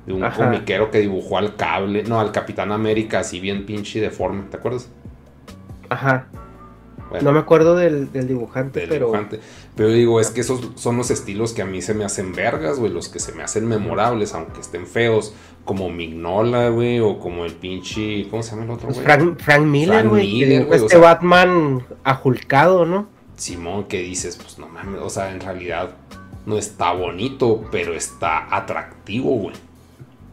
[0.06, 0.46] De un Ajá.
[0.46, 4.88] comiquero que dibujó al cable, no, al Capitán América, así bien pinche deforme, ¿te acuerdas?
[5.90, 6.28] Ajá.
[7.10, 9.06] Bueno, No me acuerdo del, del dibujante, del pero.
[9.08, 9.40] dibujante.
[9.76, 12.80] Pero digo, es que esos son los estilos que a mí se me hacen vergas,
[12.80, 15.34] güey, los que se me hacen memorables, aunque estén feos,
[15.66, 19.06] como Mignola, güey, o como el pinche, ¿cómo se llama el otro, pues, güey?
[19.06, 20.32] Frank, Frank Miller, Frank güey.
[20.34, 23.08] Miller, güey, o Este sea- Batman ajulcado, ¿no?
[23.36, 25.96] Simón, que dices, pues no mames, o sea, en realidad
[26.46, 29.56] no está bonito, pero está atractivo, güey.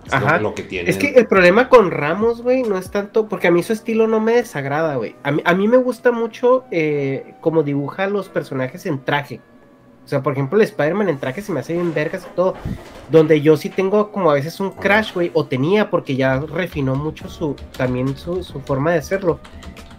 [0.07, 0.39] Es Ajá.
[0.39, 0.91] Lo, que tiene.
[0.91, 4.09] Es que el problema con Ramos, güey, no es tanto, porque a mí su estilo
[4.09, 5.15] no me desagrada, güey.
[5.23, 9.41] A mí, a mí me gusta mucho eh, como dibuja los personajes en traje.
[10.05, 12.55] O sea, por ejemplo, el Spider-Man en traje se me hace bien vergas y todo.
[13.11, 16.97] Donde yo sí tengo como a veces un crash, güey, o tenía, porque ya refinó
[16.97, 19.39] mucho su, también su, su forma de hacerlo.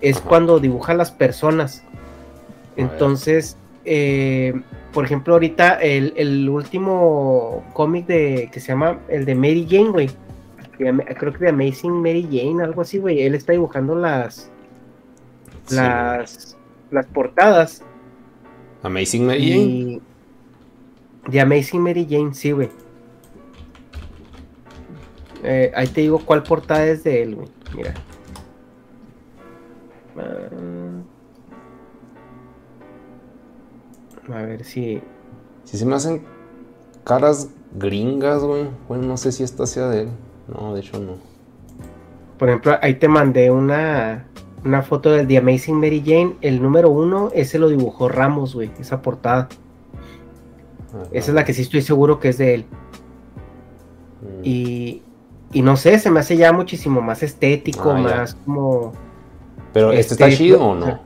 [0.02, 1.84] Es cuando dibuja a las personas.
[2.76, 4.54] Entonces, eh,
[4.94, 9.90] por ejemplo, ahorita el, el último cómic de que se llama el de Mary Jane,
[9.90, 10.10] güey.
[10.78, 13.22] Creo que de Amazing Mary Jane, algo así, güey.
[13.22, 14.50] Él está dibujando las
[15.66, 15.76] Sí.
[15.78, 16.58] las
[16.92, 17.84] las portadas
[18.82, 20.02] Amazing Mary Jane.
[21.32, 22.70] de Amazing Mary Jane, sí, güey.
[25.44, 27.48] Eh, ahí te digo cuál portada es de él, güey.
[27.76, 27.94] Mira.
[30.18, 31.02] Ah.
[34.32, 35.02] A ver si.
[35.64, 36.24] Si se me hacen
[37.04, 38.68] caras gringas, güey.
[38.88, 40.10] Bueno, no sé si esta sea de él.
[40.48, 41.14] No, de hecho no.
[42.38, 44.26] Por ejemplo, ahí te mandé una,
[44.66, 46.36] una foto del The Amazing Mary Jane.
[46.42, 48.72] El número uno, ese lo dibujó Ramos, güey.
[48.80, 49.48] Esa portada.
[50.90, 51.04] Ajá.
[51.12, 52.66] Esa es la que sí estoy seguro que es de él.
[54.22, 54.42] Mm.
[54.44, 55.02] Y,
[55.54, 58.16] y no sé, se me hace ya muchísimo más estético, Ah, ya.
[58.18, 58.92] más como...
[59.74, 61.00] Pero este está Este, chido o no?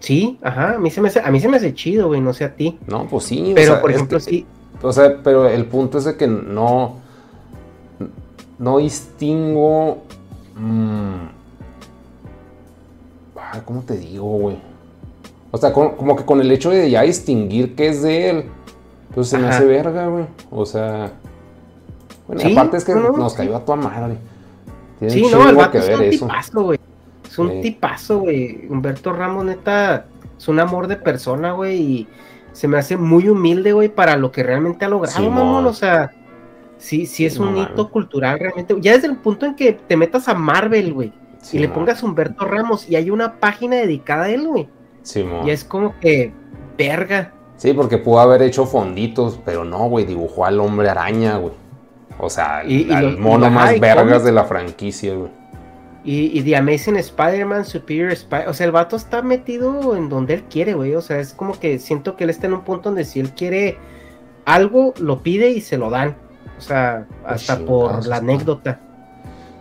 [0.00, 2.34] Sí, ajá, a mí se me hace, a mí se me hace chido, güey, no
[2.34, 2.78] sé a ti.
[2.86, 3.52] No, pues sí.
[3.52, 4.46] o Pero, sea, por es ejemplo, que- sí,
[4.82, 6.96] O sea, pero el punto es de que no.
[8.58, 10.02] No distingo.
[10.56, 11.14] mm,
[13.36, 14.56] ah, ¿Cómo te digo, güey?
[15.50, 18.44] O sea, como, como que con el hecho de ya distinguir que es de él.
[19.14, 20.26] Pues se me hace verga, güey.
[20.50, 21.12] O sea.
[22.26, 23.38] Bueno, Sí, aparte es que no, no, nos sí.
[23.38, 24.16] cayó a tu madre.
[24.98, 26.26] Tiene Sí, no, el vato que es ver un eso.
[26.26, 26.80] tipazo, güey.
[27.34, 27.60] Es un Sí.
[27.62, 28.64] tipazo, güey.
[28.68, 30.06] Humberto Ramos, neta,
[30.38, 31.80] es un amor de persona, güey.
[31.80, 32.08] Y
[32.52, 35.66] se me hace muy humilde, güey, para lo que realmente ha logrado, mamón.
[35.66, 36.12] O sea,
[36.78, 38.76] sí, sí es No un hito cultural realmente.
[38.80, 41.12] Ya desde el punto en que te metas a Marvel, güey,
[41.52, 44.68] y le pongas Humberto Ramos y hay una página dedicada a él, güey.
[45.02, 45.44] Simón.
[45.44, 46.32] Y es como que,
[46.78, 47.32] verga.
[47.56, 51.52] Sí, porque pudo haber hecho fonditos, pero no, güey, dibujó al hombre araña, güey.
[52.18, 55.30] O sea, al, Y- al mono y- más vergas de la franquicia, güey.
[56.04, 60.34] Y, y The Amazing Spider-Man, Superior Spider, o sea, el vato está metido en donde
[60.34, 60.94] él quiere, güey.
[60.94, 63.30] O sea, es como que siento que él está en un punto donde si él
[63.30, 63.78] quiere
[64.44, 66.16] algo, lo pide y se lo dan.
[66.58, 68.80] O sea, hasta por chingados, la anécdota.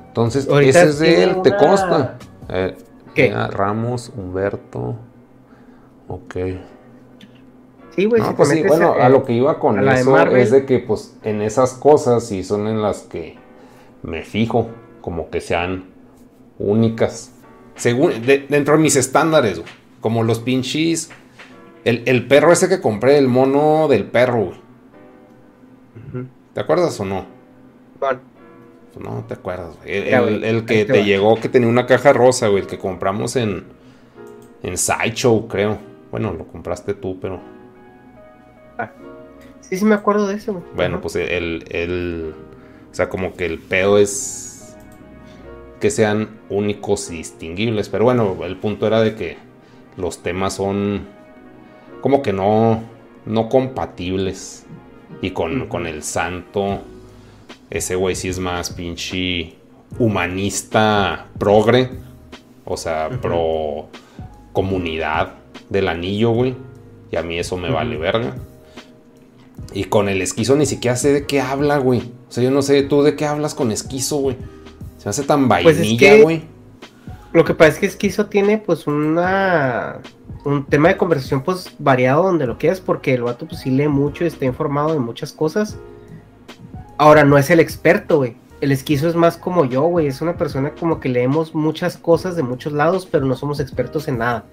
[0.10, 2.18] Entonces, Ahorita ese es de él, ¿te consta?
[2.50, 2.76] Eh,
[3.16, 3.30] ¿Qué?
[3.30, 4.96] mira, Ramos, Humberto.
[6.10, 6.36] Ok.
[7.96, 8.22] Sí, güey.
[8.22, 10.66] No, si pues sí, bueno, a- a lo que iba con de eso es de
[10.66, 13.38] que, pues, en esas cosas sí son en las que
[14.02, 14.68] me fijo,
[15.02, 15.93] como que sean
[16.64, 17.32] únicas.
[17.76, 21.10] Según, de- dentro de mis estándares, güey, como los pinches.
[21.86, 24.64] El, el perro ese que compré, el mono del perro, güey.
[26.54, 27.26] ¿Te acuerdas o no?
[28.00, 28.20] Bueno,
[28.94, 30.10] Pues no, te acuerdas, güey.
[30.14, 33.66] El, el- que te llegó, que tenía una caja rosa, güey, el que compramos en,
[34.62, 35.78] en Sideshow, creo.
[36.12, 37.42] Bueno, lo compraste tú, pero.
[39.62, 40.66] sí, sí me acuerdo de eso, güey.
[40.76, 41.02] Bueno, Ajá.
[41.02, 42.34] pues el, el-
[42.92, 44.53] O sea, como que el pedo es.
[45.84, 47.90] Que sean únicos y distinguibles.
[47.90, 49.36] Pero bueno, el punto era de que
[49.98, 51.06] los temas son.
[52.00, 52.82] Como que no.
[53.26, 54.66] No compatibles.
[55.22, 56.80] Y con, con el santo.
[57.70, 59.56] Ese güey sí es más pinche.
[60.00, 61.90] Humanista progre.
[62.64, 63.90] O sea, pro
[64.54, 65.34] comunidad
[65.68, 66.56] del anillo, güey.
[67.12, 68.38] Y a mí eso me vale verga.
[69.74, 72.00] Y con el esquizo ni siquiera sé de qué habla, güey.
[72.30, 74.38] O sea, yo no sé tú de qué hablas con esquizo, güey.
[75.04, 76.44] Se hace tan Pues es vainilla, que- güey.
[77.34, 80.00] Lo que pasa es que Esquizo tiene pues una
[80.46, 83.88] un tema de conversación pues variado donde lo quieras porque el vato pues sí lee
[83.88, 85.78] mucho y está informado de muchas cosas.
[86.98, 88.38] Ahora no es el experto, güey.
[88.62, 90.08] El esquizo es más como yo, güey.
[90.08, 94.08] Es una persona como que leemos muchas cosas de muchos lados, pero no somos expertos
[94.08, 94.46] en nada.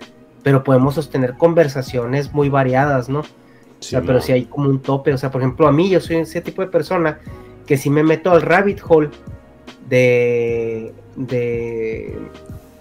[0.42, 3.20] Pero podemos sostener conversaciones muy variadas, ¿no?
[3.20, 5.12] O sea, pero si hay como un tope.
[5.12, 7.18] O sea, por ejemplo, a mí yo soy ese tipo de persona
[7.66, 9.10] que si me meto al rabbit hole
[9.88, 10.92] de.
[11.16, 12.18] de.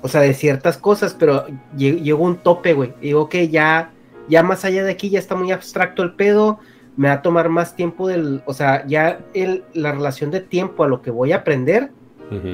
[0.01, 1.45] O sea, de ciertas cosas, pero
[1.75, 2.93] lle- llegó un tope, güey.
[3.01, 3.91] Digo que ya,
[4.29, 6.59] ya más allá de aquí ya está muy abstracto el pedo.
[6.95, 8.41] Me va a tomar más tiempo del.
[8.45, 11.91] O sea, ya el, la relación de tiempo a lo que voy a aprender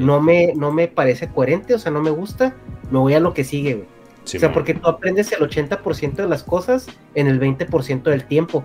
[0.05, 2.55] no me, no me parece coherente, o sea, no me gusta.
[2.91, 3.87] Me voy a lo que sigue, güey.
[4.23, 8.63] O sea, porque tú aprendes el 80% de las cosas en el 20% del tiempo.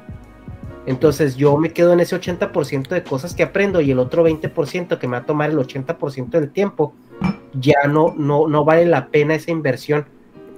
[0.91, 4.99] Entonces yo me quedo en ese 80% de cosas que aprendo y el otro 20%
[4.99, 6.95] que me va a tomar el 80% del tiempo,
[7.55, 10.07] ya no, no, no vale la pena esa inversión,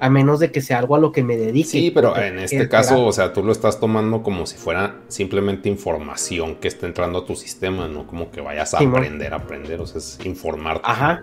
[0.00, 1.68] a menos de que sea algo a lo que me dedique.
[1.68, 5.02] Sí, pero en este es caso, o sea, tú lo estás tomando como si fuera
[5.08, 9.36] simplemente información que está entrando a tu sistema, no como que vayas a aprender a
[9.36, 10.80] aprender, o sea, es informarte.
[10.84, 11.22] Ajá,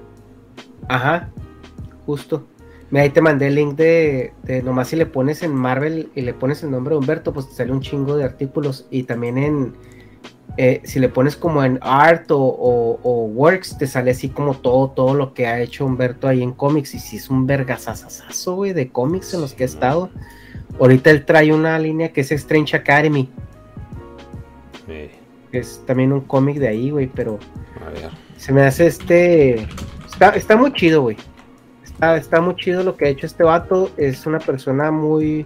[0.88, 1.32] ajá,
[2.06, 2.46] justo.
[2.92, 6.22] Mira, ahí te mandé el link de, de nomás si le pones en Marvel y
[6.22, 8.88] le pones el nombre de Humberto, pues te sale un chingo de artículos.
[8.90, 9.74] Y también en,
[10.58, 14.56] eh, si le pones como en Art o, o- o Works, te sale así como
[14.56, 16.96] todo, todo lo que ha hecho Humberto ahí en cómics.
[16.96, 20.10] Y si es un vergasasazo, güey, de cómics en los que ha estado.
[20.80, 23.30] Ahorita él trae una línea que es Strange Academy,
[25.52, 27.38] que es también un cómic de ahí, güey, pero
[27.86, 28.10] a ver.
[28.38, 29.68] se me hace este.
[30.12, 31.18] Está, está muy chido, güey.
[32.00, 33.92] Está, está muy chido lo que ha hecho este vato.
[33.98, 35.46] Es una persona muy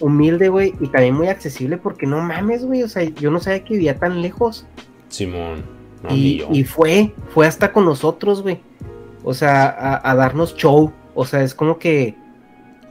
[0.00, 0.72] humilde, güey.
[0.80, 2.82] Y también muy accesible porque no mames, güey.
[2.82, 4.66] O sea, yo no sabía que vivía tan lejos.
[5.08, 5.62] Simón.
[6.02, 8.60] No, y, y fue, fue hasta con nosotros, güey.
[9.22, 10.90] O sea, a, a darnos show.
[11.14, 12.16] O sea, es como que,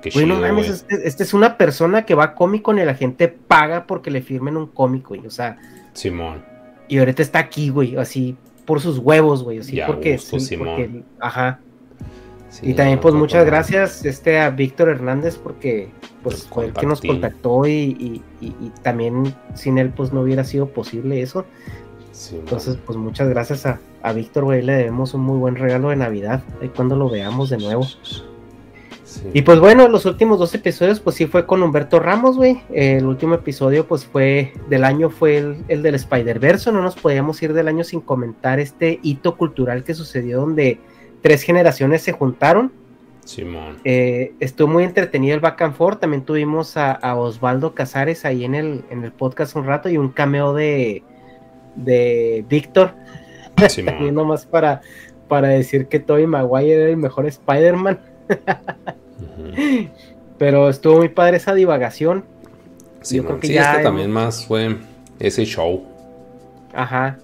[0.04, 2.86] Qué güey, no mames, este, este es una persona que va a Comic Con y
[2.86, 5.26] la gente paga porque le firmen un cómic, güey.
[5.26, 5.58] O sea,
[5.94, 6.44] Simón.
[6.88, 10.46] y ahorita está aquí, güey, así por sus huevos, güey, así Ya, porque, gusto, sí,
[10.46, 10.68] Simón.
[10.68, 11.60] porque- ajá.
[12.52, 15.90] Sí, y también pues muchas gracias este a Víctor Hernández porque
[16.22, 20.22] pues fue el que nos contactó y, y- y- y también sin él pues no
[20.22, 21.46] hubiera sido posible eso.
[22.12, 24.62] Sí, Entonces, pues muchas gracias a, a Víctor, güey.
[24.62, 26.44] Le debemos un muy buen regalo de Navidad.
[26.62, 27.88] Ahí cuando lo veamos de nuevo.
[29.34, 32.62] Y pues bueno, los últimos dos episodios, pues sí fue con Humberto Ramos, güey.
[32.72, 36.72] El último episodio, pues fue del año, fue el, del Spider-Verse.
[36.72, 40.80] No nos podíamos ir del año sin comentar este hito cultural que sucedió donde
[41.22, 42.72] tres generaciones se juntaron.
[43.26, 43.78] Simón.
[43.84, 46.00] Eh, estuvo muy entretenido el back and forth.
[46.00, 50.10] También tuvimos a, Osvaldo Casares ahí en el, en el podcast un rato y un
[50.10, 51.04] cameo de,
[51.76, 52.94] de Víctor.
[53.56, 54.82] También nomás para,
[55.28, 58.00] para decir que Tobey Maguire era el mejor Spider-Man.
[60.38, 62.26] Pero estuvo muy padre esa divagación.
[63.02, 64.78] Sí, Yo creo que ya también más fue
[65.20, 65.84] ese show.
[66.74, 67.18] Ajá.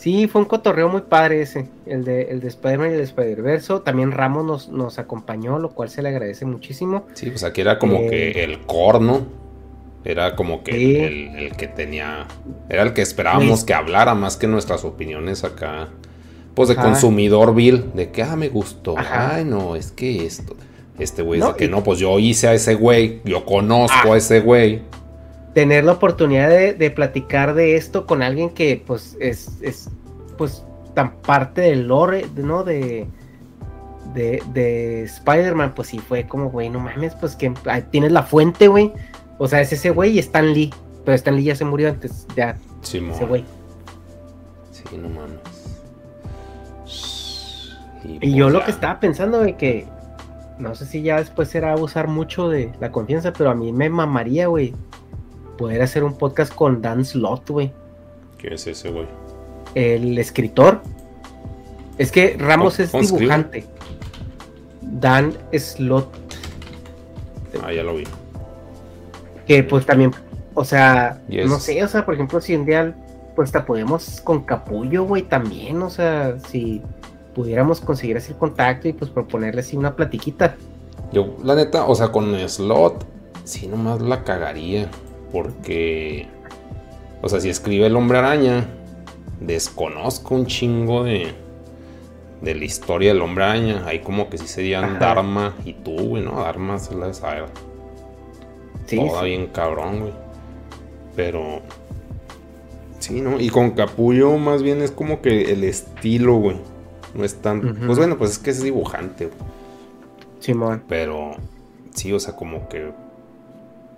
[0.00, 3.04] Sí, fue un cotorreo muy padre ese, el de, el de Spider-Man y el de
[3.04, 3.82] Spider-Verso.
[3.82, 7.04] También Ramos nos, nos acompañó, lo cual se le agradece muchísimo.
[7.12, 9.26] Sí, pues aquí era como que eh, el corno.
[10.02, 12.26] Era como que el, que tenía.
[12.70, 15.88] Era el que esperábamos que hablara más que nuestras opiniones acá.
[16.54, 17.92] Pues de consumidor vil.
[17.92, 18.94] De que, ah, me gustó.
[18.96, 20.56] Ay, no, es que esto.
[20.98, 23.20] Este güey dice que no, pues yo hice a ese güey.
[23.26, 24.16] Yo conozco a ah.
[24.16, 24.80] ese güey
[25.54, 29.90] tener la oportunidad de, platicar de esto con alguien que pues es, es
[30.38, 30.64] pues
[30.94, 32.64] tan parte del lore, ¿no?
[32.64, 33.06] De,
[34.14, 37.52] de, de Spider-Man, pues sí fue como, güey, no mames, pues que
[37.90, 38.92] tienes la fuente, güey.
[39.38, 40.72] O sea, es ese güey y Stan Lee.
[41.04, 42.56] Pero Stan Lee ya se murió antes, ya.
[42.82, 43.44] Sí, ese güey.
[44.70, 45.38] Sí, no mames.
[48.04, 49.86] Y, yo pues lo que estaba pensando, güey, que
[50.58, 53.88] no sé si ya después será abusar mucho de la confianza, pero a mí me
[53.88, 54.74] mamaría, güey,
[55.60, 57.70] poder hacer un podcast con Dan Slott, güey.
[58.38, 59.04] ¿Qué es ese, güey?
[59.74, 60.80] El escritor.
[61.98, 63.66] Es que Ramos es dibujante.
[64.80, 66.08] Dan Slott.
[67.62, 68.04] Ah, ya lo vi.
[69.46, 70.12] Que pues también,
[70.54, 72.96] o sea, no sé, o sea, por ejemplo, si un día,
[73.36, 76.80] pues te podemos con Capullo, güey, también, o sea, si
[77.34, 80.56] pudiéramos conseguir así el contacto y pues proponerle así una platiquita.
[81.12, 83.04] Yo, la neta, o sea, con Slot,
[83.44, 84.88] sí, nomás la cagaría.
[85.32, 86.26] Porque,
[87.22, 88.66] o sea, si escribe el hombre araña,
[89.40, 91.32] desconozco un chingo de,
[92.42, 93.84] de la historia del hombre araña.
[93.86, 96.40] Ahí como que sí serían Dharma y tú, güey, ¿no?
[96.40, 97.46] Dharma se la sabe.
[98.86, 100.12] Sí, Toda bien cabrón, güey.
[101.14, 101.60] Pero,
[102.98, 103.38] sí, ¿no?
[103.40, 106.56] Y con Capullo más bien es como que el estilo, güey.
[107.14, 107.76] No es tan...
[107.86, 109.38] Pues bueno, pues es que es dibujante, güey.
[110.38, 110.82] Simón.
[110.88, 111.32] Pero,
[111.94, 112.92] sí, o sea, como que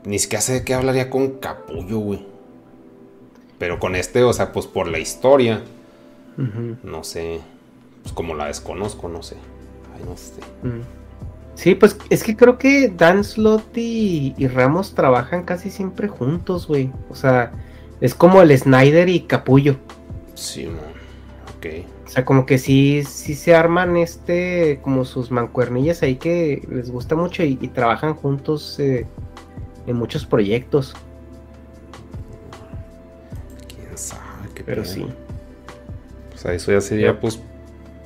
[0.05, 2.27] ni siquiera sé de qué hablaría con Capullo, güey.
[3.59, 5.63] Pero con este, o sea, pues por la historia.
[6.83, 7.41] No sé.
[8.03, 9.37] Pues como la desconozco, no sé.
[9.95, 10.41] Ay, no sé.
[11.55, 16.91] Sí, pues es que creo que Dan Slot y, Ramos trabajan casi siempre juntos, güey.
[17.11, 17.53] O sea,
[18.01, 19.77] es como el Snyder y Capullo.
[20.35, 20.79] Sí, man.
[21.57, 21.87] Ok.
[22.07, 26.91] O sea, como que sí, sí se arman este, como sus mancuernillas ahí que les
[26.91, 29.07] gusta mucho y, trabajan juntos eh,
[29.87, 30.95] en muchos proyectos.
[33.69, 35.07] Quién sabe, qué pero sí.
[36.35, 37.41] O sea, eso ya sería pues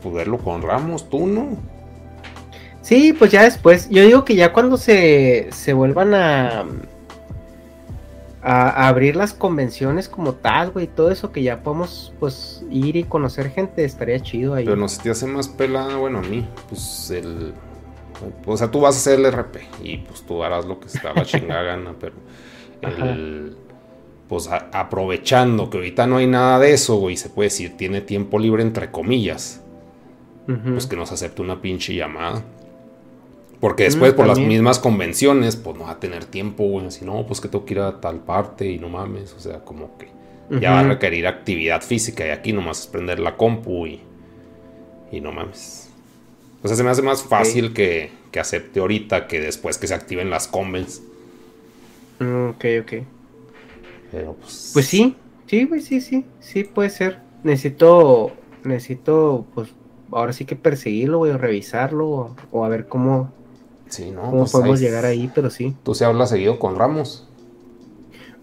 [0.03, 1.57] poderlo con Ramos, tú, ¿no?
[2.83, 3.89] Sí, pues ya después.
[3.91, 6.65] Yo digo que ya cuando se, se vuelvan a,
[8.43, 13.03] a, abrir las convenciones como tal, güey, todo eso que ya podemos pues ir y
[13.03, 14.65] conocer gente, estaría chido ahí.
[14.65, 17.55] Pero no se te hace más pelada, bueno, a mí, pues el
[18.47, 21.13] o sea, tú vas a hacer el RP y pues tú harás lo que está
[21.13, 22.15] la chingada gana, pero
[22.83, 23.57] el,
[24.29, 28.39] pues aprovechando que ahorita no hay nada de eso, güey, se puede decir, tiene tiempo
[28.39, 29.63] libre entre comillas,
[30.47, 32.45] pues que nos acepte una pinche llamada.
[33.61, 36.91] Porque mm, después, por las mismas convenciones, pues no va a tener tiempo, güey.
[36.91, 39.33] Si no, pues que tengo que ir a tal parte y no mames.
[39.33, 40.09] O sea, como que
[40.61, 44.03] ya va a requerir actividad física y aquí nomás es prender la compu y,
[45.11, 45.86] y no mames.
[46.67, 50.31] O sea, se me hace más fácil que, acepte ahorita que después que se activen
[50.31, 51.01] las convents.
[52.19, 52.93] Mm, ok, ok.
[54.11, 54.73] Pero pues.
[54.73, 55.15] Pues sí,
[55.47, 57.21] sí, güey, sí, sí, sí, puede ser.
[57.45, 58.33] Necesito,
[58.65, 59.69] necesito, pues,
[60.11, 63.33] ahora sí que perseguirlo, güey, o revisarlo, o, a ver cómo,
[63.89, 65.77] sí, no, cómo pues podemos llegar ahí, pero sí.
[65.85, 67.26] ¿Tú se hablas seguido con Ramos?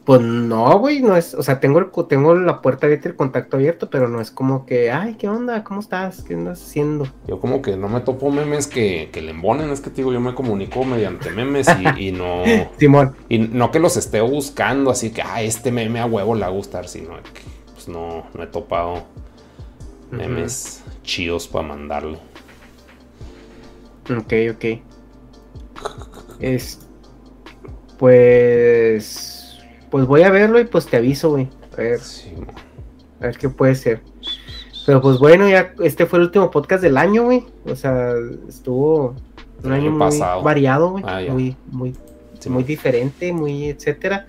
[0.06, 3.16] Pues no, güey, no es, o sea, tengo, el, tengo la puerta abierta y el
[3.16, 5.64] contacto abierto, pero no es como que, ay, ¿qué onda?
[5.64, 6.24] ¿Cómo estás?
[6.24, 7.08] ¿Qué andas haciendo?
[7.26, 10.12] Yo como que no me topo memes que, que le embonen, es que te digo,
[10.12, 11.68] yo me comunico mediante memes
[11.98, 12.44] y, no...
[12.78, 13.16] Simón.
[13.30, 16.48] Y no que los esté buscando, así que, ah, este meme a huevo le va
[16.48, 17.42] a gustar, sino que
[17.74, 19.06] pues no, no he topado
[20.12, 22.18] memes chidos para mandarle.
[24.10, 24.66] Ok, ok.
[26.42, 26.80] Es...
[27.98, 29.33] Pues
[29.94, 31.48] pues voy a verlo y pues te aviso, güey.
[31.74, 32.00] A ver.
[33.20, 34.02] A ver qué puede ser.
[34.88, 37.46] Pero pues bueno, ya este fue el último podcast del año, güey.
[37.68, 38.16] O sea,
[38.50, 39.14] estuvo
[39.64, 41.04] un año muy variado, güey.
[41.06, 41.96] Ah, muy, muy,
[42.50, 44.26] muy diferente, muy etcétera.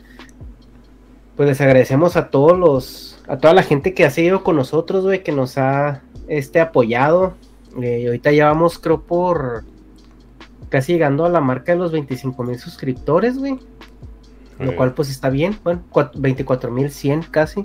[1.35, 5.05] Pues les agradecemos a todos los, a toda la gente que ha seguido con nosotros,
[5.05, 7.37] güey, que nos ha este apoyado.
[7.81, 9.65] Eh, y ahorita ya vamos, creo, por
[10.69, 13.59] casi llegando a la marca de los 25 mil suscriptores, güey.
[14.59, 15.83] Lo cual pues está bien, bueno,
[16.15, 17.63] 24 mil 100 casi.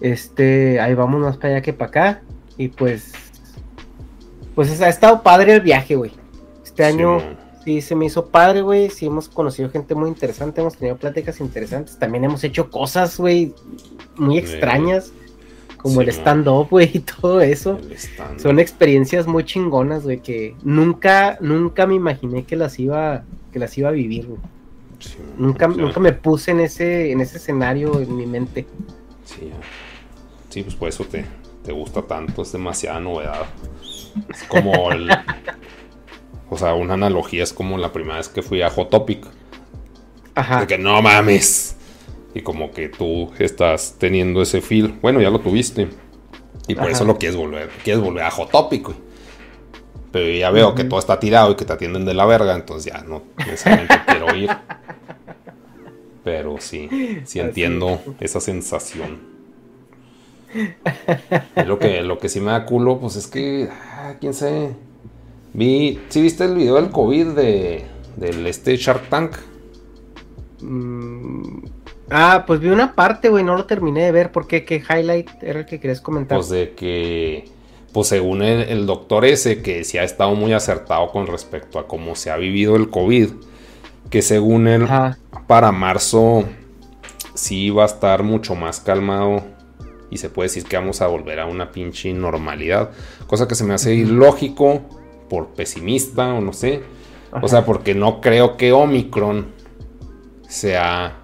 [0.00, 2.22] Este, ahí vamos más para allá que para acá.
[2.56, 3.12] Y pues,
[4.54, 6.12] pues ha estado padre el viaje, güey.
[6.64, 7.18] Este año
[7.64, 8.90] sí se me hizo padre, güey.
[8.90, 11.98] Sí hemos conocido gente muy interesante, hemos tenido pláticas interesantes.
[11.98, 13.54] También hemos hecho cosas, güey,
[14.16, 15.12] muy extrañas.
[15.76, 17.78] Como el stand-up, güey, y todo eso.
[18.36, 23.78] Son experiencias muy chingonas, güey, que nunca, nunca me imaginé que las iba, que las
[23.78, 24.40] iba a vivir, güey.
[25.36, 28.66] Nunca, nunca me puse en ese, en ese escenario en mi mente.
[29.24, 29.50] Sí,
[30.50, 31.24] Sí, pues por eso te,
[31.64, 33.46] te gusta tanto, es demasiada novedad.
[34.28, 35.08] Es como el.
[36.50, 39.26] o sea, una analogía es como la primera vez que fui a Hot Topic.
[40.34, 40.60] Ajá.
[40.60, 41.76] De que no mames.
[42.34, 44.98] Y como que tú estás teniendo ese feel.
[45.00, 45.88] Bueno, ya lo tuviste.
[46.66, 47.70] Y por eso lo quieres volver.
[47.82, 48.96] Quieres volver a Hot Topic, güey.
[50.12, 52.54] Pero ya veo que todo está tirado y que te atienden de la verga.
[52.54, 54.50] Entonces ya no necesariamente quiero ir.
[56.24, 56.88] Pero sí,
[57.24, 59.30] sí entiendo esa sensación
[61.66, 64.74] lo que, lo que sí me da culo, pues es que, ah, quién sabe.
[65.52, 67.84] Vi, ¿sí viste el video del COVID de,
[68.16, 69.36] del este Shark Tank?
[70.60, 71.64] Mm,
[72.10, 74.32] ah, pues vi una parte, güey, no lo terminé de ver.
[74.32, 74.64] ¿Por qué?
[74.64, 76.38] ¿Qué highlight era el que querías comentar?
[76.38, 77.48] Pues de que,
[77.92, 82.14] pues según el, doctor ese, que sí ha estado muy acertado con respecto a cómo
[82.14, 83.30] se ha vivido el COVID,
[84.10, 84.86] que según él,
[85.46, 86.44] para marzo
[87.34, 89.42] sí va a estar mucho más calmado
[90.10, 92.90] y se puede decir que vamos a volver a una pinche normalidad.
[93.26, 94.82] Cosa que se me hace ilógico
[95.28, 96.82] por pesimista o no sé.
[97.40, 99.46] O sea, porque no creo que Omicron
[100.48, 101.16] sea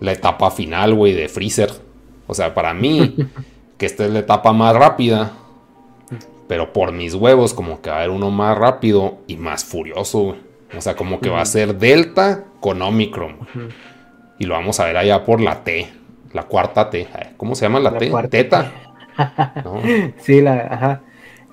[0.00, 1.70] la etapa final, güey, de Freezer.
[2.26, 3.14] O sea, para mí,
[3.78, 5.32] que esta es la etapa más rápida.
[6.48, 10.36] Pero por mis huevos, como que va a haber uno más rápido y más furioso,
[10.76, 13.36] O sea, como que va a ser Delta con Omicron.
[14.38, 15.88] Y lo vamos a ver allá por la T.
[16.32, 17.08] La cuarta T.
[17.36, 18.10] ¿Cómo se llama la, T?
[18.30, 18.72] Teta.
[20.18, 21.00] Sí, la, ajá.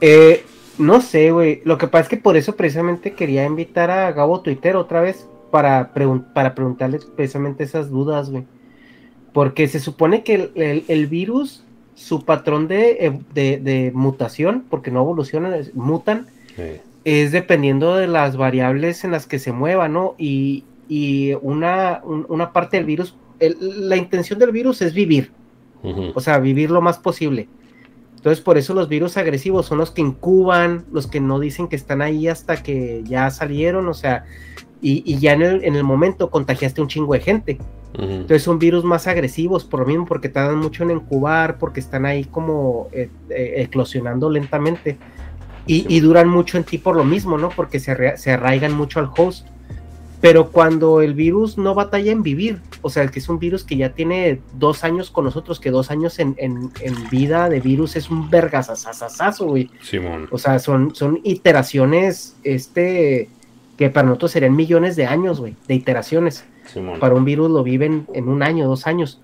[0.01, 0.43] Eh,
[0.77, 1.61] no sé, güey.
[1.63, 5.27] Lo que pasa es que por eso precisamente quería invitar a Gabo Twitter otra vez
[5.51, 5.93] para,
[6.33, 8.45] para preguntarle precisamente esas dudas, güey.
[9.33, 10.51] Porque se supone que
[10.87, 11.63] el, virus,
[11.95, 16.27] su patrón de, de, mutación, porque no evolucionan, mutan,
[17.03, 20.15] es dependiendo de las variables en las que se mueva, ¿no?
[20.17, 23.15] Y, y una, una parte del virus
[23.49, 25.31] la intención del virus es vivir,
[26.13, 27.47] o sea, vivir lo más posible.
[28.15, 31.75] Entonces, por eso los virus agresivos son los que incuban, los que no dicen que
[31.75, 34.23] están ahí hasta que ya salieron, o sea,
[34.81, 37.57] y, ya en el, momento contagiaste un chingo de gente.
[37.95, 42.05] Entonces son virus más agresivos, por lo mismo, porque tardan mucho en incubar, porque están
[42.05, 44.97] ahí como eh, eh, eclosionando lentamente.
[45.65, 47.47] Y, duran mucho en ti por lo mismo, ¿no?
[47.49, 49.47] Porque se, se arraigan mucho al host.
[50.23, 53.75] Pero cuando el virus no batalla en vivir, o sea, que es un virus que
[53.75, 56.35] ya tiene dos años con nosotros, que dos años en,
[57.11, 59.69] vida de virus es un vergasasasazo, güey.
[59.81, 60.29] Simón.
[60.31, 63.27] O sea, son, son iteraciones, este,
[63.83, 66.45] que para nosotros serían millones de años, güey, de iteraciones.
[66.67, 67.01] Simón.
[67.01, 69.19] Para un virus lo viven en un año, dos años.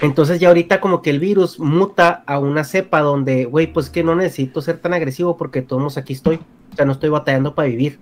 [0.00, 4.04] Entonces ya ahorita como que el virus muta a una cepa donde, güey, pues que
[4.04, 6.40] no necesito ser tan agresivo porque todos aquí estoy.
[6.72, 7.98] O sea, no estoy batallando para vivir.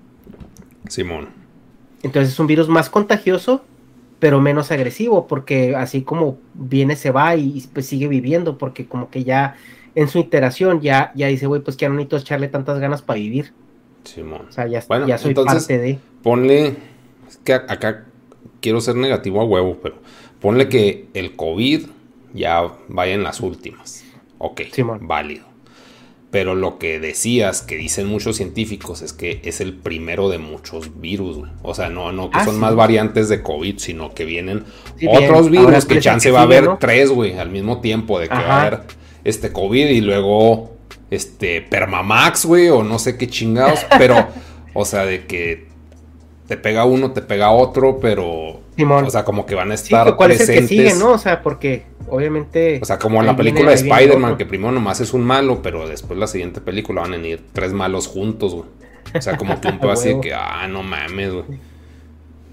[0.89, 1.29] Simón.
[2.03, 3.65] Entonces es un virus más contagioso,
[4.19, 9.11] pero menos agresivo, porque así como viene, se va y pues sigue viviendo, porque como
[9.11, 9.55] que ya
[9.95, 13.01] en su iteración ya, ya dice, güey, pues que ya no necesito echarle tantas ganas
[13.01, 13.53] para vivir.
[14.07, 14.47] Simón.
[14.49, 15.99] O sea, ya, ya soy parte de.
[16.23, 16.77] Ponle,
[17.29, 18.07] es que acá
[18.61, 19.97] quiero ser negativo a huevo, pero
[20.41, 21.87] ponle que el COVID
[22.35, 24.05] ya vaya en las últimas.
[24.39, 25.07] Ok, Simón.
[25.07, 25.45] válido.
[26.31, 31.01] Pero lo que decías, que dicen muchos científicos, es que es el primero de muchos
[31.01, 34.65] virus, O sea, no, no que ah, son más variantes de COVID, sino que vienen
[35.09, 38.61] otros virus que chance va a haber tres, güey, al mismo tiempo, de que va
[38.61, 38.81] a haber
[39.25, 40.76] este COVID y luego
[41.11, 44.29] este Permamax, güey, o no sé qué chingados, pero,
[44.75, 45.67] o sea, de que
[46.47, 48.61] te pega uno, te pega otro, pero.
[48.79, 51.13] O sea, como que van a estar ¿cuál Es el que sigue, ¿no?
[51.13, 52.79] O sea, porque obviamente.
[52.83, 55.89] O sea, como en la película de Spider-Man, que primero nomás es un malo, pero
[55.89, 58.67] después la siguiente película van a venir tres malos juntos, güey.
[59.15, 61.45] O sea, como que un poco así de que, ah, no mames, güey.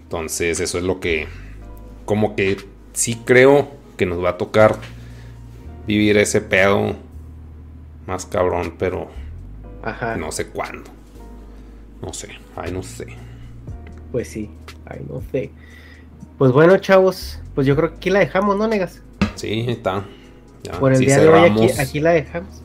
[0.04, 1.28] Entonces, eso es lo que.
[2.06, 2.58] Como que
[2.94, 4.78] sí creo que nos va a tocar
[5.86, 6.96] vivir ese pedo
[8.08, 9.08] más cabrón, pero
[9.82, 10.16] Ajá.
[10.18, 10.90] no sé cuándo.
[12.02, 13.08] No sé, ay, no sé.
[14.12, 14.50] Pues sí,
[14.86, 15.52] ay, no sé.
[16.38, 19.02] Pues bueno, chavos, pues yo creo que aquí la dejamos, ¿no, negas?
[19.36, 20.04] Sí, está.
[20.64, 22.62] Ya, Por el día de hoy aquí, aquí la dejamos.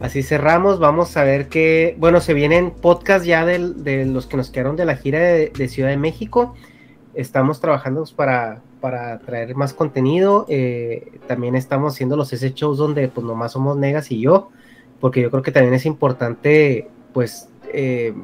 [0.00, 4.36] Así cerramos, vamos a ver que, bueno, se vienen podcasts ya del- de los que
[4.36, 6.54] nos quedaron de la gira de, de Ciudad de México.
[7.14, 10.46] Estamos trabajando para, para traer más contenido.
[10.48, 14.50] eh, también estamos haciendo los ese shows donde pues nomás somos Negas y yo,
[15.00, 18.14] porque yo creo que también es importante, pues, eh,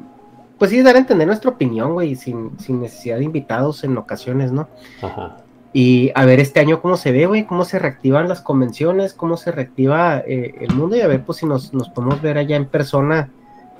[0.57, 4.51] pues sí, dar a entender nuestra opinión, güey, sin, sin necesidad de invitados en ocasiones,
[4.51, 4.67] ¿no?
[5.01, 5.37] Ajá.
[5.73, 9.35] Y a ver este año cómo se ve, güey, cómo se reactivan las convenciones, cómo
[9.35, 12.55] se reactiva eh, el mundo y a ver pues si nos, nos podemos ver allá
[12.55, 13.29] en persona,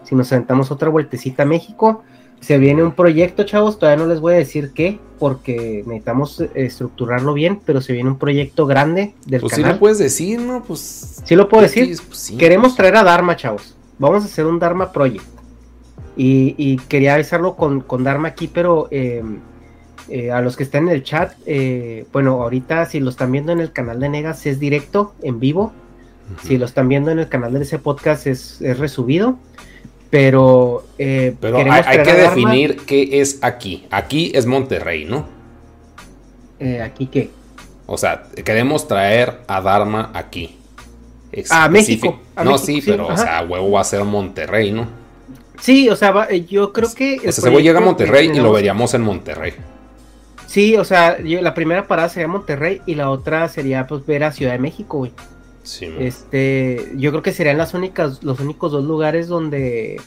[0.04, 2.04] si nos sentamos otra vueltecita a México.
[2.42, 6.50] Se viene un proyecto, chavos, todavía no les voy a decir qué, porque necesitamos eh,
[6.56, 9.76] estructurarlo bien, pero se viene un proyecto grande del Pues sí canal.
[9.76, 10.64] lo puedes decir, ¿no?
[10.64, 11.22] Pues.
[11.24, 11.98] Sí lo puedo decir.
[12.08, 12.38] Pues sí.
[12.38, 13.76] Queremos traer a Dharma, chavos.
[13.98, 15.26] Vamos a hacer un Dharma Project.
[16.18, 19.24] Y, y quería avisarlo con, con Dharma aquí, pero eh,
[20.08, 23.52] eh, a los que están en el chat, eh, bueno, ahorita si lo están viendo
[23.52, 25.74] en el canal de Negas es directo, en vivo.
[26.44, 29.38] Si lo están viendo en el canal de ese podcast es, es resubido.
[30.16, 33.86] Pero, eh, Pero hay, que definir qué es aquí.
[33.92, 35.28] Aquí es Monterrey, ¿no?
[36.58, 37.32] Eh, ¿Aquí qué?
[37.86, 40.58] O sea, queremos traer a Dharma aquí.
[41.50, 44.72] A México, a no, México, sí, sí, pero, o sea, huevo va a ser Monterrey,
[44.72, 44.88] ¿no?
[45.60, 47.18] Sí, o sea, va- eh, yo creo que...
[47.18, 49.54] O sea, ese güey llega a Monterrey y lo veríamos veríamos en Monterrey.
[50.48, 54.24] Sí, o sea, yo- la primera parada sería Monterrey y la otra sería pues ver
[54.24, 55.12] a Ciudad de México, güey.
[55.66, 55.90] Sí.
[56.00, 60.00] Este, yo creo que serían las únicas, los únicos dos lugares donde,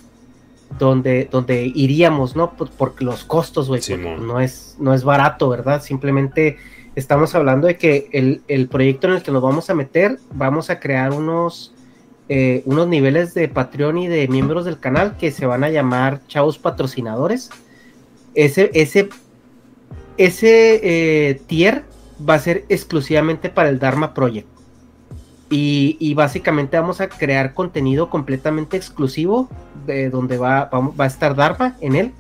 [0.79, 2.53] donde, donde iríamos, ¿no?
[2.57, 3.83] Por, por los costos, güey.
[3.83, 5.83] Sí, no es, no es barato, ¿verdad?
[5.83, 6.59] Simplemente
[6.95, 10.71] estamos hablando de que el, el proyecto en el que nos vamos a meter, vamos
[10.71, 11.75] a crear unos,
[12.29, 16.21] eh, unos niveles de Patreon y de miembros del canal que se van a llamar
[16.29, 17.51] chavos patrocinadores.
[18.35, 19.09] Ese, ese,
[20.19, 21.85] ese eh, tier
[22.29, 24.58] va a ser exclusivamente para el Dharma Project.
[25.51, 29.49] Y, y básicamente vamos a crear contenido completamente exclusivo
[29.87, 32.13] de donde va, va, va a estar Dharma en él.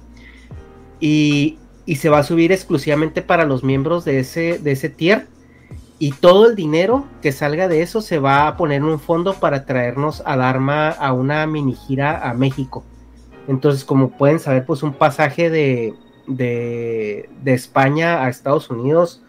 [1.01, 5.27] Y, y se va a subir exclusivamente para los miembros de ese, de ese tier.
[5.99, 9.35] Y todo el dinero que salga de eso se va a poner en un fondo
[9.35, 12.85] para traernos a Dharma a una mini gira a México.
[13.49, 15.95] Entonces, como pueden saber, pues un pasaje de,
[16.27, 19.23] de, de España a Estados Unidos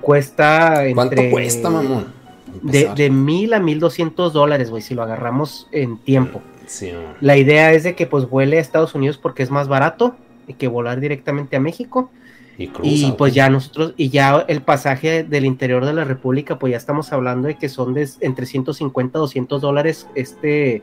[0.00, 2.21] cuesta ¿Cuánto entre- cuesta, mamón?
[2.60, 6.42] De, de mil a mil doscientos dólares, güey, si lo agarramos en tiempo.
[6.66, 6.92] Sí.
[7.20, 10.16] La idea es de que pues vuele a Estados Unidos porque es más barato
[10.58, 12.10] que volar directamente a México.
[12.58, 16.58] Y cruza, Y pues ya nosotros, y ya el pasaje del interior de la República,
[16.58, 20.82] pues ya estamos hablando de que son de entre 150 a 200 dólares este,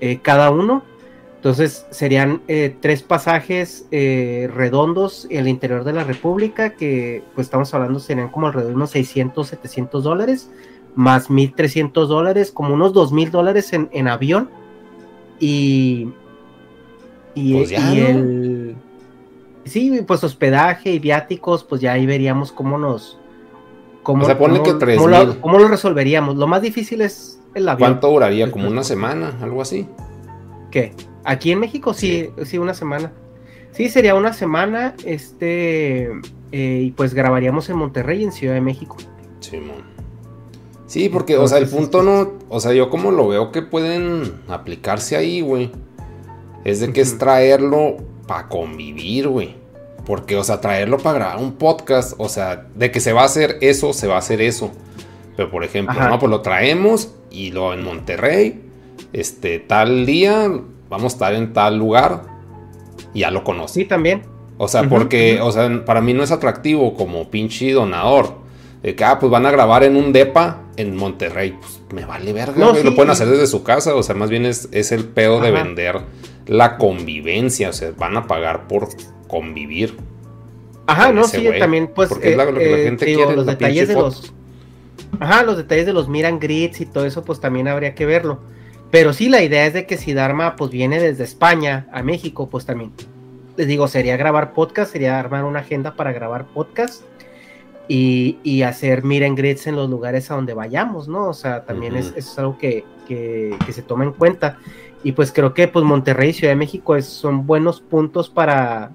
[0.00, 0.82] eh, cada uno.
[1.36, 7.46] Entonces serían eh, tres pasajes eh, redondos en el interior de la República, que pues
[7.46, 10.50] estamos hablando serían como alrededor de unos 600, 700 dólares,
[10.94, 14.50] más 1.300 dólares, como unos 2.000 dólares en, en avión.
[15.38, 16.08] Y,
[17.34, 18.06] y, Pues ya, y ¿no?
[18.08, 18.76] el...
[19.64, 23.18] Sí, pues hospedaje y viáticos, pues ya ahí veríamos cómo nos...
[24.02, 24.98] Cómo, O sea, ponle cómo- que 3,000.
[24.98, 26.36] cómo lo, cómo lo resolveríamos.
[26.36, 27.90] Lo más difícil es el avión.
[27.90, 28.50] ¿Cuánto duraría?
[28.50, 29.36] ¿Como una semana?
[29.42, 29.86] Algo así.
[30.70, 30.94] ¿Qué?
[31.24, 31.92] ¿Aquí en México?
[31.92, 33.12] Sí, sí, una semana.
[33.72, 36.10] Sí, sería una semana, este,
[36.50, 38.96] eh, y pues grabaríamos en Monterrey, en Ciudad de México.
[39.40, 39.74] Sí, mo.
[40.90, 42.32] Sí, porque, o sea, el punto no.
[42.48, 45.70] O sea, yo como lo veo que pueden aplicarse ahí, güey.
[46.64, 49.54] Es de que es traerlo para convivir, güey.
[50.04, 53.26] Porque, o sea, traerlo para grabar un podcast, o sea, de que se va a
[53.26, 54.72] hacer eso, se va a hacer eso.
[55.36, 56.08] Pero, por ejemplo, Ajá.
[56.08, 58.60] no, pues lo traemos y lo en Monterrey,
[59.12, 60.50] este, tal día,
[60.88, 62.24] vamos a estar en tal lugar,
[63.14, 63.82] y ya lo conocí.
[63.82, 64.22] Sí, también.
[64.58, 68.39] O sea, porque, o sea, para mí no es atractivo como pinche donador.
[68.82, 71.56] De que, ah, pues van a grabar en un depa en Monterrey.
[71.60, 72.96] Pues me vale verga, No, güey, Lo sí.
[72.96, 73.94] pueden hacer desde su casa.
[73.94, 76.00] O sea, más bien es, es el pedo de vender
[76.46, 77.68] la convivencia.
[77.68, 78.88] O sea, van a pagar por
[79.28, 79.96] convivir.
[80.86, 83.20] Ajá, no, sí, también, pues, Porque es la- lo que la eh, gente te digo,
[83.22, 84.32] quiere, los detalles de los,
[85.20, 88.40] ajá, los detalles de los miran grits y todo eso, pues también habría que verlo.
[88.90, 92.48] Pero sí, la idea es de que si Dharma, pues, viene desde España a México,
[92.50, 92.90] pues también,
[93.56, 97.02] les digo, sería grabar podcast, sería armar una agenda para grabar podcast
[97.92, 101.28] y, y hacer miren grits en los lugares a donde vayamos, ¿no?
[101.28, 104.58] O sea, también es, es algo que, que, que se toma en cuenta.
[105.02, 108.92] Y pues creo que pues Monterrey y Ciudad de México es- son buenos puntos para,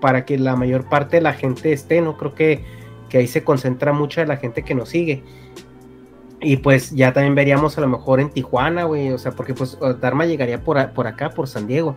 [0.00, 2.16] para que la mayor parte de la gente esté, ¿no?
[2.16, 2.64] Creo que,
[3.10, 5.22] que ahí se concentra mucha de la gente que nos sigue.
[6.40, 9.76] Y pues ya también veríamos a lo mejor en Tijuana, güey, o sea, porque pues
[10.00, 11.96] Dharma llegaría por, por acá, por San Diego.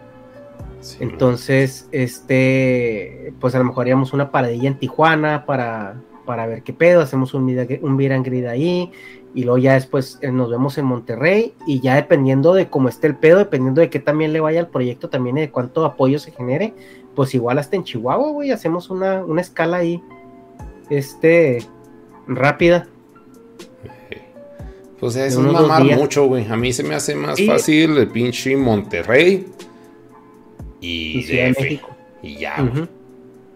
[0.99, 6.74] Entonces, este, pues a lo mejor haríamos una paradilla en Tijuana para, para ver qué
[6.74, 7.43] pedo, hacemos un,
[7.82, 8.91] un grid ahí
[9.33, 13.08] y luego ya después eh, nos vemos en Monterrey y ya dependiendo de cómo esté
[13.08, 16.32] el pedo, dependiendo de qué también le vaya al proyecto, también de cuánto apoyo se
[16.32, 16.74] genere,
[17.16, 20.01] pues igual hasta en Chihuahua, güey, hacemos una, una escala ahí,
[20.90, 21.59] este,
[22.27, 22.88] rápida.
[25.00, 26.45] Pues es un mamar mucho, güey.
[26.48, 29.48] A mí se me hace más fácil el pinche Monterrey
[30.80, 31.25] y,
[31.58, 31.90] México.
[32.22, 32.58] Y ya,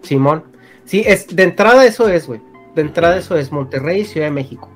[0.02, 0.44] Simón.
[0.86, 2.40] Sí, es, de entrada eso es, güey.
[2.76, 4.70] De entrada eso es Monterrey y Ciudad de México.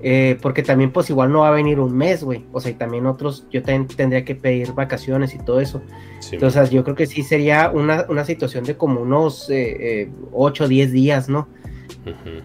[0.00, 2.44] Eh, porque también pues igual no va a venir un mes, güey.
[2.52, 5.82] O sea, y también otros, yo también tendría que pedir vacaciones y todo eso.
[6.30, 10.68] Entonces yo creo que sí sería una, una situación de como unos eh, 8 o
[10.68, 11.48] 10 días, ¿no?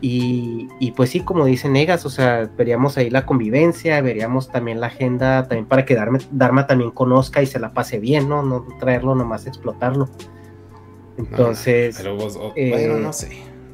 [0.01, 4.79] y, y, pues sí, como dice Negas, o sea, veríamos ahí la convivencia, veríamos también
[4.79, 8.41] la agenda, también para que Dharma, también conozca y se la pase bien, ¿no?
[8.41, 10.09] No traerlo nomás explotarlo.
[11.17, 11.95] Entonces...
[11.97, 13.29] pero vos, eh, bueno, no sé,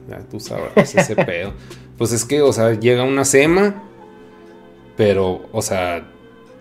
[0.08, 1.54] ya tú sabes ese pedo.
[1.98, 3.84] Pues es que, o sea, llega una sema,
[4.96, 6.08] pero, o sea,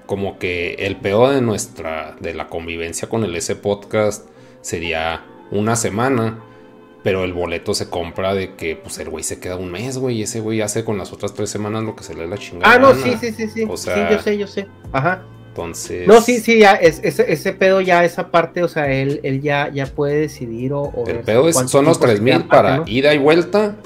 [0.06, 4.28] como que el peor de nuestra, de la convivencia con el S podcast
[4.60, 6.42] sería una semana
[7.06, 10.16] pero el boleto se compra de que pues el güey se queda un mes, güey,
[10.16, 12.36] y ese güey hace con las otras tres semanas lo que se le da la
[12.36, 12.74] chingada.
[12.74, 13.64] Ah, no, sí, sí, sí, sí.
[13.70, 14.66] O sea, sí, yo sé, yo sé.
[14.90, 15.22] Ajá.
[15.56, 16.06] Entonces.
[16.06, 19.70] No, sí, sí, ya, es, ese, pedo ya, esa parte, o sea, él, él ya,
[19.70, 20.92] ya puede decidir o.
[21.06, 23.76] el pedo es, son los tres mil para ida y vuelta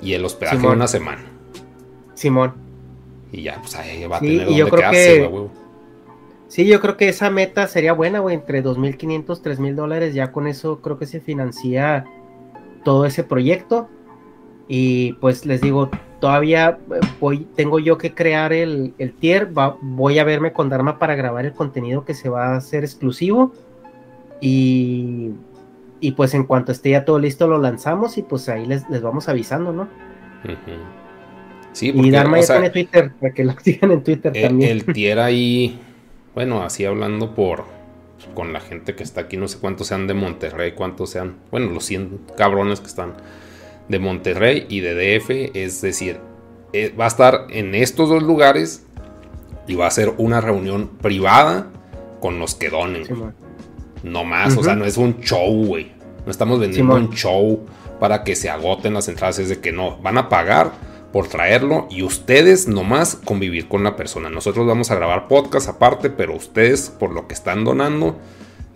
[0.00, 1.24] y el hospedaje de una semana.
[2.14, 2.54] Simón.
[3.32, 5.30] Y ya, pues ahí va a tener donde yo creo que...
[6.46, 10.46] Sí, yo creo que esa meta sería buena, güey, entre 2.500, 3.000 dólares, ya con
[10.46, 12.04] eso creo que se financia
[12.84, 13.88] todo ese proyecto.
[14.68, 20.18] Y pues les digo, todavía eh, voy, tengo yo que crear el, el tier, voy
[20.18, 23.52] a verme con Dharma para grabar el contenido que se va a hacer exclusivo.
[24.40, 25.30] Y,
[26.00, 29.02] y pues en cuanto esté ya todo listo lo lanzamos y pues ahí les, les
[29.02, 29.88] vamos avisando, ¿no?
[31.72, 34.70] Sí, y Dharma ya tiene Twitter, para que lo sigan en Twitter también.
[34.70, 35.78] El tier ahí,
[36.34, 37.64] bueno, así hablando por,
[38.34, 41.70] con la gente que está aquí, no sé cuántos sean de Monterrey, cuántos sean, bueno,
[41.70, 43.14] los 100 cabrones que están
[43.88, 46.20] de Monterrey y de DF, es decir,
[46.72, 48.84] eh, va a estar en estos dos lugares
[49.66, 51.70] y va a ser una reunión privada
[52.20, 53.04] con los que donen.
[54.02, 55.92] no más, o sea, no es un show, güey.
[56.24, 57.64] No estamos vendiendo un show
[58.00, 60.72] para que se agoten las entradas, es de que no, van a pagar
[61.12, 64.28] por traerlo y ustedes nomás convivir con la persona.
[64.28, 68.18] Nosotros vamos a grabar podcast aparte, pero ustedes por lo que están donando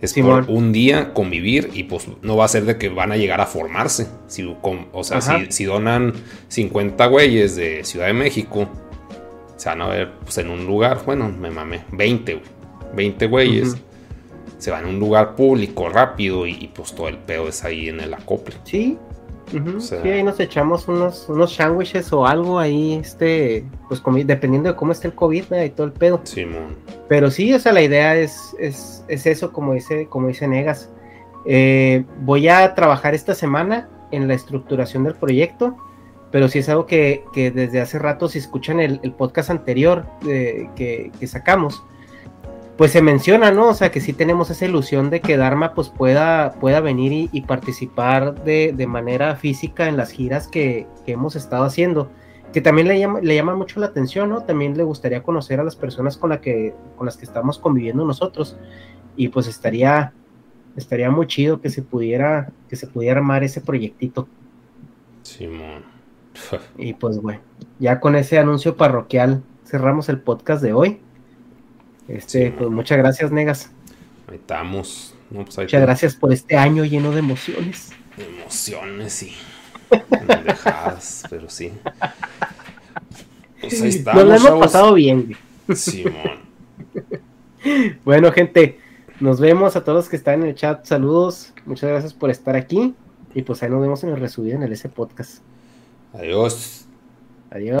[0.01, 3.17] es por un día convivir y pues no va a ser de que van a
[3.17, 4.07] llegar a formarse.
[4.27, 6.13] Si, o sea, si, donan
[6.47, 8.67] 50 güeyes de Ciudad de México,
[9.57, 12.41] se van a ver pues, en un lugar, bueno, me mamé, 20,
[12.95, 13.77] 20 güeyes.
[14.57, 17.89] Se van a un lugar público rápido y, y, pues todo el pedo es ahí
[17.89, 18.55] en el acople.
[18.63, 18.97] Sí,
[19.79, 24.91] sí, ahí nos echamos unos, unos sándwiches o algo ahí, este, pues dependiendo de cómo
[24.91, 26.21] esté el COVID y todo el pedo.
[26.23, 26.75] Simón.
[27.07, 30.89] Pero sí, o sea, la idea es, es, eso, como dice, como dice Negas.
[31.45, 35.75] Eh, voy a trabajar esta semana en la estructuración del proyecto,
[36.31, 41.11] pero sí es algo que, desde hace rato, si escuchan el, podcast anterior eh, que,
[41.19, 41.83] que sacamos,
[42.81, 43.69] pues se menciona, ¿no?
[43.69, 47.41] O sea, que sí tenemos esa ilusión de que Dharma pues pueda, pueda venir y,
[47.41, 52.09] participar de, manera física en las giras que, hemos estado haciendo,
[52.51, 54.45] que también le llama, le llama mucho la atención, ¿no?
[54.45, 58.03] También le gustaría conocer a las personas con, la que, con las que estamos conviviendo
[58.03, 58.57] nosotros
[59.15, 60.11] y pues estaría,
[60.75, 64.27] estaría muy chido que se pudiera, que se pudiera armar ese proyectito.
[65.21, 65.83] Simón.
[66.79, 67.41] y pues bueno,
[67.77, 70.99] ya con ese anuncio parroquial cerramos el podcast de hoy.
[72.11, 73.71] Este, pues muchas gracias, Negas.
[74.27, 75.15] Ahí estamos.
[75.29, 77.91] Pues, muchas gracias por este año lleno de emociones.
[78.17, 79.33] Emociones, sí.
[80.43, 81.71] Dejadas, pero sí.
[83.61, 84.25] Pues ahí estamos.
[84.25, 85.37] Nos lo hemos pasado bien.
[85.73, 86.41] Simón.
[88.03, 88.79] bueno, gente,
[89.21, 90.85] nos vemos a todos los que están en el chat.
[90.85, 91.53] Saludos.
[91.65, 92.93] Muchas gracias por estar aquí.
[93.33, 95.41] Y pues ahí nos vemos en el resubido en el S Podcast.
[96.13, 96.85] Adiós.
[97.51, 97.80] Adiós.